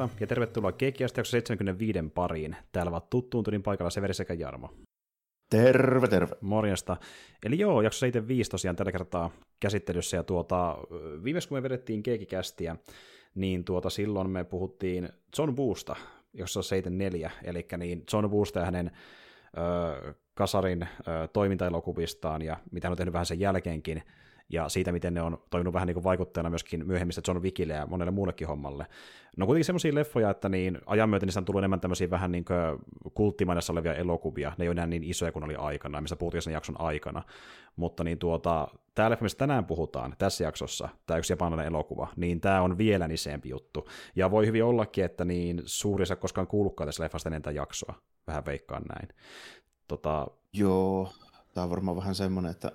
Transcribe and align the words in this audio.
Morjesta 0.00 0.24
ja 0.24 0.26
tervetuloa 0.26 0.72
Keikkiästä 0.72 1.24
75 1.24 1.98
pariin. 2.14 2.56
Täällä 2.72 2.90
ovat 2.90 3.10
tuttuun 3.10 3.44
tunnin 3.44 3.62
paikalla 3.62 3.90
Severi 3.90 4.14
sekä 4.14 4.34
Jarmo. 4.34 4.70
Terve, 5.50 6.08
terve. 6.08 6.36
Morjesta. 6.40 6.96
Eli 7.44 7.58
joo, 7.58 7.82
jakso 7.82 7.98
75 7.98 8.50
tosiaan 8.50 8.76
tällä 8.76 8.92
kertaa 8.92 9.30
käsittelyssä, 9.60 10.16
ja 10.16 10.22
tuota, 10.22 10.78
viimeis 11.24 11.46
kun 11.46 11.58
me 11.58 11.62
vedettiin 11.62 12.02
Keikikästiä, 12.02 12.76
niin 13.34 13.64
tuota, 13.64 13.90
silloin 13.90 14.30
me 14.30 14.44
puhuttiin 14.44 15.08
John 15.38 15.56
Woosta, 15.56 15.96
jossa 16.32 16.60
on 16.60 16.64
74, 16.64 17.30
eli 17.44 17.66
niin 17.76 18.04
John 18.12 18.30
Woosta 18.30 18.58
ja 18.58 18.64
hänen 18.64 18.90
ö, 19.58 20.14
Kasarin 20.34 20.82
ö, 20.82 21.28
toimintaelokuvistaan, 21.32 22.42
ja 22.42 22.56
mitä 22.70 22.88
hän 22.88 22.92
on 22.92 22.96
tehnyt 22.96 23.12
vähän 23.12 23.26
sen 23.26 23.40
jälkeenkin, 23.40 24.02
ja 24.50 24.68
siitä, 24.68 24.92
miten 24.92 25.14
ne 25.14 25.22
on 25.22 25.42
toiminut 25.50 25.74
vähän 25.74 25.86
niin 25.86 25.94
kuin 25.94 26.04
vaikuttajana 26.04 26.50
myöskin 26.50 26.86
myöhemmistä 26.86 27.22
John 27.28 27.42
Wickille 27.42 27.72
ja 27.72 27.86
monelle 27.86 28.10
muullekin 28.10 28.48
hommalle. 28.48 28.86
No 29.36 29.46
kuitenkin 29.46 29.64
semmoisia 29.64 29.94
leffoja, 29.94 30.30
että 30.30 30.48
niin 30.48 30.78
ajan 30.86 31.10
myötä 31.10 31.26
niistä 31.26 31.40
on 31.40 31.44
tullut 31.44 31.60
enemmän 31.60 31.80
tämmöisiä 31.80 32.10
vähän 32.10 32.32
niin 32.32 32.44
kulttimainessa 33.14 33.72
olevia 33.72 33.94
elokuvia, 33.94 34.52
ne 34.58 34.64
ei 34.64 34.68
ole 34.68 34.72
enää 34.72 34.86
niin 34.86 35.04
isoja 35.04 35.32
kuin 35.32 35.44
oli 35.44 35.54
aikana, 35.54 36.00
mistä 36.00 36.16
puhuttiin 36.16 36.42
sen 36.42 36.52
jakson 36.52 36.80
aikana. 36.80 37.22
Mutta 37.76 38.04
niin 38.04 38.18
tuota, 38.18 38.68
tämä 38.94 39.10
leffa, 39.10 39.22
mistä 39.22 39.38
tänään 39.38 39.64
puhutaan 39.64 40.14
tässä 40.18 40.44
jaksossa, 40.44 40.88
tämä 41.06 41.18
yksi 41.18 41.32
japanilainen 41.32 41.72
elokuva, 41.72 42.08
niin 42.16 42.40
tämä 42.40 42.62
on 42.62 42.78
vielä 42.78 43.08
nisempi 43.08 43.48
juttu. 43.48 43.88
Ja 44.16 44.30
voi 44.30 44.46
hyvin 44.46 44.64
ollakin, 44.64 45.04
että 45.04 45.24
niin 45.24 45.62
suuri 45.64 46.02
osa 46.02 46.16
koskaan 46.16 46.46
kuullutkaan 46.46 46.88
tässä 46.88 47.02
leffasta 47.02 47.28
ennen 47.28 47.42
tätä 47.42 47.56
jaksoa. 47.56 47.94
Vähän 48.26 48.46
veikkaan 48.46 48.82
näin. 48.82 49.08
Tota... 49.88 50.26
Joo, 50.52 51.12
tämä 51.54 51.64
on 51.64 51.70
varmaan 51.70 51.96
vähän 51.96 52.14
semmoinen, 52.14 52.50
että 52.50 52.72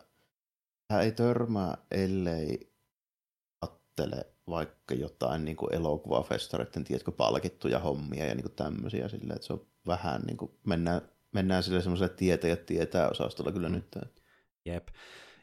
Hän 0.92 1.02
ei 1.02 1.12
törmää, 1.12 1.78
ellei 1.92 2.72
ajattele 3.62 4.26
vaikka 4.48 4.96
jotain 4.96 5.46
niin 5.46 5.58
kuin 5.58 5.76
elokuvafestareiden, 5.76 6.84
tiedätkö, 6.84 7.12
palkittuja 7.12 7.80
hommia 7.80 8.26
ja 8.26 8.36
niin 8.36 8.44
kuin 8.44 8.56
tämmöisiä 8.56 9.08
silleen, 9.08 9.36
että 9.36 9.48
se 9.48 9.54
on 9.54 9.68
vähän 9.88 10.22
niin 10.22 10.38
kuin, 10.38 10.52
mennään, 10.66 11.02
mennään 11.32 11.64
sille 11.64 11.82
semmoiselle 11.82 12.14
tietä 12.14 12.48
ja 12.48 12.58
tietää 12.58 13.10
osastolla 13.10 13.52
kyllä 13.52 13.70
mm. 13.70 13.76
nyt. 13.76 13.96
Jep. 14.66 14.88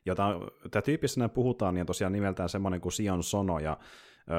Jota, 0.06 0.40
tämä 0.70 0.82
tyyppissä 0.82 1.28
puhutaan, 1.28 1.74
niin 1.74 1.86
tosiaan 1.86 2.12
nimeltään 2.12 2.48
semmoinen 2.48 2.80
kuin 2.80 2.92
Sion 2.92 3.24
Sono, 3.24 3.58
ja 3.58 3.78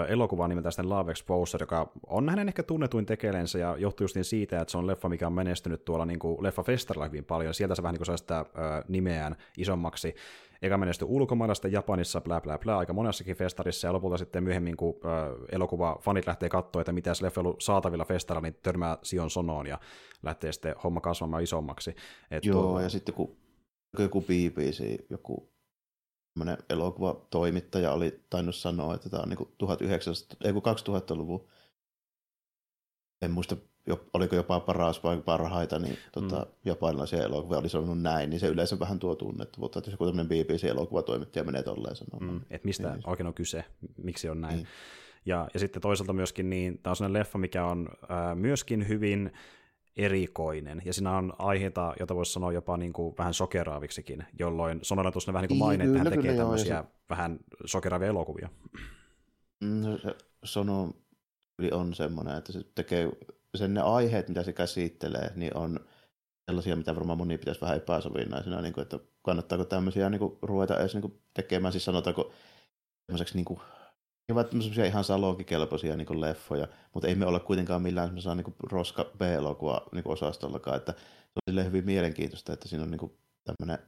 elokuva 0.07 0.47
nimeltään 0.47 0.71
sitten 0.71 0.89
Love 0.89 1.11
Exposure, 1.11 1.63
joka 1.63 1.91
on 2.07 2.29
hänen 2.29 2.47
ehkä 2.47 2.63
tunnetuin 2.63 3.05
tekeleensä 3.05 3.59
ja 3.59 3.75
johtuu 3.77 4.03
just 4.03 4.15
niin 4.15 4.25
siitä, 4.25 4.61
että 4.61 4.71
se 4.71 4.77
on 4.77 4.87
leffa, 4.87 5.09
mikä 5.09 5.27
on 5.27 5.33
menestynyt 5.33 5.85
tuolla 5.85 6.05
niin 6.05 6.19
kuin 6.19 6.43
leffafestarilla 6.43 7.05
hyvin 7.05 7.25
paljon. 7.25 7.53
Sieltä 7.53 7.75
se 7.75 7.83
vähän 7.83 7.93
niin 7.93 7.99
kuin 7.99 8.05
saa 8.05 8.17
sitä 8.17 8.39
ö, 8.39 8.45
nimeään 8.87 9.35
isommaksi. 9.57 10.15
Eikä 10.61 10.77
menesty 10.77 11.05
ulkomailla, 11.07 11.53
sitten 11.55 11.71
Japanissa, 11.71 12.21
bla 12.21 12.41
bla 12.41 12.57
bla, 12.57 12.77
aika 12.77 12.93
monessakin 12.93 13.35
festarissa, 13.35 13.87
ja 13.87 13.93
lopulta 13.93 14.17
sitten 14.17 14.43
myöhemmin, 14.43 14.77
kun 14.77 14.95
ö, 15.05 15.35
elokuva 15.51 15.97
fanit 16.01 16.27
lähtee 16.27 16.49
katsoa, 16.49 16.81
että 16.81 16.91
mitä 16.91 17.13
se 17.13 17.25
leffa 17.25 17.41
on 17.41 17.45
ollut 17.45 17.61
saatavilla 17.61 18.05
festarilla, 18.05 18.41
niin 18.41 18.59
törmää 18.63 18.97
Sion 19.03 19.29
Sonoon 19.29 19.67
ja 19.67 19.79
lähtee 20.23 20.51
sitten 20.51 20.75
homma 20.83 21.01
kasvamaan 21.01 21.43
isommaksi. 21.43 21.95
Et 22.31 22.45
Joo, 22.45 22.61
tuo... 22.61 22.79
ja 22.79 22.89
sitten 22.89 23.15
kun 23.15 23.35
joku 23.99 24.21
BBC, 24.21 24.99
joku 25.09 25.52
elokuvatoimittaja 26.69 27.91
oli 27.91 28.19
tainnut 28.29 28.55
sanoa, 28.55 28.95
että 28.95 29.09
tämä 29.09 29.23
on 29.23 29.29
niin 29.29 29.47
1900, 29.57 30.37
ei 30.43 30.51
2000-luvun, 30.51 31.47
en 33.21 33.31
muista, 33.31 33.57
oliko 34.13 34.35
jopa 34.35 34.59
paras 34.59 35.03
vai 35.03 35.21
parhaita, 35.21 35.79
niin 35.79 35.97
tota, 36.11 36.39
mm. 36.39 36.51
japanilaisia 36.65 37.23
elokuvia 37.23 37.57
oli 37.57 37.69
sanonut 37.69 38.01
näin, 38.01 38.29
niin 38.29 38.39
se 38.39 38.47
yleensä 38.47 38.79
vähän 38.79 38.99
tuo 38.99 39.15
tunnettavuutta, 39.15 39.79
että 39.79 39.89
jos 39.89 39.93
joku 39.93 40.05
tämmöinen 40.05 40.27
BBC-elokuvatoimittaja 40.27 41.43
menee 41.43 41.63
tolleen 41.63 41.95
sanomaan. 41.95 42.33
Mm, 42.33 42.41
että 42.49 42.65
mistä 42.65 42.91
niin. 42.91 43.09
oikein 43.09 43.27
on 43.27 43.33
kyse, 43.33 43.65
miksi 43.97 44.29
on 44.29 44.41
näin. 44.41 44.55
Niin. 44.55 44.67
Ja, 45.25 45.47
ja 45.53 45.59
sitten 45.59 45.81
toisaalta 45.81 46.13
myöskin, 46.13 46.49
niin 46.49 46.77
tämä 46.77 46.91
on 46.91 46.95
sellainen 46.95 47.19
leffa, 47.19 47.37
mikä 47.37 47.65
on 47.65 47.89
ää, 48.09 48.35
myöskin 48.35 48.87
hyvin 48.87 49.31
erikoinen, 49.97 50.81
ja 50.85 50.93
siinä 50.93 51.17
on 51.17 51.33
aiheita, 51.39 51.93
joita 51.99 52.15
voisi 52.15 52.33
sanoa 52.33 52.51
jopa 52.51 52.77
niin 52.77 52.93
kuin 52.93 53.15
vähän 53.17 53.33
sokeraaviksikin, 53.33 54.25
jolloin 54.39 54.79
Sonolla 54.81 55.11
tuossa 55.11 55.33
vähän 55.33 55.41
niin 55.41 55.59
kuin 55.59 55.67
maine, 55.67 55.83
että 55.83 55.97
hän 55.97 56.07
tekee 56.07 56.21
kyllä, 56.21 56.37
tämmöisiä 56.37 56.75
joo, 56.75 56.83
se... 56.83 56.89
vähän 57.09 57.39
sokeraavia 57.65 58.07
elokuvia. 58.07 58.49
No, 59.61 59.97
se 59.97 60.15
Sono 60.43 60.93
on 61.71 61.93
semmoinen, 61.93 62.37
että 62.37 62.51
se 62.51 62.63
tekee 62.75 63.11
sen 63.55 63.73
ne 63.73 63.81
aiheet, 63.81 64.27
mitä 64.27 64.43
se 64.43 64.53
käsittelee, 64.53 65.31
niin 65.35 65.57
on 65.57 65.79
sellaisia, 66.45 66.75
mitä 66.75 66.95
varmaan 66.95 67.17
moni 67.17 67.37
pitäisi 67.37 67.61
vähän 67.61 67.77
epäsovinnaisena, 67.77 68.61
niin 68.61 68.73
kuin, 68.73 68.81
että 68.81 68.99
kannattaako 69.21 69.65
tämmöisiä 69.65 70.09
niin 70.09 70.19
kuin, 70.19 70.37
ruveta 70.41 70.79
edes 70.79 70.93
niin 70.93 71.01
kuin, 71.01 71.21
tekemään, 71.33 71.71
siis 71.71 71.85
sanotaanko 71.85 72.31
semmoiseksi 73.05 73.35
niin 73.35 73.45
kuin, 73.45 73.59
ne 74.29 74.33
ovat 74.33 74.47
semmoisia 74.49 74.85
ihan 74.85 75.03
salokikelpoisia 75.03 75.95
niin 75.95 76.21
leffoja, 76.21 76.67
mutta 76.93 77.07
ei 77.07 77.15
me 77.15 77.25
olla 77.25 77.39
kuitenkaan 77.39 77.81
millään 77.81 78.07
semmoisella 78.07 78.35
niin 78.35 78.55
roska 78.63 79.11
B-elokuva 79.17 79.85
niin 79.91 80.07
osastollakaan, 80.07 80.77
että 80.77 80.91
se 80.91 81.59
on 81.59 81.65
hyvin 81.65 81.85
mielenkiintoista, 81.85 82.53
että 82.53 82.67
siinä 82.67 82.83
on 82.83 82.91
niin 82.91 83.11
tämmöinen 83.43 83.87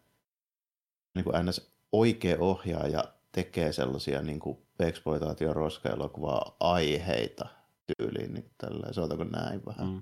niin 1.15 1.49
ns. 1.49 1.71
oikea 1.91 2.37
ohjaaja 2.39 3.03
tekee 3.31 3.73
sellaisia 3.73 4.21
niin 4.21 4.39
exploitaatio 4.79 5.53
roska-elokuvaa 5.53 6.55
aiheita 6.59 7.47
tyyliin, 7.87 8.33
niin 8.33 8.51
tällä, 8.57 8.93
sanotaanko 8.93 9.23
näin 9.23 9.65
vähän. 9.65 9.87
Mm. 9.87 10.01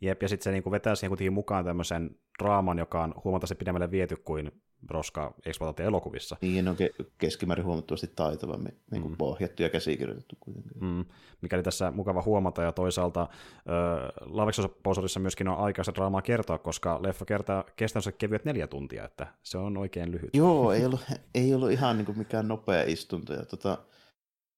Jep, 0.00 0.22
ja 0.22 0.28
sitten 0.28 0.44
se 0.44 0.50
niin 0.52 0.70
vetää 0.70 0.94
siihen 0.94 1.10
kuitenkin 1.10 1.32
mukaan 1.32 1.64
tämmöisen 1.64 2.10
draaman, 2.42 2.78
joka 2.78 3.02
on 3.02 3.14
huomattavasti 3.24 3.54
pidemmälle 3.54 3.90
viety 3.90 4.16
kuin 4.16 4.52
roska 4.90 5.34
eksploitaatio 5.46 5.86
elokuvissa. 5.86 6.36
Niin, 6.40 6.68
on 6.68 6.76
ke- 6.76 7.04
keskimäärin 7.18 7.64
huomattavasti 7.64 8.10
taitavammin 8.16 8.80
niin 8.90 9.02
kuin 9.02 9.12
mm. 9.12 9.16
pohjattu 9.16 9.62
ja 9.62 9.70
käsikirjoitettu 9.70 10.36
kuitenkin. 10.40 10.72
Mm. 10.80 11.04
Mikä 11.42 11.56
oli 11.56 11.62
tässä 11.62 11.90
mukava 11.90 12.22
huomata, 12.22 12.62
ja 12.62 12.72
toisaalta 12.72 13.20
äh, 13.22 13.28
Lavexosaposorissa 14.20 15.20
myöskin 15.20 15.48
on 15.48 15.58
aikaista 15.58 15.94
draamaa 15.94 16.22
kertoa, 16.22 16.58
koska 16.58 17.02
leffa 17.02 17.24
kertaa 17.24 17.64
kestänsä 17.76 18.12
kevyet 18.12 18.44
neljä 18.44 18.66
tuntia, 18.66 19.04
että 19.04 19.26
se 19.42 19.58
on 19.58 19.76
oikein 19.76 20.12
lyhyt. 20.12 20.30
Joo, 20.34 20.72
ei 20.72 20.84
ollut, 20.84 21.00
ei 21.34 21.54
ollut 21.54 21.70
ihan 21.70 21.96
niin 21.96 22.06
kuin 22.06 22.18
mikään 22.18 22.48
nopea 22.48 22.82
istunto, 22.82 23.32
ja 23.32 23.44
tota, 23.44 23.78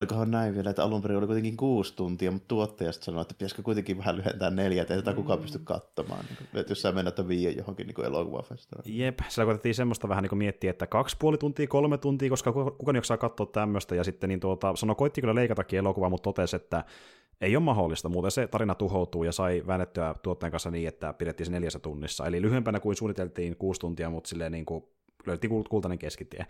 olikohan 0.03 0.31
näin 0.31 0.55
vielä, 0.55 0.71
että 0.71 0.85
alun 0.85 1.03
perin 1.03 1.19
oli 1.19 1.27
kuitenkin 1.27 1.57
kuusi 1.57 1.97
tuntia, 1.97 2.31
mutta 2.31 2.49
tuottajasta 2.49 3.05
sanoi, 3.05 3.23
että 3.23 3.35
pitäisikö 3.35 3.63
kuitenkin 3.63 3.99
vähän 3.99 4.17
lyhentää 4.17 4.51
neljä, 4.51 4.83
että 4.83 4.95
ei 4.95 5.03
tätä 5.03 5.17
kukaan 5.17 5.39
pysty 5.39 5.59
katsomaan. 5.65 6.25
Niin 6.25 6.61
että 6.61 6.71
jos 6.71 6.83
sä 6.83 6.93
mennät 6.93 7.29
viiä 7.29 7.51
johonkin 7.51 7.87
niin 7.87 8.05
elokuvafestivaliin. 8.05 8.99
Jep, 8.99 9.19
sillä 9.29 9.45
koitettiin 9.45 9.75
semmoista 9.75 10.09
vähän 10.09 10.23
niin 10.23 10.29
kuin 10.29 10.39
miettiä, 10.39 10.71
että 10.71 10.87
kaksi 10.87 11.17
puoli 11.19 11.39
tuntia, 11.39 11.67
kolme 11.67 11.99
tuntia, 11.99 12.31
koska 12.31 12.53
kukaan 12.53 12.97
jaksaa 12.97 13.17
katsoa 13.17 13.47
tämmöistä, 13.47 13.95
ja 13.95 14.05
sitten 14.05 14.29
niin 14.29 14.41
tuota, 14.41 14.77
sanoi, 14.77 14.97
koitti 14.97 15.21
kyllä 15.21 15.35
leikatakin 15.35 15.79
elokuvaa, 15.79 16.11
mutta 16.11 16.25
totesi, 16.25 16.57
että 16.57 16.85
ei 17.41 17.57
ole 17.57 17.65
mahdollista, 17.65 18.09
muuten 18.09 18.31
se 18.31 18.47
tarina 18.47 18.75
tuhoutuu 18.75 19.25
ja 19.25 19.33
sai 19.33 19.63
väännettyä 19.67 20.15
tuottajan 20.23 20.51
kanssa 20.51 20.71
niin, 20.71 20.89
että 20.89 21.13
pidettiin 21.13 21.47
se 21.47 21.53
neljässä 21.53 21.79
tunnissa. 21.79 22.27
Eli 22.27 22.43
lyhyempänä 22.43 22.81
kuin 22.81 22.97
suunniteltiin 22.97 23.57
kuusi 23.57 23.81
tuntia, 23.81 24.11
mutta 24.11 24.29
silleen 24.29 24.53
niin 24.53 24.67
kuin 24.67 24.85
löyttiin 25.27 25.65
kultainen 25.71 25.99
keskitie. 25.99 26.47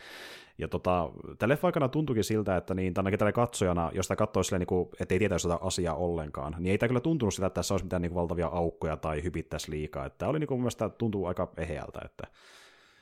Ja 0.59 0.69
tota, 0.69 1.11
tällä 1.39 1.53
leffa 1.53 1.69
aikana 1.69 1.89
tuntuikin 1.89 2.25
siltä, 2.25 2.57
että 2.57 2.75
niin, 2.75 2.93
ainakin 2.97 3.19
tällä 3.19 3.33
katsojana, 3.33 3.91
jos 3.95 4.09
tämä 4.09 4.17
katsoi 4.17 4.45
silleen, 4.45 4.61
niin 4.61 4.67
kuin, 4.67 4.89
että 5.01 5.15
ei 5.15 5.19
tietäisi 5.19 5.43
sitä 5.43 5.59
asiaa 5.61 5.95
ollenkaan, 5.95 6.57
niin 6.59 6.71
ei 6.71 6.79
tämä 6.79 6.89
kyllä 6.89 7.01
tuntunut 7.01 7.35
sitä, 7.35 7.47
että 7.47 7.55
tässä 7.55 7.75
olisi 7.75 7.85
mitään 7.85 8.03
niin 8.03 8.11
kuin, 8.11 8.21
valtavia 8.21 8.47
aukkoja 8.47 8.97
tai 8.97 9.23
hypittäisi 9.23 9.71
liikaa. 9.71 10.07
Että 10.07 10.19
tämä 10.19 10.31
oli 10.31 10.39
niin 10.39 10.49
kuin, 10.49 10.59
mun 10.59 10.63
mielestä 10.63 10.89
tuntuu 10.89 11.27
aika 11.27 11.53
eheältä. 11.57 12.01
Että... 12.05 12.27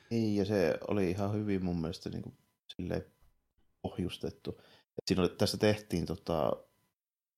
Niin, 0.09 0.35
ja 0.35 0.45
se 0.45 0.77
oli 0.87 1.09
ihan 1.09 1.33
hyvin 1.33 1.65
mun 1.65 1.81
mielestä 1.81 2.09
niin 2.09 2.21
kuin, 2.21 2.35
silleen 2.67 3.05
pohjustettu. 3.81 4.57
Et 4.97 5.07
siinä 5.07 5.21
oli, 5.21 5.29
tässä 5.29 5.57
tehtiin 5.57 6.05
tota, 6.05 6.51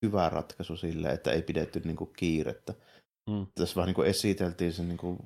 hyvä 0.02 0.30
ratkaisu 0.30 0.78
silleen, 0.78 1.14
että 1.14 1.32
ei 1.32 1.42
pidetty 1.42 1.82
niin 1.86 1.96
kuin, 1.96 2.10
kiirettä. 2.18 2.74
Mm. 3.30 3.48
Tässä 3.56 3.76
vähän 3.76 3.94
niin 3.98 4.08
esiteltiin 4.08 4.74
se 4.74 4.84
niin 4.84 5.18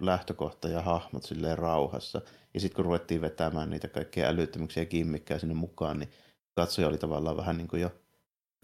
lähtökohta 0.00 0.68
ja 0.68 0.82
hahmot 0.82 1.22
silleen 1.22 1.58
rauhassa. 1.58 2.20
Ja 2.54 2.60
sitten 2.60 2.76
kun 2.76 2.84
ruvettiin 2.84 3.20
vetämään 3.20 3.70
niitä 3.70 3.88
kaikkia 3.88 4.28
älyttömyyksiä 4.28 4.82
ja 4.82 4.86
kimmikkää 4.86 5.38
sinne 5.38 5.54
mukaan, 5.54 5.98
niin 5.98 6.10
katsoja 6.54 6.88
oli 6.88 6.98
tavallaan 6.98 7.36
vähän 7.36 7.56
niin 7.56 7.68
kuin 7.68 7.82
jo 7.82 7.90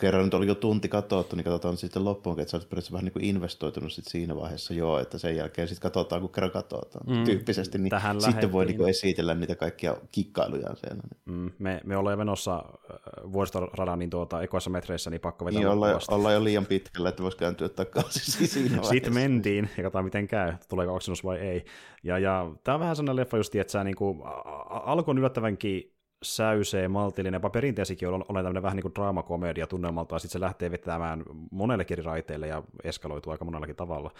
kerran 0.00 0.24
nyt 0.24 0.34
oli 0.34 0.46
jo 0.46 0.54
tunti 0.54 0.88
katsottu, 0.88 1.36
niin 1.36 1.44
katsotaan 1.44 1.76
sitten 1.76 2.04
loppuun, 2.04 2.40
että 2.40 2.50
sä 2.50 2.56
olet 2.56 2.68
periaatteessa 2.68 2.92
vähän 2.92 3.04
niin 3.04 3.12
kuin 3.12 3.24
investoitunut 3.24 3.92
sit 3.92 4.04
siinä 4.04 4.36
vaiheessa 4.36 4.74
jo, 4.74 4.98
että 4.98 5.18
sen 5.18 5.36
jälkeen 5.36 5.68
sitten 5.68 5.82
katsotaan, 5.82 6.20
kun 6.20 6.30
kerran 6.30 6.50
katsotaan 6.50 7.06
mm. 7.06 7.24
tyyppisesti, 7.24 7.78
niin 7.78 7.90
Tähän 7.90 8.16
sitten 8.16 8.30
lähettiin. 8.30 8.52
voi 8.52 8.66
niin 8.66 8.76
kuin 8.76 8.90
esitellä 8.90 9.34
niitä 9.34 9.54
kaikkia 9.54 9.96
kikkailuja 10.12 10.74
siellä. 10.74 11.02
Mm, 11.24 11.50
me, 11.58 11.80
me 11.84 11.96
ollaan 11.96 12.18
menossa 12.18 12.56
äh, 12.56 13.32
vuoristoradan 13.32 13.98
niin 13.98 14.10
tuota, 14.10 14.42
ekoissa 14.42 14.70
metreissä, 14.70 15.10
niin 15.10 15.20
pakko 15.20 15.44
vetää 15.44 15.60
niin, 15.60 15.68
ollaan, 15.68 16.00
ollaan, 16.08 16.34
jo 16.34 16.44
liian 16.44 16.66
pitkällä, 16.66 17.08
että 17.08 17.22
voisi 17.22 17.36
kääntyä 17.36 17.68
takaisin 17.68 18.48
siinä 18.48 18.82
Sitten 18.90 19.14
mentiin 19.14 19.68
ja 19.76 19.82
katsotaan 19.82 20.04
miten 20.04 20.28
käy, 20.28 20.52
tuleeko 20.68 20.94
oksennus 20.94 21.24
vai 21.24 21.38
ei. 21.38 21.64
Ja, 22.02 22.18
ja 22.18 22.52
tämä 22.64 22.74
on 22.74 22.80
vähän 22.80 22.96
sellainen 22.96 23.16
leffa 23.16 23.36
just, 23.36 23.54
että 23.54 23.70
sä 23.70 23.84
niin 23.84 23.96
kuin, 23.96 24.22
alkuun 24.68 25.18
yllättävänkin 25.18 25.97
säysee, 26.22 26.88
maltillinen, 26.88 27.36
jopa 27.36 27.50
perinteisikin 27.50 28.08
on, 28.08 28.24
on 28.28 28.34
tämmöinen 28.34 28.62
vähän 28.62 28.76
niin 28.76 28.82
kuin 28.82 28.94
draamakomedia 28.94 29.66
tunnelmalta, 29.66 30.14
ja 30.14 30.18
sitten 30.18 30.32
se 30.32 30.40
lähtee 30.40 30.70
vetämään 30.70 31.22
monellekin 31.50 31.94
eri 31.94 32.02
raiteille 32.02 32.46
ja 32.46 32.62
eskaloituu 32.84 33.32
aika 33.32 33.44
monellakin 33.44 33.76
tavalla. 33.76 34.10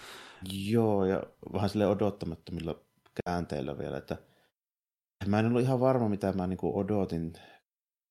Joo, 0.68 1.04
ja 1.04 1.22
vähän 1.52 1.68
sille 1.68 1.86
odottamattomilla 1.86 2.80
käänteillä 3.24 3.78
vielä, 3.78 3.96
että 3.96 4.16
mä 5.26 5.38
en 5.38 5.46
ollut 5.46 5.62
ihan 5.62 5.80
varma, 5.80 6.08
mitä 6.08 6.32
mä 6.32 6.46
niin 6.46 6.58
odotin 6.62 7.32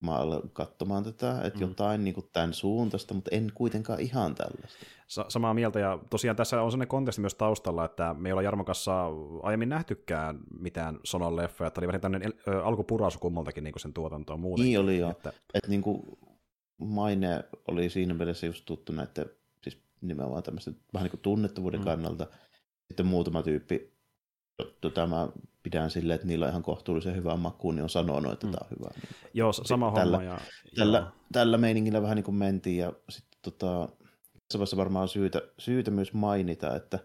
mä 0.01 0.15
aloin 0.15 0.49
katsomaan 0.53 1.03
tätä, 1.03 1.41
että 1.41 1.59
mm. 1.59 1.69
jotain 1.69 2.03
niin 2.03 2.13
kuin 2.13 2.29
tämän 2.33 2.53
suuntaista, 2.53 3.13
mutta 3.13 3.29
en 3.33 3.51
kuitenkaan 3.53 3.99
ihan 3.99 4.35
tällaista. 4.35 4.85
Sa- 5.07 5.25
samaa 5.29 5.53
mieltä, 5.53 5.79
ja 5.79 5.99
tosiaan 6.09 6.35
tässä 6.35 6.61
on 6.61 6.71
sellainen 6.71 6.87
konteksti 6.87 7.21
myös 7.21 7.35
taustalla, 7.35 7.85
että 7.85 8.13
me 8.13 8.29
ei 8.29 8.33
olla 8.33 8.41
Jarmon 8.41 8.65
kanssa 8.65 9.05
aiemmin 9.43 9.69
nähtykään 9.69 10.39
mitään 10.59 10.99
Sonon 11.03 11.35
leffoja, 11.35 11.67
että 11.67 11.79
oli 11.79 11.87
vähän 11.87 12.01
tämmöinen 12.01 12.33
alkupurasu 12.63 13.19
kummaltakin 13.19 13.63
niin 13.63 13.73
sen 13.77 13.93
tuotantoa 13.93 14.37
muuten. 14.37 14.65
Niin 14.65 14.79
oli 14.79 14.97
jo, 14.97 15.09
että, 15.09 15.33
että 15.53 15.69
niin 15.69 15.81
kuin 15.81 16.01
maine 16.77 17.43
oli 17.67 17.89
siinä 17.89 18.13
mielessä 18.13 18.45
just 18.45 18.65
tuttu 18.65 18.93
näiden, 18.93 19.25
siis 19.63 19.81
nimenomaan 20.01 20.43
tämmöistä 20.43 20.71
vähän 20.93 21.03
niin 21.03 21.11
kuin 21.11 21.21
tunnettavuuden 21.21 21.79
mm. 21.79 21.85
kannalta, 21.85 22.27
sitten 22.87 23.05
muutama 23.05 23.43
tyyppi 23.43 23.97
tota, 24.81 25.07
mä 25.07 25.29
pidän 25.69 25.91
silleen, 25.91 26.15
että 26.15 26.27
niillä 26.27 26.45
on 26.45 26.49
ihan 26.49 26.63
kohtuullisen 26.63 27.15
hyvä 27.15 27.35
maku, 27.35 27.71
niin 27.71 27.83
on 27.83 27.89
sanonut, 27.89 28.33
että 28.33 28.47
mm. 28.47 28.51
tämä 28.51 28.67
on 28.71 28.77
hyvä. 28.79 28.89
Niin, 28.95 29.29
joo, 29.33 29.53
sama 29.53 29.91
tällä, 29.91 30.17
homma. 30.17 30.31
Ja, 30.31 30.39
tällä, 30.75 30.97
joo. 30.97 31.07
tällä 31.31 31.57
meiningillä 31.57 32.01
vähän 32.01 32.15
niin 32.15 32.23
kuin 32.23 32.35
mentiin, 32.35 32.77
ja 32.77 32.93
sitten 33.09 33.39
tota, 33.41 33.89
tässä 34.31 34.59
vaiheessa 34.59 34.77
varmaan 34.77 35.03
on 35.03 35.09
syytä, 35.09 35.41
syytä 35.57 35.91
myös 35.91 36.13
mainita, 36.13 36.75
että 36.75 36.99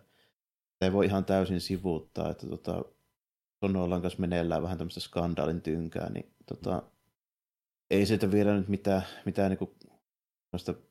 ei 0.81 0.93
voi 0.93 1.06
ihan 1.06 1.25
täysin 1.25 1.61
sivuuttaa, 1.61 2.31
että 2.31 2.47
tota, 2.47 2.85
Sonolan 3.64 4.03
kanssa 4.03 4.20
meneillään 4.20 4.62
vähän 4.62 4.79
tämmöistä 4.79 5.00
skandaalin 5.00 5.62
tynkää, 5.62 6.11
niin 6.11 6.35
tota, 6.47 6.82
ei 7.91 8.06
siitä 8.06 8.31
vielä 8.31 8.56
nyt 8.56 8.69
mitään, 8.69 9.03
mitään 9.25 9.50
niin 9.50 9.58
kuin, 9.58 9.70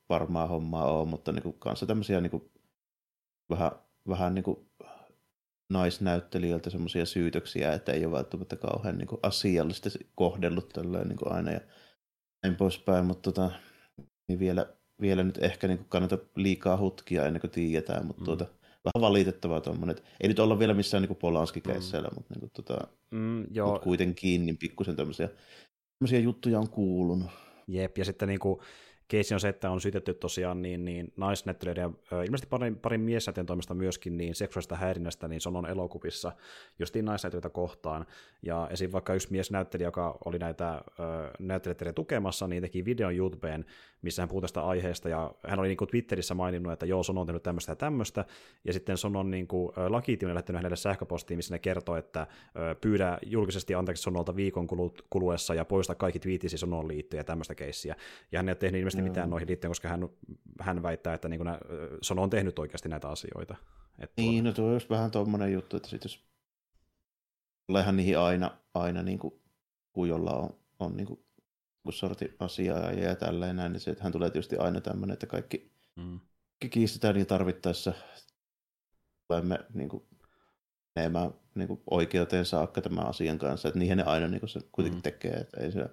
varmaa 0.09 0.47
hommaa 0.47 0.91
ole, 0.91 1.07
mutta 1.07 1.31
niin 1.31 1.44
kuin, 1.44 1.59
kanssa 1.59 1.85
tämmöisiä 1.85 2.21
niin 2.21 2.31
kuin, 2.31 2.51
vähän, 3.50 3.71
vähän 4.07 4.35
niin 4.35 4.44
kuin, 4.44 4.69
naisnäyttelijöiltä 5.71 6.69
semmoisia 6.69 7.06
syytöksiä, 7.06 7.73
että 7.73 7.91
ei 7.91 8.06
ole 8.06 8.18
välttämättä 8.18 8.56
kauhean 8.56 8.97
niin 8.97 9.07
kuin, 9.07 9.19
asiallisesti 9.23 9.89
kohdellut 10.15 10.69
tällöin 10.69 11.07
niin 11.07 11.18
kuin 11.18 11.33
aina 11.33 11.51
ja 11.51 11.59
näin 12.44 12.56
poispäin, 12.56 13.06
mutta 13.06 13.31
tota, 13.31 13.51
niin 14.27 14.39
vielä, 14.39 14.65
vielä 15.01 15.23
nyt 15.23 15.38
ehkä 15.38 15.68
niin 15.68 15.77
kuin 15.77 15.89
kannata 15.89 16.18
liikaa 16.35 16.77
hutkia 16.77 17.25
ennen 17.25 17.41
kuin 17.41 17.51
tiedetään, 17.51 18.06
mutta 18.06 18.21
mm. 18.21 18.25
tuota, 18.25 18.45
vähän 18.85 19.09
valitettavaa 19.09 19.62
tuommoinen. 19.62 19.95
Ei 20.21 20.27
nyt 20.27 20.39
olla 20.39 20.59
vielä 20.59 20.73
missään 20.73 21.03
niin 21.03 21.15
Polanski-keisseillä, 21.15 22.07
mm. 22.07 22.15
mutta, 22.15 22.33
niin 22.33 22.39
kuin, 22.39 22.51
tota, 22.51 22.88
mm, 23.12 23.45
joo. 23.51 23.67
mutta 23.67 23.83
kuitenkin 23.83 24.45
niin 24.45 24.57
pikkusen 24.57 24.95
tämmöisiä, 24.95 25.29
tämmöisiä 26.00 26.19
juttuja 26.19 26.59
on 26.59 26.69
kuulunut. 26.69 27.31
Jep, 27.67 27.97
ja 27.97 28.06
sitten 28.06 28.27
niin 28.27 28.39
kuin, 28.39 28.59
keisi 29.11 29.33
on 29.33 29.39
se, 29.39 29.49
että 29.49 29.71
on 29.71 29.81
syytetty 29.81 30.13
tosiaan 30.13 30.61
niin, 30.61 30.85
niin 30.85 31.13
naisnäyttelijöiden 31.17 31.83
ja 32.11 32.23
ilmeisesti 32.23 32.47
parin, 32.49 32.75
parin 32.75 33.01
miesnäyttelijän 33.01 33.45
toimesta 33.45 33.73
myöskin 33.73 34.17
niin 34.17 34.35
seksuaalista 34.35 34.75
häirinnästä, 34.75 35.27
niin 35.27 35.41
se 35.41 35.49
on 35.49 35.69
elokuvissa 35.69 36.31
justiin 36.79 37.05
naisnäyttelijöitä 37.05 37.49
kohtaan. 37.49 38.05
Ja 38.41 38.67
esim. 38.71 38.91
vaikka 38.91 39.13
yksi 39.13 39.31
miesnäyttelijä, 39.31 39.87
joka 39.87 40.17
oli 40.25 40.39
näitä 40.39 40.81
näyttelijöitä 41.39 41.93
tukemassa, 41.93 42.47
niin 42.47 42.61
teki 42.61 42.85
videon 42.85 43.15
YouTubeen, 43.15 43.65
missä 44.01 44.21
hän 44.21 44.29
puhui 44.29 44.41
tästä 44.41 44.61
aiheesta, 44.61 45.09
ja 45.09 45.33
hän 45.47 45.59
oli 45.59 45.67
niin 45.67 45.77
kuin 45.77 45.87
Twitterissä 45.87 46.33
maininnut, 46.33 46.73
että 46.73 46.85
joo, 46.85 47.03
Son 47.03 47.17
on 47.17 47.25
tehnyt 47.25 47.43
tämmöistä 47.43 47.71
ja 47.71 47.75
tämmöistä, 47.75 48.25
ja 48.63 48.73
sitten 48.73 48.97
Son 48.97 49.15
on 49.15 49.31
niin 49.31 49.47
kuin, 49.47 49.71
lakitiiminen 49.87 50.35
lähtenyt 50.35 50.59
hänelle 50.59 50.75
sähköpostiin, 50.75 51.37
missä 51.37 51.55
ne 51.55 51.59
kertoo, 51.59 51.95
että 51.95 52.27
pyydä 52.81 53.17
julkisesti 53.25 53.75
anteeksi 53.75 54.03
Sonolta 54.03 54.35
viikon 54.35 54.67
kuluessa 55.09 55.53
ja 55.53 55.65
poista 55.65 55.95
kaikki 55.95 56.19
twiitisi 56.19 56.57
Sonoon 56.57 56.87
liittyen 56.87 57.19
ja 57.19 57.23
tämmöistä 57.23 57.55
keissiä. 57.55 57.95
Ja 58.31 58.39
hän 58.39 58.49
ei 58.49 58.51
ole 58.51 58.57
tehnyt 58.57 58.79
ilmeisesti 58.79 59.00
mitään 59.03 59.30
noihin 59.30 59.48
liittyen, 59.48 59.69
koska 59.69 59.88
hän, 59.88 60.09
hän 60.59 60.83
väittää, 60.83 61.13
että 61.13 61.30
niin 61.30 61.39
kuin, 61.39 61.50
Son 62.01 62.19
on 62.19 62.30
tehnyt 62.30 62.59
oikeasti 62.59 62.89
näitä 62.89 63.09
asioita. 63.09 63.56
Että 64.00 64.21
niin, 64.21 64.44
no 64.44 64.53
tuo 64.53 64.68
on 64.68 64.74
just 64.74 64.89
vähän 64.89 65.12
tuommoinen 65.12 65.53
juttu, 65.53 65.77
että 65.77 65.89
sit 65.89 66.03
jos 66.03 66.25
tuleehan 67.68 67.98
niihin 67.98 68.19
aina, 68.19 68.57
aina 68.74 69.03
niin 69.03 69.19
kuin, 69.19 69.42
kun 69.94 70.09
jolla 70.09 70.31
on, 70.31 70.56
on 70.80 70.98
niin 70.98 71.07
kuin 71.07 71.19
sorti 71.89 72.36
asiaa 72.39 72.92
ja 72.92 73.15
tälleen 73.15 73.56
näin, 73.56 73.74
niin 73.74 73.80
se, 73.80 73.92
että 73.92 74.03
hän 74.03 74.12
tulee 74.12 74.30
tietysti 74.30 74.57
aina 74.57 74.81
tämmöinen, 74.81 75.13
että 75.13 75.27
kaikki 75.27 75.71
mm. 75.95 76.19
kiistetään 76.69 77.15
niin 77.15 77.27
tarvittaessa 77.27 77.94
tulemme 79.27 79.59
niin 79.74 79.89
kuin, 79.89 80.03
menemään 80.95 81.33
niin 81.56 81.68
kuin 81.68 81.81
oikeuteen 81.89 82.45
saakka 82.45 82.81
tämän 82.81 83.07
asian 83.07 83.39
kanssa, 83.39 83.68
että 83.68 83.80
niihin 83.80 83.98
ne 83.98 84.03
aina 84.03 84.27
niin 84.27 84.39
kuin 84.39 84.50
se 84.50 84.59
kuitenkin 84.71 85.00
mm. 85.00 85.03
tekee, 85.03 85.33
että 85.33 85.62
ei 85.62 85.71
se, 85.71 85.89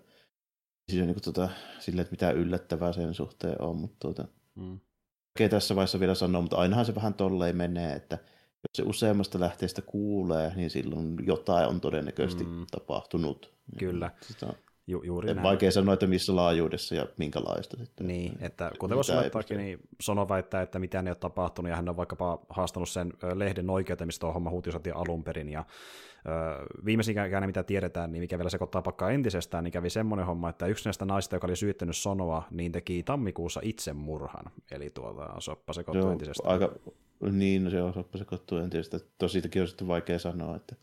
se 0.97 0.97
niin 0.97 1.15
kuin, 1.15 1.23
tota, 1.23 1.49
sille, 1.79 2.01
että 2.01 2.13
mitään 2.13 2.37
yllättävää 2.37 2.93
sen 2.93 3.15
suhteen 3.15 3.63
on, 3.63 3.77
mutta 3.77 3.97
tuota, 4.01 4.29
mm. 4.55 4.81
tässä 5.51 5.77
vaiheessa 5.77 6.01
vielä 6.01 6.15
sanoa, 6.15 6.41
mutta 6.43 6.57
ainahan 6.57 6.85
se 6.85 6.95
vähän 6.95 7.15
tolleen 7.15 7.57
menee, 7.57 7.93
että 7.97 8.19
jos 8.55 8.77
se 8.77 8.83
useammasta 8.83 9.41
lähteestä 9.41 9.83
kuulee, 9.83 10.53
niin 10.57 10.71
silloin 10.71 11.17
jotain 11.27 11.69
on 11.69 11.81
todennäköisesti 11.81 12.45
mm. 12.45 12.67
tapahtunut. 12.71 13.53
Kyllä. 13.79 14.11
Sitä, 14.21 14.53
Ju, 14.91 15.03
juuri 15.03 15.35
näin. 15.35 15.43
Vaikea 15.43 15.71
sanoa, 15.71 15.95
että 15.95 16.07
missä 16.07 16.37
laajuudessa 16.37 16.95
ja 16.95 17.07
minkälaista. 17.17 17.77
Sitten. 17.77 18.07
Niin, 18.07 18.39
että 18.41 18.71
kuten 18.79 18.97
voisi 18.97 19.13
olettaakin, 19.13 19.57
niin 19.59 19.79
Sono 20.01 20.29
väittää, 20.29 20.63
että 20.63 20.79
mitään 20.79 21.07
ei 21.07 21.11
ole 21.11 21.17
tapahtunut, 21.17 21.71
ja 21.71 21.77
hän 21.77 21.89
on 21.89 21.97
vaikkapa 21.97 22.39
haastanut 22.49 22.89
sen 22.89 23.13
lehden 23.35 23.71
oikeuteen, 23.71 24.09
mistä 24.09 24.21
tuo 24.21 24.33
homma 24.33 24.51
huutisaatiin 24.51 24.97
alun 24.97 25.25
perin, 25.25 25.49
ja 25.49 25.65
viimeisinkään 26.85 27.47
mitä 27.47 27.63
tiedetään, 27.63 28.13
niin 28.13 28.21
mikä 28.21 28.39
vielä 28.39 28.51
sekoittaa 28.51 28.83
pakkaa 28.83 29.11
entisestään, 29.11 29.65
niin 29.65 29.73
kävi 29.73 29.91
semmoinen 29.91 30.27
homma, 30.27 30.49
että 30.49 30.67
yksi 30.67 30.85
näistä 30.85 31.05
naista, 31.05 31.37
joka 31.37 31.47
oli 31.47 31.57
syyttänyt 31.57 31.97
Sonoa, 31.97 32.43
niin 32.51 32.73
teki 32.73 33.03
tammikuussa 33.03 33.61
itsemurhan, 33.63 34.45
eli 34.71 34.91
tuota, 34.91 35.35
soppa 35.39 35.73
sekoittuu 35.73 36.11
entisestään. 36.11 36.53
Aika, 36.53 36.73
niin, 37.31 37.71
se 37.71 37.83
on 37.83 37.95
soppa 37.95 38.19
sekoittuu 38.19 38.59
entisestään. 38.59 39.03
Tosiaankin 39.19 39.63
on 39.63 39.69
sitten 39.69 39.89
vaikea 39.89 40.19
sanoa, 40.19 40.57
että 40.57 40.77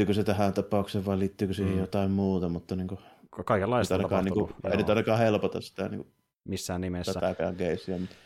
liittyykö 0.00 0.14
se 0.14 0.24
tähän 0.24 0.52
tapaukseen 0.52 1.06
vai 1.06 1.18
liittyykö 1.18 1.54
siihen 1.54 1.74
mm. 1.74 1.80
jotain 1.80 2.10
muuta, 2.10 2.48
mutta 2.48 2.76
niin 2.76 2.88
kuin, 2.88 3.00
kaikenlaista 3.44 3.94
ei 3.94 3.98
ainakaan, 3.98 4.24
niin 4.24 4.34
kuin, 4.34 4.52
ei 4.70 4.76
nyt 4.76 4.88
ainakaan 4.88 5.18
helpota 5.18 5.60
sitä 5.60 5.88
niin 5.88 6.02
kuin, 6.02 6.12
missään 6.44 6.80
nimessä. 6.80 7.12
Tätäkään 7.12 7.56
keissiä, 7.56 7.98
mutta, 7.98 8.16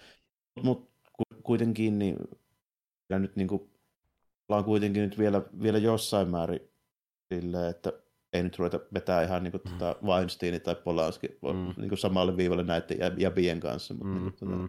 mutta 0.62 0.94
kuitenkin 1.42 1.98
niin, 1.98 2.16
ja 3.10 3.18
nyt 3.18 3.36
niin 3.36 3.48
kuin, 3.48 3.70
ollaan 4.48 4.64
kuitenkin 4.64 5.02
nyt 5.02 5.18
vielä, 5.18 5.42
vielä 5.62 5.78
jossain 5.78 6.28
määrin 6.28 6.60
silleen, 7.34 7.70
että 7.70 7.92
ei 8.32 8.42
nyt 8.42 8.58
ruveta 8.58 8.80
vetää 8.94 9.22
ihan 9.22 9.42
niin 9.42 9.52
kuin, 9.52 9.62
mm. 9.64 9.78
tuota 9.78 9.96
Weinstein 10.06 10.60
tai 10.60 10.74
Polanski 10.74 11.38
mm. 11.42 11.74
niin 11.76 11.88
kuin 11.88 11.98
samalle 11.98 12.36
viivalle 12.36 12.64
näiden 12.64 12.98
jäbien 13.18 13.60
kanssa. 13.60 13.94
Mutta, 13.94 14.08
mm. 14.08 14.14
niin 14.14 14.22
kuin, 14.22 14.34
tuota, 14.48 14.56
mm. 14.56 14.68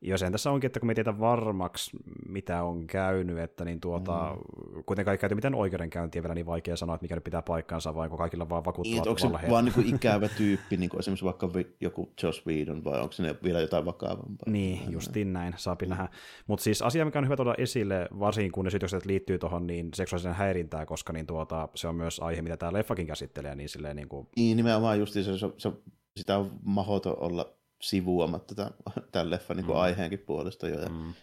Ja 0.00 0.18
sen 0.18 0.32
tässä 0.32 0.50
onkin, 0.50 0.66
että 0.66 0.80
kun 0.80 0.86
me 0.86 0.94
tiedetään 0.94 1.20
varmaksi, 1.20 1.96
mitä 2.28 2.62
on 2.62 2.86
käynyt, 2.86 3.38
että 3.38 3.64
niin 3.64 3.80
tuota, 3.80 4.36
mm. 4.36 4.82
kuitenkaan 4.84 5.12
ei 5.12 5.18
käyty 5.18 5.34
mitään 5.34 5.54
oikeudenkäyntiä 5.54 6.22
vielä 6.22 6.34
niin 6.34 6.46
vaikea 6.46 6.76
sanoa, 6.76 6.94
että 6.94 7.04
mikä 7.04 7.14
nyt 7.14 7.24
pitää 7.24 7.42
paikkansa, 7.42 7.94
vai 7.94 8.04
onko 8.04 8.16
kaikilla 8.16 8.48
vaan 8.48 8.64
vakuuttavat 8.64 9.04
niin, 9.04 9.08
onko 9.08 9.38
se 9.40 9.50
vaan 9.50 9.64
niin 9.64 9.74
kuin 9.74 9.94
ikävä 9.94 10.28
tyyppi, 10.28 10.76
niin 10.76 10.90
kuin 10.90 11.00
esimerkiksi 11.00 11.24
vaikka 11.24 11.50
joku 11.80 12.12
Joss 12.22 12.46
Whedon, 12.46 12.84
vai 12.84 13.00
onko 13.00 13.12
se 13.12 13.36
vielä 13.44 13.60
jotain 13.60 13.84
vakavampaa? 13.84 14.46
Niin, 14.46 14.92
justiin 14.92 15.32
näin, 15.32 15.54
saapi 15.56 15.86
mm. 15.86 15.90
nähdä. 15.90 16.08
Mutta 16.46 16.62
siis 16.62 16.82
asia, 16.82 17.04
mikä 17.04 17.18
on 17.18 17.24
hyvä 17.24 17.36
tuoda 17.36 17.54
esille, 17.58 18.08
varsinkin 18.18 18.52
kun 18.52 18.64
ne 18.64 18.70
syytökset 18.70 19.06
liittyy 19.06 19.38
tuohon 19.38 19.66
niin 19.66 19.88
seksuaalisen 19.94 20.34
häirintään, 20.34 20.86
koska 20.86 21.12
niin 21.12 21.26
tuota, 21.26 21.68
se 21.74 21.88
on 21.88 21.94
myös 21.94 22.20
aihe, 22.20 22.42
mitä 22.42 22.56
tämä 22.56 22.72
leffakin 22.72 23.06
käsittelee, 23.06 23.54
niin 23.54 23.68
silleen 23.68 23.96
niin 23.96 24.08
kuin... 24.08 24.28
Niin, 24.36 24.56
nimenomaan 24.56 24.98
justiin 24.98 25.24
se, 25.24 25.38
se, 25.38 25.50
se 25.56 25.72
sitä 26.16 26.38
on 26.38 26.50
mahdoton 26.62 27.16
olla 27.18 27.57
sivuamatta 27.80 28.54
tämän, 28.54 28.72
tämän 29.12 29.30
leffan 29.30 29.56
niin 29.56 29.66
kuin 29.66 29.76
mm. 29.76 29.82
aiheenkin 29.82 30.18
puolesta 30.18 30.68
jo. 30.68 30.80
Ja 30.80 30.88
mm. 30.88 31.14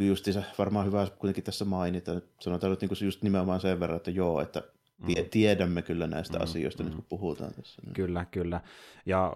Justiinsa 0.00 0.42
varmaan 0.58 0.86
hyvä 0.86 1.06
kuitenkin 1.18 1.44
tässä 1.44 1.64
mainita, 1.64 2.12
sanotaan 2.40 2.70
nyt 2.70 2.80
niin 2.80 3.04
just 3.04 3.22
nimenomaan 3.22 3.60
sen 3.60 3.80
verran, 3.80 3.96
että 3.96 4.10
joo, 4.10 4.40
että 4.40 4.62
mm. 4.98 5.14
tiedämme 5.30 5.82
kyllä 5.82 6.06
näistä 6.06 6.38
mm. 6.38 6.42
asioista 6.42 6.82
mm. 6.82 6.86
nyt, 6.86 6.94
kun 6.94 7.04
puhutaan 7.08 7.54
tässä. 7.54 7.82
Niin. 7.82 7.94
Kyllä, 7.94 8.24
kyllä. 8.24 8.60
Ja 9.06 9.32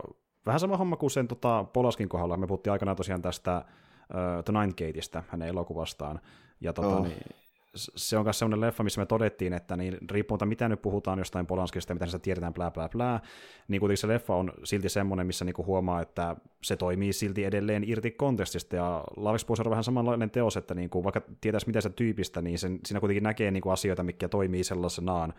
vähän 0.46 0.60
sama 0.60 0.76
homma 0.76 0.96
kuin 0.96 1.10
sen 1.10 1.28
tota, 1.28 1.64
Polaskin 1.64 2.08
kohdalla. 2.08 2.36
Me 2.36 2.46
puhuttiin 2.46 2.72
aikanaan 2.72 2.96
tosiaan 2.96 3.22
tästä 3.22 3.64
uh, 3.66 4.44
The 4.44 4.52
Nine 4.52 4.72
Gateista, 4.72 5.22
hänen 5.28 5.48
elokuvastaan. 5.48 6.20
Ja 6.60 6.72
tota, 6.72 6.96
oh. 6.96 7.06
niin, 7.06 7.26
se 7.74 8.18
on 8.18 8.24
myös 8.24 8.38
sellainen 8.38 8.60
leffa, 8.60 8.82
missä 8.82 9.00
me 9.00 9.06
todettiin, 9.06 9.52
että 9.52 9.76
niin, 9.76 9.98
riippumatta 10.10 10.46
mitä 10.46 10.68
nyt 10.68 10.82
puhutaan 10.82 11.18
jostain 11.18 11.46
Polanskista, 11.46 11.94
mitä 11.94 12.06
sitä 12.06 12.18
tiedetään, 12.18 12.54
bla 12.54 12.70
bla 12.70 12.88
bla, 12.88 13.20
niin 13.68 13.80
kuitenkin 13.80 13.98
se 14.00 14.08
leffa 14.08 14.34
on 14.34 14.52
silti 14.64 14.88
semmoinen, 14.88 15.26
missä 15.26 15.44
niinku 15.44 15.64
huomaa, 15.64 16.02
että 16.02 16.36
se 16.62 16.76
toimii 16.76 17.12
silti 17.12 17.44
edelleen 17.44 17.84
irti 17.86 18.10
kontekstista, 18.10 18.76
ja 18.76 19.04
Exposure 19.34 19.68
on 19.68 19.70
vähän 19.70 19.84
samanlainen 19.84 20.30
teos, 20.30 20.56
että 20.56 20.74
niinku, 20.74 21.04
vaikka 21.04 21.22
tietäisi 21.40 21.66
mitä 21.66 21.80
se 21.80 21.90
tyypistä, 21.90 22.42
niin 22.42 22.58
sen, 22.58 22.80
siinä 22.86 23.00
kuitenkin 23.00 23.22
näkee 23.22 23.50
niinku 23.50 23.70
asioita, 23.70 24.02
mikä 24.02 24.28
toimii 24.28 24.64
sellaisenaan, 24.64 25.34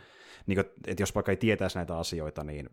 niinku, 0.48 0.72
että 0.88 1.04
jos 1.04 1.16
vaikka 1.16 1.32
ei 1.32 1.38
tietäisi 1.38 1.78
näitä 1.78 1.98
asioita, 1.98 2.44
niin 2.44 2.70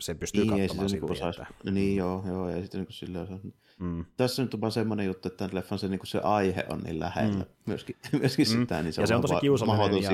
se 0.00 0.14
pystyy 0.14 0.44
niin, 0.44 0.60
katsomaan 0.60 0.88
silti. 0.88 1.06
Niin, 1.06 1.28
että... 1.28 1.70
niin 1.70 1.96
joo, 1.96 2.24
joo, 2.26 2.48
ja 2.48 2.62
sitten 2.62 2.80
niin 2.80 2.92
sillä 2.92 3.20
on... 3.20 3.52
Mm. 3.78 4.04
Tässä 4.16 4.42
nyt 4.42 4.54
on 4.54 4.60
vaan 4.60 4.72
semmoinen 4.72 5.06
juttu, 5.06 5.28
että 5.28 5.38
tämän 5.38 5.54
leffan 5.54 5.78
se, 5.78 5.88
niin 5.88 6.00
se 6.04 6.18
aihe 6.18 6.66
on 6.68 6.80
niin 6.80 7.00
lähellä 7.00 7.44
mm. 7.44 7.50
myöskin, 7.66 7.96
myöskin 8.20 8.46
mm. 8.48 8.60
sitä, 8.60 8.82
niin 8.82 8.92
se 8.92 9.00
ja 9.00 9.04
on, 9.04 9.08
se 9.08 9.14
on 9.14 9.22
tosi 9.22 9.34
kiusallinen 9.40 10.02
ja 10.02 10.10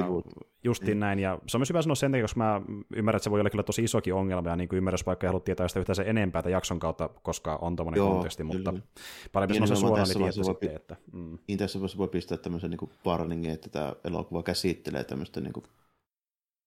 justiin 0.65 0.97
mm. 0.97 1.01
näin, 1.01 1.19
ja 1.19 1.39
se 1.47 1.57
on 1.57 1.61
myös 1.61 1.69
hyvä 1.69 1.83
sanoa 1.83 1.95
sen 1.95 2.13
takia, 2.13 2.25
koska 2.25 2.39
mä 2.39 2.61
ymmärrän, 2.97 3.17
että 3.17 3.25
se 3.25 3.31
voi 3.31 3.41
olla 3.41 3.51
kyllä 3.51 3.63
tosi 3.63 3.85
isokin 3.85 4.15
ongelma, 4.15 4.49
ja 4.49 4.57
niin 4.57 4.69
kuin 4.69 4.77
ymmärrän, 4.77 4.95
jos 4.95 5.07
vaikka 5.07 5.27
ei 5.27 5.29
halua 5.29 5.41
tietää 5.41 5.69
sitä 5.69 5.81
yhtään 5.81 5.97
se 5.97 6.03
enempää 6.07 6.43
tämän 6.43 6.53
jakson 6.53 6.81
kautta, 6.81 7.09
koska 7.09 7.57
on 7.57 7.77
tuommoinen 7.77 8.05
konteksti, 8.05 8.45
mutta 8.45 8.71
kyllä. 8.73 8.85
parempi 9.33 9.55
sanoa 9.55 9.67
se 9.67 9.77
suoraan, 9.77 10.09
niin 10.09 10.19
tietää 10.19 10.45
sitten, 10.45 10.77
että... 10.77 10.97
Mm. 11.13 11.39
Niin 11.49 11.59
tässä 11.59 11.79
voi 11.99 12.09
pistää 12.09 12.39
tämmöisen 12.39 12.71
niin 12.71 12.91
warningin, 13.07 13.51
että 13.51 13.69
tämä 13.69 13.93
elokuva 14.05 14.43
käsittelee 14.43 15.05
tämmöistä 15.05 15.41
niin 15.41 15.53
kuin 15.53 15.65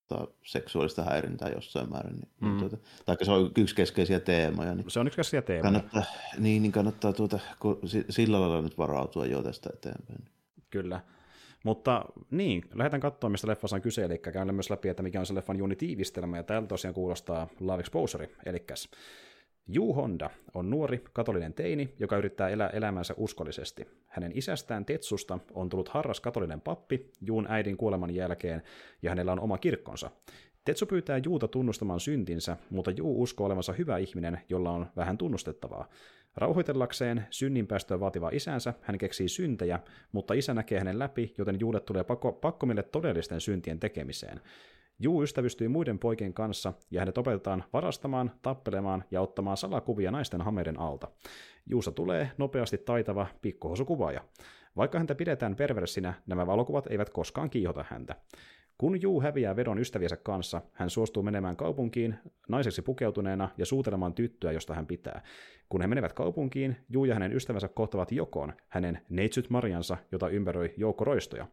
tota, 0.07 0.27
seksuaalista 0.43 1.03
häirintää 1.03 1.49
jossain 1.49 1.89
määrin. 1.89 2.19
Niin, 2.41 2.53
mm. 2.53 2.59
tuota, 2.59 2.77
tai 3.05 3.15
se 3.21 3.31
on 3.31 3.51
yksi 3.57 3.75
keskeisiä 3.75 4.19
teemoja. 4.19 4.75
Niin 4.75 4.91
se 4.91 4.99
on 4.99 5.07
yksi 5.07 5.17
keskeisiä 5.17 5.41
teemoja. 5.41 5.63
Kannattaa, 5.71 6.03
niin, 6.37 6.61
niin 6.61 6.71
kannattaa 6.71 7.13
tuota, 7.13 7.39
kun, 7.59 7.79
sillä 8.09 8.41
lailla 8.41 8.61
nyt 8.61 8.77
varautua 8.77 9.25
jo 9.25 9.43
tästä 9.43 9.69
eteenpäin. 9.73 10.25
Kyllä. 10.69 11.01
Mutta 11.63 12.05
niin, 12.31 12.63
lähdetään 12.73 13.01
katsomaan, 13.01 13.31
mistä 13.31 13.47
leffassa 13.47 13.75
on 13.75 13.81
kyse, 13.81 14.03
eli 14.03 14.17
käydään 14.17 14.55
myös 14.55 14.69
läpi, 14.69 14.89
että 14.89 15.03
mikä 15.03 15.19
on 15.19 15.25
se 15.25 15.35
leffan 15.35 15.57
juoni-tiivistelmä, 15.57 16.37
ja 16.37 16.43
täällä 16.43 16.67
tosiaan 16.67 16.93
kuulostaa 16.93 17.47
Love 17.59 17.79
Exposure, 17.79 18.29
eli 18.45 18.65
Ju 19.67 19.93
Honda 19.93 20.29
on 20.53 20.69
nuori 20.69 21.03
katolinen 21.13 21.53
teini, 21.53 21.93
joka 21.99 22.17
yrittää 22.17 22.49
elää 22.49 22.69
elämänsä 22.69 23.13
uskollisesti. 23.17 23.87
Hänen 24.07 24.31
isästään 24.35 24.85
Tetsusta 24.85 25.39
on 25.53 25.69
tullut 25.69 25.89
harras 25.89 26.19
katolinen 26.21 26.61
pappi 26.61 27.11
Juun 27.21 27.45
äidin 27.49 27.77
kuoleman 27.77 28.15
jälkeen, 28.15 28.63
ja 29.01 29.09
hänellä 29.09 29.31
on 29.31 29.39
oma 29.39 29.57
kirkkonsa. 29.57 30.11
Tetsu 30.65 30.85
pyytää 30.85 31.19
Juuta 31.25 31.47
tunnustamaan 31.47 31.99
syntinsä, 31.99 32.57
mutta 32.69 32.91
Juu 32.91 33.21
uskoo 33.21 33.45
olevansa 33.47 33.73
hyvä 33.73 33.97
ihminen, 33.97 34.39
jolla 34.49 34.71
on 34.71 34.87
vähän 34.95 35.17
tunnustettavaa. 35.17 35.89
Rauhoitellakseen 36.35 37.25
synninpäästöä 37.29 37.99
vaativa 37.99 38.29
isänsä 38.33 38.73
hän 38.81 38.97
keksii 38.97 39.29
syntejä, 39.29 39.79
mutta 40.11 40.33
isä 40.33 40.53
näkee 40.53 40.79
hänen 40.79 40.99
läpi, 40.99 41.33
joten 41.37 41.59
Juudet 41.59 41.85
tulee 41.85 42.03
pakko, 42.03 42.31
pakkomille 42.31 42.83
todellisten 42.83 43.41
syntien 43.41 43.79
tekemiseen. 43.79 44.41
Juu 44.99 45.23
ystävystyy 45.23 45.67
muiden 45.67 45.99
poikien 45.99 46.33
kanssa 46.33 46.73
ja 46.91 47.01
hänet 47.01 47.17
opetetaan 47.17 47.63
varastamaan, 47.73 48.31
tappelemaan 48.41 49.03
ja 49.11 49.21
ottamaan 49.21 49.57
salakuvia 49.57 50.11
naisten 50.11 50.41
hameiden 50.41 50.79
alta. 50.79 51.07
Juusta 51.65 51.91
tulee 51.91 52.31
nopeasti 52.37 52.77
taitava 52.77 53.27
pikkuhosukuvaaja. 53.41 54.21
Vaikka 54.75 54.97
häntä 54.97 55.15
pidetään 55.15 55.55
perversinä, 55.55 56.13
nämä 56.25 56.47
valokuvat 56.47 56.87
eivät 56.87 57.09
koskaan 57.09 57.49
kiihota 57.49 57.85
häntä. 57.89 58.15
Kun 58.77 59.01
Juu 59.01 59.21
häviää 59.21 59.55
vedon 59.55 59.79
ystäviensä 59.79 60.17
kanssa, 60.17 60.61
hän 60.73 60.89
suostuu 60.89 61.23
menemään 61.23 61.55
kaupunkiin 61.55 62.15
naiseksi 62.49 62.81
pukeutuneena 62.81 63.49
ja 63.57 63.65
suutelemaan 63.65 64.13
tyttöä, 64.13 64.51
josta 64.51 64.73
hän 64.73 64.87
pitää. 64.87 65.21
Kun 65.69 65.81
he 65.81 65.87
menevät 65.87 66.13
kaupunkiin, 66.13 66.77
Juu 66.89 67.05
ja 67.05 67.13
hänen 67.13 67.33
ystävänsä 67.33 67.67
kohtavat 67.67 68.11
Jokon, 68.11 68.53
hänen 68.67 69.01
neitsyt 69.09 69.49
Mariansa, 69.49 69.97
jota 70.11 70.29
ympäröi 70.29 70.73
joukko 70.77 71.05
roistoja. 71.05 71.47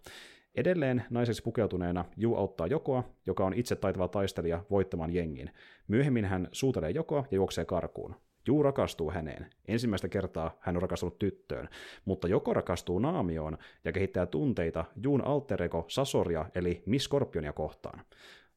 Edelleen 0.55 1.05
naiseksi 1.11 1.43
pukeutuneena 1.43 2.05
Ju 2.17 2.35
auttaa 2.35 2.67
Jokoa, 2.67 3.05
joka 3.27 3.45
on 3.45 3.55
itse 3.55 3.77
taitava 3.77 4.09
taistelija, 4.09 4.65
voittamaan 4.71 5.15
jengin. 5.15 5.51
Myöhemmin 5.89 6.25
hän 6.25 6.49
suutelee 6.53 6.91
Jokoa 6.91 7.25
ja 7.31 7.35
juoksee 7.35 7.65
karkuun. 7.65 8.15
Juu 8.47 8.63
rakastuu 8.63 9.11
häneen. 9.11 9.47
Ensimmäistä 9.69 10.09
kertaa 10.09 10.57
hän 10.61 10.77
on 10.77 10.83
rakastunut 10.83 11.19
tyttöön, 11.19 11.69
mutta 12.05 12.29
Joko 12.29 12.55
rakastuu 12.55 12.99
Naamioon 12.99 13.59
ja 13.85 13.93
kehittää 13.93 14.27
tunteita 14.27 14.85
Juun 15.03 15.25
alterego 15.25 15.85
Sasoria 15.89 16.45
eli 16.55 16.83
Miss 16.87 17.05
Scorpionia 17.05 17.53
kohtaan. 17.53 18.01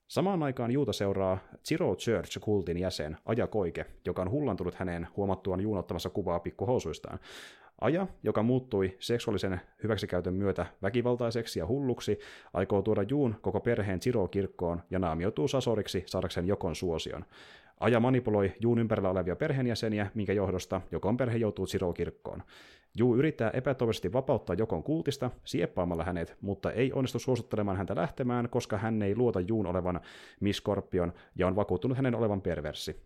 Samaan 0.08 0.44
aikaan 0.44 0.72
Juuta 0.72 0.94
seuraa 0.94 1.38
Zero 1.68 1.96
Church-kultin 1.96 2.77
jäsen 2.77 3.18
Aja 3.25 3.48
Koike, 3.48 3.86
joka 4.06 4.22
on 4.22 4.32
hullantunut 4.32 4.75
häneen 4.75 5.08
huomattuaan 5.18 5.62
Juun 5.62 5.77
ottamassa 5.77 6.10
kuvaa 6.10 6.39
pikkuhousuistaan. 6.39 7.20
Aja, 7.81 8.07
joka 8.24 8.43
muuttui 8.43 8.96
seksuaalisen 9.00 9.62
hyväksikäytön 9.84 10.34
myötä 10.34 10.65
väkivaltaiseksi 10.81 11.60
ja 11.60 11.67
hulluksi, 11.67 12.19
aikoo 12.53 12.81
tuoda 12.81 13.03
Juun 13.10 13.36
koko 13.41 13.60
perheen 13.60 14.00
Ziro-kirkkoon 14.00 14.81
ja 14.89 15.00
naamioituu 15.00 15.48
Sasoriksi 15.48 16.03
saadakseen 16.05 16.48
Jokon 16.48 16.75
suosion. 16.75 17.25
Aja 17.79 18.00
manipuloi 18.00 18.53
Juun 18.60 18.79
ympärillä 18.79 19.10
olevia 19.10 19.36
perheenjäseniä, 19.36 20.12
minkä 20.13 20.34
johdosta 20.34 20.81
Jokon 20.91 21.17
perhe 21.17 21.38
joutuu 21.38 21.67
Ziro-kirkkoon. 21.67 22.43
Juu 22.98 23.15
yrittää 23.15 23.50
epätoivoisesti 23.50 24.13
vapauttaa 24.13 24.55
Jokon 24.60 24.84
kultista 24.84 25.31
sieppaamalla 25.43 26.03
hänet, 26.03 26.38
mutta 26.41 26.72
ei 26.72 26.93
onnistu 26.93 27.19
suosittelemaan 27.19 27.77
häntä 27.77 27.96
lähtemään, 27.96 28.50
koska 28.50 28.77
hän 28.77 29.01
ei 29.01 29.15
luota 29.15 29.39
Juun 29.39 29.67
olevan 29.67 30.01
Miss 30.39 30.60
Scorpion 30.60 31.13
ja 31.36 31.48
on 31.48 31.55
vakuuttunut 31.55 31.98
hänen 31.98 32.15
olevan 32.15 32.41
perversi. 32.41 33.01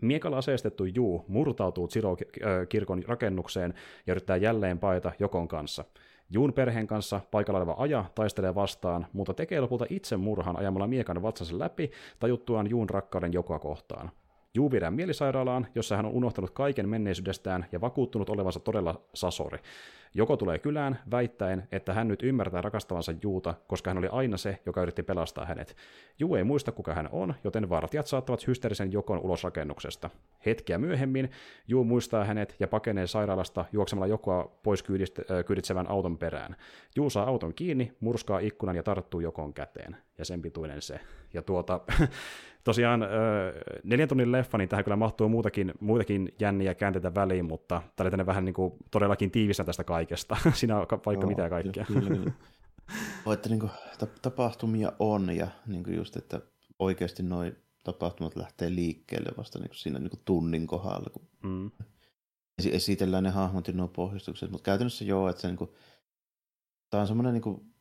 Miekalla 0.00 0.38
aseistettu 0.38 0.84
Juu 0.84 1.24
murtautuu 1.28 1.88
Ziro-kirkon 1.88 3.02
rakennukseen 3.06 3.74
ja 4.06 4.12
yrittää 4.12 4.36
jälleen 4.36 4.78
paeta 4.78 5.12
Jokon 5.18 5.48
kanssa. 5.48 5.84
Juun 6.30 6.52
perheen 6.52 6.86
kanssa 6.86 7.20
paikalla 7.30 7.58
oleva 7.58 7.74
Aja 7.78 8.04
taistelee 8.14 8.54
vastaan, 8.54 9.06
mutta 9.12 9.34
tekee 9.34 9.60
lopulta 9.60 9.86
itse 9.90 10.16
murhan 10.16 10.56
ajamalla 10.56 10.86
miekan 10.86 11.22
vatsansa 11.22 11.58
läpi 11.58 11.90
tajuttuaan 12.18 12.70
Juun 12.70 12.90
rakkauden 12.90 13.32
Jokoa 13.32 13.58
kohtaan. 13.58 14.10
Juu 14.54 14.70
viedään 14.70 14.94
mielisairaalaan, 14.94 15.66
jossa 15.74 15.96
hän 15.96 16.06
on 16.06 16.12
unohtanut 16.12 16.50
kaiken 16.50 16.88
menneisyydestään 16.88 17.66
ja 17.72 17.80
vakuuttunut 17.80 18.30
olevansa 18.30 18.60
todella 18.60 19.00
sasori. 19.14 19.58
Joko 20.14 20.36
tulee 20.36 20.58
kylään 20.58 20.98
väittäen, 21.10 21.68
että 21.72 21.94
hän 21.94 22.08
nyt 22.08 22.22
ymmärtää 22.22 22.62
rakastavansa 22.62 23.12
Juuta, 23.22 23.54
koska 23.66 23.90
hän 23.90 23.98
oli 23.98 24.08
aina 24.12 24.36
se, 24.36 24.58
joka 24.66 24.82
yritti 24.82 25.02
pelastaa 25.02 25.46
hänet. 25.46 25.76
Juu 26.18 26.34
ei 26.34 26.44
muista, 26.44 26.72
kuka 26.72 26.94
hän 26.94 27.08
on, 27.12 27.34
joten 27.44 27.68
vartijat 27.68 28.06
saattavat 28.06 28.46
hysteerisen 28.46 28.92
Jokon 28.92 29.20
ulos 29.20 29.44
rakennuksesta. 29.44 30.10
Hetkiä 30.46 30.78
myöhemmin 30.78 31.30
Juu 31.68 31.84
muistaa 31.84 32.24
hänet 32.24 32.56
ja 32.60 32.68
pakenee 32.68 33.06
sairaalasta 33.06 33.64
juoksemalla 33.72 34.06
Jokoa 34.06 34.58
pois 34.62 34.84
kyyditsevän 35.46 35.90
auton 35.90 36.18
perään. 36.18 36.56
Juu 36.96 37.10
saa 37.10 37.26
auton 37.26 37.54
kiinni, 37.54 37.92
murskaa 38.00 38.38
ikkunan 38.38 38.76
ja 38.76 38.82
tarttuu 38.82 39.20
Jokon 39.20 39.54
käteen. 39.54 39.96
Ja 40.18 40.24
sen 40.24 40.42
pituinen 40.42 40.82
se. 40.82 41.00
Ja 41.34 41.42
tuota, 41.42 41.80
tosiaan 42.64 43.06
neljän 43.84 44.08
tunnin 44.08 44.32
leffa, 44.32 44.58
niin 44.58 44.68
tähän 44.68 44.84
kyllä 44.84 44.96
mahtuu 44.96 45.28
muutakin, 45.28 45.72
muitakin 45.80 46.34
jänniä 46.40 46.74
käänteitä 46.74 47.14
väliin, 47.14 47.44
mutta 47.44 47.82
tämä 47.96 48.10
oli 48.14 48.26
vähän 48.26 48.44
niin 48.44 48.54
kuin 48.54 48.72
todellakin 48.90 49.30
tiivistä 49.30 49.64
tästä 49.64 49.84
kaikesta. 49.84 50.36
Siinä 50.54 50.74
on 50.74 50.86
vaikka 50.90 51.12
Joo, 51.12 51.26
mitä 51.26 51.48
kaikkea. 51.48 51.84
Kyllä, 51.84 52.08
kyllä. 52.08 52.32
niin 53.48 53.60
kuin, 53.60 53.70
tapahtumia 54.22 54.92
on 54.98 55.36
ja 55.36 55.46
niin 55.66 55.84
kuin 55.84 55.96
just, 55.96 56.16
että 56.16 56.40
oikeasti 56.78 57.22
noin 57.22 57.56
tapahtumat 57.84 58.36
lähtee 58.36 58.70
liikkeelle 58.70 59.32
vasta 59.36 59.58
niin 59.58 59.68
kuin 59.68 59.76
siinä 59.76 59.98
niin 59.98 60.10
kuin 60.10 60.22
tunnin 60.24 60.66
kohdalla, 60.66 61.10
kun 61.12 61.28
mm. 61.42 61.70
esitellään 62.72 63.24
ne 63.24 63.30
hahmot 63.30 63.68
ja 63.68 63.74
nuo 63.74 63.88
pohjustukset, 63.88 64.50
mutta 64.50 64.64
käytännössä 64.64 65.04
joo, 65.04 65.28
että 65.28 65.42
se 65.42 65.48
niin 65.48 65.56
kuin, 65.56 65.70
tämä 66.90 67.00
on 67.00 67.06
semmoinen 67.06 67.32
niin 67.32 67.42
kuin, 67.42 67.74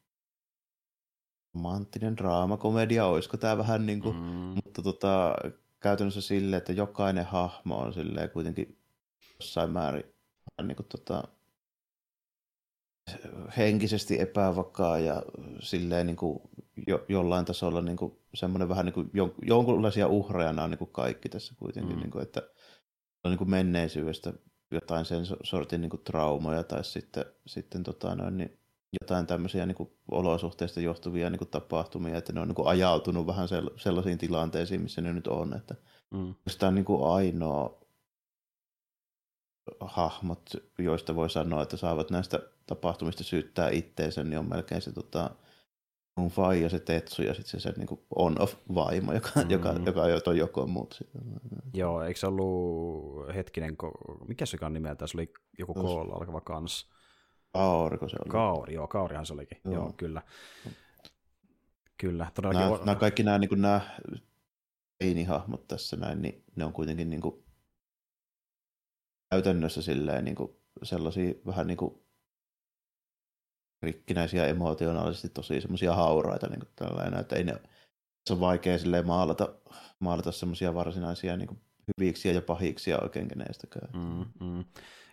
romanttinen 1.54 2.18
draamakomedia, 2.18 3.06
olisiko 3.06 3.38
tämä 3.38 3.58
vähän 3.58 3.86
niin 3.86 4.02
kuin, 4.02 4.16
mm. 4.16 4.22
mutta 4.66 4.82
tota, 4.82 5.36
käytännössä 5.80 6.22
sille, 6.22 6.58
että 6.58 6.74
jokainen 6.74 7.26
hahmo 7.26 7.78
on 7.78 7.94
silleen 7.94 8.30
kuitenkin 8.30 8.78
jossain 9.40 9.70
määrin 9.70 10.04
niin 10.62 10.76
kuin, 10.76 10.88
tota, 10.88 11.24
henkisesti 13.58 14.22
epävakaa 14.22 15.00
ja 15.00 15.24
silleen 15.60 16.06
niin 16.06 16.16
kuin 16.16 16.40
jo, 16.88 17.06
jollain 17.10 17.46
tasolla 17.46 17.82
niin 17.82 17.98
kuin 17.98 18.20
semmoinen 18.34 18.70
vähän 18.70 18.86
niin 18.86 18.94
kuin 18.94 19.10
jon, 19.14 19.34
jonkunlaisia 19.42 20.08
uhreja 20.08 20.54
nämä 20.54 20.64
on 20.64 20.72
niin 20.72 20.78
kuin 20.78 20.92
kaikki 20.92 21.30
tässä 21.30 21.56
kuitenkin, 21.60 21.96
mm. 21.96 22.02
niin 22.02 22.12
kuin, 22.12 22.22
että 22.24 22.42
on 23.24 23.32
niin 23.32 23.38
kuin 23.38 23.50
menneisyydestä 23.50 24.34
jotain 24.72 25.06
sen 25.06 25.26
sortin 25.44 25.82
niin 25.82 25.90
kuin 25.90 26.04
traumoja 26.04 26.64
tai 26.64 26.84
sitten, 26.84 27.26
sitten 27.46 27.84
tota 27.84 28.16
noin, 28.16 28.38
niin 28.38 28.59
jotain 29.02 29.28
tämmöisiä 29.28 29.66
niin 29.66 29.76
kuin 29.76 29.90
olosuhteista 30.12 30.82
johtuvia 30.82 31.30
niin 31.30 31.38
kuin 31.38 31.50
tapahtumia, 31.50 32.18
että 32.18 32.34
ne 32.34 32.40
on 32.40 32.48
niin 32.48 32.56
kuin 32.56 32.68
ajautunut 32.68 33.28
vähän 33.28 33.48
sellaisiin 33.78 34.18
tilanteisiin, 34.18 34.82
missä 34.82 35.02
ne 35.02 35.14
nyt 35.14 35.28
on. 35.28 35.54
Että 35.54 35.76
mm. 36.12 36.36
Tämä 36.60 36.68
on 36.68 36.76
niin 36.76 36.86
kuin 36.86 37.12
ainoa 37.12 37.80
hahmot, 39.80 40.50
joista 40.80 41.16
voi 41.16 41.30
sanoa, 41.30 41.64
että 41.64 41.78
saavat 41.78 42.12
näistä 42.12 42.40
tapahtumista 42.66 43.24
syyttää 43.24 43.70
itteensä, 43.70 44.24
niin 44.24 44.40
on 44.40 44.50
melkein 44.50 44.82
se 44.82 44.92
tota, 44.92 45.30
mun 46.18 46.30
faija, 46.30 46.70
se 46.70 46.80
Tetsu 46.80 47.22
ja 47.22 47.34
sitten 47.34 47.60
se, 47.60 47.60
se 47.60 47.74
niin 47.78 48.00
on-off-vaimo, 48.16 49.14
joka, 49.14 49.30
mm. 49.36 49.50
joka, 49.50 49.74
joka 50.08 50.32
on 50.32 50.38
joko 50.38 50.68
muut. 50.68 51.00
Joo, 51.74 52.04
eikö 52.04 52.20
se 52.20 52.28
ollut 52.28 53.36
hetkinen, 53.36 53.76
mikä 54.28 54.46
se 54.46 54.58
nimeltä, 54.70 55.08
se 55.08 55.18
oli 55.18 55.34
joku 55.60 55.74
koolla 55.74 56.16
alkava 56.16 56.42
kans? 56.42 56.90
Kaoriko 57.54 58.10
se 58.10 58.18
oli? 58.20 58.32
Kaori, 58.32 58.74
joo, 58.74 58.88
Kaorihan 58.88 59.26
se 59.26 59.34
olikin, 59.34 59.62
joo, 59.66 59.74
joo 59.74 59.94
kyllä. 59.98 60.22
Kyllä, 61.98 62.32
todellakin. 62.34 62.62
Nämä, 62.62 62.86
nämä 62.86 62.96
kaikki 62.96 63.24
nämä, 63.24 63.38
niin 63.38 63.50
kuin 63.50 63.62
nämä 63.62 63.82
teinihahmot 64.98 65.68
tässä 65.68 65.98
näin, 65.98 66.22
niin 66.22 66.44
ne 66.56 66.66
on 66.66 66.74
kuitenkin 66.74 67.10
niin 67.10 67.22
kuin, 67.22 67.44
käytännössä 69.30 69.82
silleen, 69.82 70.26
niin 70.26 70.36
kuin, 70.36 70.56
sellaisia 70.84 71.34
vähän 71.46 71.68
niin 71.68 71.78
kuin, 71.78 72.04
rikkinäisiä 73.82 74.46
emotionaalisesti 74.48 75.30
tosi 75.30 75.62
semmoisia 75.62 75.96
hauraita 75.96 76.48
niin 76.48 76.60
kuin 76.60 76.70
tällainen, 76.76 77.20
että 77.20 77.36
ei 77.36 77.44
ne, 77.44 77.62
se 78.28 78.34
on 78.34 78.40
vaikea 78.40 78.78
silleen 78.78 79.08
maalata, 79.08 79.54
maalata 80.00 80.32
semmoisia 80.32 80.74
varsinaisia 80.74 81.38
niin 81.38 81.48
kuin, 81.48 81.62
hyviksi 81.98 82.30
ja 82.30 82.42
pahiksi 82.42 82.94
oikein 82.94 83.28
kenestäkään. 83.28 83.90
Mm, 83.94 84.48
mm. 84.48 84.66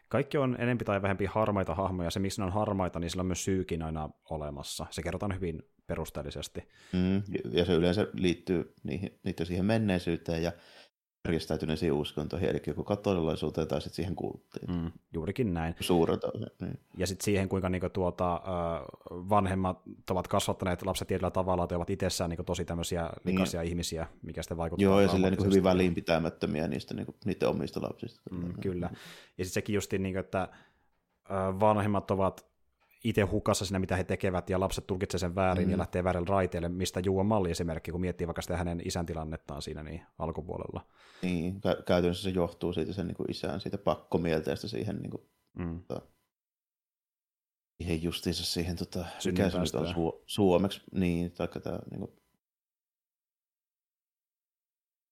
Kaikki 0.08 0.38
on 0.38 0.56
enempi 0.58 0.84
tai 0.84 1.02
vähempi 1.02 1.26
harmaita 1.26 1.74
hahmoja, 1.74 2.10
se 2.10 2.20
missä 2.20 2.42
ne 2.42 2.46
on 2.46 2.52
harmaita, 2.52 3.00
niin 3.00 3.10
sillä 3.10 3.20
on 3.20 3.26
myös 3.26 3.44
syykin 3.44 3.82
aina 3.82 4.10
olemassa. 4.30 4.86
Se 4.90 5.02
kerrotaan 5.02 5.34
hyvin 5.34 5.62
perusteellisesti. 5.86 6.68
Mm, 6.92 7.22
ja 7.52 7.64
se 7.64 7.72
yleensä 7.72 8.06
liittyy 8.12 8.74
niihin, 8.82 9.18
niiden 9.24 9.46
siihen 9.46 9.64
menneisyyteen 9.64 10.42
ja 10.42 10.52
järjestäytyneisiin 11.26 11.92
uskontoihin, 11.92 12.48
eli 12.48 12.62
joko 12.66 12.84
katolilaisuuteen 12.84 13.68
tai 13.68 13.80
sitten 13.80 13.96
siihen 13.96 14.16
kulttiin. 14.16 14.70
Mm, 14.70 14.92
juurikin 15.12 15.54
näin. 15.54 15.74
Suurelta 15.80 16.30
niin. 16.60 16.78
Ja 16.96 17.06
sitten 17.06 17.24
siihen, 17.24 17.48
kuinka 17.48 17.68
niinku 17.68 17.88
tuota, 17.88 18.40
vanhemmat 19.10 19.78
ovat 20.10 20.28
kasvattaneet 20.28 20.86
lapset 20.86 21.08
tietyllä 21.08 21.30
tavalla, 21.30 21.64
että 21.64 21.76
ovat 21.76 21.90
itsessään 21.90 22.30
niinku 22.30 22.44
tosi 22.44 22.64
tämmöisiä 22.64 23.10
likaisia 23.24 23.60
niin. 23.60 23.68
ihmisiä, 23.68 24.06
mikä 24.22 24.42
sitten 24.42 24.56
vaikuttaa. 24.56 24.84
Joo, 24.84 25.00
ja 25.00 25.08
silleen 25.08 25.30
niinku 25.30 25.44
hyvin 25.44 25.64
väliinpitämättömiä 25.64 26.68
niistä 26.68 26.94
niinku, 26.94 27.14
niiden 27.24 27.48
omista 27.48 27.82
lapsista. 27.82 28.20
Mm, 28.30 28.54
kyllä. 28.60 28.90
Ja 29.38 29.44
sitten 29.44 29.54
sekin 29.54 29.74
justiin, 29.74 30.02
niinku, 30.02 30.18
että 30.18 30.48
vanhemmat 31.60 32.10
ovat 32.10 32.46
itse 33.08 33.22
hukassa 33.22 33.64
siinä, 33.64 33.78
mitä 33.78 33.96
he 33.96 34.04
tekevät, 34.04 34.50
ja 34.50 34.60
lapset 34.60 34.86
tulkitsevat 34.86 35.20
sen 35.20 35.34
väärin 35.34 35.64
mm. 35.64 35.70
ja 35.70 35.78
lähtee 35.78 36.04
väärille 36.04 36.26
raiteille, 36.28 36.68
mistä 36.68 37.00
Juon 37.00 37.26
malli 37.26 37.50
esimerkki, 37.50 37.92
kun 37.92 38.00
miettii 38.00 38.26
vaikka 38.26 38.42
sitä 38.42 38.56
hänen 38.56 38.82
isän 38.84 39.06
tilannettaan 39.06 39.62
siinä 39.62 39.82
niin 39.82 40.02
alkupuolella. 40.18 40.86
Niin, 41.22 41.54
kä- 41.54 41.82
käytännössä 41.82 42.22
se 42.22 42.30
johtuu 42.30 42.72
siitä 42.72 42.92
sen 42.92 43.06
niin 43.06 43.16
kuin 43.16 43.30
isän 43.30 43.60
siitä 43.60 43.78
pakkomielteestä 43.78 44.68
siihen, 44.68 44.96
niin 44.96 45.10
kuin, 45.10 45.22
mm. 45.58 45.82
tota, 45.82 46.06
siihen 47.78 48.02
justiinsa 48.02 48.44
siihen, 48.44 48.76
tota, 48.76 49.04
mikä 49.24 49.50
se 49.50 49.58
nyt 49.58 49.74
on 49.74 49.86
su- 49.86 50.22
suomeksi, 50.26 50.80
niin, 50.94 51.32
taikka 51.32 51.60
tämä 51.60 51.78
niin 51.90 52.00
kuin, 52.00 52.12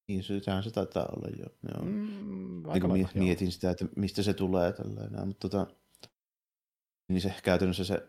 niin, 0.09 0.23
sehän 0.43 0.63
se 0.63 0.71
taitaa 0.71 1.09
olla 1.17 1.29
jo. 1.29 1.47
Joo. 1.75 1.85
Mm, 1.85 2.93
niin 2.93 3.09
mietin 3.15 3.53
sitä, 3.53 3.71
että 3.71 3.87
mistä 3.97 4.23
se 4.23 4.35
tulee 4.35 4.73
tällainen, 4.73 5.29
mutta 5.29 5.49
tota, 5.49 5.75
niin 7.08 7.20
se 7.20 7.34
käytännössä 7.42 7.84
se, 7.84 8.08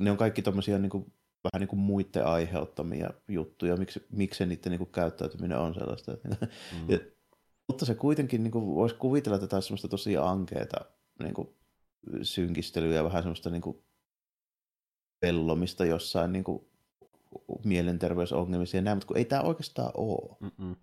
ne 0.00 0.10
on 0.10 0.16
kaikki 0.16 0.42
tommosia 0.42 0.78
niin 0.78 0.90
kuin, 0.90 1.12
vähän 1.44 1.60
niin 1.60 1.68
kuin 1.68 1.80
muiden 1.80 2.26
aiheuttamia 2.26 3.10
juttuja, 3.28 3.76
miksi, 3.76 4.06
miksi 4.10 4.46
niiden 4.46 4.70
niin 4.70 4.78
kuin, 4.78 4.92
käyttäytyminen 4.92 5.58
on 5.58 5.74
sellaista. 5.74 6.12
Mm. 6.80 6.90
Ja, 6.90 6.98
mutta 7.68 7.86
se 7.86 7.94
kuitenkin 7.94 8.42
niin 8.42 8.50
kuin, 8.50 8.66
voisi 8.66 8.94
kuvitella 8.94 9.38
tätä 9.38 9.60
semmoista 9.60 9.88
tosi 9.88 10.16
ankeeta 10.16 10.84
niin 11.22 11.34
kuin, 11.34 11.48
synkistelyä 12.22 12.94
ja 12.94 13.04
vähän 13.04 13.22
semmoista 13.22 13.50
niin 13.50 13.62
kuin, 13.62 13.82
pellomista 15.20 15.84
jossain 15.84 16.32
niin 16.32 16.44
kuin, 16.44 16.66
mielenterveysongelmissa 17.64 18.76
ja 18.76 18.82
näin, 18.82 18.96
mutta 18.96 19.06
kun 19.06 19.16
ei 19.16 19.24
tämä 19.24 19.42
oikeastaan 19.42 19.90
ole. 19.94 20.36
Mm-mm. 20.40 20.76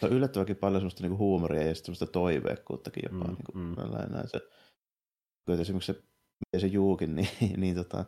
Se 0.00 0.06
on 0.06 0.12
yllättävänkin 0.12 0.56
paljon 0.56 0.80
semmoista 0.80 1.02
niin 1.02 1.10
kuin, 1.10 1.18
huumoria 1.18 1.62
ja 1.62 1.74
semmoista 1.74 2.06
toiveikkuuttakin 2.06 3.02
jopa. 3.12 3.24
Mm, 3.24 3.34
niin 3.34 3.76
kuin, 3.76 3.92
näin, 4.12 4.28
se, 4.28 4.40
esimerkiksi 5.60 5.92
se 5.92 6.02
miten 6.46 6.60
se 6.60 6.74
Juukin, 6.74 7.16
niin, 7.16 7.28
niin 7.56 7.74
tota, 7.74 8.04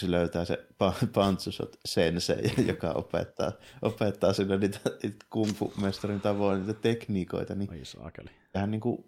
se 0.00 0.10
löytää 0.10 0.44
se 0.44 0.66
Pantsusot 1.14 1.76
sensei, 1.88 2.52
joka 2.72 2.90
opettaa, 2.90 3.52
opettaa 3.82 4.32
sille 4.32 4.58
niitä, 4.58 4.78
kumpu-mestarin 5.30 6.20
tavoin 6.20 6.60
niitä 6.60 6.80
tekniikoita. 6.80 7.54
Niin 7.54 7.70
Ai 7.70 7.84
saakeli. 7.84 8.30
Sehän, 8.52 8.70
niin 8.70 8.80
kuin, 8.80 9.04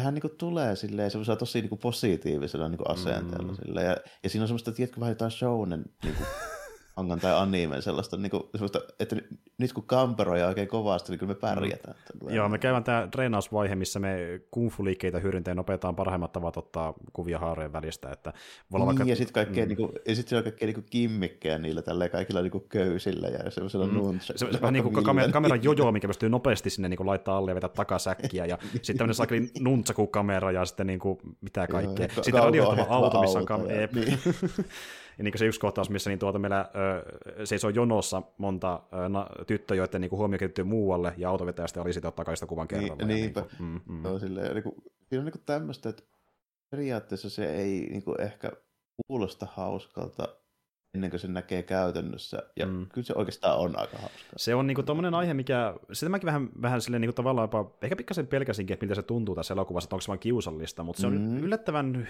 sehän 0.00 0.14
niin 0.14 0.22
kuin 0.22 0.36
tulee 0.38 0.76
silleen, 0.76 1.10
se 1.10 1.24
saa 1.24 1.36
tosi 1.36 1.60
niin 1.60 1.68
kuin 1.68 1.78
positiivisella 1.78 2.68
niin 2.68 2.78
kuin 2.78 2.90
asenteella. 2.90 3.52
Mm. 3.52 3.56
Silleen, 3.56 3.86
ja, 3.86 3.96
ja 4.22 4.30
siinä 4.30 4.44
on 4.44 4.48
semmoista, 4.48 4.72
tiedätkö, 4.72 5.00
vähän 5.00 5.12
jotain 5.12 5.30
shounen 5.30 5.84
niin 6.02 6.14
kuin, 6.14 6.26
mangan 6.96 7.20
tai 7.20 7.34
animen 7.34 7.82
sellaista, 7.82 8.16
niin 8.16 8.30
kuin, 8.30 8.42
sellaista, 8.54 8.80
että 9.00 9.16
nyt 9.58 9.72
kun 9.72 9.84
kamperoi 9.86 10.42
oikein 10.42 10.68
kovasti, 10.68 11.12
niin 11.12 11.18
kyllä 11.18 11.30
me 11.30 11.40
pärjätään. 11.40 11.96
Mm. 12.22 12.34
Joo, 12.34 12.48
me 12.48 12.58
käydään 12.58 12.84
tämä 12.84 13.08
treenausvaihe, 13.10 13.74
missä 13.74 13.98
me 13.98 14.40
kungfu-liikkeitä 14.50 15.18
hyödyntäen 15.18 15.58
opetetaan 15.58 15.96
parhaimmat 15.96 16.32
tavat 16.32 16.56
ottaa 16.56 16.94
kuvia 17.12 17.38
haarojen 17.38 17.72
välistä. 17.72 18.10
Että 18.10 18.32
niin, 18.72 18.86
vaikka... 18.86 19.04
ja 19.04 19.16
sitten 19.16 19.34
kaikkea, 19.34 19.64
mm. 19.64 19.68
niin 19.68 19.76
kuin, 19.76 19.92
ja 20.08 20.16
sit 20.16 20.32
on 20.32 20.42
kaikkea 20.42 20.66
niin 20.66 20.86
kimmikkejä 20.90 21.58
niillä 21.58 21.82
tällä 21.82 22.08
kaikilla 22.08 22.42
niin 22.42 22.50
kuin 22.50 22.64
köysillä 22.68 23.28
ja 23.28 23.50
semmoisella 23.50 23.86
mm. 23.86 23.94
nuntsa. 23.94 24.32
Se, 24.36 24.52
se, 24.52 24.60
vähän 24.60 24.72
niin 24.72 24.84
kuin 24.84 25.04
kamer, 25.04 25.32
kameran 25.32 25.62
jojo, 25.62 25.92
mikä 25.92 26.08
pystyy 26.08 26.28
nopeasti 26.28 26.70
sinne 26.70 26.88
niin 26.88 26.96
kuin 26.96 27.06
laittaa 27.06 27.36
alle 27.36 27.50
ja 27.50 27.54
vetää 27.54 27.70
takasäkkiä, 27.70 28.46
ja 28.46 28.58
sitten 28.72 28.96
tämmöinen 28.96 29.14
sakeli 29.14 29.50
nuntsaku-kamera 29.60 30.52
ja 30.52 30.64
sitten 30.64 30.86
niin 30.86 31.00
kuin, 31.00 31.18
mitä 31.40 31.66
kaikkea. 31.66 32.08
Joo, 32.16 32.22
sitten 32.22 32.42
radioittava 32.42 32.86
auto, 32.88 33.20
missä 33.20 33.38
on 33.38 33.46
kamera. 33.46 33.88
Niin. 33.92 34.18
Ja 35.20 35.24
niin 35.24 35.38
se 35.38 35.46
yksi 35.46 35.60
kohtaus, 35.60 35.90
missä 35.90 36.10
niin 36.10 36.18
tuota 36.18 36.38
meillä 36.38 36.70
ö, 37.40 37.46
seisoo 37.46 37.70
jonossa 37.70 38.22
monta 38.38 38.82
ö, 39.04 39.08
na, 39.08 39.26
tyttöä, 39.46 39.76
joiden 39.76 40.00
niin 40.00 40.10
huomio 40.10 40.38
kehittyy 40.38 40.64
muualle, 40.64 41.14
ja 41.16 41.30
autovetäjästä 41.30 41.82
oli 41.82 41.92
sitten 41.92 42.08
ottaa 42.08 42.24
kaikista 42.24 42.46
kuvan 42.46 42.66
niin, 42.70 42.80
kerralla. 42.80 43.06
Niin, 43.06 43.20
niinpä. 43.20 43.40
Niin 43.40 43.50
kuin, 43.56 43.68
mm, 43.68 43.80
mm. 43.94 44.02
No, 44.02 44.18
silleen, 44.18 44.54
niin 44.54 44.62
kuin, 44.62 44.74
siinä 45.08 45.20
on 45.20 45.24
niin 45.24 45.42
tämmöistä, 45.46 45.88
että 45.88 46.02
periaatteessa 46.70 47.30
se 47.30 47.52
ei 47.52 47.88
niin 47.90 48.02
kuin 48.02 48.20
ehkä 48.20 48.52
kuulosta 49.06 49.46
hauskalta 49.50 50.28
ennen 50.94 51.10
kuin 51.10 51.20
se 51.20 51.28
näkee 51.28 51.62
käytännössä. 51.62 52.42
Ja 52.56 52.66
mm. 52.66 52.86
kyllä 52.92 53.06
se 53.06 53.12
oikeastaan 53.16 53.58
on 53.58 53.78
aika 53.78 53.98
hauska. 53.98 54.18
Se 54.36 54.54
on 54.54 54.66
niinku 54.66 54.82
tommonen 54.82 55.14
aihe, 55.14 55.34
mikä, 55.34 55.74
sitä 55.92 56.08
mäkin 56.08 56.26
vähän, 56.26 56.48
vähän 56.62 56.80
silleen 56.80 57.00
niinku 57.00 57.12
tavallaan 57.12 57.44
jopa, 57.44 57.76
ehkä 57.82 57.96
pikkasen 57.96 58.26
pelkäsinkin, 58.26 58.74
että 58.74 58.86
miltä 58.86 58.94
se 58.94 59.02
tuntuu 59.02 59.34
tässä 59.34 59.54
elokuvassa, 59.54 59.86
että 59.86 59.96
onko 59.96 60.00
se 60.00 60.08
vaan 60.08 60.18
kiusallista, 60.18 60.82
mutta 60.82 61.00
se 61.00 61.06
on 61.06 61.18
mm. 61.18 61.38
yllättävän 61.38 62.08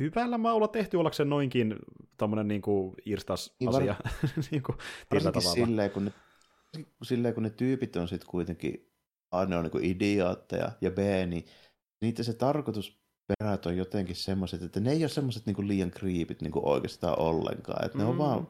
hyvällä 0.00 0.38
maulla 0.38 0.68
tehty 0.68 0.96
ollakseen 0.96 1.28
noinkin 1.28 1.76
tommonen 2.16 2.48
niinku 2.48 2.94
irstas 3.04 3.56
niin 3.60 3.68
asia. 3.68 3.94
niinku, 4.50 4.74
Varsinkin 5.10 5.42
silleen, 5.42 5.90
kun 5.90 6.04
ne, 6.04 6.12
silleen, 7.02 7.34
kun 7.34 7.42
ne 7.42 7.50
tyypit 7.50 7.96
on 7.96 8.08
sitten 8.08 8.30
kuitenkin, 8.30 8.90
A, 9.30 9.44
ne 9.44 9.56
on 9.56 9.62
niinku 9.62 9.78
idiootteja, 9.82 10.72
ja 10.80 10.90
B, 10.90 10.98
niin 11.26 11.44
niitä 12.00 12.22
se 12.22 12.34
tarkoitus 12.34 12.99
perät 13.38 13.66
on 13.66 13.76
jotenkin 13.76 14.16
semmoiset, 14.16 14.62
että 14.62 14.80
ne 14.80 14.92
ei 14.92 15.02
ole 15.02 15.08
semmoiset 15.08 15.46
niinku 15.46 15.66
liian 15.66 15.90
kriipit 15.90 16.42
niinku 16.42 16.60
oikeastaan 16.64 17.18
ollenkaan. 17.18 17.84
Että 17.84 17.98
mm. 17.98 18.04
ne 18.04 18.10
on 18.10 18.18
vaan, 18.18 18.38
ne 18.38 18.48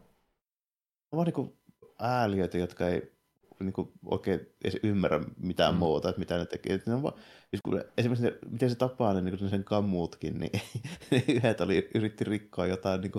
on 1.13 1.17
vaan 1.17 1.25
niinku 1.27 1.59
ääliöitä, 1.99 2.59
jotka 2.59 2.89
ei 2.89 3.13
niinku 3.61 3.93
oikein 4.05 4.41
edes 4.65 4.81
ymmärrä 4.83 5.21
mitään 5.37 5.75
mm. 5.75 5.79
muuta, 5.79 6.09
että 6.09 6.19
mitä 6.19 6.39
ne 6.39 6.47
tekee. 6.47 6.75
Että 6.75 6.91
ne 6.91 6.95
on 6.95 7.03
vaan, 7.03 7.15
siis 7.51 7.63
kun 7.65 7.85
esimerkiksi 7.99 8.27
ne, 8.27 8.39
miten 8.51 8.71
se 8.71 8.77
tapaa 8.77 9.15
ne, 9.15 9.21
niin 9.21 9.51
sen 9.51 9.65
kammuutkin, 9.65 10.39
niin 10.41 10.53
ne 11.11 11.25
yhdet 11.29 11.61
oli, 11.61 11.91
yritti 11.95 12.25
rikkoa 12.25 12.67
jotain 12.67 13.01
niin 13.01 13.13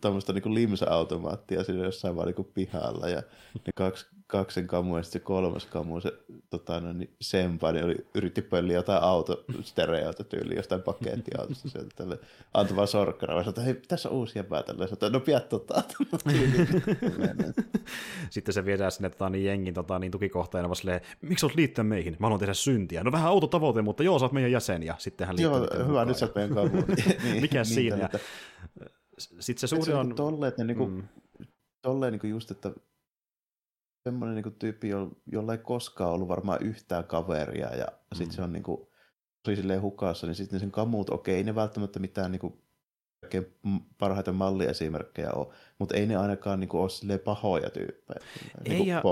tuommoista 0.00 0.32
niin 0.32 0.54
limsa-automaattia 0.54 1.64
siinä 1.64 1.84
jossain 1.84 2.16
vaan 2.16 2.28
niin 2.28 2.52
pihalla 2.54 3.08
ja 3.08 3.22
ne 3.54 3.72
kaksi 3.74 4.06
kaksen 4.26 4.66
kamu 4.66 4.96
ja 4.96 5.02
sitten 5.02 5.20
se 5.20 5.24
kolmas 5.24 5.66
kamu, 5.66 6.00
se 6.00 6.12
tota, 6.50 6.80
no, 6.80 6.92
niin 6.92 7.10
Sempa, 7.20 7.72
niin 7.72 7.84
oli, 7.84 7.96
yritti 8.14 8.42
pölliä 8.42 8.76
jotain 8.76 9.02
autostereota 9.02 10.24
tyyliin, 10.24 10.56
jostain 10.56 10.82
pakettiautosta 10.82 11.68
sieltä 11.68 11.90
tälle, 11.96 12.18
antoi 12.54 12.76
vaan 12.76 12.88
sorkkana, 12.88 13.34
ja 13.34 13.44
että 13.48 13.60
hei, 13.60 13.74
tässä 13.74 14.08
on 14.08 14.14
uusia 14.14 14.44
päätällä, 14.44 14.88
ja 15.00 15.10
no 15.10 15.20
piät 15.20 15.48
tota. 15.48 15.82
sitten 18.30 18.54
se 18.54 18.64
viedään 18.64 18.92
sinne 18.92 19.10
tota, 19.10 19.30
niin 19.30 19.44
jengin 19.44 19.74
tota, 19.74 19.98
niin 19.98 20.12
tukikohtajana, 20.12 20.68
vaan 20.68 20.76
silleen, 20.76 21.00
miksi 21.22 21.46
olet 21.46 21.56
liittyä 21.56 21.84
meihin? 21.84 22.16
Mä 22.18 22.26
haluan 22.26 22.40
tehdä 22.40 22.54
syntiä. 22.54 23.04
No 23.04 23.12
vähän 23.12 23.32
autotavoite, 23.56 23.82
mutta 23.82 24.02
joo, 24.02 24.18
sä 24.18 24.24
oot 24.24 24.32
meidän 24.32 24.52
jäsen, 24.52 24.82
ja 24.82 24.94
sitten 24.98 25.26
hän 25.26 25.36
Joo, 25.38 25.68
hyvä, 25.86 26.04
nyt 26.04 26.16
sä 26.16 26.28
meidän 26.34 26.56
niin, 27.22 27.40
Mikä 27.40 27.58
niin, 27.58 27.66
siinä? 27.74 28.04
Että... 28.04 28.18
Sitten 29.18 29.68
se 29.68 29.76
suhde 29.76 29.94
on... 29.94 30.14
Tolleen, 30.14 30.48
että 30.48 30.64
niinku, 30.64 30.86
mm. 30.86 31.08
tolleen 31.82 32.12
niinku 32.12 32.26
just, 32.26 32.50
että 32.50 32.72
semmoinen 34.04 34.42
niin 34.44 34.54
tyyppi, 34.58 34.88
jolla 35.32 35.52
ei 35.52 35.58
koskaan 35.58 36.12
ollut 36.12 36.28
varmaan 36.28 36.62
yhtään 36.62 37.04
kaveria 37.04 37.76
ja 37.76 37.86
mm. 37.86 38.16
sitten 38.16 38.36
se 38.36 38.42
on 38.42 38.52
niin 38.52 38.62
kuin, 38.62 38.86
tosi 39.42 39.56
silleen 39.56 39.82
hukassa, 39.82 40.26
niin 40.26 40.34
sitten 40.34 40.60
sen 40.60 40.70
kamut, 40.70 41.10
okei, 41.10 41.36
ei 41.36 41.44
ne 41.44 41.54
välttämättä 41.54 41.98
mitään 41.98 42.32
niin 42.32 42.62
kuin, 43.30 43.80
parhaita 43.98 44.32
malliesimerkkejä 44.32 45.30
ole, 45.32 45.46
mutta 45.78 45.94
ei 45.94 46.06
ne 46.06 46.16
ainakaan 46.16 46.60
niin 46.60 46.68
kuin, 46.68 46.80
ole 46.80 47.18
pahoja 47.18 47.70
tyyppejä. 47.70 48.20
Ei, 48.64 48.74
niin 48.74 48.86
ja, 48.86 49.02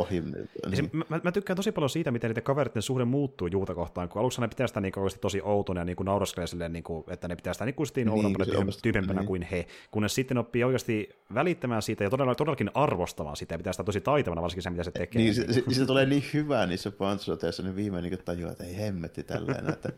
niin. 0.70 0.90
mä, 1.08 1.20
mä, 1.24 1.32
tykkään 1.32 1.56
tosi 1.56 1.72
paljon 1.72 1.90
siitä, 1.90 2.10
miten 2.10 2.30
niiden 2.30 2.42
kaveritten 2.42 2.82
suhde 2.82 3.04
muuttuu 3.04 3.46
juuta 3.46 3.74
kohtaan, 3.74 4.08
kun 4.08 4.20
aluksi 4.20 4.40
ne 4.40 4.48
pitää 4.48 4.66
sitä 4.66 4.80
niin 4.80 4.92
kuin, 4.92 5.10
tosi 5.20 5.40
outona 5.42 5.80
ja 5.80 5.84
niin 5.84 5.96
kuin 5.96 6.04
nauraskelee 6.04 6.46
silleen, 6.46 6.72
niin 6.72 6.82
kuin, 6.82 7.04
että 7.08 7.28
ne 7.28 7.36
pitää 7.36 7.52
sitä 7.52 7.64
niin 7.64 7.74
kuin, 7.74 7.86
niin, 7.96 8.08
oudompana 8.08 8.44
niin, 8.44 8.82
tyypempänä 8.82 9.20
niin. 9.20 9.26
kuin 9.26 9.42
he, 9.42 9.66
kunnes 9.90 10.14
sitten 10.14 10.38
oppii 10.38 10.64
oikeasti 10.64 11.08
välittämään 11.34 11.82
siitä 11.82 12.04
ja 12.04 12.10
todella, 12.10 12.34
todellakin 12.34 12.70
arvostamaan 12.74 13.36
sitä 13.36 13.54
ja 13.54 13.58
pitää 13.58 13.72
sitä 13.72 13.84
tosi 13.84 14.00
taitavana, 14.00 14.42
varsinkin 14.42 14.62
se, 14.62 14.70
mitä 14.70 14.84
se 14.84 14.90
tekee. 14.90 15.22
Niin, 15.22 15.34
se, 15.34 15.52
se, 15.52 15.62
se, 15.70 15.86
tulee 15.86 16.06
niin 16.06 16.24
hyvää 16.34 16.66
niissä 16.66 16.90
pantsuoteissa, 16.90 17.62
niin 17.62 17.76
viimein 17.76 18.02
niin 18.02 18.18
tajuaa, 18.24 18.52
että 18.52 18.64
ei 18.64 18.76
hemmetti 18.76 19.22
tällainen, 19.22 19.72
että 19.72 19.92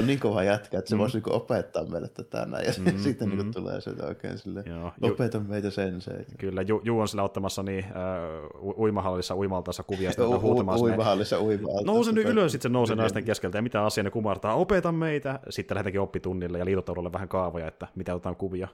on 0.00 0.06
niin 0.06 0.20
kova 0.20 0.42
jätkä, 0.42 0.78
että 0.78 0.88
se 0.88 0.94
Mm. 0.94 0.98
voisi 1.00 1.16
niinku 1.16 1.32
opettaa 1.32 1.84
meille 1.84 2.08
tätä 2.08 2.46
näin. 2.46 2.66
Ja 2.66 2.72
Mm, 2.92 2.98
sitten 2.98 3.28
mm. 3.28 3.36
niinku 3.38 3.52
tulee 3.60 3.80
sieltä 3.80 4.06
oikein 4.06 4.38
silleen, 4.38 4.66
Joo, 4.68 4.92
ju, 5.02 5.12
opeta 5.12 5.40
meitä 5.40 5.70
sensei. 5.70 6.24
kyllä, 6.38 6.62
Ju, 6.62 6.80
Ju 6.84 7.00
on 7.00 7.08
sillä 7.08 7.22
ottamassa 7.22 7.62
niin, 7.62 7.84
äh, 7.84 8.62
u- 8.62 8.82
uimahallissa 8.82 9.36
uimaltaessa 9.36 9.82
kuvia, 9.82 10.10
sitten 10.10 10.26
U- 10.26 10.40
huutamaan 10.40 10.78
u- 10.80 10.82
Uimahallissa 10.84 11.40
uima 11.40 11.68
Nouse 11.84 12.12
nyt 12.12 12.26
ylös, 12.28 12.52
sitten 12.52 12.68
se 12.70 12.72
nousee 12.72 12.96
Niin. 12.96 13.00
naisten 13.00 13.24
keskeltä, 13.24 13.58
ja 13.58 13.62
mitä 13.62 13.84
asiaa 13.84 14.04
ne 14.04 14.10
kumartaa, 14.10 14.54
opeta 14.54 14.92
meitä. 14.92 15.40
Sitten 15.50 15.74
lähdetäänkin 15.74 16.00
oppitunnille 16.00 16.58
ja 16.58 16.64
liitotaululle 16.64 17.12
vähän 17.12 17.28
kaavoja, 17.28 17.68
että 17.68 17.86
mitä 17.94 18.14
otetaan 18.14 18.36
kuvia. 18.36 18.68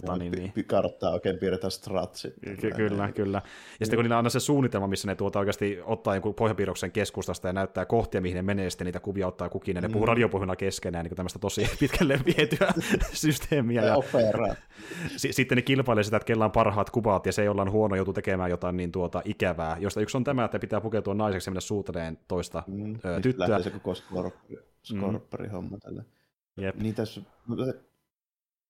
Tota, 0.00 0.16
niin, 0.16 0.32
niin. 0.32 0.52
Karttaa 0.66 1.10
oikein 1.10 1.38
piirretään 1.38 1.70
stratsit. 1.70 2.34
Ky- 2.60 2.70
kyllä, 2.70 3.12
kyllä. 3.12 3.42
Ja 3.80 3.86
sitten 3.86 3.96
kun 3.96 4.04
niillä 4.04 4.14
on 4.14 4.18
aina 4.18 4.28
se 4.30 4.40
suunnitelma, 4.40 4.86
missä 4.86 5.06
ne 5.08 5.14
tuota 5.14 5.38
oikeasti 5.38 5.78
ottaa 5.84 6.14
jonkun 6.14 6.34
pohjapiirroksen 6.34 6.92
keskustasta 6.92 7.48
ja 7.48 7.52
näyttää 7.52 7.84
kohtia, 7.86 8.20
mihin 8.20 8.36
ne 8.36 8.42
menee, 8.42 8.70
sitten 8.70 8.84
niitä 8.84 9.00
kuvia 9.00 9.26
ottaa 9.26 9.48
kukin, 9.48 9.74
ja 9.76 9.80
ne 9.82 9.88
puhuu 9.88 10.06
radiopohjana 10.06 10.56
keskenään, 10.56 11.04
niin 11.04 11.10
kuin 11.10 11.16
tämmöistä 11.16 11.38
tosi 11.38 11.68
pitkälle 11.80 12.20
vietyä 12.26 12.72
systeemiä. 13.12 13.82
Ja 13.82 13.88
Ja 13.88 14.54
s- 15.16 15.26
sitten 15.36 15.56
ne 15.56 15.62
kilpailee 15.62 16.04
sitä, 16.04 16.16
että 16.16 16.26
kellä 16.26 16.44
on 16.44 16.52
parhaat 16.52 16.90
kuvat, 16.90 17.26
ja 17.26 17.32
se, 17.32 17.44
jolla 17.44 17.62
on 17.62 17.70
huono, 17.70 17.96
joutuu 17.96 18.14
tekemään 18.14 18.50
jotain 18.50 18.76
niin 18.76 18.92
tuota 18.92 19.22
ikävää, 19.24 19.76
josta 19.80 20.00
yksi 20.00 20.16
on 20.16 20.24
tämä, 20.24 20.44
että 20.44 20.58
pitää 20.58 20.80
pukeutua 20.80 21.14
naiseksi 21.14 21.48
ja 21.48 21.50
mennä 21.50 21.60
suuteleen 21.60 22.18
toista 22.28 22.62
Mm, 22.66 22.82
ö, 22.82 22.92
mistä 22.94 23.20
tyttöä. 23.20 23.48
lähtee 23.48 23.64
se 23.64 23.70
koko 23.78 23.94
skorppari, 23.94 24.56
skorppari 24.82 25.48
homma 25.48 25.78
tällä. 25.78 26.02
Jep. 26.56 26.76
Niin 26.76 26.94
tässä 26.94 27.20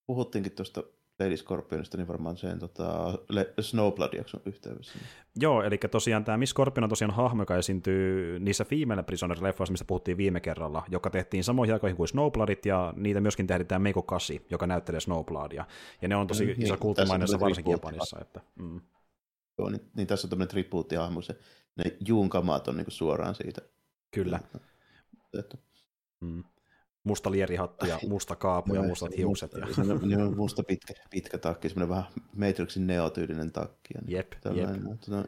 puhuttiinkin 0.06 0.52
tuosta 0.52 0.82
Lady 1.20 1.36
Scorpionista, 1.36 1.96
niin 1.96 2.08
varmaan 2.08 2.36
sen 2.36 2.58
tota, 2.58 3.18
Snowblood-jakson 3.60 4.40
yhteydessä. 4.46 4.98
Joo, 5.36 5.62
eli 5.62 5.78
tosiaan 5.78 6.24
tämä 6.24 6.38
Miss 6.38 6.50
Scorpion 6.50 6.84
on 6.84 6.90
tosiaan 6.90 7.14
hahmo, 7.14 7.42
joka 7.42 7.56
esiintyy 7.56 8.40
niissä 8.40 8.64
Female 8.64 9.02
Prisoner-leffoissa, 9.02 9.70
mistä 9.70 9.84
puhuttiin 9.84 10.16
viime 10.16 10.40
kerralla, 10.40 10.82
joka 10.90 11.10
tehtiin 11.10 11.44
samoihin 11.44 11.72
aikoihin 11.72 11.96
kuin 11.96 12.08
Snowbloodit, 12.08 12.66
ja 12.66 12.94
niitä 12.96 13.20
myöskin 13.20 13.46
tehdään 13.46 13.82
Meiko 13.82 14.02
Kasi, 14.02 14.46
joka 14.50 14.66
näyttelee 14.66 15.00
Snowbloodia. 15.00 15.64
Ja 16.02 16.08
ne 16.08 16.16
on 16.16 16.26
tosi 16.26 16.44
Mm, 16.46 16.50
iso 16.62 16.76
niin, 16.82 16.94
tässä 16.94 17.14
on 17.34 17.40
varsinkin. 17.40 17.72
Japanissa. 17.72 18.18
Että, 18.20 18.40
mm, 18.54 18.80
Joo, 19.58 19.70
niin, 19.70 19.90
niin 19.96 20.06
tässä 20.06 20.26
on 20.26 20.30
tämmöinen 20.30 20.48
tribuuttihahmo, 20.50 21.22
se, 21.22 21.38
ne 21.76 21.96
Juun 22.06 22.28
kamat 22.28 22.68
on 22.68 22.76
niinku 22.76 22.90
suoraan 22.90 23.34
siitä. 23.34 23.60
kyllä. 24.14 24.40
Että, 25.38 25.58
Mm. 26.20 26.44
Musta 27.04 27.30
lierihattu 27.30 27.86
ja 27.86 27.98
musta 28.08 28.36
kaapu 28.36 28.74
ja 28.74 28.82
mustat 28.82 29.10
se 29.10 29.16
hiukset. 29.16 29.52
Ja... 29.52 29.66
Musta, 29.66 29.84
se 29.84 29.94
niin 30.06 30.36
musta 30.36 30.62
pitkä, 30.62 30.94
pitkä 31.10 31.38
takki, 31.38 31.68
semmoinen 31.68 31.88
vähän 31.88 32.04
Matrixin 32.36 32.86
neotyylinen 32.86 33.52
takki. 33.52 33.94
Ja 33.94 34.00
niin, 34.00 34.16
Jep, 34.16 34.32
jep. 34.32 34.40
tällainen, 34.40 34.98
Tota, 34.98 35.24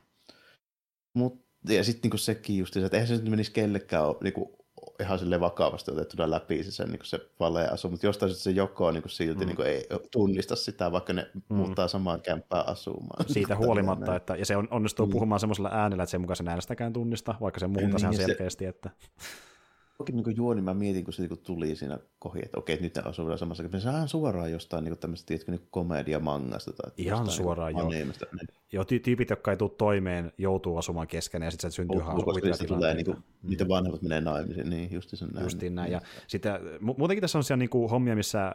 mut, 1.15 1.45
ja 1.69 1.85
sitten 1.85 2.01
niinku 2.03 2.17
sekin 2.19 2.59
just, 2.59 2.77
että 2.77 2.97
eihän 2.97 3.09
se 3.09 3.15
nyt 3.15 3.29
menisi 3.29 3.53
kellekään 3.53 4.05
ole, 4.07 4.17
niinku, 4.23 4.57
ihan 5.01 5.19
sille 5.19 5.41
vakavasti 5.41 5.91
otettuna 5.91 6.31
läpi 6.31 6.65
se, 6.65 6.71
sen, 6.71 6.89
niinku 6.89 7.05
se 7.05 7.21
valea 7.41 7.71
asu, 7.73 7.91
mutta 7.91 8.07
jostain 8.07 8.31
sitten 8.33 8.45
se 8.53 8.57
joko 8.57 8.91
niinku 8.91 9.09
silti 9.09 9.41
Mm. 9.41 9.47
niinku 9.47 9.62
ei 9.62 9.87
tunnista 10.12 10.57
sitä, 10.57 10.93
vaikka 10.93 11.12
ne 11.12 11.31
Mm. 11.35 11.57
muuttaa 11.57 11.89
samaan 11.89 12.21
kämppään 12.23 12.69
asumaan. 12.69 13.25
Siitä 13.29 13.49
Tällainen. 13.49 13.67
huolimatta, 13.67 14.17
että, 14.17 14.37
ja 14.37 14.47
se 14.47 14.57
on, 14.57 14.69
onnistuu 14.71 15.07
Mm. 15.07 15.12
puhumaan 15.12 15.41
semmoisella 15.41 15.71
äänellä, 15.73 16.03
että 16.03 16.11
sen 16.11 16.21
mukaan 16.21 16.37
sen 16.37 16.49
äänestäkään 16.49 16.93
tunnista, 16.93 17.35
vaikka 17.41 17.61
se 17.61 17.67
muuttaa 17.67 17.89
Niin, 17.89 18.01
ihan 18.01 18.15
se- 18.17 18.23
selkeästi, 18.27 18.65
että 18.65 18.91
Toki 19.99 20.13
niin 20.13 20.37
juoni, 20.37 20.63
mä 20.63 20.75
mietin, 20.75 21.05
kun 21.05 21.13
se 21.13 21.23
niin 21.23 21.39
tuli 21.39 21.77
siinä 21.77 21.99
kohi, 22.19 22.41
että 22.45 22.59
okei, 22.59 22.81
nyt 22.81 22.99
asuu 22.99 23.27
vielä 23.27 23.37
samassa, 23.37 23.65
se 23.79 23.89
on 23.89 24.09
suoraan 24.09 24.53
jostain 24.53 24.85
niin 24.85 24.99
tämmöistä, 24.99 25.27
tiedätkö, 25.27 25.53
niin 25.53 25.69
komedia-mangasta. 25.71 26.73
Tai 26.73 26.91
Ihan 26.97 27.31
suoraan, 27.31 27.73
niin 27.73 27.79
joo. 27.79 27.89
animesta. 27.89 28.27
Ne 28.33 28.47
jo 28.73 28.83
ty- 28.83 29.01
tyypit, 29.03 29.31
jotka 29.31 29.51
ei 29.51 29.57
tule 29.57 29.71
toimeen, 29.71 30.33
joutuu 30.39 30.77
asumaan 30.77 31.07
keskenään, 31.07 31.47
ja 31.47 31.51
sitten 31.51 31.71
syntyy 31.73 31.97
ulkoa, 31.99 32.15
koska 32.15 32.47
hauskoja 32.47 32.69
tulee, 32.69 32.95
niin 32.95 33.05
kuin, 33.05 33.19
niitä 33.43 33.69
vanhemmat 33.69 34.03
menee 34.03 34.21
naimisiin, 34.21 34.71
niin 34.71 34.93
justi 34.93 35.17
sen 35.17 35.29
näin. 35.29 35.45
Justiin 35.45 35.75
näin. 35.75 35.93
Ja 35.93 36.01
sitä, 36.27 36.61
mu- 36.81 36.95
muutenkin 36.99 37.21
tässä 37.21 37.39
on 37.39 37.45
siellä 37.45 37.59
niinku 37.59 37.89
hommia, 37.89 38.17
missä 38.17 38.55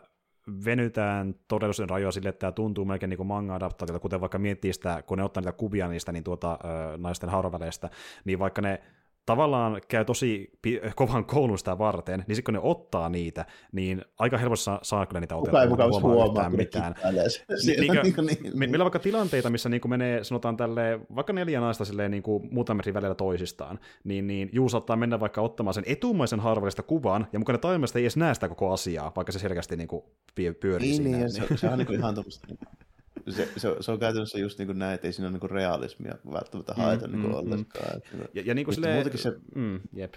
venytään 0.66 1.36
todellisuuden 1.48 1.90
rajoja 1.90 2.12
sille, 2.12 2.30
että 2.30 2.40
tämä 2.40 2.52
tuntuu 2.52 2.86
melkein 2.86 3.10
niin 3.10 3.28
manga-adaptaatiolta, 3.28 4.00
kuten 4.00 4.22
vaikka 4.22 4.40
miettii 4.40 4.74
sitä, 4.74 5.04
kun 5.08 5.18
ne 5.18 5.24
ottaa 5.24 5.42
niitä 5.42 5.52
kuvia 5.52 5.88
niistä 5.88 6.12
niin 6.12 6.24
tuota, 6.24 6.60
naisten 6.98 7.30
hauraväleistä, 7.30 7.90
niin 8.26 8.40
vaikka 8.40 8.62
ne 8.62 8.82
tavallaan 9.26 9.82
käy 9.88 10.06
tosi 10.06 10.52
kovan 10.96 11.26
koulun 11.26 11.58
sitä 11.58 11.78
varten, 11.78 12.24
niin 12.28 12.36
sitten 12.36 12.54
kun 12.56 12.64
ne 12.64 12.70
ottaa 12.70 13.10
niitä, 13.10 13.46
niin 13.72 14.02
aika 14.20 14.38
helposti 14.38 14.64
saa, 14.64 14.80
saa 14.82 15.06
kyllä 15.06 15.20
niitä 15.20 15.36
otettua, 15.36 15.62
ei 15.62 15.68
huomaa 15.68 16.00
huomaa, 16.00 16.26
yhtään 16.26 16.56
mitään. 16.56 16.94
kikkailee 16.94 17.30
se- 17.30 17.46
Ni- 17.50 17.58
siellä, 17.58 17.82
niinkö- 17.82 18.02
niin 18.04 18.16
kuin 18.16 18.26
niin- 18.28 18.60
Me, 18.60 18.68
meillä 18.68 18.82
on 18.84 18.86
vaikka 18.86 19.00
tilanteita, 19.00 19.50
missä 19.50 19.70
niin 19.70 19.82
menee, 19.88 20.24
sanotaan 20.24 20.58
tälle, 20.58 21.00
vaikka 21.16 21.34
neljä 21.34 21.60
naista 21.60 21.86
silleen, 21.86 22.12
niin 22.12 22.24
kuin 22.24 22.50
muutaman 22.54 22.78
metrin 22.78 22.94
välillä 22.94 23.16
toisistaan, 23.16 23.80
niin, 24.04 24.28
niin 24.28 24.50
Juu 24.54 24.70
saattaa 24.70 24.96
mennä 24.96 25.20
vaikka 25.20 25.42
ottamaan 25.42 25.74
sen 25.74 25.84
etumaisen 25.88 26.40
harvallista 26.40 26.84
kuvan, 26.84 27.28
ja 27.34 27.40
mukana 27.40 27.58
taimesta 27.58 28.00
ei 28.00 28.04
edes 28.06 28.18
näe 28.18 28.34
sitä 28.34 28.50
koko 28.50 28.74
asiaa, 28.74 29.12
vaikka 29.16 29.32
se 29.32 29.40
selkeästi 29.40 29.76
niin 29.78 29.88
kuin 29.88 30.04
py- 30.40 30.54
pyörii 30.60 30.88
Niin, 30.90 30.96
siinä. 31.04 31.18
niin, 31.18 31.22
ja 31.22 31.30
se, 31.30 31.58
se 31.58 31.70
on 31.70 31.78
niin 31.78 31.88
kuin 31.88 32.00
ihan 32.00 32.14
tuommoista, 32.16 32.48
se, 33.30 33.50
se, 33.58 33.76
se, 33.80 33.92
on 33.92 34.00
käytännössä 34.00 34.38
just 34.40 34.58
niin 34.60 34.68
kuin 34.68 34.80
näin, 34.80 34.96
että 34.96 35.08
ei 35.08 35.14
siinä 35.14 35.28
ole 35.28 35.32
niin 35.32 35.40
kuin 35.40 35.52
realismia 35.52 36.16
välttämättä 36.32 36.74
haeta 36.74 37.08
Mm, 37.08 37.12
niin 37.14 37.22
kuin 37.22 37.34
mm, 37.34 37.40
ollenkaan. 37.40 37.98
Että- 37.98 38.18
ja, 38.34 38.42
ja 38.46 38.54
niin 38.54 38.66
kuin 38.66 38.76
silleen, 38.76 38.94
muutenkin 38.96 39.22
se- 39.22 39.40
mm, 39.56 39.80
jep. 39.94 40.14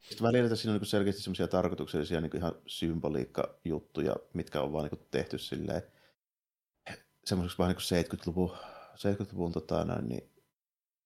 Sitten 0.00 0.26
välillä 0.26 0.56
siinä 0.56 0.72
on 0.74 0.78
niin 0.80 0.86
selkeästi 0.88 1.22
semmoisia 1.22 1.48
tarkoituksellisia 1.48 2.20
niin 2.20 2.36
ihan 2.36 2.52
symboliikkajuttuja, 2.66 4.16
mitkä 4.34 4.60
on 4.60 4.72
vaan 4.72 4.88
niin 4.92 5.00
tehty 5.10 5.38
silleen 5.38 5.82
semmoiseksi 7.24 7.58
vähän 7.58 7.74
niin 7.90 8.04
70-luvun, 8.04 8.50
70-luvun 8.94 9.52
tota, 9.52 9.84
näin, 9.84 10.08
niin 10.08 10.30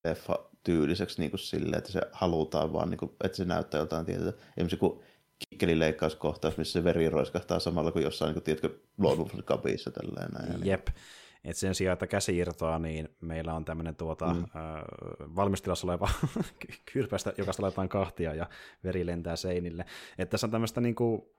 leffa 0.05 0.39
tyyliseksi 0.65 1.21
niin 1.21 1.31
kuin 1.31 1.41
silleen, 1.41 1.79
että 1.79 1.93
se 1.93 2.01
halutaan 2.13 2.73
vaan, 2.73 2.91
niin 2.91 2.99
kuin, 2.99 3.13
että 3.25 3.37
se 3.37 3.45
näyttää 3.45 3.81
jotain 3.81 4.07
tietää. 4.07 4.33
Esimerkiksi 4.57 4.77
kun 4.77 5.03
kikkelin 5.49 5.79
leikkauskohtaus, 5.79 6.57
missä 6.57 6.73
se 6.73 6.85
veri 6.85 7.09
roiskahtaa 7.11 7.59
samalla 7.61 7.93
kuin 7.93 8.03
jossain, 8.03 8.27
niin 8.29 8.35
kuin, 8.35 8.45
tiedätkö, 8.45 8.71
Lord 8.99 9.19
of 9.21 9.31
the 9.33 9.43
Cubissa 9.43 9.91
tälleen 9.91 10.31
näin. 10.31 10.51
Niin- 10.61 10.67
Jep. 10.67 10.87
Et 11.45 11.57
sen 11.57 11.75
sijaan, 11.75 11.93
että 11.93 12.07
käsi 12.07 12.37
irtoaa, 12.37 12.79
niin 12.79 13.09
meillä 13.21 13.55
on 13.55 13.65
tämmöinen 13.65 13.97
tuota, 13.97 14.27
Mm. 14.35 14.45
valmistilassa 15.37 15.87
oleva 15.87 16.09
kyrpästä, 16.93 17.33
joka 17.39 17.53
laitetaan 17.59 17.89
kahtia 17.89 18.35
ja 18.35 18.47
veri 18.85 19.07
lentää 19.07 19.37
seinille. 19.37 19.85
Et 20.19 20.31
tässä 20.31 20.47
on 20.47 20.51
tämmöistä 20.51 20.81
niinku, 20.81 21.35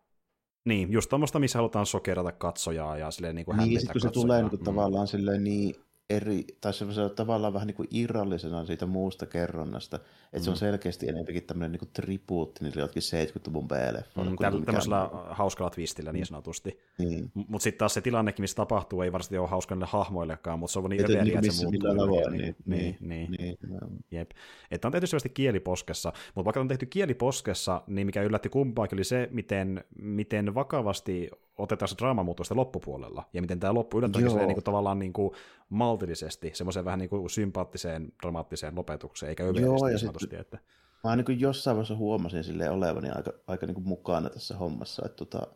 niin, 0.66 0.92
just 0.92 1.10
tuommoista, 1.10 1.40
missä 1.40 1.58
halutaan 1.60 1.86
sokerata 1.86 2.32
katsojaa 2.32 2.98
ja 2.98 3.12
silleen 3.12 3.36
niinku 3.36 3.52
Niin, 3.52 3.60
hämmentää 3.60 3.82
sit 3.82 3.92
kun 3.92 4.02
se 4.02 4.10
tulee 4.10 4.42
niin 4.42 4.50
kuin, 4.50 4.60
Mm. 4.60 4.66
tavallaan 4.66 5.08
silleen 5.08 5.44
niin 5.44 5.76
eri, 6.10 6.44
tai 6.62 6.74
se 6.74 6.86
tavallaan 7.16 7.54
vähän 7.54 7.68
niin 7.68 7.76
kuin 7.76 7.88
irrallisena 7.92 8.66
siitä 8.66 8.86
muusta 8.86 9.26
kerronnasta, 9.26 10.00
että 10.34 10.44
se 10.44 10.50
on 10.50 10.56
Mm. 10.56 10.60
selkeästi 10.60 11.08
enemmänkin 11.10 11.44
tämmöinen 11.44 11.72
niin 11.72 11.80
kuin 11.80 11.90
tribuutti 11.94 12.64
niille 12.64 12.82
jotkin 12.82 13.02
70-luvun 13.04 13.68
B-leffoille. 13.68 14.30
Mm, 14.32 14.36
täl- 14.36 14.52
mikään 14.52 14.66
tämmöisellä 14.66 15.10
muu. 15.14 15.22
hauskalla 15.30 15.70
twistillä 15.70 16.12
niin 16.12 16.26
sanotusti. 16.26 16.80
Niin. 16.98 17.32
Mutta 17.34 17.64
sitten 17.64 17.78
taas 17.80 17.94
se 17.94 18.02
tilannekin, 18.02 18.44
missä 18.44 18.56
tapahtuu, 18.56 19.02
ei 19.02 19.12
varsinaisesti 19.12 19.38
ole 19.38 19.48
hauska 19.50 19.76
niille 19.76 19.88
hahmoillekaan, 19.90 20.60
mutta 20.60 20.74
se 20.74 20.80
on 20.80 20.90
niin 20.90 21.02
Että 21.02 21.12
överiä, 21.12 21.24
niin 21.24 21.36
että 21.38 21.48
missä 21.48 21.60
se 21.60 21.66
muuttuu. 21.66 22.30
niin, 22.30 22.40
niin, 22.40 22.56
niin, 22.66 22.98
niin, 23.02 23.32
Niin, 23.32 23.58
joo. 23.70 23.80
Jep. 24.12 24.32
Että 24.72 24.88
on 24.88 24.92
tehty 24.92 25.08
selvästi 25.08 25.30
kieliposkessa, 25.30 26.14
mutta 26.36 26.46
vaikka 26.46 26.60
on 26.60 26.68
tehty 26.68 26.86
kieliposkessa, 26.86 27.82
niin 27.88 28.06
mikä 28.08 28.22
yllätti 28.22 28.50
kumpaakin 28.50 28.96
oli 28.96 29.04
se, 29.04 29.28
miten, 29.32 29.84
miten 30.00 30.56
vakavasti 30.56 31.30
otetaan 31.58 31.90
se 31.90 31.96
draama 31.98 32.24
muutosta 32.24 32.56
loppupuolella, 32.56 33.24
ja 33.34 33.42
miten 33.42 33.60
tämä 33.60 33.74
loppu 33.74 34.02
silleen, 34.02 34.48
niin 34.48 34.56
kuin, 34.56 34.64
tavallaan 34.64 35.00
niin 35.00 35.14
kuin, 35.14 35.32
maltillisesti, 35.70 36.52
semmoiseen 36.54 36.86
vähän 36.86 37.00
niin 37.00 37.10
kuin 37.10 37.30
sympaattiseen, 37.30 38.14
dramaattiseen 38.22 38.76
lopetukseen, 38.76 39.30
eikä 39.30 39.44
Joo, 39.44 39.54
ja 39.54 39.90
niin 39.90 40.00
sanotusti. 40.00 40.36
Että... 40.36 40.58
Mä 41.04 41.16
niin 41.16 41.26
kuin 41.26 41.40
jossain 41.40 41.76
vaiheessa 41.76 41.96
huomasin 41.96 42.44
silleen 42.44 42.72
olevani 42.72 43.10
aika, 43.10 43.34
aika 43.48 43.66
niin 43.66 43.76
kuin 43.76 43.88
mukana 43.88 44.30
tässä 44.30 44.58
hommassa, 44.58 45.04
että 45.06 45.18
tota, 45.18 45.48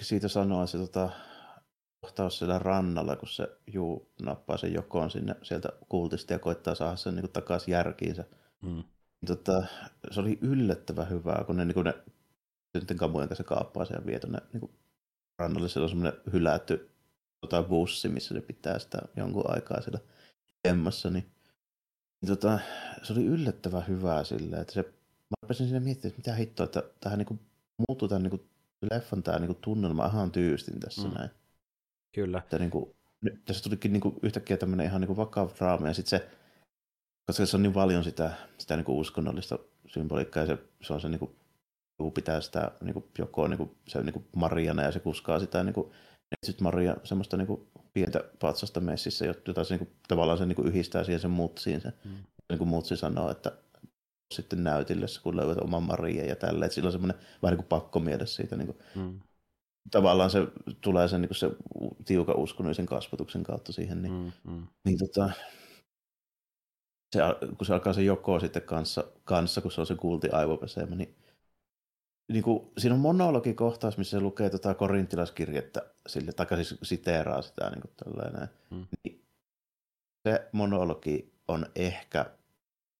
siitä 0.00 0.28
sanoa 0.28 0.66
se 0.66 0.78
tota, 0.78 1.10
kohtaus 2.00 2.38
siellä 2.38 2.58
rannalla, 2.58 3.16
kun 3.16 3.28
se 3.28 3.48
juu 3.66 4.12
nappaa 4.22 4.56
sen 4.56 4.74
jokoon 4.74 5.10
sinne 5.10 5.36
sieltä 5.42 5.68
kultista 5.88 6.32
ja 6.32 6.38
koittaa 6.38 6.74
saada 6.74 6.96
sen 6.96 7.14
niin 7.14 7.22
kuin 7.22 7.32
takaisin 7.32 7.72
järkiinsä. 7.72 8.24
Mm. 8.62 8.84
Tota, 9.26 9.62
se 10.10 10.20
oli 10.20 10.38
yllättävän 10.40 11.10
hyvää, 11.10 11.44
kun 11.46 11.56
ne, 11.56 11.64
niin 11.64 11.74
kuin 11.74 11.84
ne 11.84 11.94
sitten 12.78 12.96
kamujen 12.96 13.28
kanssa 13.28 13.44
kaappaa 13.44 13.84
sen 13.84 13.94
ja 13.94 14.06
vie 14.06 14.18
tuonne 14.18 14.38
niin 14.52 14.60
kuin 14.60 14.72
rannalle. 15.38 15.68
Siellä 15.68 15.84
on 15.84 15.88
semmoinen 15.88 16.20
hylätty 16.32 16.90
tota, 17.40 17.62
bussi, 17.62 18.08
missä 18.08 18.34
ne 18.34 18.40
pitää 18.40 18.78
sitä 18.78 18.98
jonkun 19.16 19.50
aikaa 19.50 19.80
siellä 19.80 19.98
emmassa. 20.64 21.10
Niin, 21.10 21.30
niin 22.20 22.28
tota, 22.28 22.58
se 23.02 23.12
oli 23.12 23.24
yllättävän 23.24 23.88
hyvää 23.88 24.24
silleen, 24.24 24.62
että 24.62 24.74
se, 24.74 24.82
mä 24.82 25.34
rupesin 25.42 25.66
sinne 25.66 25.80
miettimään, 25.80 26.10
että 26.10 26.30
mitä 26.30 26.36
hittoa, 26.36 26.64
että 26.64 26.82
tähän 27.00 27.18
niin 27.18 27.26
kuin, 27.26 27.40
muuttuu 27.88 28.08
tämän 28.08 28.22
niin 28.22 28.30
kuin, 28.30 28.50
leffan 28.90 29.22
tämä 29.22 29.38
niin 29.38 29.46
kuin, 29.46 29.58
tunnelma 29.60 30.06
ihan 30.06 30.32
tyystin 30.32 30.80
tässä 30.80 31.02
Mm. 31.02 31.08
mm. 31.08 31.14
näin. 31.14 31.30
Kyllä. 32.14 32.38
Että 32.38 32.58
niin 32.58 32.70
kuin, 32.70 32.96
nyt 33.20 33.44
tässä 33.44 33.62
tulikin 33.62 33.92
niin 33.92 34.00
kuin, 34.00 34.16
yhtäkkiä 34.22 34.56
tämmöinen 34.56 34.86
ihan 34.86 35.00
niin 35.00 35.06
kuin, 35.06 35.16
vakava 35.16 35.50
draama 35.58 35.88
ja 35.88 35.94
sitten 35.94 36.20
se, 36.20 36.30
koska 37.26 37.46
se 37.46 37.56
on 37.56 37.62
niin 37.62 37.72
paljon 37.72 38.04
sitä, 38.04 38.32
sitä 38.58 38.76
niin 38.76 38.84
kuin, 38.84 38.98
uskonnollista 38.98 39.58
symboliikkaa 39.86 40.42
ja 40.42 40.46
se, 40.46 40.58
se 40.82 40.92
on 40.92 41.00
se 41.00 41.08
niin 41.08 41.18
kuin, 41.18 41.36
joku 42.00 42.10
pitää 42.10 42.40
sitä 42.40 42.70
niin 42.80 42.94
kuin, 42.94 43.04
joko 43.18 43.48
niin 43.48 43.58
kuin, 43.58 43.70
se 43.88 44.02
niin 44.02 44.12
kuin 44.12 44.24
Mariana 44.36 44.82
ja 44.82 44.92
se 44.92 45.00
kuskaa 45.00 45.40
sitä 45.40 45.64
niin 45.64 45.74
kuin, 45.74 45.92
sitten 46.46 46.62
Maria 46.64 46.96
semmoista 47.04 47.36
niin 47.36 47.46
kuin, 47.46 47.66
pientä 47.92 48.24
patsasta 48.40 48.80
messissä, 48.80 49.26
jota 49.26 49.64
se 49.64 49.74
niin 49.74 49.86
kuin, 49.86 49.96
tavallaan 50.08 50.38
se 50.38 50.46
niin 50.46 50.56
kuin, 50.56 50.68
yhdistää 50.68 51.04
siihen 51.04 51.20
sen 51.20 51.30
mutsiin. 51.30 51.80
Se, 51.80 51.92
Mm. 52.04 52.10
niin 52.48 52.58
kuin 52.58 52.68
mutsi 52.68 52.96
sanoo, 52.96 53.30
että 53.30 53.52
sitten 54.34 54.64
näytille, 54.64 55.06
kun 55.22 55.36
löydät 55.36 55.58
oman 55.58 55.82
Maria 55.82 56.24
ja 56.24 56.36
tälleen. 56.36 56.64
Että 56.66 56.74
sillä 56.74 56.86
on 56.88 56.92
semmoinen 56.92 57.18
vähän 57.42 57.52
niin 57.52 57.64
kuin 57.68 57.80
pakkomiele 57.80 58.26
siitä. 58.26 58.56
Niin 58.56 58.66
kuin, 58.66 58.78
Mm. 58.94 59.20
tavallaan 59.90 60.30
se 60.30 60.38
tulee 60.80 61.08
sen, 61.08 61.20
niin 61.20 61.28
kuin 61.28 61.36
se 61.36 61.50
tiukan 62.04 62.36
uskonnollisen 62.36 62.86
kasvatuksen 62.86 63.42
kautta 63.42 63.72
siihen. 63.72 64.02
Niin, 64.02 64.12
Mm. 64.14 64.52
Mm. 64.52 64.66
niin 64.84 64.98
tota, 64.98 65.30
se, 67.16 67.20
kun 67.58 67.66
se 67.66 67.72
alkaa 67.74 67.92
se 67.92 68.02
joko 68.02 68.40
sitten 68.40 68.62
kanssa, 68.62 69.04
kanssa 69.24 69.60
kun 69.60 69.72
se 69.72 69.80
on 69.80 69.86
se 69.86 69.94
kulti 69.94 70.28
aivopesemä, 70.30 70.96
niin, 70.96 71.14
niin 72.32 72.42
kuin, 72.42 72.70
siinä 72.78 72.94
on 72.94 73.00
monologikohtaus, 73.00 73.98
missä 73.98 74.18
se 74.18 74.20
lukee 74.20 74.50
tota 74.50 74.74
korintilaskirjettä 74.74 75.82
sille, 76.06 76.32
tai 76.32 76.46
siis 76.64 76.78
siteeraa 76.82 77.42
sitä 77.42 77.70
niin 77.70 77.80
kuin 77.80 77.92
tällainen. 77.96 78.48
Mm. 78.70 78.86
Niin, 79.04 79.22
se 80.28 80.48
monologi 80.52 81.32
on 81.48 81.66
ehkä 81.74 82.26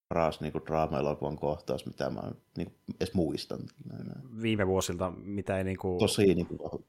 paras 0.09 0.41
niin 0.41 0.51
kuin 0.51 0.65
draama-elokuvan 0.65 1.37
kohtaus, 1.37 1.85
mitä 1.85 2.09
mä 2.09 2.21
niin 2.57 2.67
kuin, 2.67 2.95
edes 2.95 3.13
muistan. 3.13 3.59
Näin. 3.89 4.41
Viime 4.41 4.67
vuosilta, 4.67 5.11
mitä 5.11 5.57
ei 5.57 5.63
niinku, 5.63 5.97
Tosi 5.99 6.33
niin 6.35 6.47
kuin, 6.47 6.85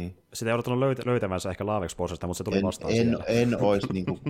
niin. 0.00 0.22
sitä 0.34 0.50
ei 0.50 0.54
odottanut 0.54 0.78
löytä, 0.78 1.02
löytävänsä 1.06 1.50
ehkä 1.50 1.66
Laavexposesta, 1.66 2.26
mutta 2.26 2.38
se 2.38 2.44
tuli 2.44 2.56
en, 2.56 2.62
vastaan 2.62 2.92
en, 2.92 2.96
siellä. 2.96 3.24
en 3.24 3.60
olisi 3.62 3.86
niin 3.92 4.04
kuin, 4.04 4.20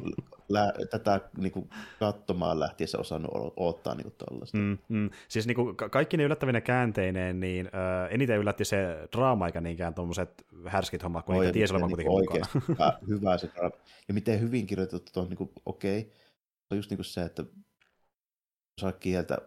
lä, 0.48 0.72
tätä 0.90 1.20
niin 1.36 1.52
kuin, 1.52 1.70
katsomaan 1.98 2.60
lähtiessä 2.60 2.98
osannut 2.98 3.30
odottaa 3.56 3.94
niin 3.94 4.12
tuollaista. 4.18 4.58
Mm, 4.58 4.78
mm. 4.88 5.10
Siis 5.28 5.46
niinku, 5.46 5.74
ka- 5.74 5.88
kaikki 5.88 6.16
ne 6.16 6.22
yllättävinen 6.22 6.62
käänteineen, 6.62 7.40
niin 7.40 7.66
ö, 7.66 8.08
eniten 8.08 8.38
yllätti 8.38 8.64
se 8.64 9.08
draama 9.16 9.46
eikä 9.46 9.60
niinkään 9.60 9.94
tuommoiset 9.94 10.46
härskit 10.66 11.02
hommat, 11.02 11.26
kun 11.26 11.34
Oi, 11.34 11.40
niitä 11.40 11.52
tiesi 11.52 11.74
olevan 11.74 11.90
kuitenkin 11.90 12.16
niinku 12.16 12.34
mukana. 12.34 12.64
hyvä, 12.68 12.98
hyvä 13.08 13.38
se 13.38 13.50
drama. 13.54 13.76
Ja 14.08 14.14
miten 14.14 14.40
hyvin 14.40 14.66
kirjoitettu 14.66 15.20
on, 15.20 15.28
niin 15.28 15.36
kuin, 15.36 15.50
okei, 15.66 16.12
se 16.60 16.66
on 16.70 16.78
just 16.78 16.90
niin 16.90 16.98
kuin 16.98 17.04
se, 17.04 17.22
että 17.22 17.44
osaa 18.78 18.92
kieltä 18.92 19.38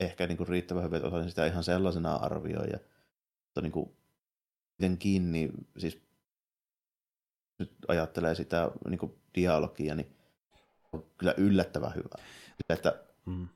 ehkä 0.00 0.26
niin 0.26 0.36
kuin 0.36 0.48
riittävän 0.48 0.84
hyvin, 0.84 0.96
että 0.96 1.08
osaisin 1.08 1.30
sitä 1.30 1.46
ihan 1.46 1.64
sellaisena 1.64 2.14
arvioida. 2.14 2.78
Mutta 3.44 3.60
niin 3.60 3.96
miten 4.78 4.98
kiinni, 4.98 5.50
siis 5.78 6.02
nyt 7.58 7.72
ajattelee 7.88 8.34
sitä 8.34 8.70
niin 8.88 8.98
kuin 8.98 9.12
dialogia, 9.34 9.94
niin 9.94 10.16
on 10.92 11.04
kyllä 11.18 11.34
yllättävän 11.36 11.94
hyvä. 11.94 12.24
Sillä, 12.46 12.74
että 12.74 13.02
Mm. 13.26 13.48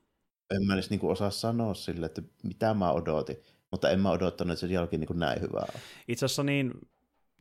en 0.51 0.67
mä 0.67 0.75
edes 0.75 0.91
niin 0.91 1.01
kuin 1.01 1.13
osaa 1.13 1.31
sanoa 1.31 1.75
sille, 1.75 2.07
että 2.07 2.23
mitä 2.43 2.75
mä 2.75 2.93
odotin, 2.93 3.37
mutta 3.71 3.91
en 3.91 4.01
mä 4.01 4.11
odottanut, 4.11 4.53
että 4.53 4.61
se 4.61 4.69
dialogi 4.69 4.99
niin 4.99 5.07
kuin 5.07 5.19
näin 5.19 5.41
hyvää 5.41 5.67
on. 5.75 5.81
Itse 6.09 6.25
asiassa 6.27 6.43
niin, 6.43 6.73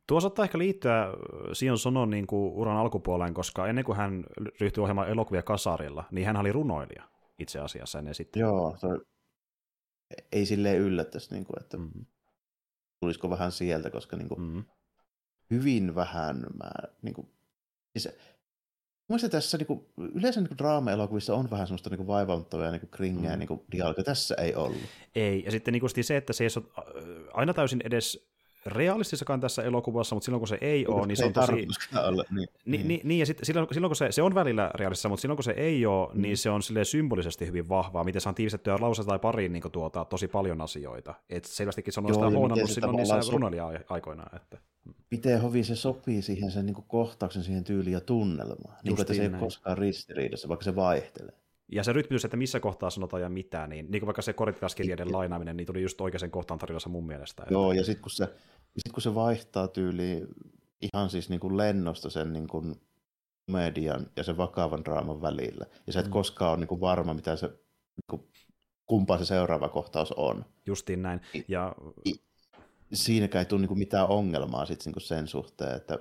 tuo 0.08 0.22
saattaa 0.22 0.46
ehkä 0.46 0.58
liittyä 0.58 1.08
Sion 1.54 1.78
Sonon 1.78 2.10
niin 2.10 2.28
kuin 2.28 2.54
uran 2.54 2.78
alkupuoleen, 2.78 3.34
koska 3.34 3.68
ennen 3.68 3.86
kuin 3.86 3.98
hän 3.98 4.24
ryhtyi 4.60 4.82
ohjelmaan 4.82 5.10
elokuvia 5.10 5.44
kasarilla, 5.44 6.04
niin 6.12 6.28
hän 6.28 6.38
oli 6.38 6.52
runoilija 6.52 7.04
itse 7.40 7.60
asiassa 7.60 8.00
ennen 8.00 8.16
sitten. 8.16 8.40
Joo, 8.40 8.76
se 8.78 8.88
ei 10.32 10.46
silleen 10.46 10.78
yllättäisi, 10.80 11.34
niin 11.34 11.46
kuin, 11.46 11.64
että 11.64 11.78
Mm. 11.78 12.06
Tulisiko 13.00 13.30
vähän 13.30 13.52
sieltä, 13.52 13.90
koska 13.90 14.18
niin 14.18 14.30
kuin, 14.30 14.42
Mm. 14.42 14.64
hyvin 15.50 15.96
vähän 15.96 16.40
mä, 16.58 16.72
niin 17.02 17.14
kuin, 17.14 17.28
siis, 17.98 18.10
Mielestäni 19.10 19.32
tässä 19.32 19.58
niin 19.58 19.68
kuin, 19.68 19.86
yleensä 19.98 20.42
niin 20.42 20.58
draama-elokuvissa 20.58 21.36
on 21.36 21.52
vähän 21.52 21.68
semmoista 21.68 21.90
niin 21.90 22.08
vaivauttavaa 22.08 22.66
ja 22.66 22.72
niin 22.72 22.90
kringeä 22.92 23.34
Mm. 23.36 23.40
niin 23.40 23.62
dialogia. 23.72 24.04
Tässä 24.04 24.36
ei 24.36 24.56
ollut. 24.56 24.78
Ei, 25.16 25.44
ja 25.46 25.52
sitten 25.52 25.72
niin 25.72 26.04
se, 26.04 26.18
että 26.18 26.34
se 26.34 26.44
ei 26.44 26.50
ole 26.58 26.66
äh, 26.78 27.04
aina 27.34 27.54
täysin 27.54 27.82
edes 27.84 28.29
realistissakaan 28.66 29.40
tässä 29.40 29.64
elokuvassa, 29.64 30.16
mutta 30.16 30.26
silloin 30.26 30.40
kun 30.40 30.48
se 30.48 30.58
ei 30.62 30.88
ole, 30.88 31.08
niin 31.08 31.18
se 31.18 31.26
on 31.26 31.34
tosi... 31.34 31.68
Olla, 32.08 32.24
niin, 32.36 32.48
Niin, 32.66 32.88
niin, 32.88 33.02
niin, 33.04 33.20
ja 33.20 33.26
sitten 33.26 33.46
silloin, 33.46 33.68
silloin 33.72 33.90
kun 33.90 33.96
se, 33.96 34.12
se 34.12 34.22
on 34.22 34.36
välillä 34.36 34.72
realistissa, 34.76 35.10
mutta 35.10 35.22
silloin 35.22 35.38
kun 35.38 35.44
se 35.44 35.52
ei 35.52 35.86
ole, 35.86 36.10
Mm. 36.14 36.22
niin 36.22 36.38
se 36.38 36.50
on 36.50 36.62
symbolisesti 36.84 37.48
hyvin 37.48 37.70
vahvaa, 37.70 38.04
miten 38.04 38.22
se 38.22 38.30
on 38.30 38.36
tiivistettyä 38.36 38.78
lauseita 38.82 39.10
tai 39.10 39.20
pariin 39.20 39.54
niin 39.54 39.64
tuota, 39.72 40.06
tosi 40.06 40.28
paljon 40.28 40.62
asioita. 40.62 41.14
Et 41.30 41.46
selvästikin 41.46 41.94
se 41.94 42.00
on 42.00 42.14
sitä 42.14 42.26
se 42.68 42.74
silloin 42.74 42.96
niissä 42.96 43.22
so- 43.22 43.32
runoilija-aikoinaan. 43.32 44.36
Että. 44.36 44.58
Miten 45.12 45.42
hovi 45.42 45.64
se 45.64 45.76
sopii 45.76 46.22
siihen 46.22 46.52
sen 46.52 46.66
niin 46.66 46.76
kohtauksen, 46.88 47.44
siihen 47.44 47.64
tyyliin 47.64 47.94
ja 47.94 48.02
tunnelmaan. 48.02 48.78
Niin 48.84 49.02
että 49.02 49.14
se 49.14 49.22
ei 49.22 49.26
ole 49.28 49.30
näin. 49.32 49.44
koskaan 49.44 49.78
ristiriidassa, 49.78 50.48
vaikka 50.50 50.64
se 50.64 50.76
vaihtelee. 50.76 51.36
Ja 51.72 51.84
se 51.84 51.94
rytmitys, 51.94 52.26
että 52.26 52.38
missä 52.38 52.60
kohtaa 52.60 52.90
sanotaan 52.90 53.22
ja 53.24 53.30
mitä, 53.30 53.68
niin, 53.68 53.92
niin 53.92 54.00
kuin 54.02 54.08
vaikka 54.08 54.22
se 54.22 54.34
korintilaiskirjeiden 54.34 55.12
lainaaminen, 55.12 55.58
niin 55.58 55.68
tuli 55.68 55.82
just 55.82 56.02
oikeaan 56.02 56.32
kohtaan 56.32 56.60
tarinassa 56.60 56.90
mun 56.90 57.06
mielestä. 57.06 57.44
Että, 57.44 57.54
Joo, 57.54 57.72
ja 57.74 57.84
sitten 57.84 58.02
kun, 58.02 58.12
se, 58.12 58.26
sit 58.78 58.94
kun 58.94 59.02
se 59.02 59.16
vaihtaa 59.16 59.68
tyyliin 59.68 60.28
ihan 60.94 61.10
siis 61.10 61.30
niin 61.30 61.40
kuin 61.40 61.58
lennosta 61.58 62.10
sen 62.10 62.34
niin 62.34 62.48
kuin 62.48 62.76
komedian 63.46 64.08
ja 64.16 64.24
sen 64.24 64.38
vakavan 64.38 64.86
draaman 64.86 65.22
välillä, 65.22 65.66
ja 65.88 65.94
sä 65.94 66.00
et 66.00 66.06
Mm. 66.06 66.12
koskaan 66.12 66.52
ole 66.52 66.60
niin 66.60 66.68
kuin 66.68 66.82
varma, 66.82 67.14
mitä 67.14 67.36
se, 67.36 67.48
niin 67.48 67.58
kuin, 68.10 68.22
kumpaa 68.86 69.18
se 69.18 69.26
seuraava 69.26 69.70
kohtaus 69.70 70.12
on. 70.12 70.46
Justiin 70.66 71.02
näin. 71.02 71.22
I- 71.36 71.46
Ja 71.48 71.76
Siinäkään 72.94 73.40
ei 73.40 73.46
tule 73.46 73.62
niin 73.62 73.68
kuin 73.68 73.80
mitään 73.80 74.08
ongelmaa 74.08 74.66
sit 74.66 74.86
niin 74.86 74.94
kuin 74.94 75.04
sen 75.04 75.28
suhteen, 75.28 75.76
että 75.76 76.00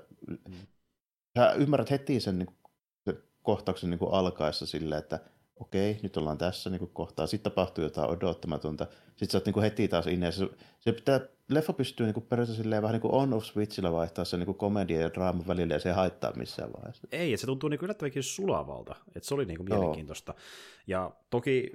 sä 1.39 1.53
ymmärrät 1.53 1.91
heti 1.91 2.21
sen, 2.21 2.39
niin 2.39 2.47
kuin, 2.47 2.57
sen 3.05 3.23
kohtauksen 3.43 3.91
niin 3.91 3.99
kuin 3.99 4.13
alkaessa 4.13 4.67
silleen, 4.67 4.99
että 4.99 5.21
okei, 5.61 5.99
nyt 6.03 6.17
ollaan 6.17 6.39
tässä 6.39 6.71
niin 6.71 6.91
kohtaa, 6.93 7.27
sitten 7.27 7.53
tapahtuu 7.53 7.85
jotain 7.85 8.11
odottamatonta, 8.11 8.87
sitten 9.07 9.31
sä 9.31 9.39
oot 9.39 9.47
niin 9.47 9.63
heti 9.63 9.89
taas 9.89 10.07
inne, 10.07 10.33
se, 10.33 10.49
se 10.81 10.93
pitää, 10.93 11.21
leffa 11.49 11.73
pystyy 11.73 12.07
niin 12.07 12.23
periaatteessa 12.23 12.63
silleen 12.63 12.83
vähän 12.83 13.01
niin 13.01 13.13
on-off 13.15 13.47
switchillä 13.47 13.93
vaihtaa 13.93 14.25
se 14.25 14.37
niin 14.37 14.55
komedia 14.55 15.01
ja 15.01 15.09
draaman 15.15 15.47
välillä, 15.47 15.75
ja 15.75 15.81
se 15.81 15.89
ei 15.89 15.95
haittaa 15.95 16.33
missään 16.37 16.73
vaiheessa. 16.73 17.09
ei, 17.13 17.33
että 17.33 17.41
se 17.41 17.47
tuntuu 17.47 17.69
niin 17.69 17.81
yllättävänkin 17.83 18.23
sulavalta. 18.23 18.95
Että 19.17 19.29
se 19.29 19.35
oli 19.35 19.45
niin 19.45 19.57
kuin 19.57 19.67
Joo. 19.71 19.79
mielenkiintoista. 19.79 20.35
Ja 20.87 21.11
toki 21.31 21.71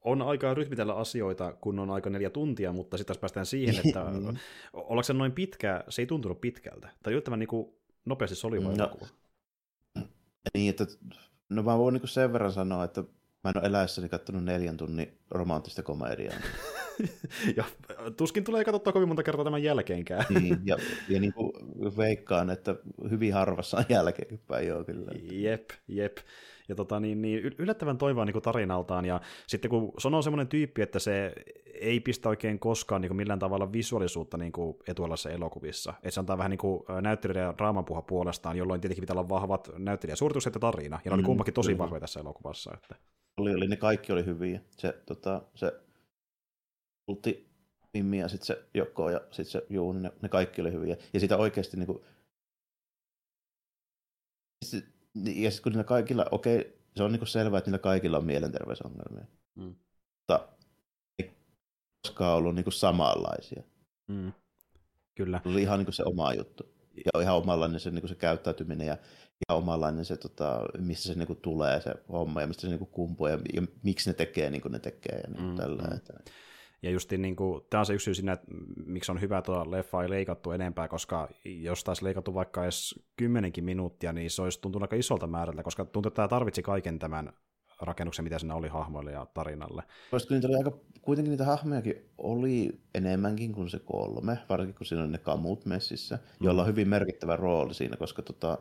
on 0.00 0.22
aikaa 0.22 0.54
rytmitellä 0.54 0.94
asioita, 0.94 1.52
kun 1.52 1.78
on 1.78 1.90
aika 1.90 2.10
neljä 2.10 2.30
tuntia, 2.30 2.72
mutta 2.72 2.96
sitten 2.96 3.14
taas 3.14 3.20
päästään 3.20 3.46
siihen, 3.46 3.74
että 3.88 4.04
Niin. 4.10 4.38
ollaanko 4.72 5.02
se 5.02 5.12
noin 5.12 5.32
pitkä, 5.32 5.84
se 5.88 6.02
ei 6.02 6.06
tuntunut 6.06 6.40
pitkältä. 6.40 6.88
Tai 7.02 7.12
yllättävän 7.12 7.38
niin 7.38 7.48
kuin 7.48 7.68
nopeasti 8.04 8.36
soliva 8.36 8.68
No. 8.68 8.74
elokuva. 8.74 9.06
Niin, 10.54 10.70
että 10.70 10.86
no 11.48 11.62
mä 11.62 11.78
voin 11.78 11.92
niin 11.94 12.08
sen 12.08 12.32
verran 12.32 12.52
sanoa, 12.52 12.84
että 12.84 13.04
mä 13.44 13.50
en 13.50 13.58
ole 13.58 13.66
eläessäni 13.66 14.08
katsonut 14.08 14.44
neljän 14.44 14.76
tunnin 14.76 15.18
romanttista 15.30 15.82
komediaa. 15.82 16.34
ja 17.56 17.64
tuskin 18.16 18.44
tulee 18.44 18.64
katsottua 18.64 18.92
kovin 18.92 19.08
monta 19.08 19.22
kertaa 19.22 19.44
tämän 19.44 19.62
jälkeenkään. 19.62 20.24
niin, 20.40 20.58
ja, 20.64 20.76
ja 21.08 21.20
niin 21.20 21.32
kuin 21.32 21.52
veikkaan, 21.96 22.50
että 22.50 22.76
hyvin 23.10 23.34
harvassa 23.34 23.76
on 23.76 23.84
jälkeenpäin 23.88 24.68
joo 24.68 24.84
kyllä. 24.84 25.10
Jep, 25.32 25.70
jep. 25.88 26.18
Ja 26.68 26.74
tota, 26.74 27.00
niin, 27.00 27.22
niin, 27.22 27.44
yl- 27.44 27.54
yllättävän 27.58 27.98
toivoa 27.98 28.24
niin 28.24 28.42
tarinaltaan, 28.42 29.04
ja 29.04 29.20
sitten 29.46 29.68
kun 29.70 29.92
Sono 29.98 30.16
on 30.16 30.22
semmoinen 30.22 30.48
tyyppi, 30.48 30.82
että 30.82 30.98
se 30.98 31.32
ei 31.80 32.00
pistä 32.00 32.28
oikein 32.28 32.58
koskaan 32.58 33.00
niin 33.00 33.08
kuin 33.08 33.16
millään 33.16 33.38
tavalla 33.38 33.72
visuaalisuutta 33.72 34.36
niin 34.36 34.52
kuin 34.52 34.76
etualassa 34.88 35.30
elokuvissa. 35.30 35.94
Että 35.96 36.10
se 36.10 36.20
antaa 36.20 36.38
vähän 36.38 36.50
niin 36.50 36.58
kuin 36.58 36.82
näyttelijöiden 37.00 37.42
ja 37.42 37.54
draaman 37.58 37.84
puhua 37.84 38.02
puolestaan, 38.02 38.56
jolloin 38.56 38.80
tietenkin 38.80 39.02
pitää 39.02 39.14
olla 39.14 39.28
vahvat 39.28 39.70
näyttelijäsuoritukset 39.78 40.54
ja 40.54 40.60
tarina, 40.60 41.00
ja 41.04 41.10
ne 41.10 41.14
oli 41.14 41.22
Mm, 41.22 41.26
kummakin 41.26 41.54
tosi 41.54 41.78
vahvoja 41.78 42.00
tässä 42.00 42.20
elokuvassa. 42.20 42.70
Että. 42.74 42.94
Oli, 43.38 43.54
oli, 43.54 43.68
ne 43.68 43.76
kaikki 43.76 44.12
oli 44.12 44.24
hyviä. 44.24 44.60
Se, 44.76 45.02
tota, 45.06 45.42
se 45.54 45.80
Ulti, 47.08 47.48
Mimmi 47.94 48.18
ja 48.18 48.28
sitten 48.28 48.46
se 48.46 48.64
Jokko 48.74 49.10
ja 49.10 49.20
sitten 49.30 49.44
se 49.44 49.66
Juuni, 49.70 50.00
ne, 50.00 50.12
ne 50.22 50.28
kaikki 50.28 50.60
oli 50.60 50.72
hyviä. 50.72 50.96
Ja 51.12 51.20
sitä 51.20 51.36
oikeasti 51.36 51.76
niinku... 51.76 52.04
Sit, 54.64 54.84
ja 55.14 55.50
sitten 55.50 55.62
kun 55.62 55.72
niillä 55.72 55.84
kaikilla, 55.84 56.26
okei, 56.30 56.78
se 56.96 57.02
on 57.02 57.12
niinku 57.12 57.26
selvää, 57.26 57.58
että 57.58 57.70
niillä 57.70 57.78
kaikilla 57.78 58.18
on 58.18 58.24
mielenterveysongelmia. 58.24 59.26
Mm. 59.54 59.74
Mutta 60.18 60.48
ei 61.18 61.32
koskaan 62.06 62.36
ollut 62.36 62.54
niinku 62.54 62.70
samanlaisia. 62.70 63.62
Mm. 64.08 64.32
Kyllä. 65.14 65.40
oli 65.44 65.62
ihan 65.62 65.78
niin 65.78 65.92
se 65.92 66.02
oma 66.06 66.34
juttu. 66.34 66.74
Ja 66.96 67.20
ihan 67.20 67.36
omanlainen 67.36 67.80
se, 67.80 67.90
niin 67.90 68.08
se 68.08 68.14
käyttäytyminen 68.14 68.86
ja 68.86 68.96
ihan 69.48 69.62
omanlainen 69.62 70.04
se, 70.04 70.16
tota, 70.16 70.60
mistä 70.78 71.08
se 71.08 71.14
niin 71.14 71.36
tulee 71.42 71.80
se 71.80 71.94
homma 72.12 72.40
ja 72.40 72.46
mistä 72.46 72.60
se 72.60 72.68
niin 72.68 72.86
kumpuaa 72.86 73.30
ja, 73.30 73.38
ja, 73.54 73.62
miksi 73.82 74.10
ne 74.10 74.14
tekee 74.14 74.50
niin 74.50 74.62
kuin 74.62 74.72
ne 74.72 74.78
tekee 74.78 75.20
ja 75.24 75.30
niin 75.30 75.42
Mm, 75.42 75.50
mm, 75.50 75.56
tällä. 75.56 75.82
mm. 75.82 75.96
Että, 75.96 76.12
Ja 76.82 76.90
justiin 76.90 77.22
niin 77.22 77.36
kuin, 77.36 77.62
tämä 77.70 77.78
on 77.78 77.86
se 77.86 77.94
yksi 77.94 78.04
syy 78.04 78.14
siinä, 78.14 78.32
että 78.32 78.46
miksi 78.86 79.12
on 79.12 79.20
hyvä, 79.20 79.42
tuota 79.42 79.70
leffa 79.70 80.02
ei 80.02 80.10
leikattu 80.10 80.50
enempää, 80.50 80.88
koska 80.88 81.28
jos 81.44 81.84
taisi 81.84 82.04
leikattu 82.04 82.34
vaikka 82.34 82.62
edes 82.62 83.00
kymmenenkin 83.16 83.64
minuuttia, 83.64 84.12
niin 84.12 84.30
se 84.30 84.42
olisi 84.42 84.60
tuntunut 84.60 84.82
aika 84.84 84.96
isolta 84.96 85.26
määrältä, 85.26 85.62
koska 85.62 85.84
tuntuu, 85.84 86.08
että 86.08 86.16
tämä 86.16 86.28
tarvitsi 86.28 86.62
kaiken 86.62 86.98
tämän 86.98 87.32
rakennuksen, 87.80 88.24
mitä 88.24 88.38
siinä 88.38 88.54
oli 88.54 88.68
hahmoille 88.68 89.12
ja 89.12 89.26
tarinalle. 89.34 89.82
Koska 90.10 90.34
niitä 90.34 90.48
oli 90.48 90.56
aika, 90.56 90.78
kuitenkin 91.02 91.30
niitä 91.30 91.44
hahmojakin 91.44 92.10
oli 92.18 92.80
enemmänkin 92.94 93.52
kuin 93.52 93.70
se 93.70 93.78
kolme, 93.78 94.38
varsinkin 94.48 94.74
kun 94.74 94.86
siinä 94.86 95.04
on 95.04 95.12
ne 95.12 95.18
kamut 95.18 95.66
messissä, 95.66 96.18
jolla 96.40 96.62
on 96.62 96.68
hyvin 96.68 96.88
merkittävä 96.88 97.36
rooli 97.36 97.74
siinä, 97.74 97.96
koska 97.96 98.22
tota, 98.22 98.58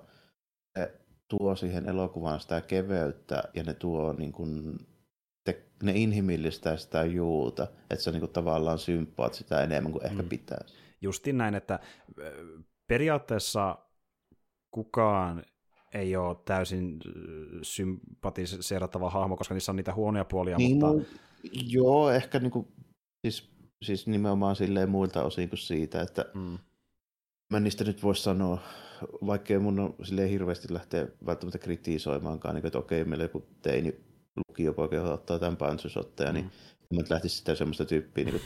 tuo 1.27 1.55
siihen 1.55 1.89
elokuvaan 1.89 2.39
sitä 2.39 2.61
keveyttä 2.61 3.43
ja 3.53 3.63
ne 3.63 3.73
tuo 3.73 4.13
niin 4.13 4.31
kuin, 4.31 4.77
te, 5.43 5.65
ne 5.83 5.91
inhimillistää 5.95 6.77
sitä 6.77 7.05
juuta, 7.05 7.67
että 7.89 8.03
sä 8.03 8.11
niin 8.11 8.19
kuin, 8.19 8.31
tavallaan 8.31 8.79
sympaat 8.79 9.33
sitä 9.33 9.63
enemmän 9.63 9.91
kuin 9.91 10.05
ehkä 10.05 10.21
Mm. 10.23 10.29
pitäisi. 10.29 10.73
Justiin 11.01 11.37
näin, 11.37 11.55
että 11.55 11.79
periaatteessa 12.87 13.77
kukaan 14.71 15.43
ei 15.93 16.15
ole 16.15 16.37
täysin 16.45 16.99
sympatiseerattava 17.61 19.09
hahmo, 19.09 19.37
koska 19.37 19.53
niissä 19.53 19.71
on 19.71 19.75
niitä 19.75 19.93
huonoja 19.93 20.25
puolia, 20.25 20.57
Niin, 20.57 20.71
mutta... 20.71 20.87
mun, 20.87 21.05
Joo, 21.51 22.11
ehkä 22.11 22.39
niinku, 22.39 22.67
siis, 23.25 23.49
siis 23.81 24.07
nimenomaan 24.07 24.55
silleen 24.55 24.89
muilta 24.89 25.23
osin 25.23 25.49
kuin 25.49 25.59
siitä, 25.59 26.01
että 26.01 26.25
Mm. 26.33 26.57
mä 27.53 27.59
niistä 27.59 27.83
nyt 27.83 28.03
voisi 28.03 28.23
sanoa, 28.23 28.59
vaikkei 29.25 29.60
mun 29.60 29.79
on 29.79 29.95
silleen 30.03 30.29
hirveästi 30.29 30.73
lähteä 30.73 31.07
välttämättä 31.25 31.57
kritisoimaankaan, 31.57 32.55
niin 32.55 32.62
kuin, 32.62 32.69
että 32.69 32.79
okei, 32.79 33.05
meillä 33.05 33.23
joku 33.23 33.43
teini 33.62 33.95
lukiopoika, 34.49 34.95
joka 34.95 35.13
ottaa 35.13 35.39
tämän 35.39 35.57
panssysotteja, 35.57 36.31
niin 36.33 36.45
Mm. 36.45 36.95
mä 36.95 37.01
nyt 37.01 37.10
lähtisin 37.10 37.38
sitä 37.38 37.55
semmoista 37.55 37.86
tyyppiä 37.86 38.23
niin 38.25 38.41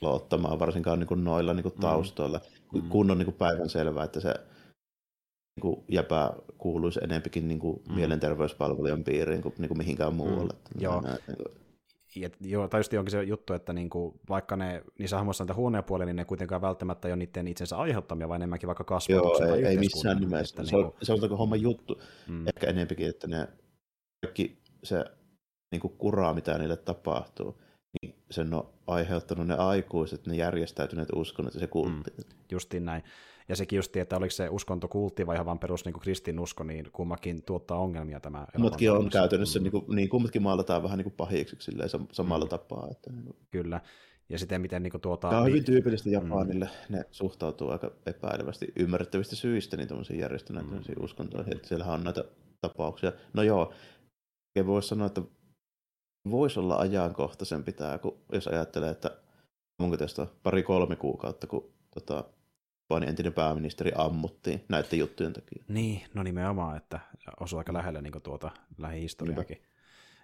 loottamaan, 0.00 0.58
varsinkaan 0.58 0.98
niin 0.98 1.06
kuin 1.06 1.24
noilla 1.24 1.54
niin 1.54 1.62
kuin 1.62 1.74
taustoilla, 1.80 2.40
Mm. 2.74 2.88
kun 2.88 3.10
on 3.10 3.18
niin 3.18 3.26
kuin 3.26 3.34
päivän 3.36 3.68
selvää, 3.68 4.04
että 4.04 4.20
se 4.20 4.34
niin 5.56 5.62
kuin 5.62 5.84
jäpä 5.88 6.30
kuuluisi 6.58 7.00
enempikin 7.02 7.48
niin 7.48 7.58
kuin 7.60 7.82
Mm. 7.88 7.94
mielenterveyspalvelujen 7.94 9.04
piiriin 9.04 9.42
kuin, 9.42 9.54
niin 9.58 9.68
kuin 9.68 9.78
mihinkään 9.78 10.14
muualle. 10.14 10.52
Mm. 10.74 10.80
Joo. 10.80 11.00
Näin, 11.00 11.18
niin 11.26 11.36
kuin, 11.36 11.59
Ja, 12.16 12.30
joo, 12.40 12.68
tai 12.68 12.80
just 12.80 12.92
onkin 12.92 13.10
se 13.10 13.22
juttu, 13.22 13.52
että 13.52 13.72
niinku, 13.72 14.20
vaikka 14.28 14.56
ne 14.56 14.82
niissä 14.98 15.16
hahmoissa 15.16 15.44
on 15.44 15.46
niitä 15.46 15.54
huonoja 15.54 15.82
puolia, 15.82 16.06
niin 16.06 16.16
ne 16.16 16.24
kuitenkaan 16.24 16.60
välttämättä 16.60 17.08
ei 17.08 17.12
ole 17.12 17.16
niiden 17.18 17.48
itsensä 17.48 17.76
aiheuttamia, 17.76 18.28
vaan 18.28 18.40
enemmänkin 18.40 18.66
vaikka 18.66 18.82
Joo, 18.82 18.86
kasvatuksen 18.86 19.48
tai 19.48 19.58
ei, 19.58 19.64
ei 19.66 19.76
missään 19.78 20.16
nimessä. 20.16 20.54
Että 20.60 20.70
Se 20.70 20.76
on, 20.76 20.82
niinku, 20.82 20.98
se 21.02 21.12
on 21.12 21.38
homma 21.38 21.56
juttu. 21.56 22.02
mm, 22.28 22.46
Ehkä 22.46 22.66
enempikin, 22.66 23.08
että 23.08 23.26
ne 23.26 23.48
kaikki 24.26 24.58
se 24.84 25.04
niin 25.72 25.80
kuin 25.80 25.96
kuraa, 25.98 26.34
mitä 26.34 26.58
niille 26.58 26.76
tapahtuu, 26.76 27.60
niin 28.02 28.14
sen 28.30 28.54
on 28.54 28.70
aiheuttanut 28.86 29.46
ne 29.46 29.54
aikuiset, 29.54 30.26
ne 30.26 30.36
järjestäytyneet 30.36 31.08
uskonnot 31.14 31.54
ja 31.54 31.60
se 31.60 31.66
kultti. 31.66 32.10
Mm. 32.18 32.24
justiin 32.50 32.84
näin. 32.84 33.02
Ja 33.50 33.56
sekin 33.56 33.76
justi, 33.76 34.00
että 34.00 34.16
oliko 34.16 34.30
se 34.30 34.48
uskonto 34.48 34.88
kultti 34.88 35.26
vai 35.26 35.36
ihan 35.36 35.46
vaan 35.46 35.58
perus 35.58 35.84
niin 35.84 36.00
kristinusko, 36.00 36.64
niin 36.64 36.88
kummakin 36.92 37.42
tuottaa 37.42 37.78
ongelmia 37.78 38.20
tämä. 38.20 38.46
Kummatkin 38.52 38.92
on 38.92 39.10
käytännössä, 39.10 39.58
Mm, 39.58 39.62
niin, 39.62 39.70
kuin, 39.72 39.84
niin 39.88 40.08
kummatkin 40.08 40.42
maalataan 40.42 40.82
vähän 40.82 40.98
niin 40.98 41.04
kuin 41.04 41.14
pahiksi 41.16 41.56
silleen, 41.58 41.90
sam- 41.90 42.08
samalla 42.12 42.44
Mm. 42.44 42.48
tapaa. 42.48 42.88
Että, 42.90 43.12
niin 43.12 43.24
kuin, 43.24 43.36
Kyllä. 43.50 43.80
Ja 44.28 44.38
sitten 44.38 44.60
miten 44.60 44.82
niin 44.82 44.90
kuin, 44.90 45.00
tuota... 45.00 45.28
tämä 45.28 45.40
on 45.42 45.48
hyvin 45.48 45.64
tyypillistä 45.64 46.10
Japanille. 46.10 46.68
Ne 46.88 47.04
suhtautuu 47.10 47.70
aika 47.70 47.90
epäilevästi 48.06 48.72
ymmärrettävistä 48.76 49.36
syistä 49.36 49.76
niin 49.76 49.88
tuollaisiin 49.88 50.18
järjestäneisiin 50.20 50.98
Mm. 50.98 51.04
uskontoihin. 51.04 51.56
Että 51.56 51.68
siellähän 51.68 51.94
on 51.94 52.04
näitä 52.04 52.24
tapauksia. 52.60 53.12
No 53.32 53.42
joo, 53.42 53.72
voisi 54.66 54.88
sanoa, 54.88 55.06
että 55.06 55.22
voisi 56.30 56.60
olla 56.60 56.76
ajankohtaisempi 56.76 57.72
tämä, 57.72 57.98
kun 57.98 58.18
jos 58.32 58.46
ajattelee, 58.48 58.90
että 58.90 59.16
onko 59.80 59.96
tästä 59.96 60.26
pari-kolme 60.42 60.96
kuukautta, 60.96 61.46
kun 61.46 61.72
tota, 61.94 62.24
Japanin 62.90 63.08
entinen 63.08 63.32
pääministeri 63.32 63.92
ammuttiin 63.94 64.64
näiden 64.68 64.98
juttujen 64.98 65.32
takia. 65.32 65.64
Niin, 65.68 66.02
no 66.14 66.22
nimenomaan, 66.22 66.76
että 66.76 67.00
osuu 67.40 67.58
aika 67.58 67.72
lähelle 67.72 68.02
niin 68.02 68.12
tuota 68.22 68.50
lähihistoriaakin. 68.78 69.62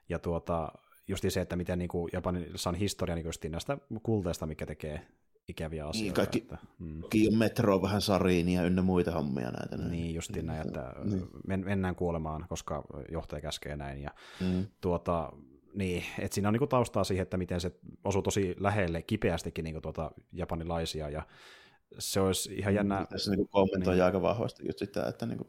Ja 0.09 0.19
tuota, 0.19 0.73
justi 1.09 1.31
se, 1.31 1.41
että 1.41 1.57
miten 1.57 1.79
niin 1.79 1.89
kuin 1.89 2.11
Japanissa 2.13 2.71
on 2.71 2.75
historia 2.77 3.15
niin 3.15 3.27
justiin 3.27 3.53
näistä 3.53 3.79
kulteista, 4.03 4.47
mikä 4.47 4.67
tekee 4.67 5.07
ikäviä 5.49 5.87
asioita. 5.87 6.15
kaikki- 6.17 6.39
Että, 6.39 6.59
mm, 6.79 7.03
on 7.33 7.39
metro 7.39 7.83
vähän 7.83 8.01
sariinia 8.01 8.63
ynnä 8.63 8.83
muita 8.83 9.11
hommia 9.11 9.51
näitä. 9.51 9.77
näin. 9.77 9.91
niin, 9.91 10.15
justiin 10.15 10.47
näin, 10.47 10.67
että 10.67 10.93
Niin. 11.05 11.27
men, 11.47 11.65
mennään 11.65 11.95
kuolemaan, 11.97 12.47
koska 12.49 12.83
johtaja 13.13 13.41
käskee 13.41 13.77
näin. 13.77 14.03
Ja 14.03 14.11
Mm. 14.41 14.67
tuota, 14.81 15.33
niin, 15.75 16.03
että 16.19 16.35
siinä 16.35 16.49
on 16.49 16.53
niinku 16.53 16.67
taustaa 16.67 17.05
siihen, 17.05 17.23
että 17.23 17.37
miten 17.37 17.61
se 17.61 17.73
osuu 18.05 18.23
tosi 18.23 18.57
lähelle 18.61 19.03
kipeästikin 19.03 19.65
niinku 19.65 19.81
tuota 19.81 20.11
japanilaisia, 20.33 21.09
ja 21.11 21.23
se 21.99 22.21
olisi 22.21 22.55
ihan 22.55 22.75
jännä, 22.75 23.07
Tässä 23.11 23.31
niin 23.31 23.49
kommentoi 23.49 23.95
Niin. 23.95 24.05
aika 24.05 24.23
vahvasti 24.23 24.67
just 24.67 24.79
sitä, 24.79 25.07
että 25.09 25.27
niin 25.27 25.39
kuin, 25.39 25.49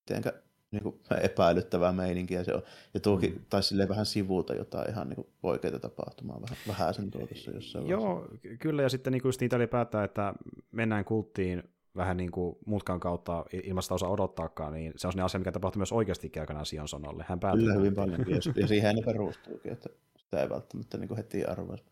mitenkä 0.00 0.32
niin 0.70 0.82
kuin, 0.82 1.00
epäilyttävää 1.22 1.92
meininkiä 1.92 2.44
se 2.44 2.54
on. 2.54 2.62
Ja 2.94 3.00
tuokin 3.00 3.32
Mm. 3.34 3.40
taisi 3.50 3.68
silleen 3.68 3.88
vähän 3.88 4.06
sivuuta 4.06 4.54
jotain 4.54 4.90
ihan 4.90 5.08
niin 5.08 5.16
kuin, 5.16 5.26
oikeita 5.42 5.78
tapahtumaa, 5.78 6.40
vähän, 6.42 6.56
vähän 6.68 6.94
sen 6.94 7.10
tuotossa 7.10 7.50
jossain 7.50 7.84
vaiheessa. 7.84 8.06
Joo, 8.08 8.28
ky- 8.42 8.56
kyllä, 8.56 8.82
ja 8.82 8.88
sitten 8.88 9.12
niinku 9.12 9.28
just 9.28 9.40
niitä 9.40 9.56
ylipäätään, 9.56 10.04
että 10.04 10.34
mennään 10.72 11.04
kulttiin 11.04 11.62
vähän 11.96 12.16
niin 12.16 12.30
kuin 12.30 12.56
mutkan 12.66 13.00
kautta 13.00 13.44
i- 13.54 13.60
ilman 13.64 13.82
sitä 13.82 13.94
osaa 13.94 14.10
odottaakaan, 14.10 14.72
niin 14.72 14.92
se 14.96 15.06
on 15.06 15.12
sellainen 15.12 15.24
asia, 15.24 15.38
mikä 15.40 15.52
tapahtui 15.52 15.78
myös 15.80 15.92
oikeasti 15.92 16.32
aikanaan 16.40 16.66
Sion 16.66 16.88
Sonolle. 16.88 17.24
Hän 17.28 17.40
päätyi 17.40 17.62
Kyllä 17.62 17.74
hyvin 17.74 17.94
paljonkin, 17.94 18.34
ja, 18.56 18.66
siihen 18.66 18.96
ne 18.96 19.02
perustuukin, 19.02 19.72
että 19.72 19.88
sitä 20.18 20.42
ei 20.42 20.48
välttämättä 20.48 20.98
niin 20.98 21.08
kuin 21.08 21.16
heti 21.16 21.44
arvoisi. 21.44 21.84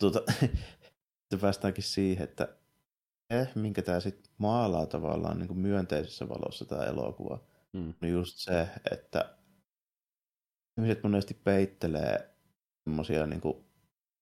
Tuota, 0.00 0.22
päästäänkin 1.40 1.84
siihen, 1.84 2.24
että 2.24 2.48
eh, 3.30 3.48
minkä 3.54 3.82
tämä 3.82 4.00
sitten 4.00 4.32
maalaa 4.38 4.86
tavallaan 4.86 5.38
niin 5.38 5.48
kuin 5.48 5.58
myönteisessä 5.58 6.28
valossa 6.28 6.64
tämä 6.64 6.84
elokuva, 6.84 7.38
Mm. 7.72 7.94
on 8.02 8.08
just 8.08 8.36
se, 8.38 8.68
että 8.90 9.36
ihmiset 10.78 11.02
monesti 11.02 11.34
peittelee 11.34 12.30
semmoisia 12.84 13.26
niin 13.26 13.40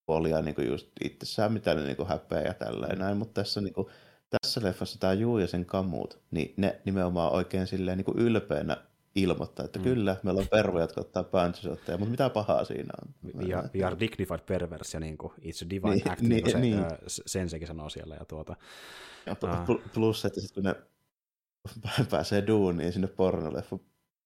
puolia 0.06 0.42
niin 0.42 0.54
kuin 0.54 0.68
just 0.68 0.88
itsessään, 1.04 1.52
mitä 1.52 1.74
ne 1.74 1.82
niin 1.82 1.96
kuin 1.96 2.08
häpeää 2.08 2.42
ja 2.42 2.54
tällä 2.54 2.86
ja 2.86 2.96
näin, 2.96 3.16
mutta 3.16 3.42
tässä, 3.42 3.60
niin 3.60 3.74
kuin, 3.74 3.86
tässä 4.30 4.62
leffassa 4.62 5.00
tämä 5.00 5.12
Juu 5.12 5.38
ja 5.38 5.46
sen 5.46 5.66
kamut, 5.66 6.22
niin 6.30 6.54
ne 6.56 6.80
nimenomaan 6.84 7.32
oikein 7.32 7.66
silleen 7.66 7.98
niin 7.98 8.04
kuin 8.04 8.18
ylpeänä 8.18 8.76
ilmoittaa, 9.14 9.64
että 9.64 9.78
Mm. 9.78 9.82
kyllä, 9.82 10.16
meillä 10.22 10.40
on 10.40 10.48
pervoja, 10.48 10.82
jotka 10.84 11.00
ottaa 11.00 11.24
päntsysotteja, 11.24 11.98
mutta 11.98 12.10
mitä 12.10 12.30
pahaa 12.30 12.64
siinä 12.64 12.92
on? 13.02 13.14
We 13.46 13.54
are, 13.54 13.68
we 13.74 13.84
are 13.84 13.96
dignified 14.00 14.40
perverse, 14.46 14.96
ja 14.96 15.00
niin 15.00 15.18
kuin, 15.18 15.32
it's 15.32 15.66
a 15.66 15.70
divine 15.70 15.94
Niin, 15.94 16.10
act, 16.10 16.20
niin, 16.20 16.42
kuin 16.42 16.52
se 16.52 16.58
niin. 16.60 16.76
niin. 16.76 16.88
sensekin 17.06 17.68
sanoo 17.68 17.88
siellä. 17.88 18.14
Ja 18.14 18.24
tuota, 18.24 18.56
Ja 19.26 19.34
pl- 19.34 19.88
plus, 19.94 20.24
että 20.24 20.40
sitten 20.40 20.62
kun 20.62 20.72
ne 20.72 20.74
pääsee 22.10 22.46
duuniin 22.46 22.92
sinne 22.92 23.08
pornoleffa 23.08 23.78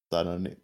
tai 0.08 0.24
no, 0.24 0.38
niin, 0.38 0.62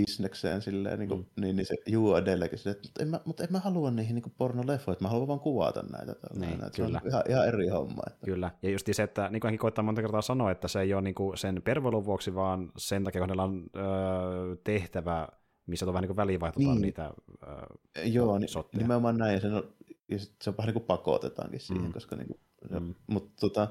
bisnekseen 0.00 0.62
silleen, 0.62 0.98
niin, 0.98 1.08
kuin, 1.08 1.20
Mm. 1.20 1.42
niin, 1.42 1.56
niin 1.56 1.66
se 1.66 1.74
juu 1.86 2.14
edelläkin 2.14 2.58
silleen, 2.58 2.76
että 2.76 2.88
mutta 2.88 3.02
en 3.02 3.08
mä, 3.08 3.20
mutta 3.24 3.42
en 3.44 3.48
mä 3.52 3.58
halua 3.58 3.90
niihin 3.90 4.14
niin 4.14 4.34
pornoleffoihin, 4.38 4.92
että 4.96 5.04
mä 5.04 5.08
haluan 5.08 5.28
vaan 5.28 5.40
kuvata 5.40 5.82
näitä. 5.82 6.14
Niin, 6.34 6.52
että 6.52 6.70
se 6.76 6.82
on 6.82 6.88
kyllä. 6.88 7.00
ihan, 7.08 7.22
ihan 7.28 7.48
eri 7.48 7.68
homma. 7.68 8.02
Että. 8.06 8.26
Kyllä, 8.26 8.50
ja 8.62 8.70
just 8.70 8.86
se, 8.92 9.02
että 9.02 9.28
niin 9.30 9.40
kuin 9.40 9.48
hänkin 9.48 9.58
koittaa 9.58 9.84
monta 9.84 10.00
kertaa 10.02 10.22
sanoa, 10.22 10.50
että 10.50 10.68
se 10.68 10.80
ei 10.80 10.94
ole 10.94 11.02
niin 11.02 11.14
kuin 11.14 11.38
sen 11.38 11.62
pervoilun 11.64 12.04
vuoksi, 12.04 12.34
vaan 12.34 12.72
sen 12.76 13.04
takia, 13.04 13.20
kun 13.20 13.28
hänellä 13.28 13.42
on 13.44 13.66
öö, 13.76 14.56
tehtävä, 14.64 15.28
missä 15.66 15.86
on 15.86 15.92
vähän 15.92 16.02
niin 16.02 16.08
kuin 16.08 16.16
välivaihtotaan 16.16 16.74
Niin. 16.74 16.82
niitä 16.82 17.10
öö, 17.48 18.04
Joo, 18.04 18.38
niin, 18.38 18.48
sotteja. 18.48 18.82
nimenomaan 18.82 19.16
näin, 19.18 19.34
ja, 19.34 19.40
sen 19.40 19.54
on, 19.54 19.62
ja 20.10 20.18
sit 20.18 20.34
se 20.42 20.50
on 20.50 20.56
vähän 20.56 20.66
niin 20.66 20.74
kuin 20.74 20.84
pakotetaankin 20.86 21.60
siihen, 21.60 21.84
Mm. 21.86 21.92
koska 21.92 22.16
niin 22.16 22.26
kuin, 22.28 22.40
mm. 22.82 22.94
mutta 23.06 23.32
tota, 23.40 23.68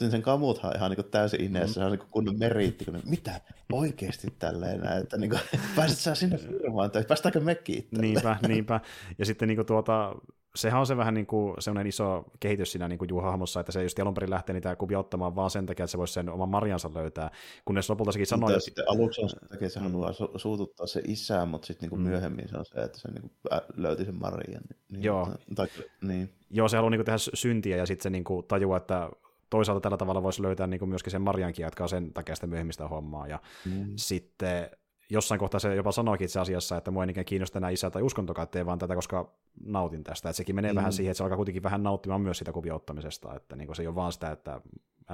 sitten 0.00 0.10
sen 0.10 0.22
kamuthan 0.22 0.76
ihan 0.76 0.90
niin 0.90 0.96
kuin 0.96 1.10
täysin 1.10 1.40
ineessä, 1.40 1.80
mm. 1.80 1.82
se 1.82 1.84
on 1.84 1.90
niin 1.90 1.98
kuin 1.98 2.10
kunnon 2.10 2.38
meriitti, 2.38 2.84
kun 2.84 2.94
ne, 2.94 3.00
mitä 3.04 3.40
oikeasti 3.72 4.28
tälleen 4.38 4.80
näin, 4.80 5.02
että 5.02 5.16
niin 5.18 5.30
kuin, 5.30 5.40
pääset 5.76 5.98
sä 5.98 6.14
sinne 6.14 6.38
firmaan, 6.38 6.90
tai 6.90 7.04
päästäänkö 7.08 7.40
me 7.40 7.54
kiittämään? 7.54 8.02
Niinpä, 8.02 8.36
niinpä. 8.48 8.80
Ja 9.18 9.26
sitten 9.26 9.48
niin 9.48 9.56
kuin 9.56 9.66
tuota, 9.66 10.14
sehän 10.54 10.80
on 10.80 10.86
se 10.86 10.96
vähän 10.96 11.14
niin 11.14 11.26
kuin 11.26 11.54
semmoinen 11.58 11.86
iso 11.88 12.24
kehitys 12.40 12.72
siinä 12.72 12.88
niin 12.88 12.98
kuin 12.98 13.08
Juha-hahmossa, 13.08 13.60
että 13.60 13.72
se 13.72 13.82
just 13.82 13.98
alun 13.98 14.14
perin 14.14 14.30
lähtee 14.30 14.52
niitä 14.52 14.76
kuvia 14.76 14.98
ottamaan 14.98 15.36
vaan 15.36 15.50
sen 15.50 15.66
takia, 15.66 15.84
että 15.84 15.90
se 15.90 15.98
voisi 15.98 16.14
sen 16.14 16.28
oman 16.28 16.48
marjansa 16.48 16.90
löytää, 16.94 17.30
kunnes 17.64 17.90
lopulta 17.90 18.12
sekin 18.12 18.26
sanoi, 18.26 18.50
Mutta 18.50 18.60
sitten 18.64 18.84
aluksi 18.88 19.22
on 19.22 19.28
se 19.28 19.36
takia, 19.36 19.66
että 19.66 19.68
se 19.68 19.80
Mm. 19.80 19.92
haluaa 19.92 20.10
su- 20.10 20.38
suututtaa 20.38 20.86
se 20.86 21.02
isää, 21.06 21.46
mutta 21.46 21.66
sitten 21.66 21.82
niinku 21.86 21.96
Mm. 21.96 22.02
myöhemmin 22.02 22.48
se 22.48 22.56
on 22.56 22.64
se, 22.64 22.80
että 22.80 22.98
se 22.98 23.10
niinku 23.10 23.30
ä- 23.52 23.60
löyti 23.76 24.04
sen 24.04 24.14
Marian. 24.14 24.62
Niin, 24.92 25.02
Joo. 25.04 25.28
Tai, 25.54 25.66
niin. 26.02 26.32
joo, 26.50 26.68
se 26.68 26.76
haluaa 26.76 26.90
niin 26.90 26.98
kuin 26.98 27.06
tehdä 27.06 27.18
syntiä 27.34 27.76
ja 27.76 27.86
sitten 27.86 28.02
se 28.02 28.10
niin 28.10 28.24
kuin 28.24 28.46
tajuaa, 28.46 28.76
että 28.76 29.10
toisaalta 29.50 29.80
tällä 29.80 29.96
tavalla 29.96 30.22
voisi 30.22 30.42
löytää 30.42 30.66
niin 30.66 30.78
kuin 30.78 30.88
myöskin 30.88 31.10
sen 31.10 31.22
Mariankin, 31.22 31.62
jatkaa 31.62 31.88
sen 31.88 32.12
takia 32.12 32.34
sitä 32.34 32.46
myöhemmistä 32.46 32.88
hommaa. 32.88 33.26
Ja 33.26 33.40
Mm. 33.66 33.92
sitten 33.96 34.70
jossain 35.10 35.38
kohtaa 35.38 35.60
se 35.60 35.74
jopa 35.74 35.92
sanoikin 35.92 36.24
itse 36.24 36.40
asiassa, 36.40 36.76
että 36.76 36.90
mua 36.90 37.02
ei 37.02 37.06
niinkään 37.06 37.24
kiinnosta 37.24 37.58
enää 37.58 37.70
isä 37.70 37.90
tai 37.90 38.02
uskontokaan, 38.02 38.44
ettei 38.44 38.66
vaan 38.66 38.78
tätä, 38.78 38.94
koska 38.94 39.32
nautin 39.64 40.04
tästä. 40.04 40.28
Että 40.28 40.36
sekin 40.36 40.54
menee 40.54 40.72
mm. 40.72 40.76
vähän 40.76 40.92
siihen, 40.92 41.10
että 41.10 41.18
se 41.18 41.22
alkaa 41.24 41.36
kuitenkin 41.36 41.62
vähän 41.62 41.82
nauttimaan 41.82 42.20
myös 42.20 42.38
sitä 42.38 42.52
kuviottamisesta, 42.52 43.34
että 43.34 43.56
niin 43.56 43.76
se 43.76 43.82
ei 43.82 43.86
ole 43.86 43.94
vaan 43.94 44.12
sitä, 44.12 44.30
että 44.30 44.60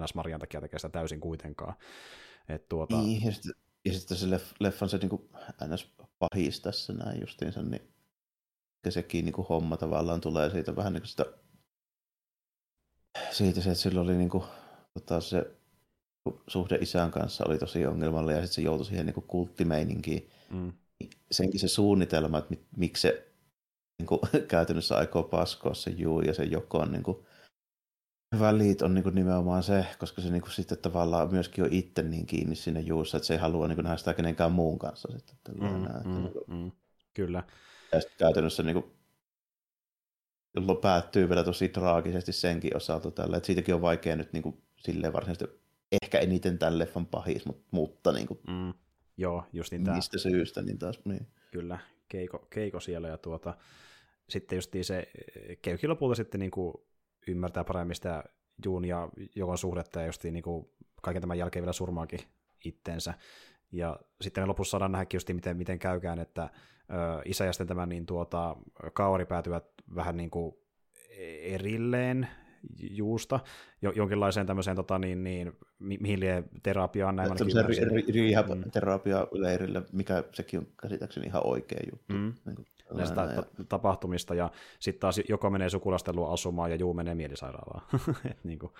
NS 0.01 0.14
Marian 0.14 0.40
takia 0.40 0.61
tekee 0.61 0.79
sitä 0.79 0.88
täysin 0.88 1.20
kuitenkaan. 1.20 1.75
Et 2.49 2.68
tuota, 2.68 2.96
Niin, 3.03 3.25
ja 3.25 3.33
sitten, 3.33 3.53
ja 3.85 3.92
sitten 3.92 4.16
se 4.16 4.31
leff, 4.31 4.53
leffan 4.61 4.88
se 4.88 4.99
niinku, 4.99 5.31
ns. 5.66 5.92
pahis 6.18 6.61
tässä 6.61 6.92
näin 6.92 7.20
justiinsa, 7.20 7.62
niin 7.62 7.83
sekin 8.88 9.25
niinku 9.25 9.42
homma 9.42 9.77
tavallaan 9.77 10.20
tulee 10.20 10.51
siitä 10.51 10.77
vähän 10.77 10.92
niinku 10.92 11.07
sitä, 11.07 11.25
siitä 13.31 13.61
se, 13.61 13.70
että 13.70 13.83
sillä 13.83 14.00
oli 14.00 14.14
niinku, 14.14 14.44
tota, 14.94 15.20
se 15.20 15.57
suhde 16.48 16.79
isän 16.81 17.11
kanssa 17.11 17.44
oli 17.48 17.59
tosi 17.59 17.87
ongelmallinen 17.87 18.40
ja 18.40 18.46
sitten 18.46 18.55
se 18.55 18.62
joutui 18.62 18.87
siihen 18.87 19.07
niinku 19.07 19.20
kulttimeininkiin. 19.20 20.31
mm, 20.50 20.72
senkin 21.31 21.61
se 21.61 21.68
suunnitelma, 21.68 22.38
että 22.38 22.50
mi- 22.50 22.66
miksi 22.76 23.00
se 23.00 23.29
niin 23.98 24.07
kuin, 24.07 24.20
käytännössä 24.48 24.96
aikoo 24.96 25.22
paskoa 25.22 25.74
se 25.74 25.90
juu 25.90 26.20
ja 26.20 26.35
se 26.35 26.44
jokon 26.44 26.92
niin 26.92 27.02
kuin, 27.02 27.26
välit 28.40 28.83
on 28.83 28.94
niin 28.94 29.02
kuin, 29.02 29.14
nimenomaan 29.14 29.62
se, 29.62 29.87
koska 29.98 30.22
se 30.22 30.31
niin 30.31 30.42
kuin, 30.42 30.52
sitten 30.52 30.79
tavallaan 30.79 31.31
myöskin 31.31 31.64
on 31.64 31.72
itse 31.72 32.02
niin 32.02 32.26
kiinni 32.26 32.57
siinä 32.57 32.81
juussa, 32.81 33.16
että 33.16 33.26
se 33.26 33.35
ei 33.35 33.40
halua 33.40 33.68
niin 33.68 33.76
kuin, 33.76 33.85
nähdä 33.85 33.96
sitä 33.96 34.14
kenenkään 34.14 34.53
muun 34.53 34.78
kanssa. 34.78 35.09
Sitten, 35.12 35.55
mm, 35.55 35.66
mm, 35.66 36.22
niin 36.22 36.32
kuin, 36.32 36.45
mm, 36.47 36.72
kyllä. 37.14 37.43
ja 37.93 38.01
sitten 38.01 38.18
käytännössä 38.18 38.62
niin 38.62 38.82
kuin, 38.82 38.95
jolloin 40.57 40.78
päättyy 40.78 41.28
vielä 41.28 41.44
tosi 41.44 41.68
traagisesti 41.68 42.32
senkin 42.32 42.76
osalta 42.76 43.11
tällä, 43.11 43.36
että 43.36 43.46
siitäkin 43.46 43.74
on 43.74 43.80
vaikea 43.80 44.16
nyt 44.16 44.32
niin 44.32 44.42
kuin, 44.42 44.62
silleen 44.76 45.12
varsinaisesti 45.12 45.61
ehkä 46.02 46.18
eniten 46.18 46.59
tämän 46.59 46.78
leffan 46.78 47.07
pahis, 47.07 47.46
mutta, 47.46 47.64
mutta 47.70 48.12
niin 48.12 48.26
kuin, 48.26 48.40
Mm, 48.48 48.74
joo, 49.16 49.44
just 49.52 49.72
niin 49.72 49.84
tämä. 49.84 49.96
mistä 49.96 50.18
syystä, 50.18 50.62
niin 50.62 50.78
taas 50.78 51.00
niin. 51.04 51.26
Kyllä, 51.50 51.78
keiko, 52.09 52.46
keiko 52.50 52.80
siellä, 52.80 53.09
ja 53.09 53.18
tuota, 53.18 53.54
sitten 54.28 54.57
just 54.57 54.72
se 54.82 55.09
Keuki 55.62 55.88
lopulta 55.88 56.14
sitten 56.14 56.38
niin 56.40 56.50
kuin 56.50 56.74
ymmärtää 57.26 57.64
paremmin 57.64 57.94
sitä 57.94 58.24
Juun 58.64 58.84
ja 58.84 59.09
Jokon 59.34 59.59
suhdetta, 59.59 60.00
ja 60.00 60.07
just 60.07 60.24
niin 60.24 60.42
kuin 60.42 60.68
kaiken 61.02 61.20
tämän 61.20 61.38
jälkeen 61.38 61.62
vielä 61.62 61.72
surmaakin 61.72 62.20
itteensä. 62.64 63.14
Ja 63.72 64.00
sitten 64.20 64.42
me 64.42 64.46
lopussa 64.46 64.70
saadaan 64.70 64.92
nähdä 64.92 65.07
just 65.12 65.28
miten, 65.32 65.57
miten 65.57 65.78
käykään, 65.78 66.18
että 66.18 66.50
isä 67.24 67.45
ja 67.45 67.53
sitten 67.53 67.66
tämä 67.66 67.87
niin 67.87 68.07
tuota, 68.07 68.57
Kaori 68.93 69.24
päätyvät 69.24 69.64
vähän 69.95 70.16
niin 70.16 70.30
kuin 70.30 70.55
erilleen 71.43 72.28
juusta 72.91 73.41
jo, 73.82 73.91
jonkinlaiseen 73.91 74.47
tämmöiseen 74.47 74.76
tota, 74.76 74.99
niin, 74.99 75.24
niin, 75.24 75.53
mi- 75.78 75.99
mihin 76.01 76.20
lie 76.20 76.45
terapiaan 76.62 77.16
näin 77.16 77.37
Tämmöiseen 77.37 77.91
rehab-terapialeirille, 77.91 79.80
mm. 79.80 79.87
mikä 79.93 80.24
sekin 80.32 80.61
on 80.61 80.66
käsittääkseni 80.82 81.26
ihan 81.26 81.47
oikea 81.47 81.80
juttu. 81.93 82.14
Mm. 82.14 82.34
Niin 82.45 82.57
kuin, 82.57 82.66
näistä 82.95 83.20
ja... 83.20 83.43
tapahtumista, 83.68 84.34
ja 84.34 84.51
sitten 84.78 85.01
taas 85.01 85.20
joko 85.28 85.51
menee 85.51 85.70
sukulastelua 85.70 86.32
asumaan, 86.32 86.70
ja 86.70 86.76
juu 86.76 86.95
menee 86.95 87.14
mielisairaalaan. 87.14 87.82
Et, 88.30 88.45
niin 88.45 88.59
kuin. 88.59 88.72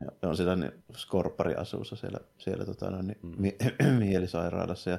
Ja 0.00 0.28
on 0.28 0.36
sitä 0.36 0.56
niin, 0.56 0.72
skorppari 0.96 1.54
asuussa 1.54 1.96
siellä, 1.96 2.18
siellä 2.38 2.64
tota, 2.64 3.02
niin, 3.02 3.18
mm. 3.22 3.34
mi- 3.38 3.56
mielisairaalassa, 4.04 4.90
ja 4.90 4.98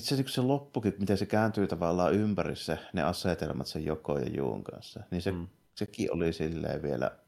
sitten 0.00 0.16
se, 0.16 0.22
niin 0.22 0.32
se 0.32 0.40
loppukin, 0.40 0.94
miten 0.98 1.18
se 1.18 1.26
kääntyy 1.26 1.66
tavallaan 1.66 2.14
ympäri 2.14 2.56
se, 2.56 2.78
ne 2.92 3.02
asetelmat 3.02 3.66
sen 3.66 3.84
Joko 3.84 4.18
ja 4.18 4.30
Juun 4.36 4.64
kanssa, 4.64 5.00
niin 5.10 5.22
se, 5.22 5.32
mm. 5.32 5.48
sekin 5.74 6.12
oli 6.14 6.32
silleen 6.32 6.82
vielä 6.82 7.18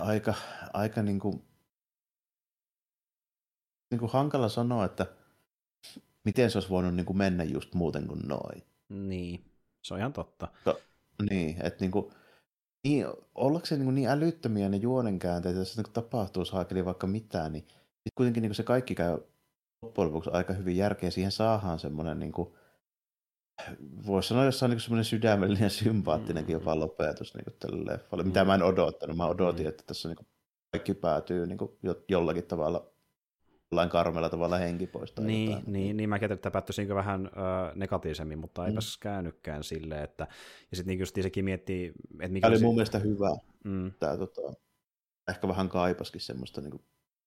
aika, 0.00 0.34
aika 0.72 1.02
niin 1.02 1.20
kuin, 1.20 1.44
niin 3.90 3.98
kuin 3.98 4.12
hankala 4.12 4.48
sanoa, 4.48 4.84
että 4.84 5.06
miten 6.24 6.50
se 6.50 6.58
olisi 6.58 6.70
voinut 6.70 6.94
niin 6.94 7.06
kuin 7.06 7.16
mennä 7.16 7.44
just 7.44 7.74
muuten 7.74 8.06
kuin 8.06 8.20
noin. 8.28 8.62
Niin, 8.88 9.44
se 9.82 9.94
on 9.94 10.00
ihan 10.00 10.12
totta. 10.12 10.48
To, 10.64 10.80
niin, 11.30 11.66
että 11.66 11.80
niin 11.80 11.90
kuin, 11.90 12.12
niin, 12.84 13.06
ollakseen 13.34 13.80
niin, 13.80 13.94
niin 13.94 14.08
älyttömiä 14.08 14.68
ne 14.68 14.76
juonenkäänteet, 14.76 15.56
jos 15.56 15.76
niin 15.76 15.92
tapahtuu 15.92 16.44
saakeli 16.44 16.84
vaikka 16.84 17.06
mitään, 17.06 17.52
niin 17.52 17.62
sitten 17.62 18.12
kuitenkin 18.14 18.40
niin 18.40 18.50
kuin 18.50 18.56
se 18.56 18.62
kaikki 18.62 18.94
käy 18.94 19.18
loppujen 19.86 20.08
lopuksi 20.08 20.30
aika 20.32 20.52
hyvin 20.52 20.76
järkeä. 20.76 21.10
Siihen 21.10 21.32
saadaan 21.32 21.78
semmoinen, 21.78 22.18
niin 22.18 22.32
kuin, 22.32 22.54
voisi 24.06 24.28
sanoa 24.28 24.44
jossain 24.44 24.70
niin 24.70 24.80
semmoinen 24.80 25.04
sydämellinen 25.04 25.62
ja 25.62 25.70
sympaattinenkin 25.70 26.56
mm. 26.56 26.60
jopa 26.60 26.80
lopetus 26.80 27.34
niin 27.34 27.44
kuin 27.44 27.56
tälle 27.58 27.92
leffalle, 27.92 28.24
mitä 28.24 28.44
mä 28.44 28.54
en 28.54 28.62
odottanut. 28.62 29.16
Mä 29.16 29.26
odotin, 29.26 29.66
mm. 29.66 29.68
että 29.68 29.84
tässä 29.86 30.08
niin 30.08 30.16
kuin, 30.16 30.26
kaikki 30.72 30.94
päätyy 30.94 31.46
niin 31.46 31.58
kuin, 31.58 31.70
jollakin 32.08 32.44
tavalla 32.44 32.92
jollain 33.70 33.88
karmella 33.88 34.28
tavalla 34.28 34.58
henki 34.58 34.86
pois. 34.86 35.12
Tai 35.12 35.24
niin, 35.24 35.50
jotain. 35.50 35.72
niin, 35.72 35.96
niin 35.96 36.08
mä 36.08 36.14
ajattelin, 36.14 36.34
että 36.34 36.50
päättyisikö 36.50 36.94
vähän 36.94 37.26
ö, 37.26 37.30
negatiivisemmin, 37.74 38.38
mutta 38.38 38.62
mm. 38.62 38.68
eipäs 38.68 38.98
käynytkään 38.98 39.64
silleen. 39.64 40.04
Että, 40.04 40.26
ja 40.70 40.76
sitten 40.76 40.98
niin 40.98 41.22
sekin 41.22 41.44
miettii, 41.44 41.92
että 42.20 42.32
mikä 42.32 42.44
Tämä 42.44 42.50
oli 42.50 42.58
se... 42.58 42.64
mun 42.64 42.74
mielestä 42.74 42.98
hyvä. 42.98 43.30
Mm. 43.64 43.92
Tämä, 44.00 44.16
tota, 44.16 44.40
ehkä 45.28 45.48
vähän 45.48 45.68
kaipaskin 45.68 46.20
semmoista 46.20 46.60
niin 46.60 46.70
kuin, 46.70 46.82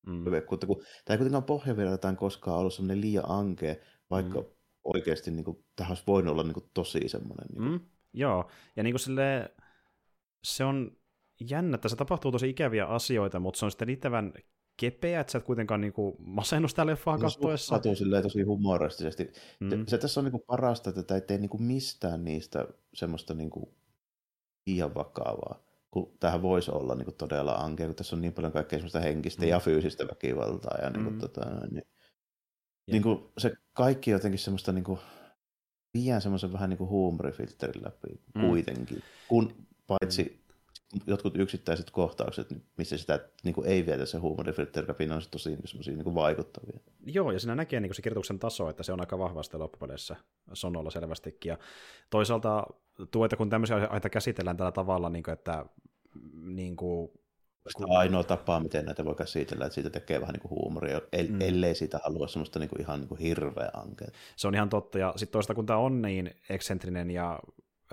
mm. 0.07 0.23
kun 0.47 0.59
tämä 0.59 0.75
ei 1.09 1.17
kuitenkaan 1.17 1.43
pohjavirrataan 1.43 2.17
koskaan 2.17 2.59
ollut 2.59 2.73
semmoinen 2.73 3.01
liian 3.01 3.25
ankea, 3.27 3.75
vaikka 4.09 4.39
mm. 4.39 4.47
oikeasti 4.83 5.31
niin 5.31 5.45
kuin, 5.45 5.65
tähän 5.75 5.91
olisi 5.91 6.03
voinut 6.07 6.31
olla 6.31 6.43
niin 6.43 6.53
kuin, 6.53 6.69
tosi 6.73 7.07
semmoinen. 7.07 7.47
Niin 7.47 7.57
kuin... 7.57 7.71
mm. 7.71 7.79
Joo, 8.13 8.49
ja 8.75 8.83
niin 8.83 8.93
kuin 8.93 8.99
silleen, 8.99 9.49
se 10.43 10.63
on 10.63 10.97
jännä, 11.49 11.75
että 11.75 11.89
se 11.89 11.95
tapahtuu 11.95 12.31
tosi 12.31 12.49
ikäviä 12.49 12.85
asioita, 12.85 13.39
mutta 13.39 13.59
se 13.59 13.65
on 13.65 13.71
sitten 13.71 13.87
riittävän 13.87 14.33
kepeä, 14.79 15.19
että 15.19 15.31
sä 15.31 15.37
et 15.37 15.43
kuitenkaan 15.43 15.81
niinku 15.81 16.17
masennu 16.19 16.67
sitä 16.67 16.85
leffaa 16.85 17.17
no, 17.17 17.21
kattoessa. 17.21 17.75
Satuu 17.75 17.95
silleen 17.95 18.23
tosi 18.23 18.41
humoristisesti. 18.41 19.31
Mm. 19.59 19.85
Se 19.87 19.97
tässä 19.97 20.19
on 20.19 20.23
niinku 20.23 20.39
parasta, 20.47 20.89
että 20.89 21.03
tämä 21.03 21.15
ei 21.15 21.21
tee 21.21 21.37
niinku 21.37 21.57
mistään 21.57 22.23
niistä 22.23 22.67
semmoista 22.93 23.33
niinku 23.33 23.75
liian 24.67 24.95
vakavaa. 24.95 25.68
Kun 25.91 26.17
tähän 26.19 26.41
voisi 26.41 26.71
olla 26.71 26.95
niinku 26.95 27.11
todella 27.11 27.53
ankea, 27.53 27.85
kun 27.85 27.95
tässä 27.95 28.15
on 28.15 28.21
niin 28.21 28.33
paljon 28.33 28.53
kaikkea 28.53 28.79
semmoista 28.79 28.99
henkistä 28.99 29.41
mm. 29.41 29.49
ja 29.49 29.59
fyysistä 29.59 30.07
väkivaltaa. 30.07 30.77
Ja 30.81 30.89
niinku, 30.89 31.11
mm. 31.11 31.19
tota, 31.19 31.45
niin, 31.71 31.87
niinku, 32.91 33.31
se 33.37 33.53
kaikki 33.73 34.11
jotenkin 34.11 34.39
semmoista 34.39 34.71
niinku, 34.71 34.99
liian 35.93 36.21
semmoisen 36.21 36.53
vähän 36.53 36.69
niinku 36.69 36.87
huumorifilterin 36.87 37.83
läpi 37.83 38.21
mm. 38.35 38.41
kuitenkin. 38.41 39.03
Kun 39.27 39.67
paitsi 39.87 40.23
mm 40.23 40.39
jotkut 41.07 41.37
yksittäiset 41.37 41.91
kohtaukset, 41.91 42.47
missä 42.77 42.97
sitä 42.97 43.29
niin 43.43 43.55
kuin 43.55 43.67
ei 43.67 43.85
vietä 43.85 44.05
se 44.05 44.17
huumorifiltteri 44.17 44.87
läpi, 44.87 45.09
on 45.09 45.21
tosi 45.31 45.49
niin 45.49 45.59
niin 45.85 46.03
kuin 46.03 46.15
vaikuttavia. 46.15 46.79
Joo, 47.05 47.31
ja 47.31 47.39
siinä 47.39 47.55
näkee 47.55 47.79
niin 47.79 47.89
kuin 47.89 47.95
se 47.95 48.01
kirjoituksen 48.01 48.39
taso, 48.39 48.69
että 48.69 48.83
se 48.83 48.93
on 48.93 48.99
aika 48.99 49.19
vahvasti 49.19 49.57
loppupeleissä 49.57 50.15
Sonolla 50.53 50.89
selvästikin. 50.89 51.49
Ja 51.49 51.57
toisaalta 52.09 52.67
tuo, 53.11 53.25
että 53.25 53.37
kun 53.37 53.49
tämmöisiä 53.49 53.75
aiheita 53.75 54.09
käsitellään 54.09 54.57
tällä 54.57 54.71
tavalla, 54.71 55.09
niin 55.09 55.23
kuin, 55.23 55.33
että 55.33 55.65
niin 56.33 56.75
kuin, 56.75 57.11
kun... 57.75 57.97
ainoa 57.97 58.23
tapa, 58.23 58.59
miten 58.59 58.85
näitä 58.85 59.05
voi 59.05 59.15
käsitellä, 59.15 59.65
että 59.65 59.73
siitä 59.73 59.89
tekee 59.89 60.21
vähän 60.21 60.33
niin 60.33 60.41
kuin 60.41 60.49
huumoria, 60.49 61.01
mm. 61.29 61.41
ellei 61.41 61.75
siitä 61.75 61.99
halua 62.03 62.27
semmoista 62.27 62.59
niin 62.59 62.69
kuin 62.69 62.81
ihan 62.81 62.99
niin 62.99 63.07
kuin 63.07 63.19
hirveä 63.19 63.69
ankeet. 63.73 64.13
Se 64.35 64.47
on 64.47 64.55
ihan 64.55 64.69
totta, 64.69 64.99
ja 64.99 65.13
sitten 65.15 65.31
toista 65.31 65.55
kun 65.55 65.65
tämä 65.65 65.79
on 65.79 66.01
niin 66.01 66.35
eksentrinen 66.49 67.11
ja 67.11 67.39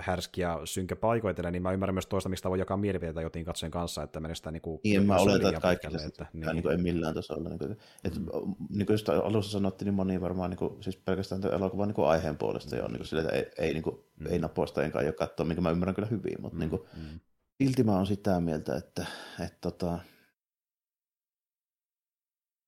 härski 0.02 0.40
ja 0.40 0.60
synkä 0.64 0.96
paikoitellen, 0.96 1.52
niin 1.52 1.62
mä 1.62 1.72
ymmärrän 1.72 1.94
myös 1.94 2.06
toista, 2.06 2.28
mistä 2.28 2.50
voi 2.50 2.58
jakaa 2.58 2.76
mielipiteitä 2.76 3.20
jotin 3.20 3.44
katsojen 3.44 3.70
kanssa, 3.70 4.02
että 4.02 4.20
menee 4.20 4.34
sitä 4.34 4.50
niinku 4.50 4.70
niin 4.70 4.80
kuin... 4.80 4.90
Niin, 4.90 5.06
mä 5.06 5.16
oletan, 5.16 5.48
että 5.48 5.60
kaikki 5.60 5.90
se, 5.90 6.06
että, 6.06 6.26
niin. 6.32 6.46
niin 6.46 6.62
kuin 6.62 6.76
ei 6.76 6.82
millään 6.82 7.14
tasolla. 7.14 7.48
Niin 7.48 7.58
kuin, 7.58 7.76
että, 8.04 8.20
mm. 8.20 8.54
niin 8.70 8.86
kuin 8.86 8.94
just 8.94 9.08
alussa 9.08 9.52
sanottiin, 9.52 9.86
niin 9.86 9.94
moni 9.94 10.20
varmaan 10.20 10.50
niin 10.50 10.58
kuin, 10.58 10.82
siis 10.82 10.96
pelkästään 10.96 11.42
elokuvan 11.52 11.88
niin 11.88 12.06
aiheen 12.06 12.38
puolesta 12.38 12.76
jo, 12.76 12.88
niin 12.88 12.96
kuin, 12.96 13.06
sille, 13.06 13.22
että 13.22 13.36
ei, 13.36 13.50
ei, 13.58 13.72
niin 13.72 13.82
kuin, 13.82 13.96
mm. 14.20 14.26
ei 14.26 14.38
napoista 14.38 14.82
enkä 14.82 15.00
jo 15.00 15.12
katsoa, 15.12 15.46
minkä 15.46 15.60
mä 15.60 15.70
ymmärrän 15.70 15.94
kyllä 15.94 16.08
hyvin, 16.08 16.40
mutta 16.40 16.56
mm. 16.56 16.60
niin 16.60 16.70
kuin, 16.70 16.82
mm. 16.96 17.20
silti 17.62 17.84
mä 17.84 17.96
oon 17.96 18.06
sitä 18.06 18.40
mieltä, 18.40 18.76
että, 18.76 19.06
että 19.40 19.58
tota, 19.60 19.98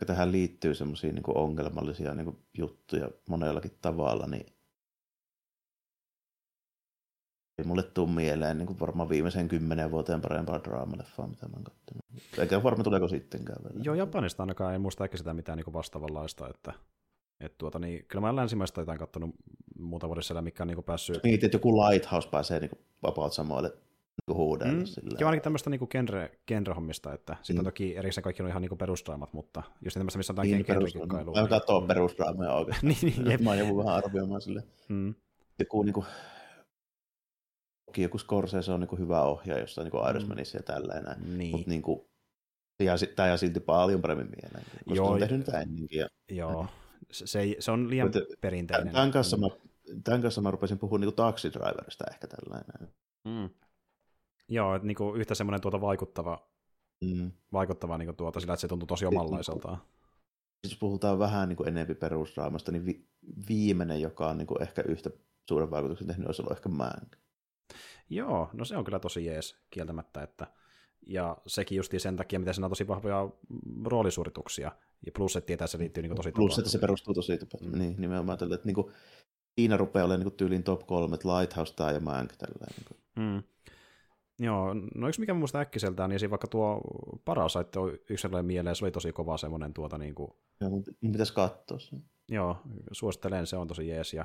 tähän 0.07 0.33
liittyy 0.33 0.75
semmoisia 0.75 1.13
niin 1.13 1.25
ongelmallisia 1.27 2.15
niin 2.15 2.25
kuin, 2.25 2.39
juttuja 2.59 3.11
monellakin 3.29 3.79
tavalla, 3.83 4.27
niin 4.27 4.58
ei 7.59 7.65
mulle 7.65 7.83
tule 7.83 8.11
mieleen 8.11 8.59
niin 8.59 8.67
kuin 8.67 8.81
varmaan 8.81 9.09
viimeisen 9.09 9.49
kymmenen 9.49 9.91
vuoteen 9.91 10.21
parempaa 10.21 10.65
draamaleffaa, 10.65 11.27
mitä 11.27 11.49
mä 11.49 11.53
oon 11.55 11.65
katsonut. 11.65 12.05
Eikä 12.39 12.63
varmaan 12.63 12.85
tuleeko 12.85 13.09
sittenkään 13.09 13.65
vielä. 13.65 13.85
Joo, 13.85 13.95
Japanista 13.95 14.43
ainakaan 14.43 14.73
ei 14.73 14.79
muista 14.79 15.05
ehkä 15.05 15.17
sitä 15.17 15.35
mitään 15.35 15.59
niin 15.59 15.73
vastaavanlaista, 15.73 16.49
että 16.49 16.73
et 17.41 17.59
tuota, 17.59 17.79
niin, 17.79 18.05
kyllä 18.09 18.21
mä 18.21 18.37
länsimaista 18.37 18.81
jotain 18.81 18.99
katsonut 18.99 19.35
muuta 19.79 20.07
vuodessa, 20.07 20.43
mikä 20.43 20.63
on 20.63 20.67
niin 20.67 20.85
päässyt... 20.85 21.25
Niin, 21.25 21.35
että 21.45 21.55
joku 21.55 21.77
Lighthouse 21.77 22.29
pääsee 22.29 22.61
niin 22.61 22.71
about 23.03 23.33
samoille 23.33 23.73
niin 24.27 24.37
huudelle. 24.37 24.73
Mm, 24.73 24.85
joo, 25.21 25.29
ainakin 25.29 25.43
tämmöistä 25.43 25.71
niin 25.71 25.89
genre, 25.91 26.31
genre-hommista, 26.47 27.15
että 27.15 27.33
mm. 27.33 27.39
sitten 27.43 27.65
toki 27.65 27.97
erikseen 27.97 28.23
kaikki 28.23 28.43
on 28.43 28.49
ihan 28.49 28.63
niin 28.63 28.79
perusdraamat, 28.79 29.33
mutta 29.33 29.63
just 29.85 29.95
tämmöistä, 29.95 30.19
missä 30.19 30.33
on 30.33 30.35
jotain 30.35 30.51
niin, 30.51 30.67
genre-kikkailua. 30.67 31.43
Mä 31.43 31.49
katsoa 31.49 31.81
mm. 31.81 31.87
perusdraamoja 31.87 32.53
oikeasti. 32.53 32.87
niin, 32.89 32.99
niin, 33.03 33.31
jep. 33.31 33.41
Mä 33.41 33.51
oon 33.51 33.59
joku 33.59 33.77
vähän 33.77 33.95
arvioimaan 33.95 34.41
sille. 34.41 34.63
Mm. 34.89 35.15
Joku 35.59 35.83
niin 35.83 35.95
kuin, 35.95 36.07
Toki 37.89 38.03
joku 38.03 38.19
Scorsese 38.19 38.73
on 38.73 38.81
niin 38.81 38.89
kuin 38.89 39.01
hyvä 39.01 39.23
ohjaaja 39.23 39.61
jossain 39.61 39.85
niin 39.85 39.91
kuin 39.91 40.11
Irishmanissa 40.11 40.59
mm. 40.59 40.61
ja 40.61 40.75
tälleen. 40.75 41.39
Niin. 41.39 41.51
Mutta 41.51 41.71
niin 41.71 41.83
kuin, 41.83 42.01
tämä 43.17 43.29
jää 43.29 43.37
silti 43.37 43.61
paljon 43.61 44.03
paremmin 44.03 44.31
mieleen, 44.43 44.65
koska 44.65 44.95
Joo, 44.95 45.11
on 45.11 45.19
tehnyt 45.19 45.39
niitä 45.39 45.61
ennenkin. 45.61 45.99
Ja... 45.99 46.09
Joo, 46.31 46.67
se, 47.11 47.57
se 47.59 47.71
on 47.71 47.91
liian 47.91 48.07
Mutta, 48.07 48.21
perinteinen. 48.41 48.93
Tämän 48.93 49.13
kanssa, 49.13 49.37
mä, 49.37 49.47
tämän 50.05 50.23
kanssa 50.23 50.41
mä 50.41 50.51
rupesin 50.51 50.79
puhumaan 50.79 51.01
niin 51.01 51.15
Taxi 51.15 51.53
Driverista 51.53 52.05
ehkä 52.11 52.27
tällainen. 52.27 52.95
Mm. 53.25 53.51
Joo, 54.49 54.75
että 54.75 54.87
niin 54.87 54.97
kuin 54.97 55.21
yhtä 55.21 55.35
semmoinen 55.35 55.61
tuota 55.61 55.81
vaikuttava, 55.81 56.49
mm. 57.05 57.33
vaikuttava 57.53 57.99
niin 57.99 58.07
kuin 58.07 58.17
tuota, 58.17 58.41
sillä, 58.41 58.53
että 58.53 58.61
se 58.61 58.69
tuntuu 58.69 58.87
tosi 58.87 59.07
omanlaiseltaan. 59.07 59.79
Jos 60.65 60.77
puhutaan 60.77 61.19
vähän 61.19 61.49
niin 61.49 61.57
kuin 61.57 61.69
enempi 61.69 61.95
perusdraamasta, 61.95 62.73
niin 62.73 62.87
vi- 62.87 63.09
viimeinen, 63.49 64.01
joka 64.01 64.29
on 64.29 64.39
niin 64.39 64.47
kuin 64.47 64.63
ehkä 64.63 64.83
yhtä 64.83 65.11
suuren 65.49 65.71
vaikutuksen 65.71 66.07
tehnyt, 66.07 66.27
olisi 66.27 66.43
ollut 66.43 66.57
ehkä 66.57 66.69
Mank. 66.69 67.17
Joo, 68.11 68.51
no 68.53 68.65
se 68.65 68.77
on 68.77 68.85
kyllä 68.85 68.99
tosi 68.99 69.25
jees 69.25 69.57
kieltämättä, 69.71 70.23
että 70.23 70.47
ja 71.07 71.37
sekin 71.47 71.77
just 71.77 71.93
sen 71.99 72.17
takia, 72.17 72.39
mitä 72.39 72.53
siinä 72.53 72.67
on 72.67 72.71
tosi 72.71 72.89
vahvoja 72.89 73.31
roolisuorituksia, 73.85 74.73
ja 75.07 75.13
plus, 75.13 75.37
että 75.37 75.47
tietää, 75.47 75.67
se 75.67 75.79
liittyy 75.79 76.03
niin 76.03 76.17
tosi 76.17 76.33
Plus, 76.33 76.59
että 76.59 76.71
se 76.71 76.79
perustuu 76.79 77.15
tosi 77.15 77.39
mm. 77.61 77.79
niin, 77.79 77.95
nimenomaan 77.99 78.39
tälle, 78.39 78.55
että 78.55 78.67
niin 78.67 78.75
kuin, 78.75 78.93
siinä 79.55 79.77
rupeaa 79.77 80.07
olemaan 80.07 80.27
niin 80.27 80.37
tyylin 80.37 80.63
top 80.63 80.87
kolme, 80.87 81.15
että 81.15 81.29
Lighthouse, 81.29 81.75
tämä 81.75 81.91
ja 81.91 82.01
Mank 82.01 82.33
tällä. 82.37 82.67
Niin 82.77 82.99
mm. 83.17 83.43
Joo, 84.39 84.75
no 84.95 85.09
yksi 85.09 85.21
mikä 85.21 85.35
minusta 85.35 85.61
äkkiseltään, 85.61 86.11
niin 86.11 86.31
vaikka 86.31 86.47
tuo 86.47 86.81
Parasite 87.25 87.79
on 87.79 87.93
yksi 87.93 88.23
sellainen 88.23 88.47
mieleen, 88.47 88.77
se 88.77 88.85
oli 88.85 88.93
tosi 88.93 89.13
kova 89.13 89.39
semmoinen 89.39 89.75
tuota 89.75 89.99
niin 89.99 90.15
kuin... 90.15 90.31
Joo, 90.61 90.71
mutta 90.71 90.91
pitäisi 91.13 91.35
katsoa 91.35 91.79
sen. 91.79 92.05
Joo, 92.29 92.57
suosittelen, 92.93 93.47
se 93.47 93.57
on 93.57 93.69
tosi 93.69 93.89
jees, 93.89 94.15
ja 94.15 94.25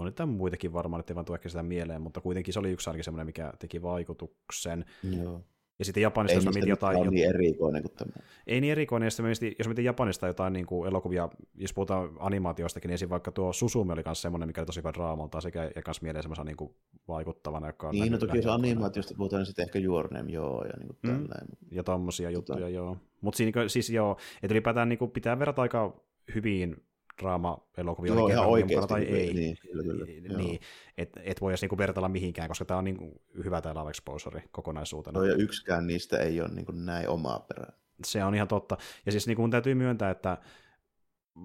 on 0.00 0.06
niitä 0.06 0.26
muitakin 0.26 0.72
varmaan, 0.72 1.00
ettei 1.00 1.14
vaan 1.14 1.24
tule 1.26 1.38
sitä 1.46 1.62
mieleen, 1.62 2.02
mutta 2.02 2.20
kuitenkin 2.20 2.54
se 2.54 2.60
oli 2.60 2.70
yksi 2.70 2.90
ainakin 2.90 3.04
semmoinen, 3.04 3.26
mikä 3.26 3.52
teki 3.58 3.82
vaikutuksen. 3.82 4.84
Joo. 5.22 5.40
Ja 5.78 5.84
sitten 5.84 6.00
Japanista, 6.02 6.32
Ei 6.32 6.36
jos 6.36 6.44
mä 6.44 6.50
mietin 6.50 6.68
jotain... 6.70 6.96
ole 6.96 7.10
niin 7.10 7.28
erikoinen 7.28 7.82
kuin 7.82 7.92
tämä. 7.96 8.12
Ei 8.46 8.60
niin 8.60 8.72
erikoinen, 8.72 9.06
ja 9.06 9.10
sitten 9.10 9.26
mietin, 9.26 9.54
jos 9.58 9.68
mietin 9.68 9.84
Japanista 9.84 10.26
jotain 10.26 10.52
niin 10.52 10.66
kuin 10.66 10.88
elokuvia, 10.88 11.28
jos 11.54 11.74
puhutaan 11.74 12.10
animaatioistakin, 12.18 12.88
niin 12.88 12.94
esim. 12.94 13.10
vaikka 13.10 13.32
tuo 13.32 13.52
Susume 13.52 13.92
oli 13.92 14.02
myös 14.06 14.22
semmoinen, 14.22 14.48
mikä 14.48 14.60
oli 14.60 14.66
tosi 14.66 14.80
hyvä 14.80 14.92
draamalta, 14.94 15.40
sekä 15.40 15.70
ja 15.76 15.82
kanssa 15.82 16.02
mieleen 16.02 16.22
semmoisen 16.22 16.46
niin 16.46 16.56
kuin 16.56 16.74
vaikuttavana, 17.08 17.66
joka 17.66 17.88
on 17.88 17.94
Niin, 17.94 18.12
no 18.12 18.18
toki 18.18 18.36
jos 18.36 18.46
animaatiosta 18.46 19.14
puhutaan, 19.16 19.40
niin 19.40 19.46
sitten 19.46 19.62
ehkä 19.62 19.78
Your 19.78 20.14
Name, 20.14 20.32
joo, 20.32 20.64
ja 20.64 20.72
niin 20.78 20.86
kuin 20.86 20.98
Mm. 21.02 21.10
tälleen. 21.10 21.46
ja 21.70 21.84
tommosia 21.84 22.28
Tota- 22.28 22.32
juttuja, 22.32 22.68
joo. 22.68 22.96
Mutta 23.20 23.36
siinä 23.36 23.68
siis 23.68 23.90
joo, 23.90 24.16
että 24.42 24.54
ylipäätään 24.54 24.88
niin 24.88 24.98
kuin 24.98 25.10
pitää 25.10 25.38
verrata 25.38 25.62
aika 25.62 26.00
hyvin 26.34 26.76
draama-elokuvia, 27.22 28.12
Joo, 28.14 28.24
oli 28.24 28.32
ihan 28.32 28.46
oikeasti. 28.46 28.88
tai 28.88 29.02
ei. 29.04 29.34
Niin, 29.34 29.56
kyllä, 29.62 29.82
kyllä. 29.82 30.06
Joo. 30.28 30.38
Niin, 30.38 30.60
et, 30.98 31.10
et 31.22 31.40
voi 31.40 31.50
edes 31.50 31.60
niinku 31.62 31.78
vertailla 31.78 32.08
mihinkään, 32.08 32.48
koska 32.48 32.64
tämä 32.64 32.78
on 32.78 32.84
niinku 32.84 33.22
hyvä 33.44 33.60
tämä 33.60 33.74
Love 33.74 33.90
Exposure 33.90 34.42
kokonaisuutena. 34.50 35.18
Joo, 35.18 35.26
ja 35.28 35.34
yksikään 35.34 35.86
niistä 35.86 36.18
ei 36.18 36.40
ole 36.40 36.48
niin 36.48 36.66
kuin 36.66 36.86
näin 36.86 37.08
omaa 37.08 37.40
perää. 37.48 37.72
Se 38.04 38.24
on 38.24 38.34
ihan 38.34 38.48
totta. 38.48 38.76
Ja 39.06 39.12
siis 39.12 39.26
niinku 39.26 39.42
mun 39.42 39.50
täytyy 39.50 39.74
myöntää, 39.74 40.10
että 40.10 40.38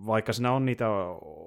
vaikka 0.05 0.33
siinä 0.33 0.51
on 0.51 0.65
niitä 0.65 0.89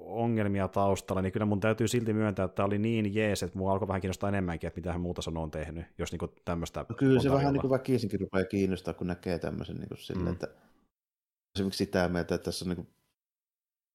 ongelmia 0.05 0.67
taustalla, 0.67 1.21
niin 1.21 1.31
kyllä 1.31 1.45
mun 1.45 1.59
täytyy 1.59 1.87
silti 1.87 2.13
myöntää, 2.13 2.45
että 2.45 2.55
tämä 2.55 2.65
oli 2.65 2.77
niin 2.77 3.15
jees, 3.15 3.43
että 3.43 3.57
mua 3.57 3.71
alkoi 3.71 3.87
vähän 3.87 4.01
kiinnostaa 4.01 4.27
enemmänkin, 4.29 4.67
että 4.67 4.77
mitä 4.77 4.91
hän 4.91 5.01
muuta 5.01 5.21
Sono 5.21 5.43
on 5.43 5.51
tehnyt, 5.51 5.85
jos 5.97 6.11
niinku 6.11 6.27
tämmöistä 6.45 6.85
No 6.89 6.95
kyllä 6.95 7.21
se 7.21 7.29
vähän 7.29 7.37
tarjolla. 7.37 7.51
niin 7.53 7.61
kuin 7.61 7.71
väkisinkin 7.71 8.19
rupeaa 8.19 8.45
kiinnostaa, 8.45 8.93
kun 8.93 9.07
näkee 9.07 9.39
tämmöisen 9.39 9.75
niin 9.75 9.87
kuin 9.87 9.97
sille, 9.97 10.23
Mm. 10.23 10.31
että 10.33 10.47
esimerkiksi 11.55 11.77
sitä 11.85 12.07
mieltä, 12.09 12.35
että 12.35 12.45
tässä 12.45 12.65
on 12.69 12.75
niin 12.75 12.87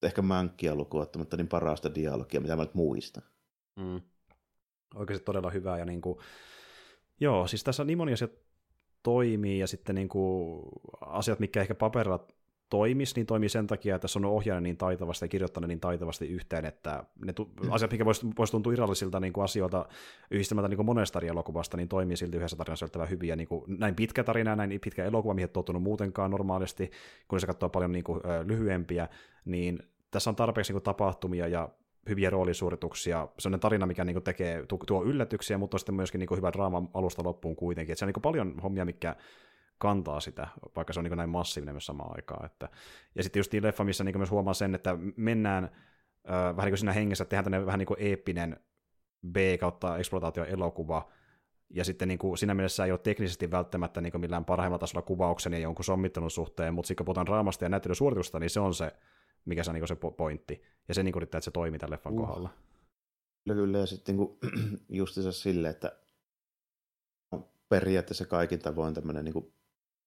ehkä 0.03 0.21
mänkkiä 0.21 0.75
lukuun 0.75 1.03
ottamatta 1.03 1.37
niin 1.37 1.47
parasta 1.47 1.95
dialogia, 1.95 2.41
mitä 2.41 2.55
mä 2.55 2.63
nyt 2.63 2.73
muistan. 2.73 3.23
Mm. 3.75 4.01
Oikeasti 4.95 5.25
todella 5.25 5.49
hyvää. 5.49 5.77
Ja 5.77 5.85
niin 5.85 6.01
kuin, 6.01 6.19
joo, 7.19 7.47
siis 7.47 7.63
tässä 7.63 7.83
niin 7.83 7.97
moni 7.97 8.13
asia 8.13 8.27
toimii 9.03 9.59
ja 9.59 9.67
sitten 9.67 9.95
niin 9.95 10.09
kuin, 10.09 10.61
asiat, 11.01 11.39
mikä 11.39 11.61
ehkä 11.61 11.75
paperilla 11.75 12.27
toimis, 12.69 13.15
niin 13.15 13.25
toimii 13.25 13.49
sen 13.49 13.67
takia, 13.67 13.95
että 13.95 14.07
se 14.07 14.19
on 14.19 14.25
ohjannut 14.25 14.63
niin 14.63 14.77
taitavasti 14.77 15.25
ja 15.25 15.29
kirjoittanut 15.29 15.67
niin 15.67 15.79
taitavasti 15.79 16.27
yhteen, 16.27 16.65
että 16.65 17.03
ne 17.25 17.33
tu- 17.33 17.51
Mm. 17.63 17.71
asiat, 17.71 17.91
mikä 17.91 18.05
voisi, 18.05 18.27
voisi 18.37 18.51
tuntua 18.51 18.73
irrallisilta 18.73 19.19
niin 19.19 19.33
kuin 19.33 19.43
asioilta 19.43 19.85
yhdistelmältä 20.31 20.67
niin 20.69 20.75
kuin 20.77 20.85
monesta 20.85 21.19
eri 21.19 21.27
elokuvasta, 21.27 21.77
niin 21.77 21.89
toimii 21.89 22.17
silti 22.17 22.37
yhdessä 22.37 22.57
tarinassa 22.57 22.85
yllättävän 22.85 23.09
hyvin. 23.09 23.29
Ja 23.29 23.35
niin 23.35 23.47
kuin, 23.47 23.63
näin 23.67 23.95
pitkä 23.95 24.23
tarina 24.23 24.51
ja 24.51 24.55
näin 24.55 24.79
pitkä 24.83 25.05
elokuva, 25.05 25.33
mihin 25.33 25.45
et 25.45 25.53
tottunut 25.53 25.83
muutenkaan 25.83 26.31
normaalisti, 26.31 26.91
kun 27.27 27.39
se 27.39 27.47
katsoo 27.47 27.69
paljon 27.69 27.91
niin 27.91 28.03
kuin, 28.03 28.21
lyhyempiä, 28.45 29.07
niin 29.45 29.79
tässä 30.11 30.29
on 30.29 30.35
tarpeeksi 30.35 30.71
niin 30.73 30.75
kuin, 30.81 30.83
tapahtumia 30.83 31.47
ja 31.47 31.69
hyviä 32.09 32.29
roolisuorituksia, 32.29 33.27
sellainen 33.39 33.59
tarina, 33.59 33.85
mikä 33.85 34.05
niin 34.05 34.13
kuin, 34.13 34.23
tekee, 34.23 34.65
tu- 34.67 34.79
tuo 34.87 35.03
yllätyksiä, 35.03 35.57
mutta 35.57 35.75
on 35.75 35.79
sitten 35.79 35.95
myöskin 35.95 36.19
niin 36.19 36.27
kuin, 36.27 36.37
hyvä 36.37 36.53
draama 36.53 36.83
alusta 36.93 37.23
loppuun 37.23 37.55
kuitenkin. 37.55 37.93
Et 37.93 37.97
se 37.99 38.05
on 38.05 38.07
niin 38.07 38.13
kuin, 38.13 38.21
paljon 38.21 38.59
hommia, 38.63 38.85
mikä 38.85 39.15
kantaa 39.77 40.19
sitä, 40.19 40.47
vaikka 40.75 40.93
se 40.93 40.99
on 40.99 41.03
niin 41.03 41.17
näin 41.17 41.29
massiivinen 41.29 41.75
myös 41.75 41.85
samaan 41.85 42.15
aikaan. 42.15 42.45
Että, 42.45 42.69
ja 43.15 43.23
sitten 43.23 43.39
just 43.39 43.51
niin 43.51 43.63
leffa, 43.63 43.83
missä 43.83 44.03
niin 44.03 44.17
myös 44.17 44.31
huomaa 44.31 44.53
sen, 44.53 44.75
että 44.75 44.97
mennään 45.15 45.63
ö, 45.63 46.31
vähän 46.31 46.57
niin 46.57 46.71
kuin 46.71 46.77
siinä 46.77 46.93
hengessä, 46.93 47.23
että 47.23 47.29
tehdään 47.29 47.43
tämmöinen 47.43 47.65
vähän 47.65 47.79
niin 47.79 47.87
kuin 47.87 48.01
eeppinen 48.01 48.59
B 49.31 49.35
kautta 49.59 49.97
eksploitaatioelokuva, 49.97 51.09
ja 51.69 51.83
sitten 51.83 52.07
niin 52.07 52.17
kuin, 52.17 52.37
siinä 52.37 52.53
mielessä 52.53 52.85
ei 52.85 52.91
ole 52.91 52.99
teknisesti 52.99 53.51
välttämättä 53.51 54.01
niin 54.01 54.11
kuin 54.11 54.21
millään 54.21 54.45
parhaimmalla 54.45 54.79
tasolla 54.79 55.01
kuvauksen 55.01 55.53
ja 55.53 55.59
jonkun 55.59 55.85
sommittelun 55.85 56.31
suhteen, 56.31 56.73
mutta 56.73 56.87
sitten 56.87 56.97
kun 56.97 57.05
puhutaan 57.05 57.25
draamasta 57.25 57.65
ja 57.65 57.69
näyttelysuoritusta, 57.69 58.39
niin 58.39 58.49
se 58.49 58.59
on 58.59 58.73
se, 58.73 58.91
mikä 59.45 59.63
se 59.63 59.71
on 59.71 59.75
niin 59.75 59.87
se 59.87 59.93
po- 59.93 60.15
pointti. 60.17 60.61
Ja 60.87 60.93
se 60.93 61.03
niin 61.03 61.17
yrittää, 61.17 61.37
että 61.37 61.45
se 61.45 61.51
toimii 61.51 61.79
tämän 61.79 61.91
leffan 61.91 62.13
Uh. 62.13 62.19
kohdalla. 62.19 62.49
Kyllä, 63.43 63.61
kyllä, 63.61 63.77
ja 63.77 63.85
sitten 63.85 64.17
niin 64.17 64.37
justiinsa 64.99 65.31
silleen, 65.31 65.71
että 65.71 65.99
on 67.31 67.49
periaatteessa 67.69 68.25
kaikin 68.25 68.59
tavoin 68.59 68.93
tämmöinen 68.93 69.25
niin 69.25 69.53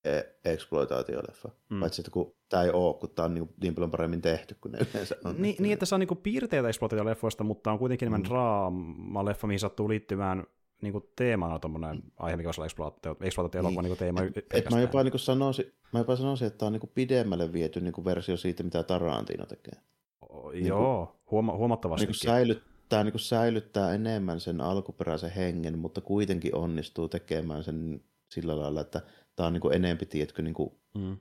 kuin 0.03 0.23
exploitaatioleffa. 0.53 1.47
Mm. 1.47 1.75
Mm. 1.75 1.79
Paitsi, 1.79 2.01
että 2.01 2.11
kun 2.11 2.35
tämä 2.49 2.63
ei 2.63 2.71
ole, 2.71 2.93
kun 2.99 3.09
tämä 3.09 3.25
on 3.25 3.33
niin, 3.33 3.49
niin 3.61 3.75
paljon 3.75 3.91
paremmin 3.91 4.21
tehty 4.21 4.55
kuin 4.61 4.71
ne 4.71 4.77
yleensä 4.93 5.15
on. 5.25 5.35
Niin, 5.41 5.55
niin, 5.59 5.73
että 5.73 5.85
se 5.85 5.95
on 5.95 5.99
niinku 5.99 6.15
piirteitä 6.15 6.69
exploitaatioleffoista, 6.69 7.43
mutta 7.43 7.71
on 7.71 7.79
kuitenkin 7.79 8.05
enemmän 8.05 8.21
Mm. 8.21 8.27
draama-leffa, 8.29 9.47
mihin 9.47 9.59
sattuu 9.59 9.89
liittymään 9.89 10.43
niinku 10.81 11.11
teemana 11.15 11.59
tuommoinen 11.59 12.03
aihe, 12.17 12.37
mikä 12.37 12.49
exploitaatio, 12.65 13.15
exploitaatio-elokuva 13.21 13.81
Niin. 13.81 13.89
niinku 13.89 13.99
teema. 13.99 14.21
Et, 14.21 14.37
et 14.53 14.69
mä 14.71 14.81
jopa 14.81 15.03
niin 15.03 15.19
sanoisin, 15.19 15.73
mä 15.93 15.99
jopa 15.99 16.15
sanoisin, 16.15 16.47
että 16.47 16.57
tämä 16.57 16.67
on 16.67 16.73
niin 16.73 16.91
pidemmälle 16.95 17.53
viety 17.53 17.81
niin 17.81 18.05
versio 18.05 18.37
siitä, 18.37 18.63
mitä 18.63 18.83
Tarantino 18.83 19.45
tekee. 19.45 19.73
Joo, 20.53 21.15
huoma- 21.31 21.57
huomattavasti. 21.57 22.05
Niin 22.05 22.15
säilyttää, 22.15 23.03
niin 23.03 23.19
säilyttää 23.19 23.93
enemmän 23.93 24.39
sen 24.39 24.61
alkuperäisen 24.61 25.31
hengen, 25.31 25.79
mutta 25.79 26.01
kuitenkin 26.01 26.55
onnistuu 26.55 27.09
tekemään 27.09 27.63
sen 27.63 28.01
sillä 28.29 28.59
lailla, 28.59 28.81
että 28.81 29.01
tämä 29.39 29.47
on 29.47 29.53
niin 29.53 29.73
enempi, 29.73 30.05
tiedätkö, 30.05 30.41
niin 30.41 30.55
mm. 30.95 31.17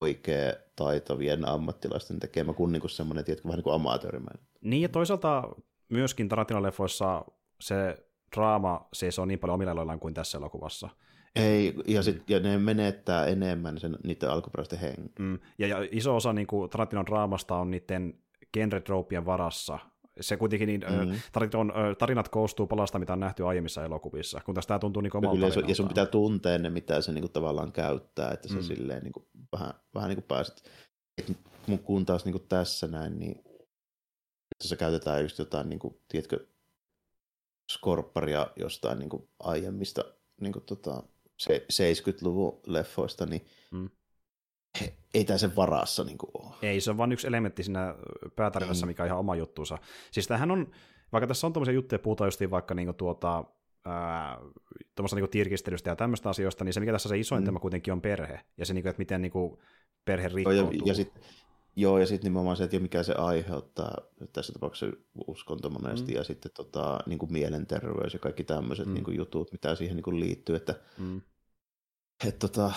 oikea 0.00 0.52
taitavien 0.76 1.48
ammattilaisten 1.48 2.18
tekemä 2.18 2.52
kuin, 2.52 2.72
niin 2.72 2.90
semmoinen, 2.90 3.24
tiedätkö, 3.24 3.48
vähän 3.48 3.58
niin 3.58 3.64
kuin 3.64 3.74
amatöörimäinen. 3.74 4.46
Niin, 4.60 4.82
ja 4.82 4.88
toisaalta 4.88 5.48
myöskin 5.88 6.28
Tarantino-leffoissa 6.28 7.24
se 7.60 7.96
draama 8.36 8.88
siis 8.92 9.18
on 9.18 9.28
niin 9.28 9.38
paljon 9.38 9.54
omilla 9.54 9.72
aloillaan 9.72 10.00
kuin 10.00 10.14
tässä 10.14 10.38
elokuvassa. 10.38 10.88
Ei, 11.36 11.74
ja, 11.86 12.02
sit, 12.02 12.30
ja 12.30 12.40
ne 12.40 12.58
menettää 12.58 13.26
enemmän 13.26 13.78
sen, 13.80 13.96
niiden 14.04 14.30
alkuperäisten 14.30 14.78
hengen. 14.78 15.10
Mm. 15.18 15.38
Ja, 15.58 15.66
ja 15.66 15.88
iso 15.90 16.16
osa 16.16 16.32
niin 16.32 16.46
kuin, 16.46 16.70
Tarantinon 16.70 17.06
draamasta 17.06 17.56
on 17.56 17.70
niiden 17.70 18.14
genre-tropien 18.56 19.26
varassa. 19.26 19.78
Se 20.20 20.36
kuitenkin, 20.36 20.66
niin, 20.66 20.84
mm. 20.90 21.08
Mm. 21.10 21.20
Tarantinon 21.32 21.72
ö, 21.76 21.94
tarinat 21.94 22.28
koostuu 22.28 22.66
palasta, 22.66 22.98
mitä 22.98 23.12
on 23.12 23.20
nähty 23.20 23.46
aiemmissa 23.46 23.84
elokuvissa, 23.84 24.40
kun 24.44 24.54
tästä 24.54 24.68
tämä 24.68 24.78
tuntuu 24.78 25.02
niin 25.02 25.16
omalta 25.16 25.34
kyllä, 25.34 25.46
ja 25.46 25.52
sun- 25.52 25.68
ja 25.68 25.74
sun 25.74 25.86
tarinaltaan. 25.86 26.06
pitää 26.06 26.20
tuntea 26.20 26.58
ne, 26.58 26.70
mitä 26.70 27.00
se 27.00 27.12
niin 27.12 27.22
kuin, 27.22 27.32
tavallaan 27.32 27.72
käyttää, 27.72 28.30
että 28.30 28.48
se 28.48 28.54
Mm. 28.54 28.60
mm. 28.60 28.66
silleen 28.66 29.02
niin 29.02 29.12
kuin, 29.12 29.26
vähän, 29.52 29.74
vähän 29.94 30.08
niin 30.08 30.16
kuin 30.16 30.26
pääset. 30.28 30.70
Et, 31.18 31.32
mun 31.66 31.78
kun 31.78 32.06
taas 32.06 32.24
niin 32.24 32.32
kuin 32.32 32.48
tässä 32.48 32.86
näin, 32.86 33.18
niin 33.18 33.44
tässä 34.58 34.76
käytetään 34.76 35.22
just 35.22 35.38
jotain, 35.38 35.68
niin 35.68 35.78
kuin, 35.78 35.94
tiedätkö, 36.08 36.46
skorpparia 37.72 38.46
jostain 38.56 38.98
niin 38.98 39.08
kuin, 39.08 39.28
aiemmista 39.40 40.04
niin 40.40 40.52
kuin, 40.52 40.64
tota, 40.64 41.02
se, 41.38 41.66
70-luvun 41.72 42.60
leffoista, 42.66 43.26
niin 43.26 43.46
Mm. 43.70 43.90
Ei 45.14 45.24
tämä 45.24 45.38
sen 45.38 45.56
varassa 45.56 46.04
niin 46.04 46.18
kuin, 46.18 46.30
ole. 46.34 46.54
Ei, 46.62 46.80
se 46.80 46.90
on 46.90 46.96
vain 46.96 47.12
yksi 47.12 47.26
elementti 47.26 47.62
siinä 47.62 47.94
päätarinassa, 48.36 48.86
Mm. 48.86 48.88
mikä 48.88 49.02
on 49.02 49.06
ihan 49.06 49.18
oma 49.18 49.36
juttuunsa. 49.36 49.78
Siis 50.10 50.26
tämähän 50.26 50.50
on, 50.50 50.70
vaikka 51.12 51.26
tässä 51.26 51.46
on 51.46 51.52
tuommoisia 51.52 51.74
juttuja, 51.74 51.98
puhutaan 51.98 52.26
justiin 52.26 52.50
vaikka 52.50 52.74
niinku 52.74 52.92
tuota, 52.92 53.44
ää, 53.84 54.38
tuommoista 54.94 55.16
niinku 55.16 55.30
tirkistelystä 55.30 55.90
ja 55.90 55.96
tämmöistä 55.96 56.28
asioista, 56.30 56.64
niin 56.64 56.72
se 56.72 56.80
mikä 56.80 56.92
tässä 56.92 57.08
se 57.08 57.18
isoin 57.18 57.42
Mm. 57.42 57.44
tema 57.44 57.60
kuitenkin 57.60 57.92
on 57.92 58.00
perhe, 58.00 58.40
ja 58.56 58.66
se, 58.66 58.74
niinku, 58.74 58.88
että 58.88 59.00
miten 59.00 59.22
niinku 59.22 59.62
perhe 60.04 60.28
Joo, 60.28 60.34
rikkoutuu. 60.36 60.72
ja, 60.72 60.80
ja 60.84 60.94
sit, 60.94 61.12
joo, 61.76 61.98
ja 61.98 62.06
sitten 62.06 62.24
nimenomaan 62.30 62.56
se, 62.56 62.64
että 62.64 62.78
mikä 62.78 63.02
se 63.02 63.12
aiheuttaa, 63.14 63.96
tässä 64.32 64.52
tapauksessa 64.52 64.96
uskonto 65.26 65.70
monesti, 65.70 66.12
Mm. 66.12 66.16
ja 66.16 66.24
sitten 66.24 66.52
tota, 66.54 66.98
niin 67.06 67.18
kuin 67.18 67.32
mielenterveys 67.32 68.12
ja 68.12 68.18
kaikki 68.18 68.44
tämmöiset 68.44 68.86
Mm. 68.86 68.94
niin 68.94 69.04
kuin 69.04 69.16
jutut, 69.16 69.52
mitä 69.52 69.74
siihen 69.74 69.96
niin 69.96 70.04
kuin 70.04 70.20
liittyy, 70.20 70.56
että 70.56 70.74
mm. 70.98 71.20
et, 72.26 72.38
tota, 72.38 72.72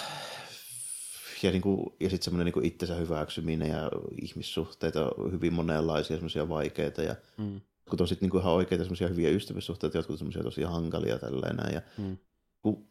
ja, 1.44 1.52
niin 1.52 1.62
kuin, 1.62 1.94
ja 2.00 2.10
sitten 2.10 2.24
semmoinen 2.26 2.54
niin 2.54 2.66
itsensä 2.66 2.96
hyväksyminen 2.96 3.70
ja 3.70 3.92
ihmissuhteita, 4.22 5.12
hyvin 5.32 5.54
monenlaisia 5.54 6.18
semmoisia 6.18 6.50
vaikeita, 6.50 7.02
ja 7.02 7.16
Mm. 7.38 7.62
jotkut 7.86 8.02
on 8.02 8.08
sitten 8.08 8.26
niin 8.26 8.32
kuin 8.32 8.42
ihan 8.42 8.54
oikeita 8.54 8.84
semmoisia 8.84 9.08
hyviä 9.08 9.30
ystävyyssuhteita, 9.30 9.98
jotkut 9.98 10.14
on 10.14 10.18
semmoisia 10.18 10.44
tosi 10.44 10.62
hankalia 10.64 11.20
tälleen 11.20 11.56
näin, 11.56 11.74
ja 11.74 11.82
Mm. 11.98 12.18
kun 12.62 12.88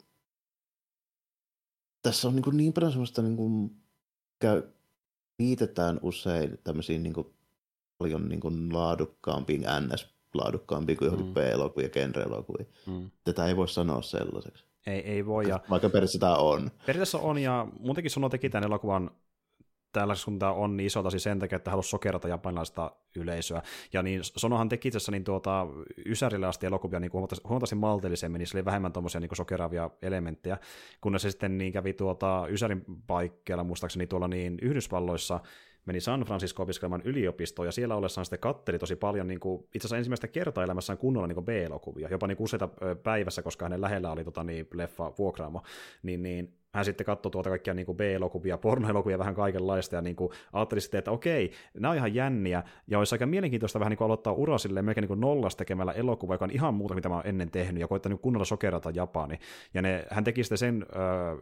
tässä 2.03 2.29
on 2.29 2.35
niin, 2.35 2.43
kuin 2.43 2.57
niin 2.57 2.73
paljon 2.73 2.93
semmoista, 2.93 3.23
niin 3.23 3.37
kuin, 3.37 3.71
käy, 4.39 4.63
liitetään 5.39 6.01
usein 6.03 6.59
tämmöisiin 6.65 7.03
niin 7.03 7.13
kuin, 7.15 7.27
paljon 7.99 8.29
niin 8.29 8.41
kuin, 8.41 8.73
laadukkaampiin, 8.75 9.63
NS-laadukkaampiin 9.63 10.97
kuin 10.97 11.07
johonkin 11.07 11.27
mm. 11.27 11.35
B-elokuviin 11.35 11.85
ja 11.85 11.91
genre-elokuviin. 11.91 12.69
Mm. 12.87 13.11
Tätä 13.25 13.47
ei 13.47 13.57
voi 13.57 13.69
sanoa 13.69 14.03
sellaiseksi. 14.03 14.68
Ei, 14.89 15.01
ei 15.01 15.27
voi, 15.27 15.49
ja 15.49 15.61
Vaikka 15.71 15.89
periaatteessa 15.89 16.19
tämä 16.19 16.37
on. 16.37 16.71
periaatteessa 16.87 17.19
on, 17.19 17.39
ja 17.39 17.67
muutenkin 17.81 18.11
Sono 18.11 18.29
teki 18.29 18.51
tämän 18.51 18.65
elokuvan 18.65 19.11
tällaisessa, 19.93 20.25
kun 20.25 20.39
tämä 20.39 20.53
on 20.53 20.77
niin 20.77 20.87
iso 20.87 21.11
siis 21.11 21.23
sen 21.23 21.39
takia, 21.39 21.57
että 21.57 21.71
halusi 21.71 21.89
sokerata 21.89 22.29
japanilaista 22.29 22.91
yleisöä. 23.17 23.63
Ja 23.93 24.03
niin 24.03 24.21
Sonohan 24.23 24.69
teki 24.69 24.89
itse 24.89 24.97
asiassa 24.97 25.13
niin 25.13 25.25
tuota, 25.25 25.67
Ysärille 26.07 26.47
asti 26.47 26.67
elokuvia 26.67 27.01
niin 27.01 27.13
huomattavasti, 27.13 27.49
huomattavasti 27.49 27.75
maltillisemmin, 27.77 28.39
niin 28.39 28.47
sillä 28.47 28.59
oli 28.59 28.65
vähemmän 28.65 28.93
tuommoisia 28.93 29.21
niin 29.21 29.37
sokeraavia 29.37 29.91
elementtejä, 30.03 30.59
kunnes 31.01 31.23
se 31.23 31.31
sitten 31.31 31.59
niin 31.59 31.73
kävi 31.73 31.93
tuota, 31.93 32.47
Ysärin 32.51 32.85
paikkeilla, 33.07 33.65
muistaakseni 33.65 34.07
tuolla 34.07 34.29
niin 34.29 34.59
Yhdysvalloissa, 34.63 35.41
meni 35.89 36.01
San 36.01 36.21
Francisco 36.21 36.63
opiskelemaan 36.63 37.03
yliopistoon, 37.05 37.69
ja 37.69 37.73
siellä 37.73 37.97
ollessaan 37.97 38.25
sitten 38.25 38.39
katteli 38.39 38.79
tosi 38.79 38.97
paljon 38.97 39.29
niin 39.29 39.41
kuin, 39.41 39.63
itse 39.75 39.79
asiassa 39.79 39.97
ensimmäistä 39.97 40.29
kertaa 40.29 40.65
elämässään 40.65 40.99
kunnolla 40.99 41.27
niin 41.27 41.35
kuin 41.35 41.45
B-elokuvia, 41.45 42.09
jopa 42.09 42.27
niin 42.27 42.37
kuin 42.37 42.45
useita 42.45 42.69
päivässä, 43.03 43.43
koska 43.43 43.65
hänen 43.65 43.81
lähellä 43.81 44.13
oli 44.13 44.25
tota, 44.25 44.45
niin, 44.45 44.69
leffa 44.75 45.13
vuokraamo, 45.19 45.63
niin, 46.03 46.23
niin 46.23 46.58
hän 46.75 46.85
sitten 46.85 47.07
katsoi 47.07 47.31
tuota 47.31 47.51
kaikkia 47.51 47.75
niin 47.75 47.87
B-elokuvia, 47.87 48.59
pornoelokuvia, 48.59 49.19
vähän 49.19 49.35
kaikenlaista, 49.35 49.97
ja 49.97 50.03
niin 50.03 50.17
kuin 50.17 50.33
ajatteli 50.53 50.81
sitten, 50.81 50.99
että 50.99 51.11
okei, 51.11 51.53
nämä 51.75 51.91
on 51.91 51.97
ihan 51.97 52.15
jänniä, 52.15 52.63
ja 52.87 52.99
olisi 52.99 53.15
aika 53.15 53.27
mielenkiintoista 53.27 53.79
vähän 53.79 53.91
niin 53.91 53.99
kuin 53.99 54.07
aloittaa 54.07 54.33
ura 54.33 54.59
silleen 54.59 54.85
melkein 54.85 55.03
niin 55.03 55.09
kuin 55.09 55.21
nollasta 55.21 55.59
tekemällä 55.59 55.93
elokuva, 55.93 56.35
joka 56.35 56.45
on 56.45 56.51
ihan 56.51 56.75
muuta, 56.75 56.95
mitä 56.95 57.09
mä 57.09 57.15
oon 57.15 57.27
ennen 57.27 57.51
tehnyt, 57.51 57.81
ja 57.81 57.89
koittanut 57.89 58.21
kunnolla 58.21 58.45
sokerata 58.45 58.91
Japani. 58.91 59.39
Ja 59.75 59.83
ne, 59.83 60.07
hän 60.11 60.25
teki 60.25 60.45
sitten 60.45 60.59
sen 60.59 60.87
ö, 60.91 60.97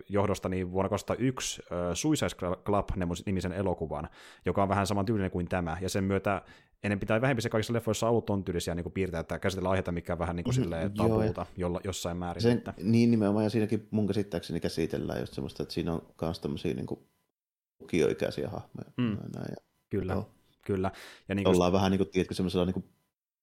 johdosta 0.09 0.49
niin 0.49 0.73
vuonna 0.73 0.89
2001 0.89 1.63
ö, 1.63 1.95
Suicide 1.95 2.57
Club-nimisen 2.65 3.53
elokuvan, 3.53 4.09
joka 4.45 4.63
on 4.63 4.69
vähän 4.69 4.87
saman 4.87 5.07
tyylinen 5.07 5.31
kuin 5.31 5.49
tämä, 5.49 5.77
ja 5.81 5.89
sen 5.89 6.05
myötä 6.05 6.43
ennen 6.83 7.01
pitää 7.01 7.21
vähempi 7.21 7.43
se 7.43 7.49
kaikissa 7.49 7.73
leffoissa 7.73 8.09
ollut 8.09 8.27
ton 8.27 8.45
tyylisiä 8.45 8.75
niin 8.75 8.93
piirtää, 8.93 9.21
että 9.21 9.39
käsitellä 9.39 9.71
aiheita, 9.71 9.93
mikä 9.93 10.13
on 10.13 10.19
vähän 10.19 10.37
niin 10.37 10.45
kuin 10.45 10.57
mm, 10.57 10.63
silleen 10.63 10.93
tabuuta 10.93 11.47
jolla, 11.57 11.81
jossain 11.85 12.17
määrin. 12.17 12.43
Sen, 12.43 12.63
niin 12.83 13.11
nimenomaan, 13.11 13.45
ja 13.45 13.51
siinäkin 13.51 13.89
mun 13.91 14.07
käsittääkseni 14.07 14.61
käsitellään 14.61 15.21
just 15.21 15.35
semmoista, 15.35 15.63
että 15.63 15.73
siinä 15.73 15.93
on 15.93 16.03
myös 16.23 16.41
tämmöisiä 16.41 16.75
niin 16.75 16.87
lukioikäisiä 17.81 18.49
hahmoja. 18.49 18.93
Mm. 18.97 19.05
Näin, 19.05 19.47
ja, 19.51 19.57
kyllä, 19.91 20.13
joo. 20.13 20.31
kyllä. 20.67 20.91
Ja 21.29 21.35
niin 21.35 21.49
Ollaan 21.49 21.73
vähän 21.73 21.91
niin 21.91 21.99
kuin, 21.99 22.11
tiedätkö, 22.11 22.35
semmoisella 22.35 22.65
niin 22.65 22.75
kuin 22.75 22.85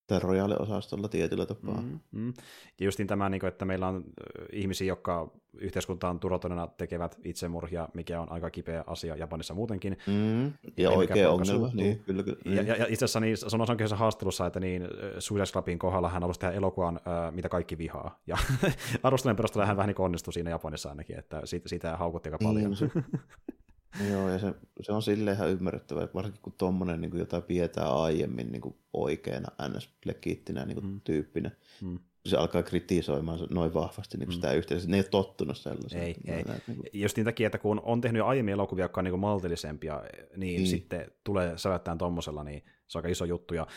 terroriaaliosastolla 0.07 1.07
tietyllä 1.07 1.45
tapaa. 1.45 1.81
Mm, 1.81 1.99
mm. 2.11 2.33
Ja 2.79 2.85
justin 2.85 3.07
tämä, 3.07 3.29
niin 3.29 3.39
kuin, 3.39 3.47
että 3.47 3.65
meillä 3.65 3.87
on 3.87 4.03
ihmisiä, 4.51 4.87
jotka 4.87 5.31
yhteiskuntaan 5.53 6.19
turvattomana 6.19 6.67
tekevät 6.67 7.19
itsemurhia, 7.23 7.89
mikä 7.93 8.21
on 8.21 8.31
aika 8.31 8.49
kipeä 8.49 8.83
asia 8.87 9.15
Japanissa 9.15 9.53
muutenkin. 9.53 9.97
Mm. 10.07 10.53
Ja 10.77 10.89
oikea 10.89 11.31
ongelma, 11.31 11.69
niin, 11.73 11.99
kyllä, 11.99 12.23
kyllä. 12.23 12.37
Ja, 12.45 12.61
ja, 12.61 12.75
ja 12.75 12.85
itse 12.89 13.05
asiassa 13.05 13.19
niin, 13.19 13.37
sanoin 13.37 13.71
onkin 13.71 13.87
haastattelussa, 13.95 14.45
että 14.45 14.59
niin 14.59 14.87
Suicide 15.19 15.53
Clubin 15.53 15.79
kohdalla 15.79 16.09
hän 16.09 16.21
halusi 16.21 16.39
tehdä 16.39 16.53
elokuvan, 16.53 16.99
mitä 17.31 17.49
kaikki 17.49 17.77
vihaa. 17.77 18.19
Ja 18.27 18.37
arvostelun 19.03 19.35
perusteella 19.35 19.65
hän 19.65 19.77
vähän 19.77 19.87
niin 19.87 20.01
onnistui 20.01 20.33
siinä 20.33 20.49
Japanissa 20.49 20.89
ainakin, 20.89 21.19
että 21.19 21.41
siitä, 21.45 21.69
siitä 21.69 21.97
haukutti 21.97 22.29
aika 22.29 22.37
paljon. 22.43 22.75
Mm. 22.95 23.03
Joo, 24.11 24.29
ja 24.29 24.39
se, 24.39 24.53
se 24.81 24.91
on 24.91 25.01
silleen 25.01 25.37
ihan 25.37 25.49
ymmärrettävää, 25.49 26.07
varsinkin 26.13 26.41
kun 26.41 26.53
tuommoinen, 26.57 27.01
niin 27.01 27.17
jota 27.17 27.41
pidetään 27.41 27.93
aiemmin 27.93 28.51
niin 28.51 28.61
kuin 28.61 28.75
oikeana 28.93 29.67
ns-legiittinä 29.67 30.65
niin 30.65 30.75
kuin 30.75 30.85
mm. 30.85 31.01
tyyppinä, 31.03 31.51
mm. 31.81 31.99
se 32.25 32.37
alkaa 32.37 32.63
kritisoimaan 32.63 33.39
noin 33.49 33.73
vahvasti 33.73 34.17
niin 34.17 34.29
mm. 34.29 34.33
sitä 34.33 34.53
yhteisöä. 34.53 34.89
Ne 34.89 34.97
ei 34.97 35.01
ole 35.01 35.09
tottunut 35.09 35.57
sellaiseen. 35.57 36.03
Ei, 36.03 36.15
ei. 36.27 36.43
Näin, 36.43 36.61
niin 36.67 36.77
kuin... 36.77 36.89
Just 36.93 37.17
niin 37.17 37.25
takia, 37.25 37.45
että 37.47 37.57
kun 37.57 37.81
on 37.83 38.01
tehnyt 38.01 38.19
jo 38.19 38.25
aiemmin 38.25 38.53
elokuvia, 38.53 38.85
jotka 38.85 39.01
on 39.01 39.05
niin 39.05 39.19
maltillisempia, 39.19 40.03
niin, 40.37 40.37
niin. 40.37 40.67
sitten 40.67 41.11
tulee 41.23 41.57
sävättään 41.57 41.97
tuommoisella, 41.97 42.43
niin 42.43 42.63
se 42.93 42.97
on 42.97 42.99
aika 42.99 43.11
iso 43.11 43.25
juttu. 43.25 43.53
Ja, 43.53 43.67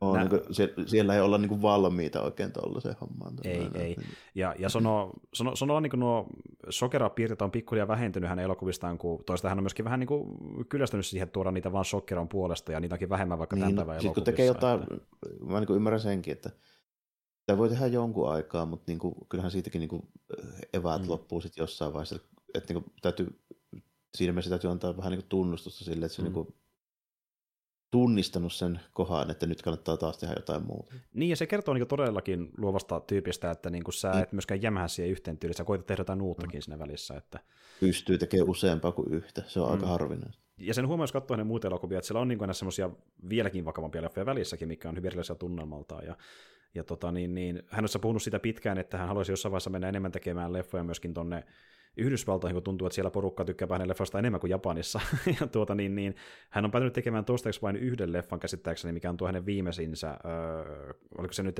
on, 0.00 0.14
nä- 0.14 0.20
niin 0.20 0.30
kuin, 0.30 0.54
sie- 0.54 0.74
siellä 0.86 1.14
ei 1.14 1.20
olla 1.20 1.38
niin 1.38 1.48
kuin 1.48 1.62
valmiita 1.62 2.22
oikein 2.22 2.52
tuollaiseen 2.52 2.96
hommaan. 3.00 3.34
Ei, 3.44 3.58
näin, 3.58 3.76
ei. 3.76 3.96
Ja, 4.34 4.54
ja 4.58 4.68
sano, 4.68 5.12
sano, 5.34 5.56
sano 5.56 5.80
niin 5.80 5.90
kuin 5.90 6.00
nuo 6.00 6.26
sokerapiirteet 6.68 7.42
on 7.42 7.50
pikkuhiljaa 7.50 7.88
vähentynyt 7.88 8.28
hänen 8.28 8.44
elokuvistaan, 8.44 8.98
kun 8.98 9.24
toista 9.24 9.48
hän 9.48 9.58
on 9.58 9.64
myöskin 9.64 9.84
vähän 9.84 10.00
niin 10.00 10.08
kuin 10.08 10.38
kyllästynyt 10.68 11.06
siihen, 11.06 11.26
että 11.26 11.32
tuoda 11.32 11.50
niitä 11.50 11.72
vaan 11.72 11.84
sokeron 11.84 12.28
puolesta, 12.28 12.72
ja 12.72 12.80
niitä 12.80 12.94
onkin 12.94 13.08
vähemmän 13.08 13.38
vaikka 13.38 13.56
niin, 13.56 13.62
tämän 13.62 13.76
päivän 13.76 13.94
elokuvissa. 13.94 14.14
kun 14.14 14.24
tekee 14.24 14.46
jotain, 14.46 14.80
että... 14.82 14.94
mä 15.44 15.58
niin 15.60 15.66
kuin 15.66 15.76
ymmärrän 15.76 16.00
senkin, 16.00 16.32
että 16.32 16.50
Tämä 17.50 17.58
voi 17.58 17.68
tehdä 17.68 17.86
jonkun 17.86 18.30
aikaa, 18.30 18.66
mutta 18.66 18.84
niin 18.86 18.98
kuin, 18.98 19.14
kyllähän 19.28 19.50
siitäkin 19.50 19.78
niin 19.78 19.88
kuin 19.88 20.02
eväät 20.72 21.02
mm. 21.02 21.08
loppuu 21.08 21.40
sitten 21.40 21.62
jossain 21.62 21.92
vaiheessa. 21.92 22.18
Että 22.54 22.74
niin 22.74 22.82
kuin, 22.82 22.94
täytyy, 23.02 23.40
siinä 24.14 24.32
mielessä 24.32 24.50
täytyy 24.50 24.70
antaa 24.70 24.96
vähän 24.96 25.10
niin 25.10 25.20
kuin 25.20 25.28
tunnustusta 25.28 25.84
sille, 25.84 26.06
että 26.06 26.16
se 26.16 26.22
mm. 26.22 26.24
niin 26.24 26.34
kuin, 26.34 26.54
tunnistanut 27.90 28.52
sen 28.52 28.80
kohan, 28.92 29.30
että 29.30 29.46
nyt 29.46 29.62
kannattaa 29.62 29.96
taas 29.96 30.18
tehdä 30.18 30.34
jotain 30.36 30.66
muuta. 30.66 30.94
Niin, 31.14 31.30
ja 31.30 31.36
se 31.36 31.46
kertoo 31.46 31.74
niin 31.74 31.86
todellakin 31.86 32.50
luovasta 32.58 33.00
tyypistä, 33.00 33.50
että 33.50 33.70
niin 33.70 33.84
sä 33.92 34.12
mm. 34.12 34.22
et 34.22 34.32
myöskään 34.32 34.62
jämähä 34.62 34.88
siihen 34.88 35.10
yhteen 35.10 35.38
tyyliin, 35.38 35.56
sä 35.56 35.64
koetat 35.64 35.86
tehdä 35.86 36.00
jotain 36.00 36.22
uuttakin 36.22 36.58
mm. 36.58 36.62
siinä 36.62 36.78
välissä. 36.78 37.16
Että... 37.16 37.40
Pystyy 37.80 38.18
tekemään 38.18 38.50
useampaa 38.50 38.92
kuin 38.92 39.12
yhtä, 39.12 39.42
se 39.46 39.60
on 39.60 39.68
mm. 39.68 39.72
aika 39.72 39.86
harvinaista. 39.86 40.42
Ja 40.58 40.74
sen 40.74 40.86
huomaa, 40.86 41.04
jos 41.04 41.12
katsoo 41.12 41.34
hänen 41.34 41.46
muita 41.46 41.68
elokuvia, 41.68 41.98
että 41.98 42.06
siellä 42.06 42.20
on 42.20 42.28
niin 42.28 42.54
semmoisia 42.54 42.90
vieläkin 43.28 43.64
vakavampia 43.64 44.02
leffoja 44.02 44.26
välissäkin, 44.26 44.68
mikä 44.68 44.88
on 44.88 44.96
hyvin 44.96 45.06
erilaisia 45.06 45.36
tunnelmaltaan. 45.36 46.06
Ja, 46.06 46.16
ja 46.74 46.84
tota, 46.84 47.12
niin, 47.12 47.34
niin, 47.34 47.62
hän 47.70 47.84
on 47.84 48.00
puhunut 48.00 48.22
sitä 48.22 48.38
pitkään, 48.38 48.78
että 48.78 48.98
hän 48.98 49.08
haluaisi 49.08 49.32
jossain 49.32 49.50
vaiheessa 49.50 49.70
mennä 49.70 49.88
enemmän 49.88 50.12
tekemään 50.12 50.52
leffoja 50.52 50.84
myöskin 50.84 51.14
tonne 51.14 51.44
Yhdysvaltoihin, 51.96 52.54
kun 52.54 52.62
tuntuu, 52.62 52.86
että 52.86 52.94
siellä 52.94 53.10
porukka 53.10 53.44
tykkää 53.44 53.68
hänen 53.70 53.88
leffasta 53.88 54.18
enemmän 54.18 54.40
kuin 54.40 54.50
Japanissa. 54.50 55.00
ja 55.40 55.46
tuota, 55.46 55.74
niin, 55.74 55.94
niin, 55.94 56.14
hän 56.50 56.64
on 56.64 56.70
päätynyt 56.70 56.92
tekemään 56.92 57.24
toistaiseksi 57.24 57.62
vain 57.62 57.76
yhden 57.76 58.12
leffan 58.12 58.40
käsittääkseni, 58.40 58.92
mikä 58.92 59.10
on 59.10 59.16
tuo 59.16 59.28
hänen 59.28 59.46
viimeisinsä, 59.46 60.18
öö, 60.24 60.92
oliko 61.18 61.32
se 61.32 61.42
nyt 61.42 61.58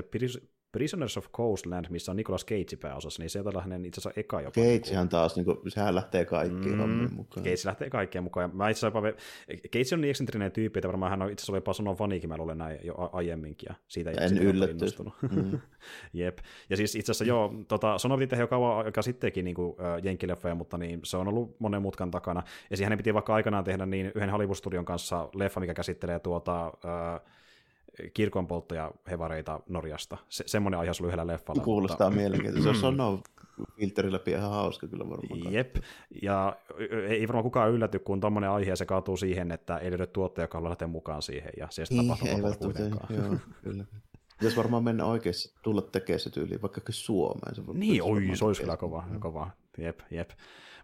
Prisoners 0.73 1.17
of 1.17 1.33
Coastland, 1.33 1.87
missä 1.91 2.13
on 2.13 2.17
Nicolas 2.17 2.47
Cage 2.47 2.77
pääosassa, 2.77 3.23
niin 3.23 3.31
se 3.31 3.41
on 3.41 3.63
hänen 3.63 3.85
itse 3.85 4.01
asiassa 4.01 4.21
eka 4.21 4.41
jopa. 4.41 4.61
Cagehan 4.61 5.09
taas, 5.09 5.37
niin 5.37 5.45
kuin, 5.45 5.59
sehän 5.69 5.95
lähtee 5.95 6.25
kaikkiin 6.25 6.77
mm, 6.77 7.15
mukaan. 7.15 7.45
Cage 7.45 7.63
lähtee 7.65 7.91
kaikkeen 7.91 8.25
mukaan. 8.25 8.57
Mä 8.57 8.69
itse 8.69 8.87
asiassa, 8.87 9.23
Cage 9.69 9.95
on 9.95 10.01
niin 10.01 10.11
eksentrinen 10.11 10.53
tyyppi, 10.53 10.79
että 10.79 10.89
varmaan 10.89 11.11
hän 11.11 11.23
on 11.23 11.31
itse 11.31 11.43
asiassa 11.43 11.57
jopa 11.57 11.73
sanon 11.73 11.97
fanikin, 11.97 12.29
mä 12.29 12.37
luulen 12.37 12.59
näin 12.59 12.79
jo 12.83 12.95
aiemminkin, 13.13 13.67
ja 13.69 13.75
siitä 13.89 14.11
en 14.11 14.39
yllätty. 14.39 14.85
Mm. 15.23 15.61
Jep. 16.13 16.39
Ja 16.71 16.77
siis 16.77 16.95
itse 16.95 17.13
asiassa 17.13 17.25
joo, 17.25 17.55
tota, 17.69 17.99
Sono 17.99 18.17
piti 18.17 18.27
tehdä 18.27 18.43
jo 18.43 18.49
kauan 18.49 18.85
aikaa 18.85 19.03
sittenkin 19.03 19.45
niin 19.45 19.55
kuin, 19.55 19.77
äh, 19.81 20.03
jenkkileffoja, 20.21 20.55
mutta 20.55 20.79
niin, 20.79 21.01
se 21.05 21.17
on 21.17 21.29
ollut 21.29 21.57
monen 21.61 21.83
mutkan 21.83 22.11
takana. 22.11 22.43
Ja 22.71 22.77
siihen 22.77 22.97
piti 22.97 23.15
vaikka 23.15 23.35
aikanaan 23.35 23.65
tehdä 23.65 23.87
niin 23.87 24.13
yhden 24.15 24.31
Hollywood-studion 24.31 24.85
kanssa 24.85 25.29
leffa, 25.35 25.61
mikä 25.61 25.75
käsittelee 25.75 26.19
tuota, 26.19 26.67
äh, 26.67 27.21
kirkonpolttoja 28.15 28.93
hevareita 29.11 29.61
Norjasta. 29.69 30.17
Se, 30.29 30.45
semmoinen 30.47 30.81
aihe 30.81 30.93
oli 31.01 31.09
yhdellä 31.09 31.27
leffalla. 31.27 31.63
Kuulostaa 31.63 32.11
mutta... 32.11 32.21
mielenkiintoista. 32.21 32.81
Se 32.81 32.87
on 32.87 32.97
no 32.97 33.21
filteri 33.77 34.13
läpi 34.13 34.31
ihan 34.31 34.51
hauska 34.51 34.87
kyllä 34.89 35.05
varmaan. 35.09 35.53
Jep, 35.53 35.77
ja 36.23 36.57
ei 37.09 37.29
varmaan 37.29 37.43
kukaan 37.43 37.71
ylläty, 37.71 37.99
kun 37.99 38.21
tuommoinen 38.21 38.51
aihe 38.51 38.77
se 38.77 38.87
kaatuu 38.87 39.17
siihen, 39.17 39.53
että 39.53 39.77
ei 39.77 39.91
löydy 39.91 40.07
tuottaja, 40.07 40.45
joka 40.45 40.59
haluaa 40.59 40.71
lähteä 40.71 40.89
mukaan 40.89 41.23
siihen, 41.23 41.53
ja 41.57 41.67
se 41.71 41.83
ei 41.83 41.97
tapahtuu 41.97 42.59
kuitenkaan. 42.59 43.15
Joo, 43.17 43.37
kyllä. 43.63 43.85
Pitäisi 44.41 44.57
varmaan 44.57 44.85
mennä 44.85 45.05
oikeasti 45.05 45.55
tulla 45.63 45.83
tekemään 45.83 46.21
se 46.21 46.31
tyyliin, 46.31 46.63
vaikka 46.63 46.81
Suomeen. 46.91 47.55
Se 47.55 47.63
niin, 47.73 48.03
oi, 48.03 48.31
se 48.35 48.45
olisi 48.45 48.61
kyllä 48.61 48.77
kova, 48.77 49.05
kova. 49.21 49.51
Jep, 49.79 50.01
jep. 50.11 50.31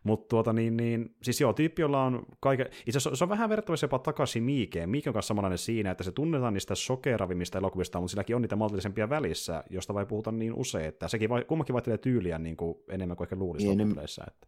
Mutta 0.04 0.28
tuota 0.28 0.52
niin, 0.52 0.76
niin, 0.76 1.14
siis 1.22 1.40
joo, 1.40 1.52
tyyppi, 1.52 1.82
jolla 1.82 2.04
on 2.04 2.26
kaiken, 2.40 2.66
itse 2.86 2.98
asiassa 2.98 3.16
se 3.16 3.24
on 3.24 3.28
vähän 3.28 3.48
verrattavissa 3.48 3.84
jopa 3.84 3.98
takaisin 3.98 4.42
Miikeen. 4.42 4.90
Miike 4.90 5.10
on 5.10 5.14
kanssa 5.14 5.28
samanlainen 5.28 5.58
siinä, 5.58 5.90
että 5.90 6.04
se 6.04 6.12
tunnetaan 6.12 6.54
niistä 6.54 6.74
sokeravimmista 6.74 7.58
elokuvista, 7.58 8.00
mutta 8.00 8.10
silläkin 8.10 8.36
on 8.36 8.42
niitä 8.42 8.56
maltillisempia 8.56 9.10
välissä, 9.10 9.64
josta 9.70 9.94
vai 9.94 10.06
puhuta 10.06 10.32
niin 10.32 10.54
usein, 10.54 10.84
että 10.84 11.08
sekin 11.08 11.28
vai, 11.28 11.44
kummakin 11.44 11.72
vaihtelee 11.72 11.98
tyyliä 11.98 12.38
niin 12.38 12.56
kuin 12.56 12.78
enemmän 12.90 13.16
kuin 13.16 13.24
ehkä 13.24 13.36
luulisi 13.36 13.66
niin, 13.68 13.78
loppupeleissä. 13.78 14.24
Että. 14.28 14.46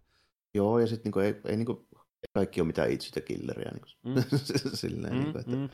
Joo, 0.55 0.79
ja 0.79 0.87
sitten 0.87 1.13
niin 1.17 1.25
ei, 1.25 1.41
ei 1.45 1.57
niin 1.57 1.67
kuin, 1.67 1.87
kaikki 2.33 2.61
ole 2.61 2.67
mitään 2.67 2.91
itse 2.91 3.21
killeriä. 3.21 3.71
Niin 3.73 3.83
kuin, 3.83 4.15
mm. 4.15 4.39
Silleen, 4.75 5.13
mm, 5.13 5.21
niin 5.21 5.33
kuin, 5.33 5.41
että, 5.41 5.57
mm 5.57 5.69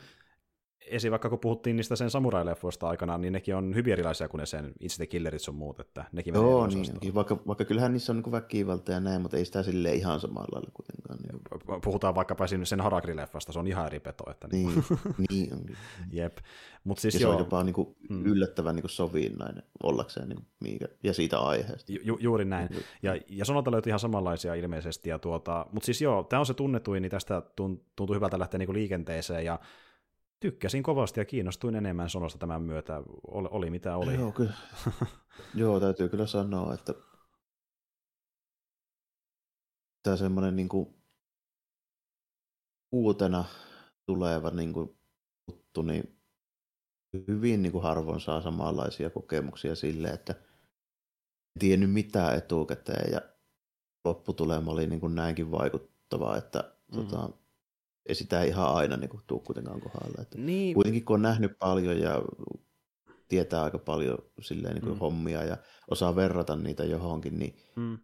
esim. 0.87 1.11
vaikka 1.11 1.29
kun 1.29 1.39
puhuttiin 1.39 1.75
niistä 1.75 1.95
sen 1.95 2.09
samurai-leffoista 2.09 2.89
aikanaan, 2.89 3.21
niin 3.21 3.33
nekin 3.33 3.55
on 3.55 3.75
hyvin 3.75 3.93
erilaisia 3.93 4.27
kuin 4.27 4.39
ne 4.39 4.45
sen 4.45 4.73
It's 4.83 4.95
the 4.95 5.05
Killerit 5.05 5.41
sun 5.41 5.55
muut, 5.55 5.79
että 5.79 6.05
nekin 6.11 6.33
Joo, 6.33 6.67
niin, 6.67 7.13
vaikka, 7.13 7.39
vaikka 7.47 7.65
kyllähän 7.65 7.93
niissä 7.93 8.13
on 8.13 8.15
niin 8.15 8.31
väkivalta 8.31 8.91
ja 8.91 8.99
näin, 8.99 9.21
mutta 9.21 9.37
ei 9.37 9.45
sitä 9.45 9.63
sille 9.63 9.93
ihan 9.93 10.19
samalla 10.19 10.47
lailla 10.51 10.71
kuitenkaan. 10.73 11.19
Niin. 11.19 11.81
Puhutaan 11.81 12.15
vaikkapa 12.15 12.47
sen 12.47 12.81
Harakri-leffasta, 12.81 13.51
se 13.51 13.59
on 13.59 13.67
ihan 13.67 13.85
eri 13.85 13.99
peto. 13.99 14.31
Että 14.31 14.47
niin, 14.51 14.83
niin, 15.17 15.27
niin 15.29 15.53
on. 15.53 15.65
Jep. 16.11 16.37
Mut 16.83 16.99
siis 16.99 17.13
ja 17.13 17.19
se 17.19 17.27
on 17.27 17.39
jopa 17.39 17.63
niin 17.63 17.73
kuin 17.73 17.95
mm. 18.09 18.25
yllättävän 18.25 18.75
niin 18.75 18.83
kuin 18.83 18.91
sovinnainen 18.91 19.63
ollakseen 19.83 20.29
niin 20.29 20.47
mikä, 20.59 20.87
ja 21.03 21.13
siitä 21.13 21.39
aiheesta. 21.39 21.93
Ju, 22.03 22.17
juuri 22.21 22.45
näin. 22.45 22.69
Ja, 23.03 23.17
ja 23.29 23.45
sonota 23.45 23.71
löytyy 23.71 23.89
ihan 23.89 23.99
samanlaisia 23.99 24.53
ilmeisesti. 24.53 25.09
Ja 25.09 25.19
tuota, 25.19 25.65
mutta 25.71 25.85
siis 25.85 26.01
joo, 26.01 26.23
tämä 26.23 26.39
on 26.39 26.45
se 26.45 26.53
tunnetuin, 26.53 27.01
niin 27.01 27.11
tästä 27.11 27.41
tuntuu 27.55 28.15
hyvältä 28.15 28.39
lähteä 28.39 28.57
niin 28.57 28.67
kuin 28.67 28.77
liikenteeseen. 28.77 29.45
Ja 29.45 29.59
tykkäsin 30.39 30.83
kovasti 30.83 31.19
ja 31.19 31.25
kiinnostuin 31.25 31.75
enemmän 31.75 32.09
Sonosta 32.09 32.39
tämän 32.39 32.61
myötä, 32.61 33.03
oli, 33.27 33.47
oli 33.51 33.69
mitä 33.69 33.97
oli. 33.97 34.15
Joo, 34.15 34.31
kyllä. 34.31 34.53
Joo, 35.55 35.79
täytyy 35.79 36.09
kyllä 36.09 36.27
sanoa, 36.27 36.73
että 36.73 36.93
tämä 40.03 40.17
semmoinen 40.17 40.55
niin 40.55 40.69
kuin 40.69 40.95
uutena 42.91 43.45
tuleva 44.05 44.49
niin 44.49 44.73
kuin 44.73 44.97
juttu, 45.47 45.81
niin 45.81 46.19
hyvin 47.27 47.61
niin 47.61 47.71
kuin 47.71 47.83
harvoin 47.83 48.21
saa 48.21 48.41
samanlaisia 48.41 49.09
kokemuksia 49.09 49.75
sille, 49.75 50.07
että 50.07 50.33
en 50.33 51.59
tiennyt 51.59 51.91
mitään 51.91 52.37
etukäteen 52.37 53.11
ja 53.11 53.21
lopputulema 54.05 54.71
oli 54.71 54.87
niin 54.87 54.99
kuin 54.99 55.15
näinkin 55.15 55.51
vaikuttava, 55.51 56.37
että 56.37 56.73
mm. 56.91 56.95
tota, 56.95 57.29
ei 58.05 58.15
sitä 58.15 58.43
ihan 58.43 58.75
aina 58.75 58.97
niin 58.97 59.09
kuin, 59.09 59.21
tuu 59.27 59.39
kuitenkaan 59.39 59.81
kohdalle. 59.81 60.21
Että 60.21 60.37
niin. 60.37 60.73
Kuitenkin 60.73 61.05
kun 61.05 61.13
on 61.13 61.21
nähnyt 61.21 61.59
paljon 61.59 61.99
ja 61.99 62.21
tietää 63.27 63.63
aika 63.63 63.79
paljon 63.79 64.17
silleen, 64.41 64.73
niin 64.73 64.83
kuin 64.83 64.93
mm. 64.93 64.99
hommia 64.99 65.43
ja 65.43 65.57
osaa 65.91 66.15
verrata 66.15 66.55
niitä 66.55 66.83
johonkin, 66.83 67.39
niin 67.39 67.57
mm. 67.75 67.97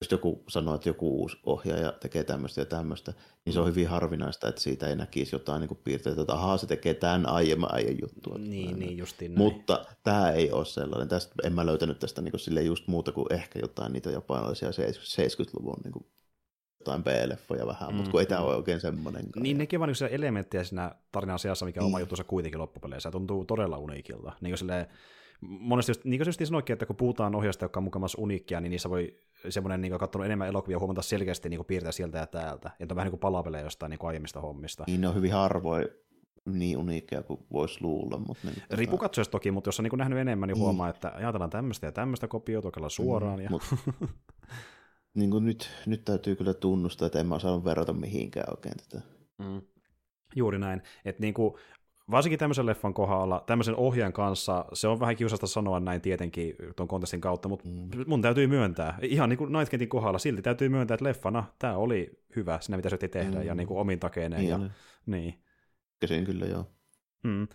jos 0.00 0.10
joku 0.10 0.44
sanoo, 0.48 0.74
että 0.74 0.88
joku 0.88 1.20
uusi 1.20 1.36
ohjaaja 1.46 1.92
tekee 1.92 2.24
tämmöistä 2.24 2.60
ja 2.60 2.64
tämmöistä, 2.64 3.12
niin 3.44 3.52
se 3.52 3.60
on 3.60 3.66
hyvin 3.66 3.88
harvinaista, 3.88 4.48
että 4.48 4.60
siitä 4.60 4.88
ei 4.88 4.96
näkisi 4.96 5.34
jotain 5.34 5.60
niin 5.60 5.78
piirteitä, 5.84 6.20
että 6.20 6.32
ahaa, 6.32 6.56
se 6.56 6.66
tekee 6.66 6.94
tämän 6.94 7.28
aiemman 7.28 7.74
ajan 7.74 7.96
juttua. 8.02 8.38
Niin, 8.38 8.78
niin 8.78 8.96
justiin 8.98 9.34
näin. 9.34 9.38
Mutta 9.38 9.84
tämä 10.02 10.30
ei 10.30 10.52
ole 10.52 10.64
sellainen. 10.64 11.08
Tästä, 11.08 11.34
en 11.44 11.52
mä 11.52 11.66
löytänyt 11.66 11.98
tästä 11.98 12.22
niin 12.22 12.38
sille 12.38 12.62
just 12.62 12.86
muuta 12.86 13.12
kuin 13.12 13.32
ehkä 13.32 13.58
jotain 13.58 13.92
niitä 13.92 14.10
japanilaisia 14.10 14.70
70-luvun 14.70 15.80
niin 15.84 15.92
kuin 15.92 16.06
jotain 16.84 17.04
B-leffoja 17.04 17.66
vähän, 17.66 17.90
mm. 17.90 17.96
mutta 17.96 18.10
kun 18.10 18.20
ei 18.20 18.26
tämä 18.26 18.40
ole 18.40 18.56
oikein 18.56 18.80
semmoinen. 18.80 19.24
Niin 19.36 19.58
nekin 19.58 19.82
on 19.82 19.88
niin 19.88 20.14
elementtejä 20.14 20.64
siinä 20.64 20.94
tarinan 21.12 21.38
sijassa, 21.38 21.66
mikä 21.66 21.80
on 21.80 21.84
mm. 21.84 21.86
oma 21.86 22.00
juttusa 22.00 22.24
kuitenkin 22.24 22.60
loppupeleissä. 22.60 23.10
Tuntuu 23.10 23.44
todella 23.44 23.78
uniikilta. 23.78 24.32
Niin 24.40 24.50
kuin 24.50 24.58
silleen, 24.58 24.86
monesti 25.40 25.90
just, 25.90 26.04
niin 26.04 26.18
kuin 26.18 26.28
just 26.28 26.40
sanoikin, 26.44 26.72
että 26.72 26.86
kun 26.86 26.96
puhutaan 26.96 27.34
ohjasta, 27.34 27.64
joka 27.64 27.80
on 27.80 27.84
mukamassa 27.84 28.22
uniikkia, 28.22 28.60
niin 28.60 28.70
niissä 28.70 28.90
voi 28.90 29.20
semmoinen 29.48 29.80
niin 29.80 29.98
katsonut 29.98 30.26
enemmän 30.26 30.48
elokuvia 30.48 30.78
huomata 30.78 31.02
selkeästi 31.02 31.48
niin 31.48 31.64
piirtää 31.64 31.92
sieltä 31.92 32.18
ja 32.18 32.26
täältä. 32.26 32.70
Ja 32.78 32.86
on 32.90 32.96
vähän 32.96 33.06
niin 33.06 33.10
kuin 33.10 33.20
palapelejä 33.20 33.64
jostain 33.64 33.90
niin 33.90 34.00
aiemmista 34.02 34.40
hommista. 34.40 34.84
Niin 34.86 35.00
ne 35.00 35.08
on 35.08 35.14
hyvin 35.14 35.32
harvoin 35.32 35.88
niin 36.46 36.78
uniikkeja 36.78 37.22
kuin 37.22 37.40
voisi 37.52 37.78
luulla. 37.80 38.18
Mutta 38.18 38.48
niin, 38.48 38.62
Riippu 38.70 38.98
katsojasta 38.98 39.32
toki, 39.32 39.50
mutta 39.50 39.68
jos 39.68 39.80
on 39.80 39.84
niin 39.84 39.98
nähnyt 39.98 40.18
enemmän, 40.18 40.46
niin, 40.46 40.54
niin 40.54 40.62
huomaa, 40.62 40.88
että 40.88 41.12
ajatellaan 41.14 41.50
tämmöistä 41.50 41.86
ja 41.86 41.92
tämmöistä 41.92 42.28
kopioita 42.28 42.88
suoraan. 42.88 43.38
Mm, 43.38 43.44
ja... 43.44 43.50
Mut, 43.50 43.62
niin 45.14 45.30
kuin 45.30 45.44
nyt, 45.44 45.70
nyt 45.86 46.04
täytyy 46.04 46.36
kyllä 46.36 46.54
tunnustaa, 46.54 47.06
että 47.06 47.20
en 47.20 47.26
mä 47.26 47.34
osannut 47.34 47.64
verrata 47.64 47.92
mihinkään 47.92 48.50
oikein 48.50 48.74
tätä. 48.76 49.04
Mm. 49.38 49.62
Juuri 50.36 50.58
näin. 50.58 50.82
Että 51.04 51.20
niin 51.20 51.34
kuin, 51.34 51.54
varsinkin 52.10 52.38
tämmöisen 52.38 52.66
leffan 52.66 52.94
kohdalla, 52.94 53.44
tämmöisen 53.46 53.76
ohjaajan 53.76 54.12
kanssa, 54.12 54.64
se 54.72 54.88
on 54.88 55.00
vähän 55.00 55.16
kiusasta 55.16 55.46
sanoa 55.46 55.80
näin 55.80 56.00
tietenkin 56.00 56.54
tuon 56.76 56.88
kontestin 56.88 57.20
kautta, 57.20 57.48
mutta 57.48 57.68
mm. 57.68 57.90
mun 58.06 58.22
täytyy 58.22 58.46
myöntää, 58.46 58.98
ihan 59.02 59.28
niin 59.28 59.38
kuin 59.38 59.52
Nightgatein 59.52 59.88
kohdalla, 59.88 60.18
silti 60.18 60.42
täytyy 60.42 60.68
myöntää, 60.68 60.94
että 60.94 61.04
leffana 61.04 61.44
tämä 61.58 61.76
oli 61.76 62.20
hyvä 62.36 62.58
siinä, 62.60 62.76
mitä 62.76 62.88
se 62.88 62.96
tehdä, 62.96 63.38
mm. 63.38 63.46
ja 63.46 63.54
niin 63.54 63.66
kuin 63.66 63.80
omin 63.80 64.00
takeineen. 64.00 64.40
Niin, 64.40 64.50
ja, 64.50 64.60
niin. 65.06 65.42
Käsin 66.00 66.24
kyllä, 66.24 66.46
joo. 66.46 66.70
Mm. 67.22 67.48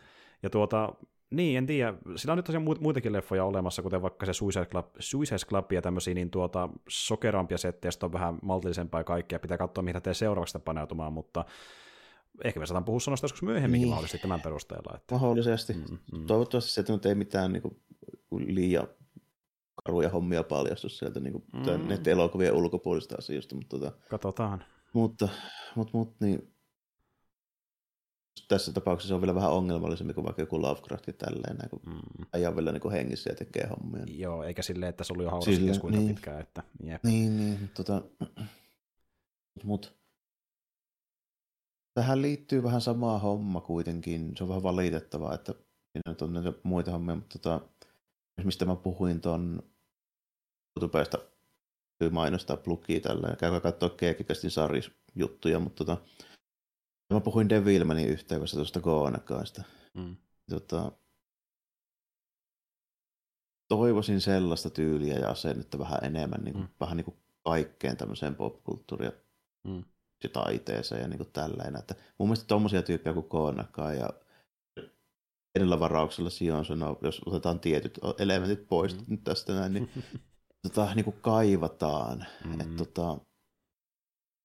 Ja 0.43 0.49
tuota, 0.49 0.93
niin, 1.31 1.57
en 1.57 1.65
tiedä. 1.65 1.93
Sillä 2.15 2.31
on 2.31 2.37
nyt 2.37 2.45
tosiaan 2.45 2.65
muitakin 2.79 3.13
leffoja 3.13 3.45
olemassa, 3.45 3.81
kuten 3.81 4.01
vaikka 4.01 4.25
se 4.25 4.33
Suicide 4.33 4.65
Club, 4.65 4.85
Suicide 4.99 5.45
Club 5.49 5.71
ja 5.71 5.81
tämmöisiä, 5.81 6.13
niin 6.13 6.29
tuota, 6.29 6.69
sokerampia 6.89 7.57
settejä, 7.57 7.91
on 8.03 8.13
vähän 8.13 8.39
maltillisempaa 8.41 8.99
ja 8.99 9.03
kaikkea. 9.03 9.39
Pitää 9.39 9.57
katsoa, 9.57 9.83
mitä 9.83 10.01
tee 10.01 10.13
seuraavaksi 10.13 10.59
paneutumaan, 10.59 11.13
mutta 11.13 11.45
ehkä 12.43 12.59
me 12.59 12.65
saataan 12.65 12.85
puhua 12.85 12.99
sanoista 12.99 13.25
joskus 13.25 13.43
myöhemminkin 13.43 13.81
niin. 13.81 13.89
mahdollisesti 13.89 14.21
tämän 14.21 14.41
perusteella. 14.41 14.93
Että... 14.95 15.15
Mahdollisesti. 15.15 15.73
Mm, 15.73 15.97
mm. 16.17 16.25
Toivottavasti 16.25 16.71
se 16.71 16.83
nyt 16.87 17.05
ei 17.05 17.15
mitään 17.15 17.53
niin 17.53 17.61
kuin, 17.61 17.77
liian 18.55 18.87
karuja 19.85 20.09
hommia 20.09 20.43
paljastu 20.43 20.89
sieltä 20.89 21.19
niin 21.19 21.33
kuin, 21.33 21.43
mm. 21.53 22.07
elokuvien 22.07 22.53
ulkopuolista 22.53 23.15
asioista. 23.17 23.55
Mutta, 23.55 23.79
tota, 23.79 23.91
Katsotaan. 24.09 24.63
Mutta, 24.93 25.29
mutta, 25.75 25.97
mutta 25.97 26.25
niin, 26.25 26.53
tässä 28.47 28.73
tapauksessa 28.73 29.15
on 29.15 29.21
vielä 29.21 29.35
vähän 29.35 29.51
ongelmallisempi 29.51 30.13
kuin 30.13 30.25
vaikka 30.25 30.41
joku 30.41 30.61
Lovecraft 30.61 31.07
ja 31.07 31.13
tälleen, 31.13 31.55
näin, 31.57 31.69
kun 31.69 31.81
mm. 31.85 32.45
ole 32.47 32.55
vielä 32.55 32.71
niin 32.71 32.91
hengissä 32.91 33.29
ja 33.29 33.35
tekee 33.35 33.67
hommia. 33.67 34.03
Joo, 34.07 34.43
eikä 34.43 34.61
silleen, 34.61 34.89
että 34.89 35.03
se 35.03 35.13
oli 35.13 35.23
jo 35.23 35.29
haudassa 35.29 35.81
kuinka 35.81 35.99
niin, 35.99 36.07
pitkään. 36.07 36.41
Että, 36.41 36.63
jep. 36.83 37.03
Niin, 37.03 37.37
niin, 37.37 37.71
tota, 37.73 38.01
mutta 39.63 39.91
tähän 41.93 42.21
liittyy 42.21 42.63
vähän 42.63 42.81
samaa 42.81 43.19
homma 43.19 43.61
kuitenkin. 43.61 44.31
Se 44.37 44.43
on 44.43 44.49
vähän 44.49 44.63
valitettavaa, 44.63 45.33
että 45.33 45.53
siinä 45.53 46.15
on 46.21 46.33
näitä 46.33 46.53
muita 46.63 46.91
hommia, 46.91 47.15
mutta 47.15 47.39
tota, 47.39 47.61
mistä 48.43 48.65
mä 48.65 48.75
puhuin 48.75 49.21
tuon 49.21 49.63
YouTubesta 50.77 51.17
mainostaa 52.11 52.57
plugia 52.57 52.99
tällä. 52.99 53.35
Käykää 53.39 53.59
katsoa 53.59 53.89
Keekikästin 53.89 54.51
juttuja, 55.15 55.59
mutta 55.59 55.85
tota, 55.85 56.01
mä 57.13 57.19
puhuin 57.19 57.49
Devilmanin 57.49 58.09
yhteydessä 58.09 58.57
tuosta 58.57 58.79
Goonakaista. 58.79 59.63
Mm. 59.93 60.15
Tota, 60.49 60.91
toivoisin 63.67 64.21
sellaista 64.21 64.69
tyyliä 64.69 65.15
ja 65.15 65.29
asennetta 65.29 65.79
vähän 65.79 65.99
enemmän, 66.03 66.41
niin 66.43 66.53
kuin, 66.53 66.65
mm. 66.65 66.69
vähän 66.79 66.97
niin 66.97 67.05
kuin 67.05 67.17
kaikkeen 67.43 67.97
tämmöiseen 67.97 68.35
popkulttuuriin. 68.35 69.11
Mm 69.63 69.83
taiteeseen 70.27 71.01
ja 71.01 71.07
niin 71.07 71.17
kuin 71.17 71.31
tälleen. 71.33 71.75
Että 71.75 71.95
mun 72.17 72.27
mielestä 72.27 72.47
tommosia 72.47 72.81
tyyppejä 72.81 73.13
kuin 73.13 73.29
Koonaka 73.29 73.93
ja 73.93 74.09
edellä 75.55 75.79
varauksella 75.79 76.29
Sion 76.29 76.65
sanoo, 76.65 76.99
jos 77.01 77.21
otetaan 77.25 77.59
tietyt 77.59 77.99
elementit 78.19 78.67
pois 78.67 79.07
mm. 79.07 79.17
tästä 79.17 79.53
näin, 79.53 79.73
niin, 79.73 79.89
tota, 80.63 80.95
niin 80.95 81.03
kuin 81.03 81.15
kaivataan. 81.21 82.25
Mm. 82.45 82.61
Että, 82.61 82.75
tota, 82.77 83.17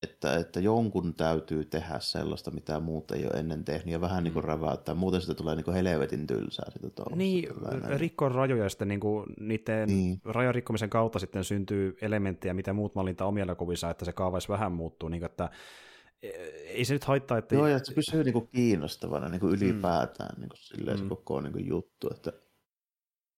että, 0.05 0.37
että 0.37 0.61
jonkun 0.61 1.15
täytyy 1.15 1.65
tehdä 1.65 1.99
sellaista, 1.99 2.51
mitä 2.51 2.81
muut 2.81 3.11
ei 3.11 3.25
ole 3.25 3.41
ennen 3.41 3.65
tehnyt, 3.65 3.93
ja 3.93 4.01
vähän 4.01 4.19
mm. 4.19 4.25
niin 4.25 4.33
kuin 4.35 4.45
räväyttää. 4.45 4.95
Muuten 4.95 5.21
sitä 5.21 5.35
tulee 5.35 5.57
niin 5.57 5.65
kuin 5.65 5.75
helvetin 5.75 6.27
tylsää. 6.27 6.71
Sitä 6.71 7.03
niin, 7.15 7.49
rikkoa 7.97 8.29
rajoja, 8.29 8.69
sitten 8.69 8.89
niin 8.89 9.01
kuin 9.01 9.27
niiden 9.41 9.89
niin. 9.89 10.21
rajan 10.25 10.55
rikkomisen 10.55 10.91
kautta 10.91 11.19
sitten 11.19 11.45
syntyy 11.45 11.97
elementtejä, 12.01 12.55
mitä 12.55 12.73
muut 12.73 12.95
mallintaa 12.95 13.27
omilla 13.27 13.55
kuvissa, 13.55 13.91
että 13.91 14.05
se 14.05 14.13
kaavais 14.13 14.49
vähän 14.49 14.73
muuttuu. 14.73 15.09
Niin 15.09 15.21
kuin, 15.21 15.31
että 15.31 15.51
e, 16.23 16.29
ei 16.67 16.85
se 16.85 16.93
nyt 16.93 17.05
haittaa, 17.05 17.39
että... 17.39 17.55
Joo, 17.55 17.67
ja 17.67 17.79
se 17.79 17.95
pysyy 17.95 18.25
niin 18.25 18.33
kuin 18.33 18.49
kiinnostavana 18.49 19.29
niin 19.29 19.41
kuin 19.41 19.53
mm. 19.53 19.57
ylipäätään 19.57 20.35
mm. 20.37 20.41
niin 20.41 20.49
kuin 20.49 20.59
silleen, 20.59 20.97
mm. 20.97 21.03
se 21.03 21.09
koko 21.09 21.41
niin 21.41 21.53
kuin 21.53 21.67
juttu, 21.67 22.09
että 22.11 22.33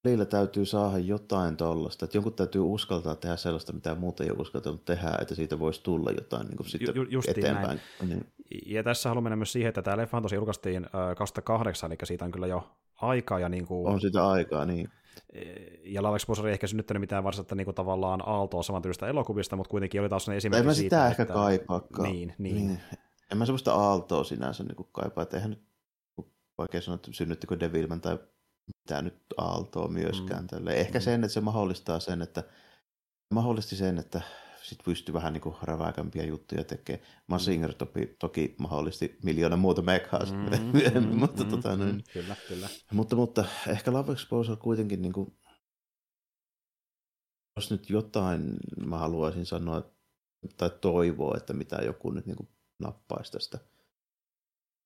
välillä 0.06 0.24
täytyy 0.24 0.66
saada 0.66 0.98
jotain 0.98 1.56
tollasta, 1.56 2.04
että 2.04 2.16
jonkun 2.16 2.32
täytyy 2.32 2.60
uskaltaa 2.60 3.14
tehdä 3.14 3.36
sellaista, 3.36 3.72
mitä 3.72 3.94
muuta 3.94 4.24
ei 4.24 4.30
ole 4.30 4.38
uskaltanut 4.40 4.84
tehdä, 4.84 5.18
että 5.20 5.34
siitä 5.34 5.58
voisi 5.58 5.82
tulla 5.82 6.10
jotain 6.10 6.46
niin 6.46 6.56
kuin 6.56 6.68
sitten 6.68 6.94
Ju, 7.10 7.20
eteenpäin. 7.28 7.80
Niin. 8.08 8.26
Ja 8.66 8.82
tässä 8.82 9.08
haluan 9.08 9.22
mennä 9.22 9.36
myös 9.36 9.52
siihen, 9.52 9.68
että 9.68 9.82
tämä 9.82 9.96
leffa 9.96 10.20
tosiaan 10.20 10.38
julkaistiin 10.38 10.84
äh, 10.84 11.16
2008, 11.16 11.92
eli 11.92 11.98
siitä 12.04 12.24
on 12.24 12.30
kyllä 12.30 12.46
jo 12.46 12.70
aikaa. 13.02 13.40
Ja 13.40 13.48
niin 13.48 13.66
kuin, 13.66 13.86
on 13.86 14.00
sitä 14.00 14.28
aikaa, 14.28 14.64
niin. 14.64 14.88
E, 15.32 15.42
ja 15.84 16.02
Love 16.02 16.16
Exposure 16.16 16.48
ei 16.48 16.52
ehkä 16.52 16.66
synnyttänyt 16.66 17.00
mitään 17.00 17.24
varsinaista 17.24 17.54
niin 17.54 17.64
kuin 17.64 17.74
tavallaan 17.74 18.28
aaltoa 18.28 18.62
samantyylistä 18.62 19.06
elokuvista, 19.06 19.56
mutta 19.56 19.70
kuitenkin 19.70 20.00
oli 20.00 20.08
taas 20.08 20.24
sellainen 20.24 20.38
esimerkki 20.38 20.60
En 20.60 20.66
mä 20.66 20.74
sitä 20.74 20.82
siitä, 20.82 21.08
ehkä 21.08 21.22
että... 21.22 21.34
kaipaakaan. 21.34 22.12
Niin, 22.12 22.34
niin. 22.38 22.54
niin. 22.56 22.80
En 23.32 23.38
mä 23.38 23.46
sellaista 23.46 23.74
aaltoa 23.74 24.24
sinänsä 24.24 24.64
niin 24.64 24.76
kuin 24.76 24.88
kaipaa, 24.92 25.22
että 25.22 25.36
eihän 25.36 25.50
nyt 25.50 25.62
vaikea 26.58 26.80
sanoa, 26.80 26.94
että 26.94 27.12
synnyttikö 27.12 27.60
Devilman 27.60 28.00
tai 28.00 28.18
mitä 28.66 29.02
nyt 29.02 29.24
aaltoa 29.36 29.88
myöskään. 29.88 30.42
Mm. 30.42 30.46
Tälle. 30.46 30.74
Ehkä 30.74 30.98
mm. 30.98 31.02
sen, 31.02 31.24
että 31.24 31.34
se 31.34 31.40
mahdollistaa 31.40 32.00
sen, 32.00 32.22
että 32.22 32.44
mahdollisti 33.30 33.76
sen, 33.76 33.98
että 33.98 34.20
sit 34.62 34.78
pystyy 34.84 35.12
vähän 35.12 35.32
niin 35.32 35.54
räväkämpiä 35.62 36.24
juttuja 36.24 36.64
tekemään. 36.64 37.06
Massinger 37.26 37.72
mm. 37.72 37.76
toki, 37.76 38.16
toki 38.18 38.54
mahdollisti 38.58 39.18
miljoona 39.22 39.56
muuta 39.56 39.82
mekhaa 39.82 40.20
mm, 40.20 41.00
mm, 41.00 41.18
mutta, 41.18 41.44
mm, 41.44 41.50
tota, 41.50 41.76
mm, 41.76 42.02
kyllä, 42.12 42.36
kyllä. 42.48 42.68
Mutta, 42.92 43.16
mutta 43.16 43.44
ehkä 43.68 43.92
Love 43.92 44.12
Exposure 44.12 44.56
kuitenkin, 44.56 45.02
niin 45.02 45.12
kuin, 45.12 45.38
jos 47.56 47.70
nyt 47.70 47.90
jotain 47.90 48.56
mä 48.86 48.98
haluaisin 48.98 49.46
sanoa 49.46 49.90
tai 50.56 50.70
toivoa, 50.80 51.36
että 51.36 51.52
mitä 51.52 51.76
joku 51.76 52.10
nyt 52.10 52.26
niin 52.26 52.36
kuin 52.36 52.48
nappaisi 52.78 53.32
tästä 53.32 53.58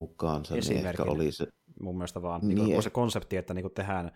mukaansa, 0.01 0.55
niin 0.55 0.86
ehkä 0.86 1.03
oli 1.03 1.32
se... 1.32 1.46
Mun 1.80 1.96
mielestä 1.96 2.22
vaan 2.22 2.40
niin, 2.40 2.64
niin, 2.64 2.82
se 2.82 2.90
konsepti, 2.90 3.36
että 3.36 3.55
niin 3.55 3.74
tehdään 3.74 4.12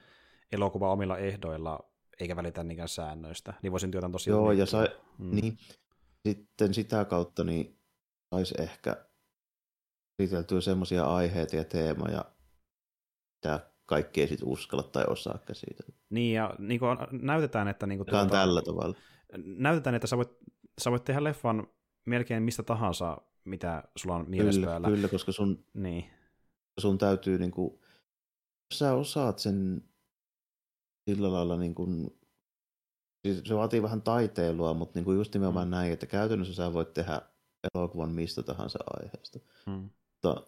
elokuva 0.52 0.92
omilla 0.92 1.18
ehdoilla, 1.18 1.90
eikä 2.20 2.36
välitä 2.36 2.64
niinkään 2.64 2.88
säännöistä, 2.88 3.54
niin 3.62 3.72
voisin 3.72 3.90
työtä 3.90 4.10
tosi 4.10 4.30
Joo, 4.30 4.52
ja 4.52 4.66
sai, 4.66 4.88
mm. 5.18 5.34
niin, 5.34 5.56
sitten 6.26 6.74
sitä 6.74 7.04
kautta 7.04 7.44
niin 7.44 7.78
saisi 8.34 8.54
ehkä 8.58 9.06
käsiteltyä 10.16 10.60
semmoisia 10.60 11.04
aiheita 11.04 11.56
ja 11.56 11.64
teemoja, 11.64 12.24
mitä 13.34 13.70
kaikki 13.86 14.20
ei 14.20 14.28
sitten 14.28 14.48
uskalla 14.48 14.82
tai 14.82 15.04
osaa 15.08 15.38
käsitellä. 15.38 15.96
Niin, 16.10 16.34
ja 16.34 16.54
niin 16.58 16.80
kuin 16.80 16.98
näytetään, 17.12 17.68
että... 17.68 17.86
Niin 17.86 17.98
kuin 17.98 18.06
tuota, 18.06 18.30
tällä 18.30 18.62
tavalla. 18.62 18.96
Näytetään, 19.44 19.94
että 19.94 20.06
sä 20.06 20.16
voit, 20.16 20.30
sä 20.78 20.90
voit 20.90 21.04
tehdä 21.04 21.24
leffan 21.24 21.66
melkein 22.04 22.42
mistä 22.42 22.62
tahansa 22.62 23.20
mitä 23.44 23.82
sulla 23.96 24.16
on 24.16 24.30
mielessä 24.30 24.60
kyllä, 24.60 24.70
päällä. 24.70 24.88
Kyllä, 24.88 25.08
koska 25.08 25.32
sun, 25.32 25.64
niin. 25.74 26.04
sun 26.80 26.98
täytyy, 26.98 27.38
niin 27.38 27.50
kuin, 27.50 27.70
jos 28.70 28.78
sä 28.78 28.94
osaat 28.94 29.38
sen 29.38 29.84
sillä 31.10 31.32
lailla, 31.32 31.56
niin 31.56 31.74
kuin, 31.74 32.18
siis 33.26 33.42
se 33.44 33.54
vaatii 33.54 33.82
vähän 33.82 34.02
taiteilua, 34.02 34.74
mutta 34.74 34.98
niin 34.98 35.04
kuin 35.04 35.16
just 35.16 35.34
nimenomaan 35.34 35.68
mm. 35.68 35.70
näin, 35.70 35.92
että 35.92 36.06
käytännössä 36.06 36.54
sä 36.54 36.72
voit 36.72 36.92
tehdä 36.92 37.20
elokuvan 37.74 38.10
mistä 38.10 38.42
tahansa 38.42 38.78
aiheesta. 39.00 39.38
Mm. 39.66 39.72
Mutta 39.72 40.46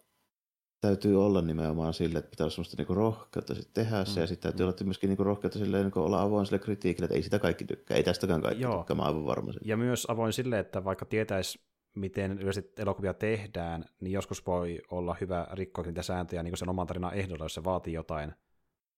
täytyy 0.81 1.25
olla 1.25 1.43
nimenomaan 1.43 1.95
sille, 1.95 2.19
että 2.19 2.31
pitää 2.31 2.45
olla 2.45 2.55
semmoista 2.55 2.77
niinku 2.79 2.95
rohkeutta 2.95 3.55
sit 3.55 3.75
tehdä 3.75 4.05
se, 4.05 4.15
mm. 4.15 4.21
ja 4.21 4.27
sitten 4.27 4.51
täytyy 4.51 4.67
mm. 4.67 4.69
olla 4.69 4.85
myöskin 4.85 5.09
niinku 5.09 5.25
rohkeutta 5.25 5.59
sille, 5.59 5.83
niinku 5.83 6.01
olla 6.01 6.23
avoin 6.23 6.47
sille 6.47 6.59
kritiikille, 6.59 7.05
että 7.05 7.17
ei 7.17 7.23
sitä 7.23 7.39
kaikki 7.39 7.65
tykkää, 7.65 7.97
ei 7.97 8.03
tästäkään 8.03 8.43
kaikki 8.43 8.63
Joo. 8.63 8.79
tykkää, 8.79 8.97
mä 8.97 9.03
aivan 9.03 9.27
varma 9.27 9.53
Ja 9.65 9.77
myös 9.77 10.07
avoin 10.09 10.33
sille, 10.33 10.59
että 10.59 10.85
vaikka 10.85 11.05
tietäisi 11.05 11.59
miten 11.97 12.39
yleisesti 12.39 12.83
elokuvia 12.83 13.15
tehdään, 13.15 13.85
niin 14.01 14.13
joskus 14.13 14.47
voi 14.47 14.81
olla 14.91 15.17
hyvä 15.21 15.47
rikkoa 15.53 15.85
niitä 15.85 16.03
sääntöjä 16.03 16.43
niin 16.43 16.57
sen 16.57 16.69
oman 16.69 16.87
tarinan 16.87 17.15
ehdolla, 17.15 17.45
jos 17.45 17.55
se 17.55 17.65
vaatii 17.65 17.95
jotain, 17.95 18.33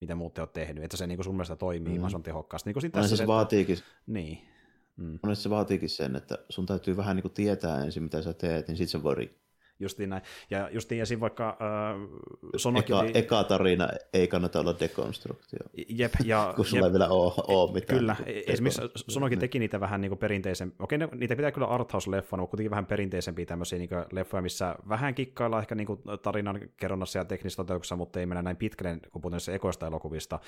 mitä 0.01 0.15
muut 0.15 0.35
te 0.35 0.47
tehnyt, 0.47 0.85
että 0.85 0.97
se 0.97 1.07
niin 1.07 1.25
sun 1.25 1.35
mielestä 1.35 1.57
toimii 1.57 1.93
mm. 1.93 1.95
mahdollisimman 1.95 2.23
tehokkaasti. 2.23 2.73
Niin 2.73 2.93
tässä 2.93 3.09
siis 3.09 3.19
se, 3.19 3.27
vaatiikin. 3.27 3.79
Niin. 4.07 4.39
Mm. 4.97 5.19
Monesti 5.23 5.43
se 5.43 5.51
vaatiikin 5.51 5.89
sen, 5.89 6.17
että 6.17 6.39
sun 6.49 6.67
täytyy 6.67 6.97
vähän 6.97 7.17
niin 7.17 7.23
kuin 7.23 7.33
tietää 7.33 7.85
ensin, 7.85 8.03
mitä 8.03 8.23
sä 8.23 8.33
teet, 8.33 8.69
niin 8.69 8.77
sit 8.77 8.89
se 8.89 9.03
voi 9.03 9.15
rikkoa. 9.15 9.48
Justiin 9.81 10.11
näin. 10.11 10.23
Ja 10.51 10.69
justiin 10.73 11.03
esim. 11.03 11.21
vaikka 11.21 11.49
äh, 11.49 11.57
Sonoki 12.57 12.93
Eka, 12.93 13.01
oli... 13.01 13.11
eka 13.15 13.45
tarina 13.45 13.89
ei 14.13 14.29
kannata 14.29 14.61
olla 14.61 14.75
dekonstruktio, 14.81 15.59
Jep, 15.89 16.13
ja, 16.25 16.53
kun 16.57 16.65
sulla 16.65 16.87
jep, 16.87 16.87
ei 16.87 16.93
vielä 16.93 17.09
ole, 17.09 17.33
ole 17.49 17.73
mitään. 17.73 17.99
Kyllä, 17.99 18.17
niin 18.27 18.45
kuin 18.45 18.53
esimerkiksi 18.55 18.81
dekonstruktio. 18.81 19.15
Sonoki 19.15 19.37
teki 19.37 19.59
niitä 19.59 19.81
vähän 19.81 20.01
niin 20.01 20.19
perinteisen, 20.19 20.73
okei, 20.79 20.99
ne, 20.99 21.09
niitä 21.15 21.37
pitää 21.37 21.53
kyllä 21.53 21.67
arthouse-leffana, 21.67 22.41
mutta 22.41 22.51
kuitenkin 22.51 22.71
vähän 22.71 22.87
perinteisempiä 22.87 23.47
tämmöisiä 23.47 23.79
niin 23.79 23.91
leffoja, 24.13 24.43
missä 24.43 24.75
vähän 24.89 25.15
kikkaillaan 25.15 25.61
ehkä 25.63 25.75
niin 25.75 25.89
tarinan 26.23 26.61
kerronnassa 26.77 27.19
ja 27.19 27.25
teknisessä 27.25 27.63
toteutuksessa, 27.63 27.97
mutta 27.97 28.21
ei 28.21 28.27
mennä 28.27 28.43
näin 28.43 28.57
pitkälle, 28.57 29.01
kun 29.13 29.23
puhutaan 29.23 29.41
se 29.41 29.55
ekoista 29.55 29.87
elokuvista, 29.87 30.39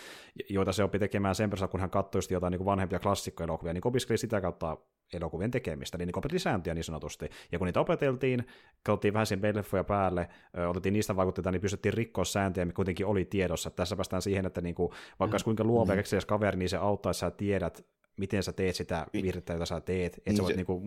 joita 0.49 0.73
se 0.73 0.85
oppi 0.85 0.99
tekemään 0.99 1.35
sen 1.35 1.51
perässä, 1.51 1.69
kun 1.69 1.81
hän 1.81 1.91
katsoi 1.91 2.23
jotain 2.31 2.51
niin 2.51 2.65
vanhempia 2.65 2.99
klassikkoelokuvia, 2.99 3.73
niin 3.73 3.87
opiskeli 3.87 4.19
sitä 4.19 4.41
kautta 4.41 4.77
elokuvien 5.13 5.51
tekemistä, 5.51 5.99
niin, 5.99 6.07
niin 6.07 6.19
opetteli 6.19 6.39
sääntöjä 6.39 6.75
niin 6.75 6.85
sanotusti. 6.85 7.31
Ja 7.53 7.59
kun 7.59 7.67
niitä 7.67 7.81
opeteltiin, 7.81 8.47
katsottiin 8.83 9.15
vähän 9.15 9.27
sen 9.27 9.41
leffoja 9.55 9.85
päälle, 9.85 10.29
otettiin 10.69 10.93
niistä 10.93 11.17
vaikutteita, 11.17 11.51
niin 11.53 11.61
pystyttiin 11.63 11.95
rikkoa 11.95 12.25
sääntöjä, 12.25 12.65
mikä 12.65 12.77
kuitenkin 12.77 13.07
oli 13.07 13.25
tiedossa. 13.25 13.71
Tässä 13.71 13.97
päästään 13.97 14.23
siihen, 14.23 14.47
että 14.47 14.61
niin 14.61 14.75
kuin, 14.75 14.93
vaikka 15.21 15.35
olisi 15.35 15.45
kuinka 15.45 15.65
luova 15.65 15.95
Mm. 15.95 15.99
mm. 15.99 16.27
kaveri, 16.27 16.59
niin 16.59 16.69
se 16.69 16.77
auttaa, 16.77 17.11
että 17.11 17.19
sä 17.19 17.31
tiedät, 17.31 17.87
miten 18.17 18.43
sä 18.43 18.53
teet 18.53 18.77
sitä 18.77 19.07
virhettä, 19.13 19.53
jota 19.53 19.67
sä 19.67 19.81
teet. 19.81 20.15
Että 20.19 20.31
Niin 20.31 20.37
sä, 20.37 20.43
voit, 20.43 20.53
se- 20.53 20.57
niinku, 20.57 20.83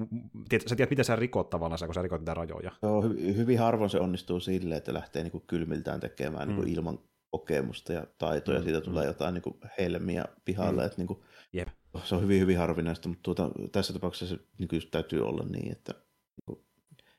tiedät, 0.49 0.67
sä 0.67 0.75
tiedät, 0.75 0.89
miten 0.89 1.05
sä 1.05 1.15
rikot 1.15 1.49
tavallaan, 1.49 1.79
kun 1.85 1.93
sä 1.93 2.01
rikot 2.01 2.21
niitä 2.21 2.33
rajoja. 2.33 2.71
On 2.81 3.03
hy- 3.03 3.35
hyvin 3.35 3.59
harvoin 3.59 3.89
se 3.89 3.99
onnistuu 3.99 4.39
silleen, 4.39 4.77
että 4.77 4.93
lähtee 4.93 5.23
niin 5.23 5.31
kuin 5.31 5.43
kylmiltään 5.47 5.99
tekemään 5.99 6.47
niin 6.47 6.55
kuin 6.55 6.67
Mm. 6.67 6.73
ilman 6.73 6.99
kokemusta 7.31 7.93
ja 7.93 8.07
taitoja, 8.17 8.59
Mm, 8.59 8.63
siitä 8.63 8.79
mm. 8.79 8.85
tulee 8.85 9.05
jotain 9.05 9.33
niin 9.33 9.41
kuin 9.41 9.55
helmiä 9.79 10.25
pihalle, 10.45 10.81
Mm. 10.81 10.85
että 10.85 10.97
niin 10.97 11.07
kuin, 11.07 11.19
Jep. 11.53 11.67
Se 12.03 12.15
on 12.15 12.21
hyvin, 12.21 12.41
hyvin 12.41 12.57
harvinaista, 12.57 13.09
mutta 13.09 13.23
tuota, 13.23 13.51
tässä 13.71 13.93
tapauksessa 13.93 14.35
se 14.35 14.43
niin 14.57 14.67
kuin 14.67 14.77
just 14.77 14.91
täytyy 14.91 15.27
olla 15.27 15.45
niin, 15.49 15.71
että 15.71 15.93
niin 15.93 16.45
kuin, 16.45 16.65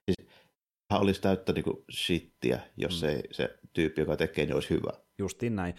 siis, 0.05 0.29
hän 0.93 1.01
olisi 1.01 1.21
täyttä 1.21 1.53
niin 1.53 1.65
kuin 1.65 1.77
shittiä, 1.93 2.61
jos 2.77 3.03
Mm. 3.03 3.09
ei 3.09 3.23
se 3.33 3.59
tyyppi, 3.73 4.01
joka 4.01 4.17
tekee, 4.17 4.45
niin 4.47 4.55
olisi 4.55 4.71
hyvä. 4.71 4.91
Justiin 5.19 5.57
näin. 5.57 5.75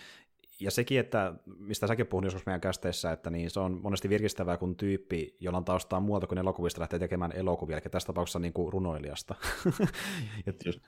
Ja 0.59 0.71
sekin, 0.71 0.99
että 0.99 1.33
mistä 1.57 1.87
säkin 1.87 2.07
puhunut 2.07 2.25
joskus 2.25 2.45
meidän 2.45 2.61
kästeissä, 2.61 3.11
että 3.11 3.29
niin 3.29 3.49
se 3.49 3.59
on 3.59 3.81
monesti 3.81 4.09
virkistävää, 4.09 4.57
kun 4.57 4.75
tyyppi, 4.77 5.37
jolla 5.39 5.57
on 5.57 5.65
taustaa 5.65 5.99
muuta 5.99 6.27
kuin 6.27 6.37
elokuvista, 6.37 6.81
lähtee 6.81 6.99
tekemään 6.99 7.31
elokuvia, 7.31 7.77
eli 7.77 7.81
tässä 7.91 8.07
tapauksessa 8.07 8.39
niin 8.39 8.53
kuin 8.53 8.73
runoilijasta. 8.73 9.35
Et, 10.47 10.65
Just- 10.65 10.81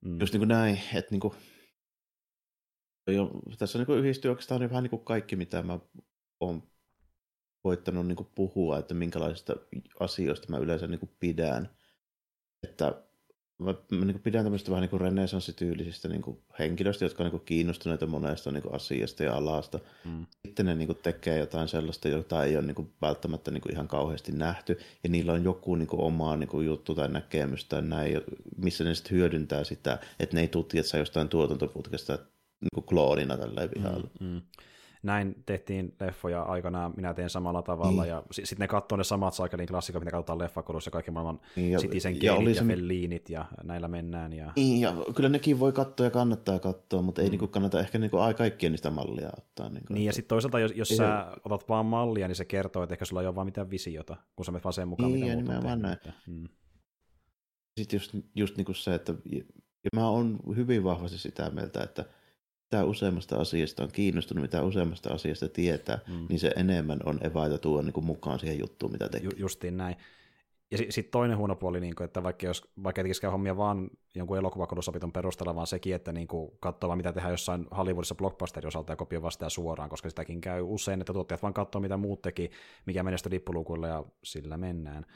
mm, 0.00 0.20
Just 0.20 0.32
niin 0.32 0.40
kuin 0.40 0.48
näin, 0.48 0.80
että 0.94 1.10
niin 1.10 1.20
kuin, 1.20 1.34
jo, 3.06 3.30
tässä 3.58 3.78
niin 3.78 3.86
kuin 3.86 3.98
yhdistyy 3.98 4.28
oikeastaan 4.28 4.60
niin 4.60 4.70
vähän 4.70 4.82
niin 4.82 4.90
kuin 4.90 5.04
kaikki, 5.04 5.36
mitä 5.36 5.62
mä 5.62 5.78
oon 6.40 6.62
koittanut 7.62 8.06
niin 8.06 8.16
kuin 8.16 8.28
puhua, 8.34 8.78
että 8.78 8.94
minkälaisista 8.94 9.56
asioista 10.00 10.46
mä 10.50 10.58
yleensä 10.58 10.86
niin 10.86 11.00
kuin 11.00 11.10
pidän. 11.20 11.70
Että 12.62 12.94
mä, 13.58 13.74
mä 13.90 14.04
niin 14.04 14.14
kuin 14.14 14.22
pidän 14.22 14.44
tämmöistä 14.44 14.70
vähän 14.70 14.88
niin 14.92 15.00
renesanssityylisistä 15.00 16.08
niin 16.08 16.22
kuin 16.22 16.38
henkilöistä, 16.58 17.04
jotka 17.04 17.22
on 17.22 17.24
niin 17.24 17.38
kuin 17.38 17.44
kiinnostuneita 17.44 18.06
monesta 18.06 18.52
niin 18.52 18.62
kuin 18.62 18.74
asiasta 18.74 19.22
ja 19.22 19.34
alasta. 19.34 19.80
mm, 20.04 20.26
Sitten 20.46 20.66
ne 20.66 20.74
niin 20.74 20.86
kuin 20.86 20.98
tekee 21.02 21.38
jotain 21.38 21.68
sellaista, 21.68 22.08
jota 22.08 22.44
ei 22.44 22.56
ole 22.56 22.66
niin 22.66 22.74
kuin 22.74 22.92
välttämättä 23.02 23.50
niin 23.50 23.60
kuin 23.60 23.72
ihan 23.72 23.88
kauheasti 23.88 24.32
nähty, 24.32 24.78
ja 25.02 25.08
niillä 25.08 25.32
on 25.32 25.44
joku 25.44 25.74
niin 25.74 25.88
kuin 25.88 26.00
oma 26.00 26.36
niin 26.36 26.48
kuin 26.48 26.66
juttu 26.66 26.94
tai 26.94 27.08
näkemys 27.08 27.64
tai 27.64 27.82
näin, 27.82 28.20
missä 28.56 28.84
ne 28.84 28.94
sitten 28.94 29.16
hyödyntää 29.16 29.64
sitä, 29.64 29.98
että 30.20 30.36
ne 30.36 30.40
ei 30.40 30.50
tietää 30.68 31.00
jostain 31.00 31.28
tuotantoputkesta 31.28 32.18
niin 32.60 32.70
kuin 32.74 32.86
kloonina 32.86 33.36
tällä 33.36 33.68
pihalla. 33.68 34.08
mm, 34.20 34.26
mm. 34.26 34.42
Näin 35.02 35.42
tehtiin 35.46 35.94
leffoja 36.00 36.42
aikanaan, 36.42 36.92
minä 36.96 37.14
teen 37.14 37.30
samalla 37.30 37.62
tavalla, 37.62 38.02
Niin. 38.02 38.10
ja 38.10 38.22
sitten 38.30 38.58
ne 38.58 38.68
katsoo 38.68 38.96
ne 38.98 39.04
samat 39.04 39.34
saikelin 39.34 39.66
klassikot, 39.66 40.00
mitä 40.00 40.10
katsotaan 40.10 40.38
leffakulussa, 40.38 40.90
kaikki 40.90 41.10
maailman 41.10 41.40
Niin, 41.56 41.72
ja, 41.72 41.78
Citizen 41.78 42.22
ja, 42.22 42.34
ja, 42.42 42.54
se, 42.54 42.64
Fellinit, 42.64 43.30
ja 43.30 43.44
näillä 43.64 43.88
mennään. 43.88 44.32
Ja... 44.32 44.52
niin, 44.56 44.80
ja 44.80 44.94
kyllä 45.16 45.28
nekin 45.28 45.60
voi 45.60 45.72
katsoa 45.72 46.06
ja 46.06 46.10
kannattaa 46.10 46.58
katsoa, 46.58 47.02
mutta 47.02 47.22
ei 47.22 47.28
Mm. 47.28 47.30
niin 47.30 47.38
kuin 47.38 47.50
kannata 47.50 47.80
ehkä 47.80 47.98
niin 47.98 48.10
kuin, 48.10 48.22
ai, 48.22 48.34
kaikkien 48.34 48.72
niistä 48.72 48.90
mallia 48.90 49.30
ottaa. 49.38 49.68
Niin, 49.68 49.84
kuin, 49.86 49.94
Niin, 49.94 50.04
ja 50.06 50.12
sitten 50.12 50.28
toisaalta, 50.28 50.60
jos, 50.60 50.72
jos 50.74 50.90
Ei 50.90 50.96
sä 50.96 51.26
otat 51.44 51.68
vaan 51.68 51.86
mallia, 51.86 52.28
niin 52.28 52.36
se 52.36 52.44
kertoo, 52.44 52.82
että 52.82 52.94
ehkä 52.94 53.04
sulla 53.04 53.22
ei 53.22 53.26
ole 53.28 53.34
vaan 53.34 53.46
mitään 53.46 53.70
visiota, 53.70 54.16
kun 54.36 54.44
sä 54.44 54.52
menet 54.52 54.64
vaan 54.64 54.72
sen 54.72 54.88
mukaan, 54.88 55.12
Niin, 55.12 55.20
mitä 55.20 55.32
ja 55.32 55.36
muut 55.36 55.48
on 55.48 55.54
nimenomaan 55.54 55.98
tehnyt. 56.02 56.18
Mm. 56.26 56.48
sitten 57.80 57.96
just, 57.96 58.14
just 58.34 58.56
niin 58.56 58.64
kuin 58.64 58.76
se, 58.76 58.94
että 58.94 59.14
ja 59.84 59.90
mä 59.96 60.08
oon 60.08 60.38
hyvin 60.56 60.84
vahvasti 60.84 61.18
sitä 61.18 61.50
mieltä, 61.50 61.82
että 61.82 62.04
mitä 62.72 62.84
useammasta 62.84 63.36
asiasta 63.36 63.82
on 63.82 63.92
kiinnostunut, 63.92 64.42
mitä 64.42 64.62
useammasta 64.62 65.14
asiasta 65.14 65.48
tietää, 65.48 65.98
Mm. 66.08 66.26
niin 66.28 66.38
se 66.38 66.52
enemmän 66.56 66.98
on 67.04 67.18
eväitä 67.26 67.58
tuoda 67.58 67.82
niin 67.82 67.92
kuin 67.92 68.06
mukaan 68.06 68.38
siihen 68.38 68.58
juttuun, 68.58 68.92
mitä 68.92 69.08
tekee. 69.08 69.24
Ju, 69.24 69.30
justiin 69.36 69.76
näin. 69.76 69.96
Ja 70.70 70.78
sitten 70.78 70.92
sit 70.92 71.10
toinen 71.10 71.36
huono 71.36 71.56
puoli, 71.56 71.80
niin 71.80 71.94
kuin, 71.94 72.04
että 72.04 72.22
vaikka, 72.22 72.46
jos, 72.46 72.70
vaikka 72.82 73.00
ei 73.00 73.04
tekisikään 73.04 73.32
hommia 73.32 73.56
vaan 73.56 73.90
jonkun 74.14 74.38
elokuvakoulusopiton 74.38 75.12
perusteella, 75.12 75.54
vaan 75.54 75.66
sekin, 75.66 75.94
että 75.94 76.12
niin 76.12 76.28
kuin, 76.28 76.52
katsoo 76.60 76.88
vaan 76.88 76.98
mitä 76.98 77.12
tehdään 77.12 77.32
jossain 77.32 77.66
Hollywoodissa 77.76 78.14
blockbusterin 78.14 78.68
osalta 78.68 78.92
ja 78.92 78.96
kopioi 78.96 79.22
vastaan 79.22 79.50
suoraan, 79.50 79.90
koska 79.90 80.08
sitäkin 80.08 80.40
käy 80.40 80.62
usein, 80.62 81.00
että 81.00 81.12
tuottajat 81.12 81.42
vaan 81.42 81.54
katsoo 81.54 81.80
mitä 81.80 81.96
muut 81.96 82.22
teki, 82.22 82.50
mikä 82.86 83.02
menestyi 83.02 83.30
lippulukuilla 83.32 83.88
ja 83.88 84.04
sillä 84.24 84.56
mennään. 84.56 85.06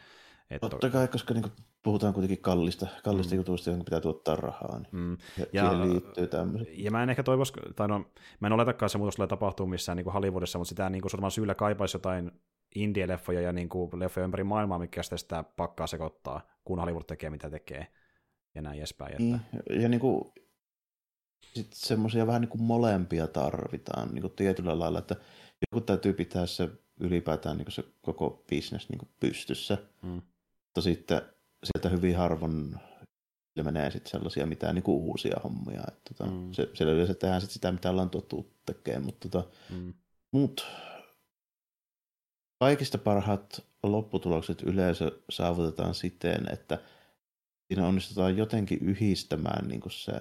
Totta 0.60 0.90
kai, 0.90 1.08
koska 1.08 1.34
niin 1.34 1.42
kuin 1.42 1.52
puhutaan 1.86 2.14
kuitenkin 2.14 2.40
kallista, 2.42 2.86
kallista 3.04 3.34
Mm. 3.34 3.36
jutuista, 3.36 3.70
johon 3.70 3.84
pitää 3.84 4.00
tuottaa 4.00 4.36
rahaa, 4.36 4.78
niin 4.78 4.88
mm, 4.92 5.12
ja, 5.38 5.46
Ja- 5.52 5.70
siihen 5.70 5.90
liittyy 5.92 6.26
tämmöiset. 6.26 6.78
Ja 6.78 6.90
mä 6.90 7.02
en 7.02 7.10
ehkä 7.10 7.22
toivoisi, 7.22 7.52
tai 7.76 7.88
no, 7.88 8.04
mä 8.40 8.46
en 8.46 8.52
oletakaan, 8.52 8.86
että 8.86 8.92
se 8.92 8.98
muutos 8.98 9.14
tulee 9.16 9.26
tapahtuu 9.28 9.66
missään 9.66 9.96
niin 9.96 10.04
kuin 10.04 10.14
Hollywoodissa, 10.14 10.58
mutta 10.58 10.68
sitä 10.68 10.90
niin 10.90 11.02
kuin 11.02 11.12
varmaan 11.12 11.30
syyllä 11.30 11.54
kaipaisi 11.54 11.96
jotain 11.96 12.30
indie-leffoja 12.74 13.40
ja 13.40 13.52
niin 13.52 13.68
kuin 13.68 13.90
leffoja 13.94 14.24
ympäri 14.24 14.44
maailmaa, 14.44 14.78
mikä 14.78 15.02
sitten 15.02 15.18
sitä 15.18 15.44
pakkaa 15.56 15.86
sekoittaa, 15.86 16.40
kun 16.64 16.78
Hollywood 16.78 17.04
tekee 17.04 17.30
mitä 17.30 17.50
tekee 17.50 17.86
ja 18.54 18.62
näin 18.62 18.78
edespäin. 18.78 19.12
Että, 19.12 19.22
Niin, 19.68 19.82
ja 19.82 19.88
niin 19.88 20.00
kuin, 20.00 20.32
sit 21.54 21.72
semmoisia 21.72 22.26
vähän 22.26 22.40
niin 22.40 22.48
kuin 22.48 22.62
molempia 22.62 23.26
tarvitaan 23.26 24.08
niin 24.14 24.22
kuin 24.22 24.32
tietyllä 24.32 24.78
lailla, 24.78 24.98
että 24.98 25.16
joku 25.72 25.84
täytyy 25.86 26.12
pitää 26.12 26.46
se 26.46 26.68
ylipäätään 27.00 27.56
niin 27.56 27.64
kuin 27.64 27.72
se 27.72 27.84
koko 28.02 28.44
business 28.50 28.88
niin 28.88 28.98
kuin 28.98 29.08
pystyssä, 29.20 29.78
Mm. 30.02 30.08
mutta 30.08 30.80
sitten 30.80 31.22
sieltä 31.66 31.88
hyvin 31.96 32.16
harvoin 32.16 32.74
menee 33.62 33.90
sitten 33.90 34.10
sellaisia 34.10 34.46
mitään 34.46 34.74
niin 34.74 34.82
kuin 34.82 34.96
uusia 34.96 35.36
hommia. 35.44 35.80
Että, 35.88 36.14
tota, 36.14 36.30
Mm. 36.30 36.52
se, 36.52 36.68
siellä 36.74 36.92
yleensä 36.94 37.14
tehdään 37.14 37.40
sit 37.40 37.50
sitä, 37.50 37.72
mitä 37.72 37.90
ollaan 37.90 38.10
totuttu 38.10 38.52
tekemään, 38.66 39.04
mutta 39.04 39.28
tota, 39.28 39.48
mm, 39.70 39.94
mut, 40.32 40.66
kaikista 42.58 42.98
parhaat 42.98 43.64
lopputulokset 43.82 44.62
yleensä 44.62 45.12
saavutetaan 45.30 45.94
siten, 45.94 46.52
että 46.52 46.78
siinä 47.68 47.86
onnistutaan 47.86 48.36
jotenkin 48.36 48.78
yhdistämään 48.82 49.68
niin 49.68 49.80
se 49.90 50.12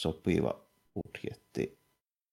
sopiva 0.00 0.64
budjetti, 0.94 1.78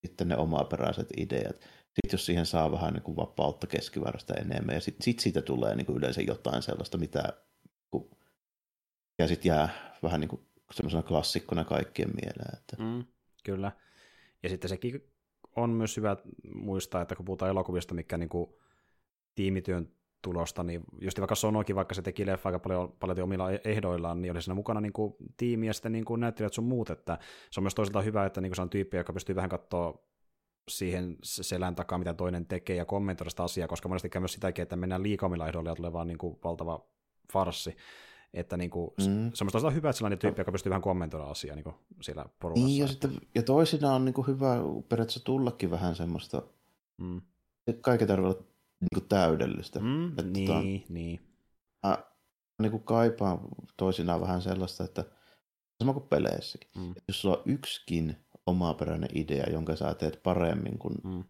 sitten 0.06 0.28
ne 0.28 0.38
omaperäiset 0.38 1.10
ideat. 1.18 1.56
Sitten 1.56 2.12
jos 2.12 2.26
siihen 2.26 2.46
saa 2.46 2.72
vähän 2.72 2.94
niin 2.94 3.04
kuin 3.04 3.18
vapautta 3.18 3.68
keskivarasta 3.68 4.34
enemmän, 4.34 4.76
ja 4.76 4.82
sitten 4.82 5.04
sit 5.04 5.20
siitä 5.20 5.42
tulee 5.42 5.76
niin 5.76 5.86
kuin 5.86 5.98
yleensä 5.98 6.22
jotain 6.22 6.62
sellaista, 6.62 6.98
mitä 6.98 7.34
kun, 7.92 8.10
ja 9.20 9.28
sitten 9.28 9.50
jää 9.50 9.70
vähän 10.04 10.22
niin 10.22 10.30
kuin 10.30 10.42
semmoisena 10.72 11.04
klassikkona 11.04 11.64
kaikkien 11.64 12.12
mieleen. 12.22 12.58
Että, 12.58 12.84
mm, 12.84 13.04
kyllä. 13.44 13.72
Ja 14.44 14.50
sitten 14.50 14.70
sekin 14.70 15.12
on 15.56 15.70
myös 15.70 15.98
hyvä 15.98 16.18
muistaa, 16.56 17.02
että 17.02 17.16
kun 17.16 17.26
puhutaan 17.26 17.52
elokuvista, 17.52 17.94
mikä 17.94 18.18
niin 18.18 18.30
kuin 18.30 18.50
tiimityön 19.36 19.92
tulosta, 20.22 20.64
niin 20.64 20.84
just 21.02 21.20
vaikka 21.20 21.36
Sonokin, 21.36 21.76
vaikka 21.76 21.96
se 21.96 22.02
teki 22.02 22.26
leffa 22.26 22.50
aika 22.50 22.60
paljon, 22.60 22.92
paljon 23.00 23.24
omilla 23.24 23.52
ehdoillaan, 23.52 24.22
niin 24.22 24.32
oli 24.32 24.42
siinä 24.42 24.56
mukana 24.56 24.82
niin 24.82 24.94
kuin 24.94 25.16
tiimi 25.38 25.68
ja 25.68 25.74
sitten 25.74 25.92
niin 25.92 26.06
kuin 26.06 26.22
näyttelijät 26.22 26.54
sun 26.54 26.64
muut, 26.64 26.90
että 26.90 27.18
se 27.52 27.60
on 27.60 27.64
myös 27.64 27.76
toisaalta 27.76 28.02
hyvä, 28.02 28.26
että 28.26 28.42
niin 28.42 28.50
kuin 28.50 28.56
se 28.56 28.62
on 28.62 28.70
tyyppi, 28.70 28.98
joka 28.98 29.14
pystyy 29.14 29.36
vähän 29.36 29.50
katsoa 29.50 30.06
siihen 30.70 31.18
selän 31.24 31.76
takaa, 31.76 31.98
mitä 31.98 32.14
toinen 32.14 32.46
tekee 32.46 32.76
ja 32.76 32.86
kommentoida 32.86 33.30
sitä 33.30 33.44
asiaa, 33.44 33.68
koska 33.68 33.90
monesti 33.90 34.10
käy 34.10 34.20
myös 34.20 34.34
sitäkin, 34.34 34.64
että 34.64 34.76
mennään 34.76 35.04
liikaa 35.04 35.28
omilla 35.28 35.48
ehdoilla 35.48 35.70
ja 35.70 35.76
tulee 35.76 35.94
vaan 35.94 36.08
niin 36.08 36.18
kuin 36.18 36.40
valtava 36.44 36.88
farssi. 37.34 37.78
Että 38.34 38.58
niin 38.58 38.70
kuin, 38.70 38.92
Mm. 39.00 39.06
mm. 39.14 39.32
se 39.34 39.44
on 39.68 39.76
hyvä, 39.76 39.90
että 39.90 39.98
sellainen 39.98 40.20
tyyppi, 40.20 40.42
joka 40.42 40.52
pystyy 40.52 40.70
vähän 40.70 40.82
kommentoida 40.82 41.26
asiaa 41.26 41.56
niin 41.56 41.64
kuin 41.64 41.76
siellä 42.02 42.26
porukassa. 42.40 42.68
Niin, 42.68 42.78
ja, 42.82 42.88
sitten, 42.88 43.12
ja 43.36 43.44
toisinaan 43.44 43.96
on 43.96 44.06
niin 44.06 44.14
kuin 44.14 44.28
hyvä 44.28 44.56
periaatteessa 44.90 45.24
tullakin 45.24 45.72
vähän 45.72 45.96
semmoista, 45.96 46.42
mm. 46.98 47.22
kaiken 47.82 48.08
tarvitse 48.08 48.38
olla 48.38 48.48
niin 48.82 48.90
kuin 49.02 49.08
täydellistä. 49.10 49.80
Mm, 49.80 50.08
Että 50.08 50.24
niin, 50.24 50.50
tota- 50.50 50.86
niin. 50.90 51.20
Mä 51.84 51.98
niin 52.62 52.72
kuin 52.72 52.84
kaipaan 52.84 53.40
toisinaan 53.78 54.22
vähän 54.22 54.42
sellaista, 54.42 54.84
että 54.84 55.06
sama 55.80 55.94
kuin 55.94 56.08
peleissäkin. 56.08 56.70
Mm. 56.78 56.94
Jos 57.08 57.22
sulla 57.22 57.38
on 57.38 57.44
yksikin 57.46 58.18
omaperäinen 58.46 59.10
idea, 59.14 59.46
jonka 59.52 59.76
sä 59.76 59.94
teet 59.94 60.20
paremmin 60.24 60.78
kuin 60.80 60.96
Mm. 61.04 61.24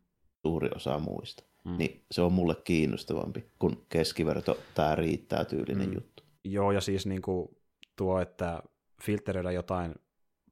suuri 0.46 0.70
osa 0.76 1.00
muista, 1.00 1.44
Mm. 1.66 1.78
niin 1.78 2.02
se 2.12 2.22
on 2.22 2.34
mulle 2.34 2.56
kiinnostavampi 2.64 3.46
kuin 3.60 3.86
keskiverto, 3.90 4.58
tämä 4.74 4.96
riittää 4.96 5.46
tyylinen 5.46 5.88
Mm. 5.88 5.94
juttu. 5.94 6.24
Joo, 6.44 6.72
ja 6.72 6.82
siis 6.82 7.06
niin 7.06 7.22
kuin 7.22 7.48
tuo, 7.96 8.20
että 8.22 8.64
filtteröidä 9.04 9.52
jotain 9.52 9.96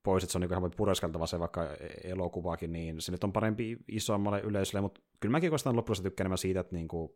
pois, 0.03 0.23
että 0.23 0.31
se 0.31 0.37
on 0.37 0.41
niin 0.41 0.51
ihan 0.51 0.71
pureskeltava 0.77 1.27
se 1.27 1.39
vaikka 1.39 1.67
elokuvaakin, 2.03 2.71
niin 2.71 3.01
se 3.01 3.11
nyt 3.11 3.23
on 3.23 3.33
parempi 3.33 3.77
isommalle 3.87 4.41
yleisölle, 4.41 4.81
mutta 4.81 5.01
kyllä 5.19 5.31
mäkin 5.31 5.47
oikeastaan 5.47 5.75
loppujen 5.75 6.03
tykkään 6.03 6.37
siitä, 6.37 6.59
että 6.59 6.75
niin 6.75 6.87
kuin 6.87 7.11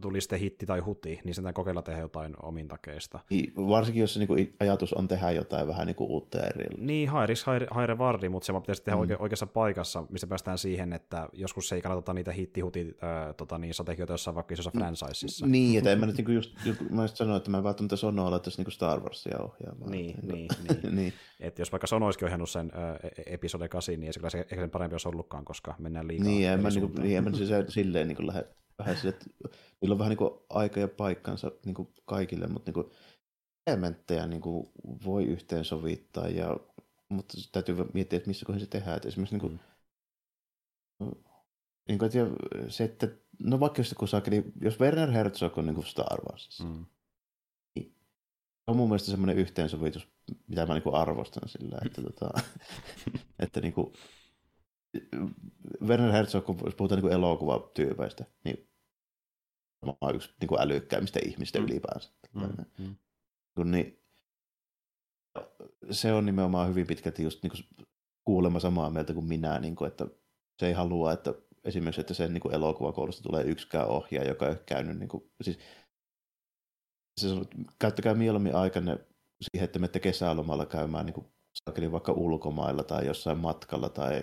tuli 0.00 0.20
sitten 0.20 0.38
hitti 0.38 0.66
tai 0.66 0.80
huti, 0.80 1.20
niin 1.24 1.34
sen 1.34 1.54
kokeilla 1.54 1.82
tehdä 1.82 2.00
jotain 2.00 2.34
omintakeista. 2.42 3.20
Niin, 3.30 3.52
varsinkin 3.56 4.00
jos 4.00 4.14
se 4.14 4.20
niin 4.20 4.54
ajatus 4.60 4.92
on 4.92 5.08
tehdä 5.08 5.30
jotain 5.30 5.68
vähän 5.68 5.86
niin 5.86 5.96
kuin 5.96 6.10
uutta 6.10 6.46
eri. 6.46 6.64
Niin, 6.78 7.08
hairis, 7.08 7.44
haire, 7.44 7.66
haire 7.70 7.98
vardi, 7.98 8.28
mutta 8.28 8.46
se 8.46 8.52
pitäisi 8.60 8.82
tehdä 8.82 8.96
mm. 8.96 9.00
oike, 9.00 9.16
oikeassa 9.18 9.46
paikassa, 9.46 10.04
missä 10.10 10.26
päästään 10.26 10.58
siihen, 10.58 10.92
että 10.92 11.28
joskus 11.32 11.68
se 11.68 11.74
ei 11.74 11.82
kannata 11.82 12.14
niitä 12.14 12.32
hitti-huti 12.32 12.96
äh, 13.02 13.34
tota, 13.34 13.58
niin, 13.58 13.74
strategioita 13.74 14.12
jossain 14.12 14.34
vaikka 14.34 14.54
isossa 14.54 14.70
mm. 14.74 14.78
franchiseissa. 14.78 15.46
Niin, 15.46 15.78
että 15.78 15.92
en 15.92 16.00
mä 16.00 16.06
nyt 16.06 16.16
niin 16.16 16.34
just, 16.34 16.66
just, 16.66 16.80
mä 16.90 17.02
just 17.02 17.16
sanoin, 17.16 17.36
että 17.36 17.50
mä 17.50 17.64
välttämättä 17.64 17.96
Sonoa 17.96 18.30
laittaisi 18.30 18.62
niin 18.62 18.72
Star 18.72 19.00
Warsia 19.00 19.38
ohjaamaan. 19.38 19.90
Niin, 19.90 20.18
että, 20.18 20.32
niin, 20.32 20.48
niin. 20.82 20.96
niin. 20.96 21.12
Että 21.40 21.60
jos 21.60 21.72
vaikka 21.72 21.86
Sono 21.86 22.06
olisikin 22.06 22.26
ohjannut 22.26 22.50
sen 22.50 22.72
äh, 22.74 23.10
episode 23.26 23.68
8, 23.68 24.00
niin 24.00 24.12
se 24.12 24.20
kyllä 24.20 24.30
se, 24.30 24.38
ehkä 24.38 24.56
sen 24.56 24.70
parempi 24.70 24.94
olisi 24.94 25.08
ollutkaan, 25.08 25.44
koska 25.44 25.74
mennään 25.78 26.08
liikaa. 26.08 26.28
Niin, 26.28 26.48
en 26.48 26.62
mä, 26.62 26.68
niin 26.68 26.80
kuin, 26.80 27.02
niin, 27.02 27.16
en 27.16 27.24
mä 27.24 27.32
siis 27.32 27.50
silleen 27.68 28.08
niin 28.08 28.26
lähde 28.26 28.46
vähän 28.78 28.96
sille, 28.96 29.08
että 29.08 29.26
niillä 29.80 29.92
on 29.92 29.98
vähän 29.98 30.10
niin 30.10 30.18
kuin 30.18 30.30
aika 30.50 30.80
ja 30.80 30.88
paikkansa 30.88 31.52
niin 31.64 31.74
kuin 31.74 31.88
kaikille, 32.04 32.46
mutta 32.46 32.68
niin 32.68 32.74
kuin 32.74 32.90
elementtejä 33.66 34.26
niin 34.26 34.40
kuin 34.40 34.68
voi 35.04 35.24
yhteensovittaa, 35.24 36.28
ja, 36.28 36.56
mutta 37.08 37.34
täytyy 37.52 37.76
miettiä, 37.94 38.16
että 38.16 38.28
missä 38.28 38.46
kohdassa 38.46 38.64
se 38.64 38.70
tehdään. 38.70 38.96
Että 38.96 39.08
esimerkiksi 39.08 39.34
niin 39.34 39.40
kuin, 39.40 39.60
mm. 41.00 41.22
niin 41.88 41.98
kuin, 41.98 42.06
että 42.06 42.18
se, 42.68 42.84
että 42.84 43.08
no 43.38 43.60
vaikka 43.60 43.80
just 43.80 43.94
kun 43.98 44.08
saakeli, 44.08 44.44
jos 44.60 44.80
Werner 44.80 45.10
Herzog 45.10 45.58
on 45.58 45.66
niin 45.66 45.74
kuin 45.74 45.86
Star 45.86 46.20
Warsissa, 46.20 46.64
mm. 46.64 46.86
niin 47.74 47.94
on 48.66 48.76
mun 48.76 48.88
mielestä 48.88 49.10
semmoinen 49.10 49.36
yhteensovitus, 49.38 50.08
mitä 50.46 50.66
mä 50.66 50.74
niin 50.74 50.82
kuin 50.82 50.94
arvostan 50.94 51.48
sillä, 51.48 51.78
että, 51.86 52.02
tota, 52.02 52.30
että 53.44 53.60
niin 53.60 53.72
kuin, 53.72 53.92
Werner 55.86 56.12
Herzog, 56.12 56.44
kun 56.44 56.56
puhutaan 56.76 57.02
niin 57.02 57.12
elokuvatyypeistä, 57.12 58.24
niin 58.44 58.67
on 59.82 60.14
yksi 60.14 60.34
niin 60.40 60.48
kuin 60.48 60.60
älykkäimmistä 60.60 61.20
ihmistä 61.24 61.58
mm. 61.58 61.64
ylipäänsä. 61.64 62.10
Mm. 62.34 62.64
Mm. 62.78 63.70
Niin, 63.70 64.02
se 65.90 66.12
on 66.12 66.26
nimenomaan 66.26 66.68
hyvin 66.68 66.86
pitkälti 66.86 67.22
just 67.22 67.42
niin 67.42 67.50
kuin 67.50 67.88
kuulemma 68.24 68.60
samaa 68.60 68.90
mieltä 68.90 69.14
kuin 69.14 69.26
minä, 69.26 69.58
niin 69.58 69.76
kuin, 69.76 69.88
että 69.88 70.06
se 70.58 70.66
ei 70.66 70.72
halua, 70.72 71.12
että 71.12 71.34
esimerkiksi, 71.64 72.00
että 72.00 72.14
sen 72.14 72.34
niin 72.34 72.54
elokuvakoulusta 72.54 73.22
tulee 73.22 73.44
yksikään 73.44 73.88
ohjaaja, 73.88 74.28
joka 74.28 74.46
ei 74.46 74.50
ole 74.50 74.62
käynyt, 74.66 74.98
niin 74.98 75.08
kuin, 75.08 75.30
siis, 75.44 75.58
se 77.20 77.28
on, 77.28 77.46
käyttäkää 77.78 78.14
mieluummin 78.14 78.54
aikanne 78.54 78.98
siihen, 79.50 79.64
että 79.64 79.78
menette 79.78 80.00
kesälomalla 80.00 80.66
käymään 80.66 81.06
niin 81.06 81.14
kuin, 81.14 81.92
vaikka 81.92 82.12
ulkomailla 82.12 82.82
tai 82.82 83.06
jossain 83.06 83.38
matkalla 83.38 83.88
tai 83.88 84.22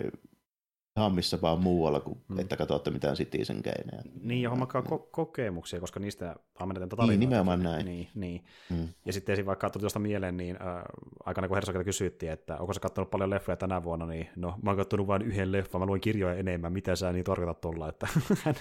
ihan 0.96 1.14
missä 1.14 1.38
vaan 1.42 1.62
muualla, 1.62 2.00
kuin 2.00 2.18
hmm. 2.28 2.38
että 2.38 2.56
katsotte 2.56 2.90
mitään 2.90 3.16
Citizen 3.16 3.60
Gameja. 3.64 4.02
Niin, 4.22 4.42
ja 4.42 4.50
hommakkaa 4.50 4.82
ko- 4.82 5.08
kokemuksia, 5.10 5.80
koska 5.80 6.00
niistä 6.00 6.36
ammennetaan 6.58 6.88
tarinoita. 6.88 7.10
Niin, 7.10 7.20
nimenomaan 7.20 7.62
näin. 7.62 7.86
Niin, 7.86 8.08
niin. 8.14 8.44
Hmm. 8.70 8.88
Ja 9.06 9.12
sitten 9.12 9.32
esim. 9.32 9.46
vaikka 9.46 9.70
tuli 9.70 9.80
tuosta 9.80 9.98
mieleen, 9.98 10.36
niin 10.36 10.56
äh, 10.62 10.82
aikana 11.24 11.48
kun 11.48 11.56
Hersokilta 11.56 11.84
kysyttiin, 11.84 12.32
että 12.32 12.58
onko 12.58 12.72
se 12.72 12.80
katsonut 12.80 13.10
paljon 13.10 13.30
leffoja 13.30 13.56
tänä 13.56 13.84
vuonna, 13.84 14.06
niin 14.06 14.28
no, 14.36 14.54
mä 14.62 14.70
oon 14.70 14.76
katsonut 14.76 15.06
vain 15.06 15.22
yhden 15.22 15.52
leffan, 15.52 15.80
mä 15.80 15.86
luen 15.86 16.00
kirjoja 16.00 16.34
enemmän, 16.34 16.72
mitä 16.72 16.96
sä 16.96 17.12
niin 17.12 17.24
tarkoitat 17.24 17.60
tuolla, 17.60 17.88
että... 17.88 18.08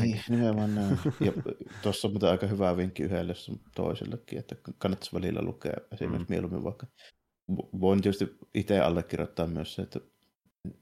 niin, 0.00 0.20
nimenomaan 0.28 0.74
näin. 0.74 0.98
Ja 1.20 1.32
tuossa 1.82 2.08
on 2.08 2.30
aika 2.30 2.46
hyvä 2.46 2.76
vinkki 2.76 3.02
yhdelle 3.02 3.34
toisellekin, 3.74 4.38
että 4.38 4.56
kannattaisi 4.78 5.14
välillä 5.14 5.42
lukea 5.42 5.72
esimerkiksi 5.92 6.28
hmm. 6.28 6.34
mieluummin 6.34 6.64
vaikka 6.64 6.86
voin 7.80 8.02
tietysti 8.02 8.38
itse 8.54 8.80
allekirjoittaa 8.80 9.46
myös 9.46 9.74
se, 9.74 9.82
että 9.82 10.00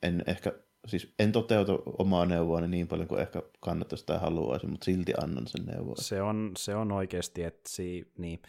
en 0.03 0.23
ehkä 0.27 0.53
siis 0.87 1.15
en 1.19 1.33
toteuta 1.33 1.73
omaa 1.99 2.27
neuvoani 2.27 2.69
niin 2.69 2.89
paljon 2.89 3.09
kuin 3.09 3.21
ehkä 3.21 3.43
kannattaisi 3.61 4.07
tai 4.07 4.19
haluaisi, 4.19 4.67
mutta 4.67 4.85
silti 4.85 5.13
annan 5.23 5.47
sen 5.47 5.67
neuvon. 5.67 5.97
Se 5.97 6.23
on, 6.23 6.53
se 6.59 6.75
on 6.75 6.93
oikeasti, 6.93 7.43
että 7.43 7.71
si, 7.71 8.13
niin, 8.19 8.43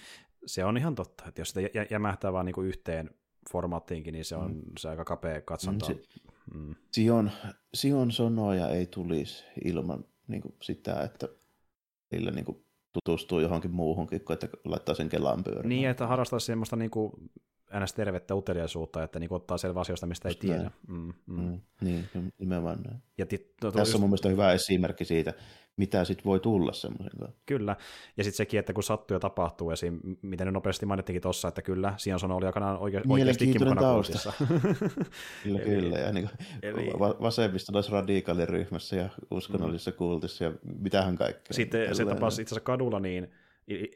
se 0.45 0.65
on 0.65 0.77
ihan 0.77 0.95
totta, 0.95 1.23
että 1.27 1.41
jos 1.41 1.49
sitä 1.49 1.61
jämähtää 1.91 2.33
vaan 2.33 2.45
niin 2.45 2.53
kuin 2.53 2.67
yhteen 2.67 3.09
formaattiinkin, 3.51 4.13
niin 4.13 4.25
se 4.25 4.35
on 4.35 4.51
mm. 4.51 4.61
se 4.79 4.89
aika 4.89 5.05
kapea 5.05 5.41
katsonta. 5.41 5.89
Mm, 6.53 6.59
mm. 6.59 6.75
Sion, 6.91 7.31
Sion 7.73 8.11
sonoja 8.11 8.69
ei 8.69 8.85
tulisi 8.85 9.43
ilman 9.65 10.05
niin 10.27 10.41
kuin 10.41 10.55
sitä, 10.61 11.03
että 11.03 11.27
sillä 12.13 12.31
niin 12.31 12.45
kuin 12.45 12.65
tutustuu 12.93 13.39
johonkin 13.39 13.71
muuhunkin, 13.71 14.25
kuin 14.25 14.33
että 14.33 14.47
laittaa 14.65 14.95
sen 14.95 15.09
kelaan 15.09 15.43
pyörimään. 15.43 15.69
Niin, 15.69 15.89
että 15.89 16.07
harrastaisi 16.07 16.45
semmoista 16.45 16.75
niin 16.75 16.91
kuin 16.91 17.11
ns. 17.79 17.93
tervettä 17.93 18.35
uteliaisuutta, 18.35 19.03
että 19.03 19.19
niin 19.19 19.33
ottaa 19.33 19.57
selvä 19.57 19.79
asioista, 19.79 20.05
mistä 20.05 20.29
ei 20.29 20.35
tiedä. 20.35 20.71
Mm, 20.87 21.13
mm. 21.27 21.41
Mm, 21.41 21.61
niin, 21.81 22.07
nimenomaan 22.37 22.81
näin. 22.81 23.03
Ja 23.17 23.25
tit, 23.25 23.57
to, 23.61 23.71
to, 23.71 23.71
Tässä 23.71 23.81
just... 23.81 23.95
on 23.95 24.01
mun 24.01 24.09
mielestä 24.09 24.29
hyvä 24.29 24.51
esimerkki 24.51 25.05
siitä, 25.05 25.33
mitä 25.77 26.05
sitten 26.05 26.25
voi 26.25 26.39
tulla 26.39 26.73
semmoisen. 26.73 27.11
Kyllä, 27.45 27.75
ja 28.17 28.23
sitten 28.23 28.37
sekin, 28.37 28.59
että 28.59 28.73
kun 28.73 28.83
sattuu 28.83 29.15
ja 29.15 29.19
tapahtuu, 29.19 29.71
esim. 29.71 29.99
miten 30.21 30.47
ne 30.47 30.51
nopeasti 30.51 30.85
mainittiinkin 30.85 31.21
tuossa, 31.21 31.47
että 31.47 31.61
kyllä, 31.61 31.93
Sion 31.97 32.31
oli 32.31 32.45
aikanaan 32.45 32.77
oike- 32.77 33.01
oikeastikin 33.09 33.61
mukana 33.61 33.81
tausta. 33.81 34.33
kyllä, 35.43 35.59
Eli... 35.59 35.69
kyllä, 35.69 35.97
ja 35.97 36.11
niin 36.11 36.29
Eli... 36.61 36.91
vasemmistolaisradikaaliryhmässä 36.99 38.95
ja 38.95 39.09
uskonnollisessa 39.31 39.91
mm. 39.91 39.97
kultissa 39.97 40.43
ja 40.43 40.51
mitähän 40.79 41.15
kaikkea. 41.15 41.53
Sitten 41.53 41.95
se 41.95 42.05
tapasi 42.05 42.41
itse 42.41 42.55
asiassa 42.55 42.65
kadulla 42.65 42.99
niin, 42.99 43.31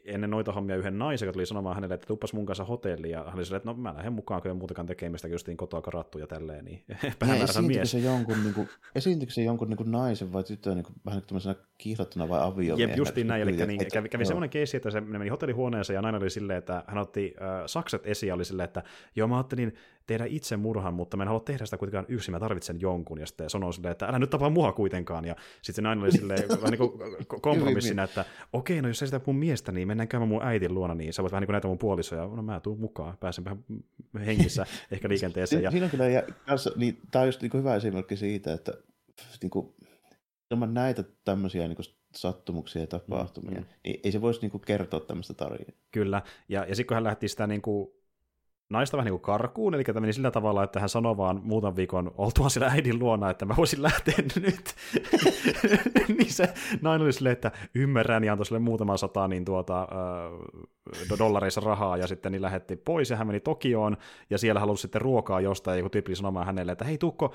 ennen 0.04 0.30
noita 0.30 0.52
hommia 0.52 0.76
yhden 0.76 0.98
naisen, 0.98 1.26
joka 1.26 1.32
tuli 1.32 1.46
sanomaan 1.46 1.74
hänelle, 1.74 1.94
että 1.94 2.06
tuppas 2.06 2.32
mun 2.32 2.46
kanssa 2.46 2.64
hotelliin, 2.64 3.10
ja 3.10 3.24
hän 3.24 3.34
oli 3.34 3.44
silleen, 3.44 3.56
että 3.56 3.70
no 3.70 3.74
mä 3.74 3.94
lähden 3.94 4.12
mukaan, 4.12 4.42
kun 4.42 4.50
ei 4.50 4.54
muutakaan 4.54 4.86
tekemistä, 4.86 5.28
justiin 5.28 5.56
kotoa 5.56 5.82
karattu 5.82 6.18
ja 6.18 6.26
tälleen, 6.26 6.64
niin 6.64 6.84
päämääränsä 7.18 7.62
mies. 7.62 7.90
Se 7.90 7.98
jonkun, 7.98 8.42
niin 8.42 8.54
kuin, 8.54 8.68
esiintyykö 8.94 9.32
se 9.32 9.42
jonkun 9.42 9.68
niin 9.68 9.76
kuin 9.76 9.90
naisen 9.90 10.32
vai 10.32 10.44
tytön 10.44 10.74
niin 10.74 10.84
kuin, 10.84 10.94
vähän 11.06 11.22
niin 11.30 11.56
kiihottuna 11.78 12.28
vai 12.28 12.40
aviomiehen? 12.42 12.90
Jep, 12.90 12.98
justiin 12.98 13.26
näin, 13.26 13.42
eli 13.42 13.66
niin, 13.66 13.80
kävi, 13.92 14.08
kävi 14.08 14.24
semmoinen 14.24 14.50
keissi, 14.50 14.76
että 14.76 14.90
se 14.90 15.00
meni 15.00 15.28
hotellihuoneeseen 15.28 15.94
ja 15.94 16.02
nainen 16.02 16.22
oli 16.22 16.30
silleen, 16.30 16.58
että 16.58 16.84
hän 16.86 16.98
otti 16.98 17.34
äh, 17.42 17.62
sakset 17.66 18.06
esiin 18.06 18.28
ja 18.28 18.34
oli 18.34 18.44
silleen, 18.44 18.64
että 18.64 18.82
joo 19.16 19.28
mä 19.28 19.36
ajattelin, 19.36 19.74
tehdä 20.08 20.24
itse 20.28 20.56
murhan, 20.56 20.94
mutta 20.94 21.16
mä 21.16 21.22
en 21.22 21.28
halua 21.28 21.40
tehdä 21.40 21.64
sitä 21.64 21.76
kuitenkaan 21.76 22.06
yksin, 22.08 22.32
mä 22.32 22.40
tarvitsen 22.40 22.80
jonkun. 22.80 23.20
Ja 23.20 23.26
sitten 23.26 23.50
sanoi 23.50 23.72
silleen, 23.72 23.92
että 23.92 24.06
älä 24.06 24.18
nyt 24.18 24.30
tapaa 24.30 24.50
mua 24.50 24.72
kuitenkaan. 24.72 25.24
Ja 25.24 25.36
sitten 25.62 25.74
se 25.74 25.82
nainen 25.82 26.04
oli 26.04 26.12
silleen 26.12 26.48
vähän 26.62 26.70
niin 26.70 26.78
kuin 26.78 26.92
kompromissina, 27.40 28.02
että 28.02 28.24
okei, 28.52 28.82
no 28.82 28.88
jos 28.88 28.98
sä 28.98 29.06
sitä 29.06 29.20
mun 29.26 29.36
miestä, 29.36 29.72
niin 29.72 29.88
mennään 29.88 30.08
käymään 30.08 30.28
mun 30.28 30.42
äitin 30.42 30.74
luona, 30.74 30.94
niin 30.94 31.12
sä 31.12 31.22
voit 31.22 31.32
vähän 31.32 31.42
niin 31.42 31.46
kuin 31.46 31.52
näitä 31.52 31.68
mun 31.68 31.78
puolisoja. 31.78 32.22
No 32.22 32.42
mä 32.42 32.60
tuun 32.60 32.80
mukaan, 32.80 33.16
pääsen 33.20 33.44
vähän 33.44 33.64
hengissä 34.26 34.66
ehkä 34.92 35.08
liikenteeseen. 35.08 35.62
Ja... 35.62 35.70
Siinä 35.70 35.86
on 35.86 35.90
kyllä, 35.90 36.08
ja 36.08 36.22
kanssa, 36.46 36.70
niin, 36.76 37.00
tämä 37.10 37.20
on 37.20 37.28
just 37.28 37.42
niin 37.42 37.50
kuin 37.50 37.58
hyvä 37.58 37.76
esimerkki 37.76 38.16
siitä, 38.16 38.52
että 38.52 38.72
niin 39.42 39.50
kuin, 39.50 39.74
ilman 40.50 40.74
näitä 40.74 41.04
tämmöisiä 41.24 41.68
niin 41.68 41.76
kuin 41.76 41.86
sattumuksia 42.16 42.82
ja 42.82 42.86
tapahtumia, 42.86 43.60
mm, 43.60 43.66
mm. 43.66 43.72
niin 43.84 44.00
ei 44.04 44.12
se 44.12 44.20
voisi 44.20 44.40
niin 44.40 44.50
kuin 44.50 44.60
kertoa 44.60 45.00
tämmöistä 45.00 45.34
tarinaa. 45.34 45.76
Kyllä, 45.90 46.22
ja, 46.48 46.64
ja 46.64 46.74
sitten 46.74 46.86
kun 46.86 46.94
hän 46.94 47.04
lähti 47.04 47.28
sitä 47.28 47.46
niin 47.46 47.62
kuin 47.62 47.88
naista 48.70 48.96
vähän 48.96 49.04
niin 49.04 49.12
kuin 49.12 49.20
karkuun, 49.20 49.74
eli 49.74 49.84
tämä 49.84 50.00
meni 50.00 50.12
sillä 50.12 50.30
tavalla, 50.30 50.64
että 50.64 50.80
hän 50.80 50.88
sanoi 50.88 51.16
vaan 51.16 51.40
muutaman 51.42 51.76
viikon 51.76 52.10
oltua 52.16 52.48
siellä 52.48 52.68
äidin 52.68 52.98
luona, 52.98 53.30
että 53.30 53.44
mä 53.44 53.54
voisin 53.56 53.82
lähteä 53.82 54.14
nyt. 54.42 54.74
niin 56.18 56.32
se 56.32 56.54
nainen 56.82 57.04
oli 57.04 57.12
silleen, 57.12 57.32
että 57.32 57.52
ymmärrän, 57.74 58.24
ja 58.24 58.32
antoi 58.32 58.46
sille 58.46 58.58
muutaman 58.58 58.98
sata 58.98 59.28
niin 59.28 59.44
tuota, 59.44 59.82
äh, 59.82 61.18
dollareissa 61.18 61.60
rahaa, 61.60 61.96
ja 61.96 62.06
sitten 62.06 62.32
niin 62.32 62.42
lähetti 62.42 62.76
pois, 62.76 63.10
ja 63.10 63.16
hän 63.16 63.26
meni 63.26 63.40
Tokioon, 63.40 63.96
ja 64.30 64.38
siellä 64.38 64.60
halusi 64.60 64.82
sitten 64.82 65.00
ruokaa 65.00 65.40
jostain, 65.40 65.74
ja 65.74 65.78
joku 65.78 65.90
tyyppi 65.90 66.16
sanomaan 66.16 66.46
hänelle, 66.46 66.72
että 66.72 66.84
hei 66.84 66.98
Tukko, 66.98 67.34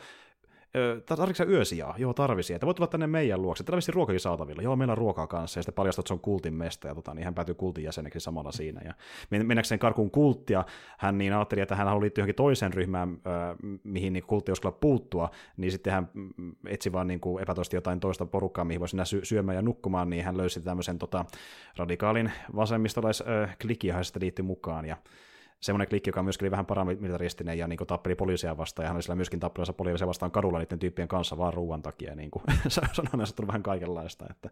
tarvitsetko 1.06 1.54
yösijaa? 1.54 1.96
Joo, 1.98 2.14
tarvisi. 2.14 2.54
Että 2.54 2.66
voit 2.66 2.78
tulla 2.78 2.88
tänne 2.88 3.08
meidän 3.08 3.42
luokse. 3.42 3.64
Täällä 3.64 3.82
on 3.88 3.94
ruokakin 3.94 4.20
saatavilla. 4.20 4.62
Joo, 4.62 4.76
meillä 4.76 4.92
on 4.92 4.98
ruokaa 4.98 5.28
kanssa. 5.28 5.60
Ja 5.60 5.64
sitten 5.64 5.74
paljastaa, 5.74 6.02
että 6.02 6.08
se 6.08 6.14
on 6.14 6.20
kultin 6.20 6.54
mesta. 6.54 6.88
Ja 6.88 6.96
tota, 6.96 7.14
niin 7.14 7.26
hän 7.26 7.34
päätyy 7.34 7.56
kultin 7.56 7.84
jäseneksi 7.84 8.20
samalla 8.20 8.52
siinä. 8.52 8.82
Ja 8.86 8.94
mennäkseen 9.44 9.80
karkuun 9.80 10.12
kulttia, 10.12 10.66
hän 10.98 11.18
niin 11.18 11.34
ajatteli, 11.34 11.62
että 11.62 11.76
hän 11.76 11.88
haluaa 11.88 12.02
liittyä 12.02 12.22
johonkin 12.22 12.36
toiseen 12.36 12.74
ryhmään, 12.74 13.10
äh, 13.10 13.80
mihin 13.84 14.14
niin 14.14 14.24
kultti 14.24 14.52
uskalla 14.52 14.78
puuttua. 14.82 15.30
Niin 15.58 15.72
sitten 15.72 15.94
hän 15.94 16.10
etsi 16.68 16.92
vaan 16.92 17.08
niin 17.08 17.20
kuin 17.20 17.44
epätoisesti 17.44 17.78
jotain 17.78 18.00
toista 18.00 18.26
porukkaa, 18.26 18.66
mihin 18.66 18.80
voisi 18.80 18.98
sy- 19.04 19.26
syömään 19.26 19.56
ja 19.56 19.62
nukkumaan. 19.62 20.10
Niin 20.10 20.24
hän 20.24 20.38
löysi 20.38 20.62
tämmöisen 20.62 21.00
tota, 21.00 21.26
radikaalin 21.78 22.32
vasemmistolaisklikin, 22.56 23.88
johon 23.88 24.06
sitten 24.06 24.22
liittyi 24.22 24.44
mukaan. 24.44 24.86
Ja 24.86 24.98
semmoinen 25.64 25.88
klikki, 25.88 26.10
joka 26.10 26.24
myöskin 26.24 26.46
oli 26.46 26.52
vähän 26.52 26.66
paramilitaristinen 26.66 27.58
ja 27.58 27.68
niin 27.68 27.78
kuin, 27.78 27.88
tappeli 27.88 28.16
poliisia 28.16 28.58
vastaan, 28.58 28.84
ja 28.84 28.88
hän 28.88 28.96
oli 28.96 29.04
siellä 29.04 29.16
myöskin 29.16 29.40
tappelussa 29.40 29.74
poliisia 29.74 30.08
vastaan 30.08 30.32
kadulla 30.32 30.60
niiden 30.60 30.80
tyyppien 30.80 31.08
kanssa 31.08 31.38
vaan 31.38 31.54
ruuan 31.54 31.82
takia, 31.82 32.16
niin 32.16 32.32
kuin 32.32 32.44
sanon, 32.68 33.22
että 33.22 33.42
on 33.42 33.48
vähän 33.48 33.64
kaikenlaista. 33.64 34.26
Että. 34.30 34.50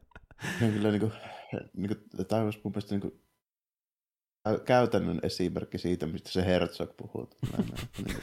Ja 0.61 0.67
kyllä 0.67 0.91
niin 0.91 0.99
kuin, 0.99 1.11
niin 1.73 1.87
kuin, 1.87 2.27
tämä 2.27 2.41
olisi 2.41 2.59
mun 2.63 2.71
mielestä 2.71 2.95
niin 2.95 3.01
kuin, 3.01 3.21
käytännön 4.65 5.19
esimerkki 5.23 5.77
siitä, 5.77 6.05
mistä 6.05 6.29
se 6.29 6.45
Herzog 6.45 6.97
puhuu. 6.97 7.29
Niin 7.57 8.17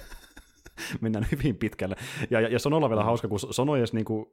Mennään 1.01 1.27
hyvin 1.33 1.57
pitkälle. 1.57 1.97
Ja, 2.31 2.41
ja, 2.41 2.49
ja 2.49 2.59
Sonolla 2.59 2.91
vielä 2.91 3.05
hauska, 3.05 3.29
kun 3.29 3.41
Sono 3.41 3.77
edes 3.77 3.93
niin 3.93 4.05
kuin, 4.05 4.27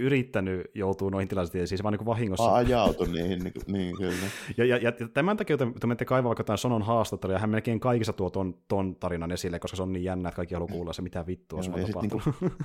yrittänyt 0.00 0.66
joutua 0.74 1.10
noihin 1.10 1.28
tilanteisiin, 1.28 1.66
siis 1.68 1.82
vaan 1.82 1.92
niin 1.94 2.06
vahingossa. 2.06 2.54
Ajautu 2.54 3.04
niihin, 3.04 3.38
niin, 3.44 3.52
niin 3.66 3.96
kyllä. 3.96 4.14
Ja, 4.56 4.64
ja, 4.64 4.76
ja 4.76 4.92
tämän 5.14 5.36
takia, 5.36 5.56
te 5.58 5.86
menette 5.86 6.04
kaivaa 6.04 6.28
vaikka 6.28 6.44
tämän 6.44 6.58
Sonon 6.58 6.82
haastattelua, 6.82 7.34
ja 7.34 7.38
hän 7.38 7.50
melkein 7.50 7.80
kaikissa 7.80 8.12
tuo 8.12 8.30
ton, 8.30 8.54
ton 8.68 8.96
tarinan 8.96 9.32
esille, 9.32 9.58
koska 9.58 9.76
se 9.76 9.82
on 9.82 9.92
niin 9.92 10.04
jännä, 10.04 10.28
että 10.28 10.36
kaikki 10.36 10.54
haluaa 10.54 10.72
kuulla 10.72 10.92
se, 10.92 11.02
mitä 11.02 11.26
vittua 11.26 11.58
on 11.58 11.64
tapahtunut. 11.64 12.22
Niinku, 12.40 12.56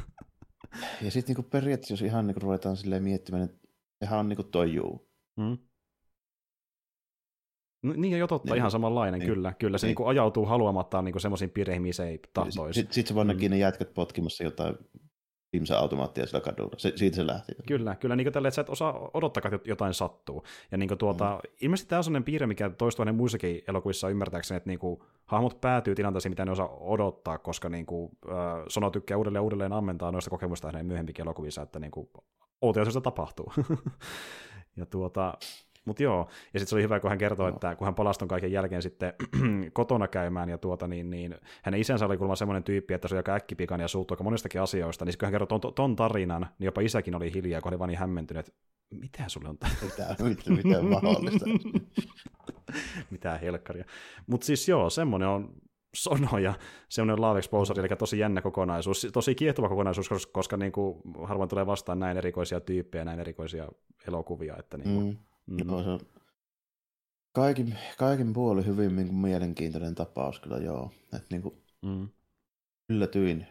ja 1.01 1.11
sitten 1.11 1.35
niinku 1.35 1.49
periaatteessa, 1.49 1.93
jos 1.93 2.01
ihan 2.01 2.27
niinku 2.27 2.39
ruvetaan 2.39 2.77
silleen 2.77 3.03
miettimään, 3.03 3.43
että 3.43 3.57
sehän 3.99 4.19
on 4.19 4.29
niinku 4.29 4.43
toi 4.43 4.73
juu. 4.73 5.09
Mm. 5.37 5.57
No, 7.83 7.93
niin 7.97 8.19
jo 8.19 8.27
totta, 8.27 8.53
Niin. 8.53 8.57
ihan 8.57 8.71
samanlainen, 8.71 9.19
Niin. 9.19 9.29
kyllä. 9.33 9.53
Kyllä 9.59 9.77
se 9.77 9.87
Niin. 9.87 9.95
niin. 9.95 10.03
Niin 10.03 10.09
ajautuu 10.09 10.45
haluamattaan 10.45 11.05
niin 11.05 11.19
semmoisiin 11.19 11.49
piireihin, 11.49 11.81
missä 11.81 12.05
ei 12.05 12.19
tahtoisi. 12.33 12.79
Sitten 12.79 12.93
sit 12.93 13.07
se 13.07 13.15
vaan 13.15 13.27
Mm. 13.27 13.49
ne 13.49 13.57
jätkät 13.57 13.93
potkimassa 13.93 14.43
jotain 14.43 14.75
Simsa-automaattia 15.55 16.25
sillä 16.25 16.41
kadulla. 16.41 16.71
Se, 16.77 16.93
siitä 16.95 17.15
se 17.15 17.27
lähti. 17.27 17.53
Kyllä, 17.67 17.95
kyllä 17.95 18.15
niin 18.15 18.33
tälle, 18.33 18.47
että 18.47 18.55
sä 18.55 18.61
et 18.61 18.69
osaa 18.69 19.09
odottaa, 19.13 19.41
että 19.53 19.69
jotain 19.69 19.93
sattuu. 19.93 20.43
Ja 20.71 20.77
niin 20.77 20.97
tuota, 20.97 21.39
mm. 21.43 21.51
ilmeisesti 21.61 21.89
tämä 21.89 21.97
on 21.97 22.03
sellainen 22.03 22.23
piirre, 22.23 22.47
mikä 22.47 22.69
toistuu 22.69 23.01
hänen 23.01 23.15
muissakin 23.15 23.61
elokuvissa 23.67 24.09
ymmärtääkseni, 24.09 24.57
että 24.57 24.69
niin 24.69 24.79
kuin, 24.79 24.99
hahmot 25.25 25.61
päätyy 25.61 25.95
tilanteisiin, 25.95 26.31
mitä 26.31 26.45
ne 26.45 26.51
osaa 26.51 26.77
odottaa, 26.79 27.37
koska 27.37 27.69
niin 27.69 27.85
kuin, 27.85 28.11
äh, 28.29 28.35
Sono 28.67 28.89
tykkää 28.89 29.17
uudelleen 29.17 29.43
uudelleen 29.43 29.73
ammentaa 29.73 30.11
noista 30.11 30.29
kokemusta 30.29 30.67
hänen 30.67 30.85
myöhemminkin 30.85 31.25
elokuvissa, 31.25 31.61
että 31.61 31.79
niin 31.79 31.91
kuin, 31.91 32.09
outoja 32.61 32.85
tapahtuu. 33.03 33.53
ja 34.77 34.85
tuota, 34.85 35.33
mutta 35.85 36.03
joo, 36.03 36.27
ja 36.53 36.59
sitten 36.59 36.67
se 36.67 36.75
oli 36.75 36.83
hyvä, 36.83 36.99
kun 36.99 37.09
hän 37.09 37.17
kertoi, 37.17 37.49
että 37.49 37.75
kun 37.75 37.85
hän 37.85 37.95
palasi 37.95 38.19
ton 38.19 38.27
kaiken 38.27 38.51
jälkeen 38.51 38.81
sitten 38.81 39.13
kotona 39.73 40.07
käymään, 40.07 40.49
ja 40.49 40.57
tuota, 40.57 40.87
niin, 40.87 41.09
niin, 41.09 41.35
hänen 41.63 41.79
isänsä 41.79 42.05
oli 42.05 42.17
kuulemma 42.17 42.35
semmoinen 42.35 42.63
tyyppi, 42.63 42.93
että 42.93 43.07
se 43.07 43.15
oli 43.15 43.19
aika 43.19 43.33
äkkipikainen 43.33 43.83
ja 43.83 43.87
suuttui 43.87 44.15
aika 44.15 44.23
monestakin 44.23 44.61
asioista, 44.61 45.05
niin 45.05 45.13
sitten 45.13 45.27
kun 45.27 45.33
hän 45.33 45.39
kertoi 45.39 45.59
ton, 45.59 45.73
ton 45.73 45.95
tarinan, 45.95 46.47
niin 46.59 46.65
jopa 46.65 46.81
isäkin 46.81 47.15
oli 47.15 47.33
hiljaa, 47.33 47.61
kun 47.61 47.71
oli 47.71 47.79
vaan 47.79 47.87
niin 47.87 47.99
hämmentynyt, 47.99 48.47
että 48.47 48.59
mitä 48.91 49.23
sulle 49.27 49.49
on 49.49 49.57
Mitä, 49.81 50.15
mitä, 50.23 50.49
mitä 50.49 50.79
on 50.79 50.85
mahdollista. 50.85 51.45
Mitä 53.11 53.37
helkkaria. 53.37 53.85
Mutta 54.27 54.45
siis 54.45 54.69
joo, 54.69 54.89
semmoinen 54.89 55.27
on 55.27 55.53
Sono 55.95 56.37
ja 56.37 56.53
semmoinen 56.89 57.21
Love 57.21 57.39
Exposure, 57.39 57.79
eli 57.79 57.95
tosi 57.97 58.19
jännä 58.19 58.41
kokonaisuus, 58.41 59.07
tosi 59.13 59.35
kiehtova 59.35 59.69
kokonaisuus, 59.69 60.09
koska, 60.09 60.31
koska 60.33 60.57
niin 60.57 60.71
kuin, 60.71 61.01
harvoin 61.23 61.49
tulee 61.49 61.65
vastaan 61.65 61.99
näin 61.99 62.17
erikoisia 62.17 62.59
tyyppejä, 62.59 63.05
näin 63.05 63.19
erikoisia 63.19 63.67
elokuvia. 64.07 64.55
Että 64.59 64.77
niin 64.77 64.95
kuin, 64.95 65.05
Mm. 65.05 65.17
Mm. 65.45 65.57
Joo, 65.69 65.83
se 65.83 65.89
on 65.89 65.99
kaikin, 67.31 67.77
kaikin 67.97 68.33
puolin 68.33 68.65
hyvin 68.65 68.95
niin 68.95 69.07
kuin 69.07 69.17
mielenkiintoinen 69.17 69.95
tapaus 69.95 70.39
kyllä 70.39 70.57
joo. 70.57 70.91
Et 71.13 71.25
niin 71.29 71.41
kuin 71.41 71.55
mm. 71.81 72.09
yllätyin. 72.89 73.47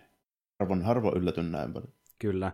Harvoin, 0.61 0.83
harvoin 0.83 1.17
yllätyn 1.17 1.53
näin 1.53 1.73
paljon. 1.73 1.93
Kyllä. 2.19 2.53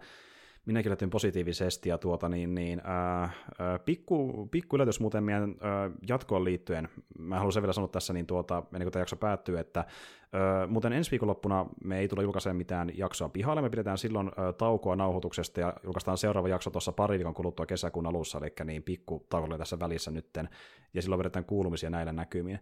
Minäkin 0.67 0.89
yllätyin 0.89 1.11
positiivisesti 1.11 1.89
ja 1.89 1.99
tuota 1.99 2.29
niin, 2.29 2.55
niin 2.55 2.81
ää, 2.85 3.31
ää, 3.59 3.79
pikku, 3.79 4.49
pikku 4.51 4.77
yllätys 4.77 5.01
muuten 5.01 5.25
meidän 5.25 5.55
ää, 5.61 5.91
jatkoon 6.09 6.45
liittyen. 6.45 6.89
Mä 7.19 7.37
haluan 7.37 7.53
sen 7.53 7.63
vielä 7.63 7.73
sanoa 7.73 7.89
tässä, 7.89 8.13
niin 8.13 8.27
tuota, 8.27 8.63
ennen 8.73 8.83
kuin 8.83 8.93
tämä 8.93 9.01
jakso 9.01 9.17
päättyy, 9.17 9.59
että 9.59 9.85
ää, 10.33 10.67
muuten 10.67 10.93
ensi 10.93 11.11
viikonloppuna 11.11 11.67
me 11.85 11.99
ei 11.99 12.09
tule 12.09 12.23
julkaisemaan 12.23 12.57
mitään 12.57 12.91
jaksoa 12.99 13.29
pihalle, 13.29 13.63
me 13.63 13.71
pidetään 13.71 13.99
silloin 13.99 14.31
ää, 14.37 14.53
taukoa 14.53 14.97
nauhoituksesta 14.97 15.61
ja 15.61 15.75
julkaistaan 15.85 16.19
seuraava 16.19 16.49
jakso 16.49 16.71
tuossa 16.71 16.93
pari 16.93 17.19
viikon 17.19 17.35
kuluttua 17.35 17.67
kesäkuun 17.67 18.07
alussa, 18.07 18.39
eli 18.39 18.53
niin 18.65 18.83
pikku 18.83 19.27
tässä 19.59 19.79
välissä 19.79 20.11
nytten, 20.11 20.49
ja 20.95 21.03
silloin 21.03 21.19
vedetään 21.19 21.45
kuulumisia 21.45 21.91
näillä 21.91 22.13
näkymiin. 22.13 22.61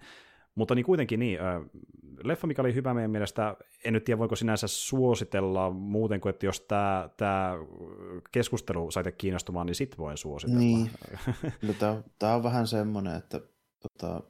Mutta 0.58 0.74
niin 0.74 0.84
kuitenkin 0.84 1.20
niin, 1.20 1.40
äh, 1.40 1.62
leffa, 2.24 2.46
mikä 2.46 2.62
oli 2.62 2.74
hyvä 2.74 2.94
meidän 2.94 3.10
mielestä, 3.10 3.56
en 3.84 3.92
nyt 3.92 4.04
tiedä 4.04 4.18
voiko 4.18 4.36
sinänsä 4.36 4.66
suositella 4.66 5.70
muuten 5.70 6.20
kuin, 6.20 6.30
että 6.30 6.46
jos 6.46 6.60
tämä, 6.60 7.10
tämä 7.16 7.54
keskustelu 8.32 8.90
sai 8.90 9.12
kiinnostumaan, 9.18 9.66
niin 9.66 9.74
sit 9.74 9.98
voin 9.98 10.16
suositella. 10.16 10.60
Niin. 10.60 10.90
Kyllä 11.60 11.74
tämä, 11.74 12.02
tämä 12.18 12.34
on 12.34 12.42
vähän 12.42 12.66
semmoinen, 12.66 13.16
että 13.16 13.40
tota, 13.82 14.22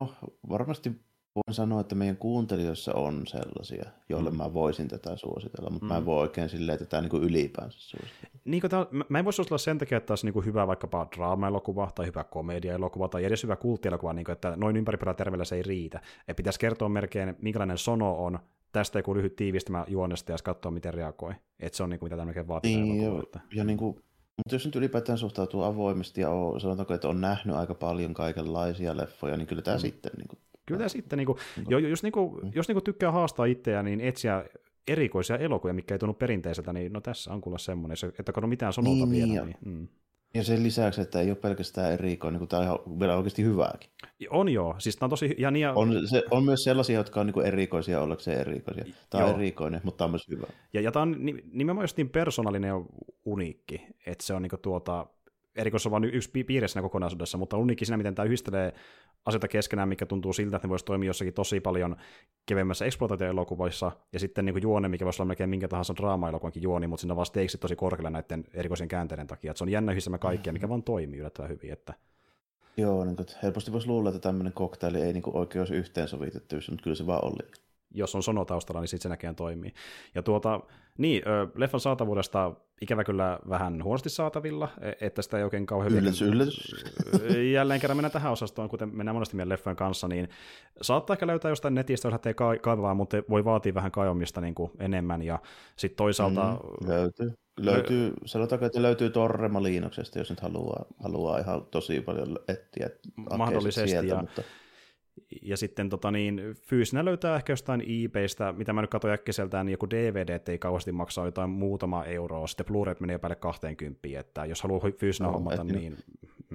no, 0.00 0.14
varmasti 0.48 0.90
voin 1.36 1.54
sanoa, 1.54 1.80
että 1.80 1.94
meidän 1.94 2.16
kuuntelijoissa 2.16 2.94
on 2.94 3.26
sellaisia, 3.26 3.84
joille 4.08 4.30
Mm. 4.30 4.36
mä 4.36 4.54
voisin 4.54 4.88
tätä 4.88 5.16
suositella, 5.16 5.70
mutta 5.70 5.86
mä 5.86 5.94
Mm. 5.94 5.98
en 5.98 6.06
voi 6.06 6.18
oikein 6.20 6.48
silleen 6.48 6.78
tätä 6.78 7.00
niin 7.00 7.10
kuin 7.10 7.22
ylipäänsä 7.22 7.78
suositella. 7.80 8.32
niin 8.44 8.60
kuin 8.60 8.70
tää, 8.70 8.86
mä- 8.90 9.04
mä 9.08 9.18
en 9.18 9.24
voi 9.24 9.32
suositella 9.32 9.58
sen 9.58 9.78
takia, 9.78 9.98
että 9.98 10.12
olisi 10.12 10.26
niin 10.26 10.32
kuin 10.32 10.44
hyvä 10.46 10.66
vaikkapa 10.66 11.06
draama-elokuva 11.16 11.90
tai 11.94 12.06
hyvä 12.06 12.24
komedia-elokuva 12.24 13.08
tai 13.08 13.24
edes 13.24 13.42
hyvä 13.42 13.56
kulttielokuva, 13.56 14.12
niin 14.12 14.24
kuin, 14.24 14.32
että 14.32 14.56
noin 14.56 14.76
ympäripyörä 14.76 15.14
terveellä 15.14 15.44
se 15.44 15.56
ei 15.56 15.62
riitä. 15.62 16.00
Et 16.28 16.36
pitäisi 16.36 16.58
kertoa 16.60 16.88
melkein, 16.88 17.36
minkälainen 17.42 17.78
sono 17.78 18.24
on, 18.24 18.38
tästä 18.72 18.98
joku 18.98 19.14
lyhyt 19.14 19.36
tiivistämä 19.36 19.84
juonesta 19.88 20.32
ja 20.32 20.38
katsoa, 20.44 20.70
miten 20.72 20.94
reagoi. 20.94 21.34
Että 21.60 21.76
se 21.76 21.82
on 21.82 21.90
niin 21.90 22.00
kuin, 22.00 22.06
mitä 22.06 22.16
tämä 22.16 22.26
melkein 22.26 22.48
vaatii. 22.48 22.76
Niin, 22.76 23.00
elokuva, 23.02 23.16
ja, 23.18 23.22
että- 23.22 23.40
ja 23.54 23.64
niin 23.64 23.78
kuin, 23.78 23.94
mutta 24.36 24.54
jos 24.54 24.64
nyt 24.64 24.76
ylipäätään 24.76 25.18
suhtautuu 25.18 25.62
avoimesti 25.62 26.20
ja 26.20 26.30
on, 26.30 26.60
sanotaanko, 26.60 26.94
että 26.94 27.08
on 27.08 27.20
nähnyt 27.20 27.56
aika 27.56 27.74
paljon 27.74 28.14
kaikenlaisia 28.14 28.96
leffoja, 28.96 29.36
niin 29.36 29.46
kyllä 29.46 29.62
tämä 29.62 29.76
Mm. 29.76 29.80
sitten 29.80 30.12
niin 30.16 30.28
kuin, 30.28 30.38
Kyllä 30.66 30.88
sitten, 30.88 31.16
niin 31.16 31.26
kuin, 31.26 31.38
jo, 31.68 31.78
jos, 31.78 32.02
niin 32.02 32.12
kuin, 32.12 32.52
jos 32.54 32.68
niin 32.68 32.74
kuin 32.74 32.84
tykkää 32.84 33.12
haastaa 33.12 33.46
itseään, 33.46 33.84
niin 33.84 34.00
etsiä 34.00 34.44
erikoisia 34.88 35.36
elokuvia, 35.38 35.74
mikä 35.74 35.94
ei 35.94 35.98
tunnu 35.98 36.14
perinteiseltä, 36.14 36.72
niin 36.72 36.92
no 36.92 37.00
tässä 37.00 37.32
on 37.32 37.40
kuule 37.40 37.58
semmoinen, 37.58 37.96
se- 37.96 38.12
että 38.18 38.32
kun 38.32 38.42
on 38.44 38.48
mitään 38.50 38.72
sonolta 38.72 39.06
Niin, 39.06 39.10
vielä. 39.10 39.32
ja- 39.34 39.44
Niin, 39.44 39.56
mm. 39.64 39.88
Ja 40.34 40.44
sen 40.44 40.62
lisäksi, 40.62 41.00
että 41.00 41.20
ei 41.20 41.28
ole 41.30 41.36
pelkästään 41.36 41.92
erikoinen, 41.92 42.38
kun 42.38 42.48
tämä 42.48 42.60
on 42.60 42.64
ihan 42.66 43.00
vielä 43.00 43.16
oikeasti 43.16 43.44
hyvääkin. 43.44 43.90
On 44.30 44.48
joo, 44.48 44.74
siis 44.78 44.96
tämä 44.96 45.06
on 45.06 45.10
tosi, 45.10 45.34
ja, 45.38 45.50
niin, 45.50 45.60
ja, 45.62 45.72
On, 45.72 46.08
se, 46.08 46.22
on 46.30 46.44
myös 46.44 46.64
sellaisia, 46.64 46.96
jotka 46.98 47.20
on 47.20 47.26
niin 47.26 47.46
erikoisia 47.46 48.00
ollakseen 48.00 48.40
erikoisia. 48.40 48.84
Tämä 49.10 49.24
on 49.24 49.30
Joo. 49.30 49.38
erikoinen, 49.38 49.80
mutta 49.84 49.98
tämä 49.98 50.06
on 50.06 50.10
myös 50.10 50.28
hyvä. 50.30 50.46
ja, 50.72 50.80
ja 50.80 50.92
tämä 50.92 51.02
on 51.02 51.16
ni- 51.18 51.44
nimenomaan 51.52 51.84
just 51.84 51.96
niin 51.96 52.08
persoonallinen 52.10 52.68
ja 52.68 52.80
uniikki, 53.24 53.86
että 54.06 54.26
se 54.26 54.34
on 54.34 54.42
niin 54.42 54.50
tuota, 54.62 55.06
erikois 55.56 55.86
on 55.86 55.92
vain 55.92 56.04
yksi 56.04 56.30
pi- 56.30 56.44
piirre 56.44 56.68
siinä 56.68 56.82
kokonaisuudessa, 56.82 57.38
mutta 57.38 57.56
uniikki 57.56 57.84
siinä, 57.84 57.96
miten 57.96 58.14
tämä 58.14 58.26
yhdistelee 58.26 58.72
asioita 59.26 59.48
keskenään, 59.48 59.88
mikä 59.88 60.06
tuntuu 60.06 60.32
siltä, 60.32 60.56
että 60.56 60.68
ne 60.68 60.70
voisi 60.70 60.84
toimia 60.84 61.06
jossakin 61.06 61.34
tosi 61.34 61.60
paljon 61.60 61.96
kevemmässä 62.46 62.84
exploitaatioelokuvissa, 62.84 63.92
ja 64.12 64.18
sitten 64.18 64.44
niin 64.44 64.54
kuin 64.54 64.62
juone, 64.62 64.88
mikä 64.88 65.04
voisi 65.04 65.22
olla 65.22 65.28
melkein 65.28 65.50
minkä 65.50 65.68
tahansa 65.68 65.94
draama-elokuvankin 65.96 66.62
juoni, 66.62 66.86
mutta 66.86 67.00
siinä 67.00 67.12
on 67.12 67.16
vaan 67.16 67.26
steiksit 67.26 67.60
tosi 67.60 67.76
korkealla 67.76 68.10
näiden 68.10 68.44
erikoisen 68.54 68.88
käänteiden 68.88 69.26
takia, 69.26 69.50
että 69.50 69.58
se 69.58 69.64
on 69.64 69.70
jännä 69.70 69.92
yhdistelmä 69.92 70.18
kaikkea, 70.18 70.52
mikä 70.52 70.68
vaan 70.68 70.82
toimii 70.82 71.20
yllättävän 71.20 71.50
hyvin, 71.50 71.72
että 71.72 71.94
Joo, 72.76 73.04
niin 73.04 73.16
kuin, 73.16 73.26
helposti 73.42 73.72
voisi 73.72 73.86
luulla, 73.86 74.08
että 74.08 74.20
tämmöinen 74.20 74.52
koktaili 74.52 75.00
ei 75.00 75.12
niin 75.12 75.22
kuin 75.22 75.36
oikein 75.36 75.60
olisi 75.60 75.74
yhteensovitettavissa, 75.74 76.72
mutta 76.72 76.82
kyllä 76.82 76.94
se 76.94 77.06
vaan 77.06 77.24
oli. 77.24 77.50
Jos 77.94 78.14
on 78.14 78.22
sono 78.22 78.44
taustalla, 78.44 78.80
niin 78.80 78.88
sitten 78.88 79.02
se 79.02 79.08
näkään 79.08 79.36
toimii. 79.36 79.74
Ja 80.14 80.22
tuota, 80.22 80.60
niin, 80.98 81.22
leffan 81.54 81.80
saatavuudesta 81.80 82.52
ikävä 82.80 83.04
kyllä 83.04 83.38
vähän 83.48 83.84
huonosti 83.84 84.10
saatavilla, 84.10 84.68
e- 84.80 85.06
että 85.06 85.22
sitä 85.22 85.38
ei 85.38 85.44
oikein 85.44 85.66
kauhean 85.66 85.92
Yllätys, 85.92 86.22
yllätys. 86.22 86.84
Jälleen 87.52 87.80
kerran 87.80 87.96
mennään 87.96 88.12
tähän 88.12 88.32
osastoon, 88.32 88.68
kuten 88.68 88.96
mennään 88.96 89.16
monesti 89.16 89.36
meidän 89.36 89.48
leffojen 89.48 89.76
kanssa, 89.76 90.08
niin 90.08 90.28
saattaa 90.82 91.14
ehkä 91.14 91.26
löytää 91.26 91.48
jostain 91.48 91.74
netistä, 91.74 92.06
jos 92.08 92.12
lähtee 92.12 92.34
ka- 92.34 92.56
kaivamaan, 92.56 92.96
mutta 92.96 93.16
voi 93.30 93.44
vaatia 93.44 93.74
vähän 93.74 93.92
kaivamista 93.92 94.40
niin 94.40 94.54
kuin 94.54 94.70
enemmän, 94.78 95.22
ja 95.22 95.38
sitten 95.76 95.96
toisaalta... 95.96 96.56
Mm, 96.80 96.88
löytyy. 96.88 97.32
Löytyy, 97.60 98.12
sanotaanko, 98.24 98.66
että 98.66 98.82
löytyy 98.82 99.10
Torrema 99.10 99.62
Liinoksesta, 99.62 100.18
jos 100.18 100.30
nyt 100.30 100.40
haluaa, 100.40 100.84
haluaa 101.02 101.38
ihan 101.38 101.66
tosi 101.70 102.00
paljon 102.00 102.38
etsiä. 102.48 102.90
Mahdollisesti, 103.38 103.90
Sieltä, 103.90 104.14
ja- 104.14 104.20
mutta 104.20 104.42
Ja 105.42 105.56
sitten 105.56 105.88
tota 105.88 106.10
niin, 106.10 106.40
fyysinä 106.62 107.04
löytää 107.04 107.36
ehkä 107.36 107.52
jostain 107.52 107.82
eBaystä, 108.04 108.52
mitä 108.52 108.72
mä 108.72 108.80
nyt 108.80 108.90
katsoin 108.90 109.14
äkkiseltään, 109.14 109.66
niin 109.66 109.72
joku 109.72 109.90
DVD 109.90 110.48
ei 110.48 110.58
kauheasti 110.58 110.92
maksaa 110.92 111.26
jotain 111.26 111.50
muutama 111.50 112.04
euroa, 112.04 112.46
sitten 112.46 112.66
Blu-ray 112.66 112.96
menee 113.00 113.18
päälle 113.18 113.36
20, 113.36 114.08
että 114.18 114.44
jos 114.44 114.62
haluaa 114.62 114.80
fyysinä 114.98 115.26
No, 115.26 115.32
hommata, 115.32 115.64
niin 115.64 115.96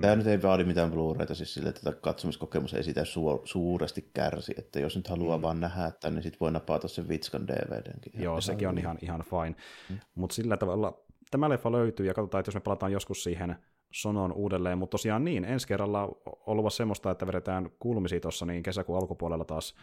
Tämä 0.01 0.15
nyt 0.15 0.27
ei 0.27 0.41
vaadi 0.41 0.63
mitään 0.63 0.91
Blu-rayta, 0.91 1.35
siis 1.35 1.53
sille, 1.53 1.69
että 1.69 1.91
katsomiskokemus 1.91 2.73
ei 2.73 2.83
sitä 2.83 3.01
su- 3.01 3.41
suuresti 3.43 4.09
kärsi, 4.13 4.53
että 4.57 4.79
jos 4.79 4.95
nyt 4.95 5.07
haluaa 5.07 5.37
mm. 5.37 5.41
vaan 5.41 5.59
nähdä 5.59 5.91
tämän, 5.91 6.15
niin 6.15 6.23
sitten 6.23 6.39
voi 6.39 6.51
napata 6.51 6.87
sen 6.87 7.07
Vitskan 7.07 7.47
DVDnkin. 7.47 8.13
Joo, 8.23 8.41
sekin 8.41 8.67
on 8.67 8.77
ihan, 8.77 8.97
ihan 9.01 9.23
fine. 9.23 9.55
Mm. 9.89 9.99
Mutta 10.15 10.35
sillä 10.35 10.57
tavalla 10.57 11.01
tämä 11.31 11.49
leffa 11.49 11.71
löytyy 11.71 12.05
ja 12.05 12.13
katsotaan, 12.13 12.39
että 12.39 12.49
jos 12.49 12.55
me 12.55 12.61
palataan 12.61 12.91
joskus 12.91 13.23
siihen 13.23 13.55
Sonon 13.91 14.33
uudelleen, 14.33 14.77
mutta 14.77 14.91
tosiaan 14.91 15.25
niin, 15.25 15.45
ensi 15.45 15.67
kerralla 15.67 16.09
ollut 16.45 16.73
semmoista, 16.73 17.11
että 17.11 17.27
vedetään 17.27 17.69
kuulumisia 17.79 18.19
tuossa 18.19 18.45
niin 18.45 18.63
kesäkuun 18.63 18.99
alkupuolella 18.99 19.45
taas 19.45 19.75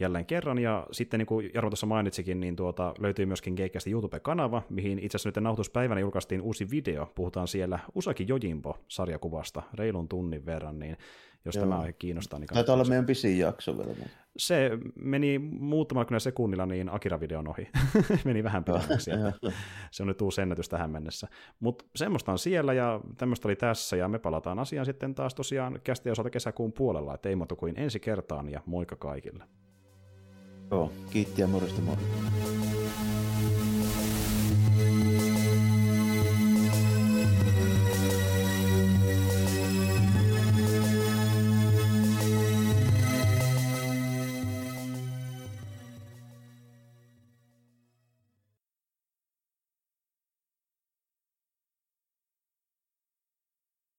jälleen 0.00 0.26
kerran, 0.26 0.58
ja 0.58 0.86
sitten 0.92 1.18
niin 1.18 1.26
kuin 1.26 1.50
Jarmo 1.54 1.70
tuossa 1.70 1.86
mainitsikin, 1.86 2.40
niin 2.40 2.56
tuota, 2.56 2.94
löytyy 2.98 3.26
myöskin 3.26 3.54
Geekkästi 3.54 3.90
YouTube-kanava, 3.90 4.62
mihin 4.68 4.98
itse 4.98 5.16
asiassa 5.16 5.28
nyt 5.28 5.44
nauhoituspäivänä 5.44 6.00
julkaistiin 6.00 6.40
uusi 6.40 6.70
video, 6.70 7.12
puhutaan 7.14 7.48
siellä 7.48 7.78
Usaki 7.94 8.26
Jojimbo-sarjakuvasta 8.28 9.62
reilun 9.74 10.08
tunnin 10.08 10.46
verran, 10.46 10.78
niin 10.78 10.96
jos 11.44 11.54
Joo. 11.56 11.64
tämä 11.64 11.78
aihe 11.78 11.92
kiinnostaa, 11.92 12.38
niin 12.38 12.48
Taitaa 12.48 12.74
olla 12.74 12.84
meidän 12.84 13.06
pisin 13.06 13.38
jakso 13.38 13.78
vielä. 13.78 13.94
se 14.36 14.70
meni 14.94 15.38
muutamalla 15.38 16.18
sekunnilla 16.18 16.66
niin 16.66 16.88
Akira-videon 16.88 17.48
ohi. 17.48 17.68
meni 18.24 18.44
vähän 18.44 18.64
pidemmäksi. 18.64 19.10
että 19.10 19.52
se 19.90 20.02
on 20.02 20.06
nyt 20.06 20.22
uusi 20.22 20.40
ennätys 20.40 20.68
tähän 20.68 20.90
mennessä. 20.90 21.28
Mutta 21.60 21.84
semmoista 21.96 22.32
on 22.32 22.38
siellä 22.38 22.72
ja 22.72 23.00
tämmöistä 23.16 23.48
oli 23.48 23.56
tässä 23.56 23.96
ja 23.96 24.08
me 24.08 24.18
palataan 24.18 24.58
asiaan 24.58 24.86
sitten 24.86 25.14
taas 25.14 25.34
tosiaan 25.34 25.80
kästi 25.84 26.10
osalta 26.10 26.30
kesäkuun 26.30 26.72
puolella. 26.72 27.14
Että 27.14 27.28
ei 27.28 27.36
muuta 27.36 27.56
kuin 27.56 27.74
ensi 27.76 28.00
kertaan 28.00 28.48
ja 28.48 28.60
moikka 28.66 28.96
kaikille. 28.96 29.44
Joo, 30.72 30.90
kiitti 31.10 31.40
ja 31.40 31.46
morjesta 31.46 31.80
morjesta. 31.82 32.16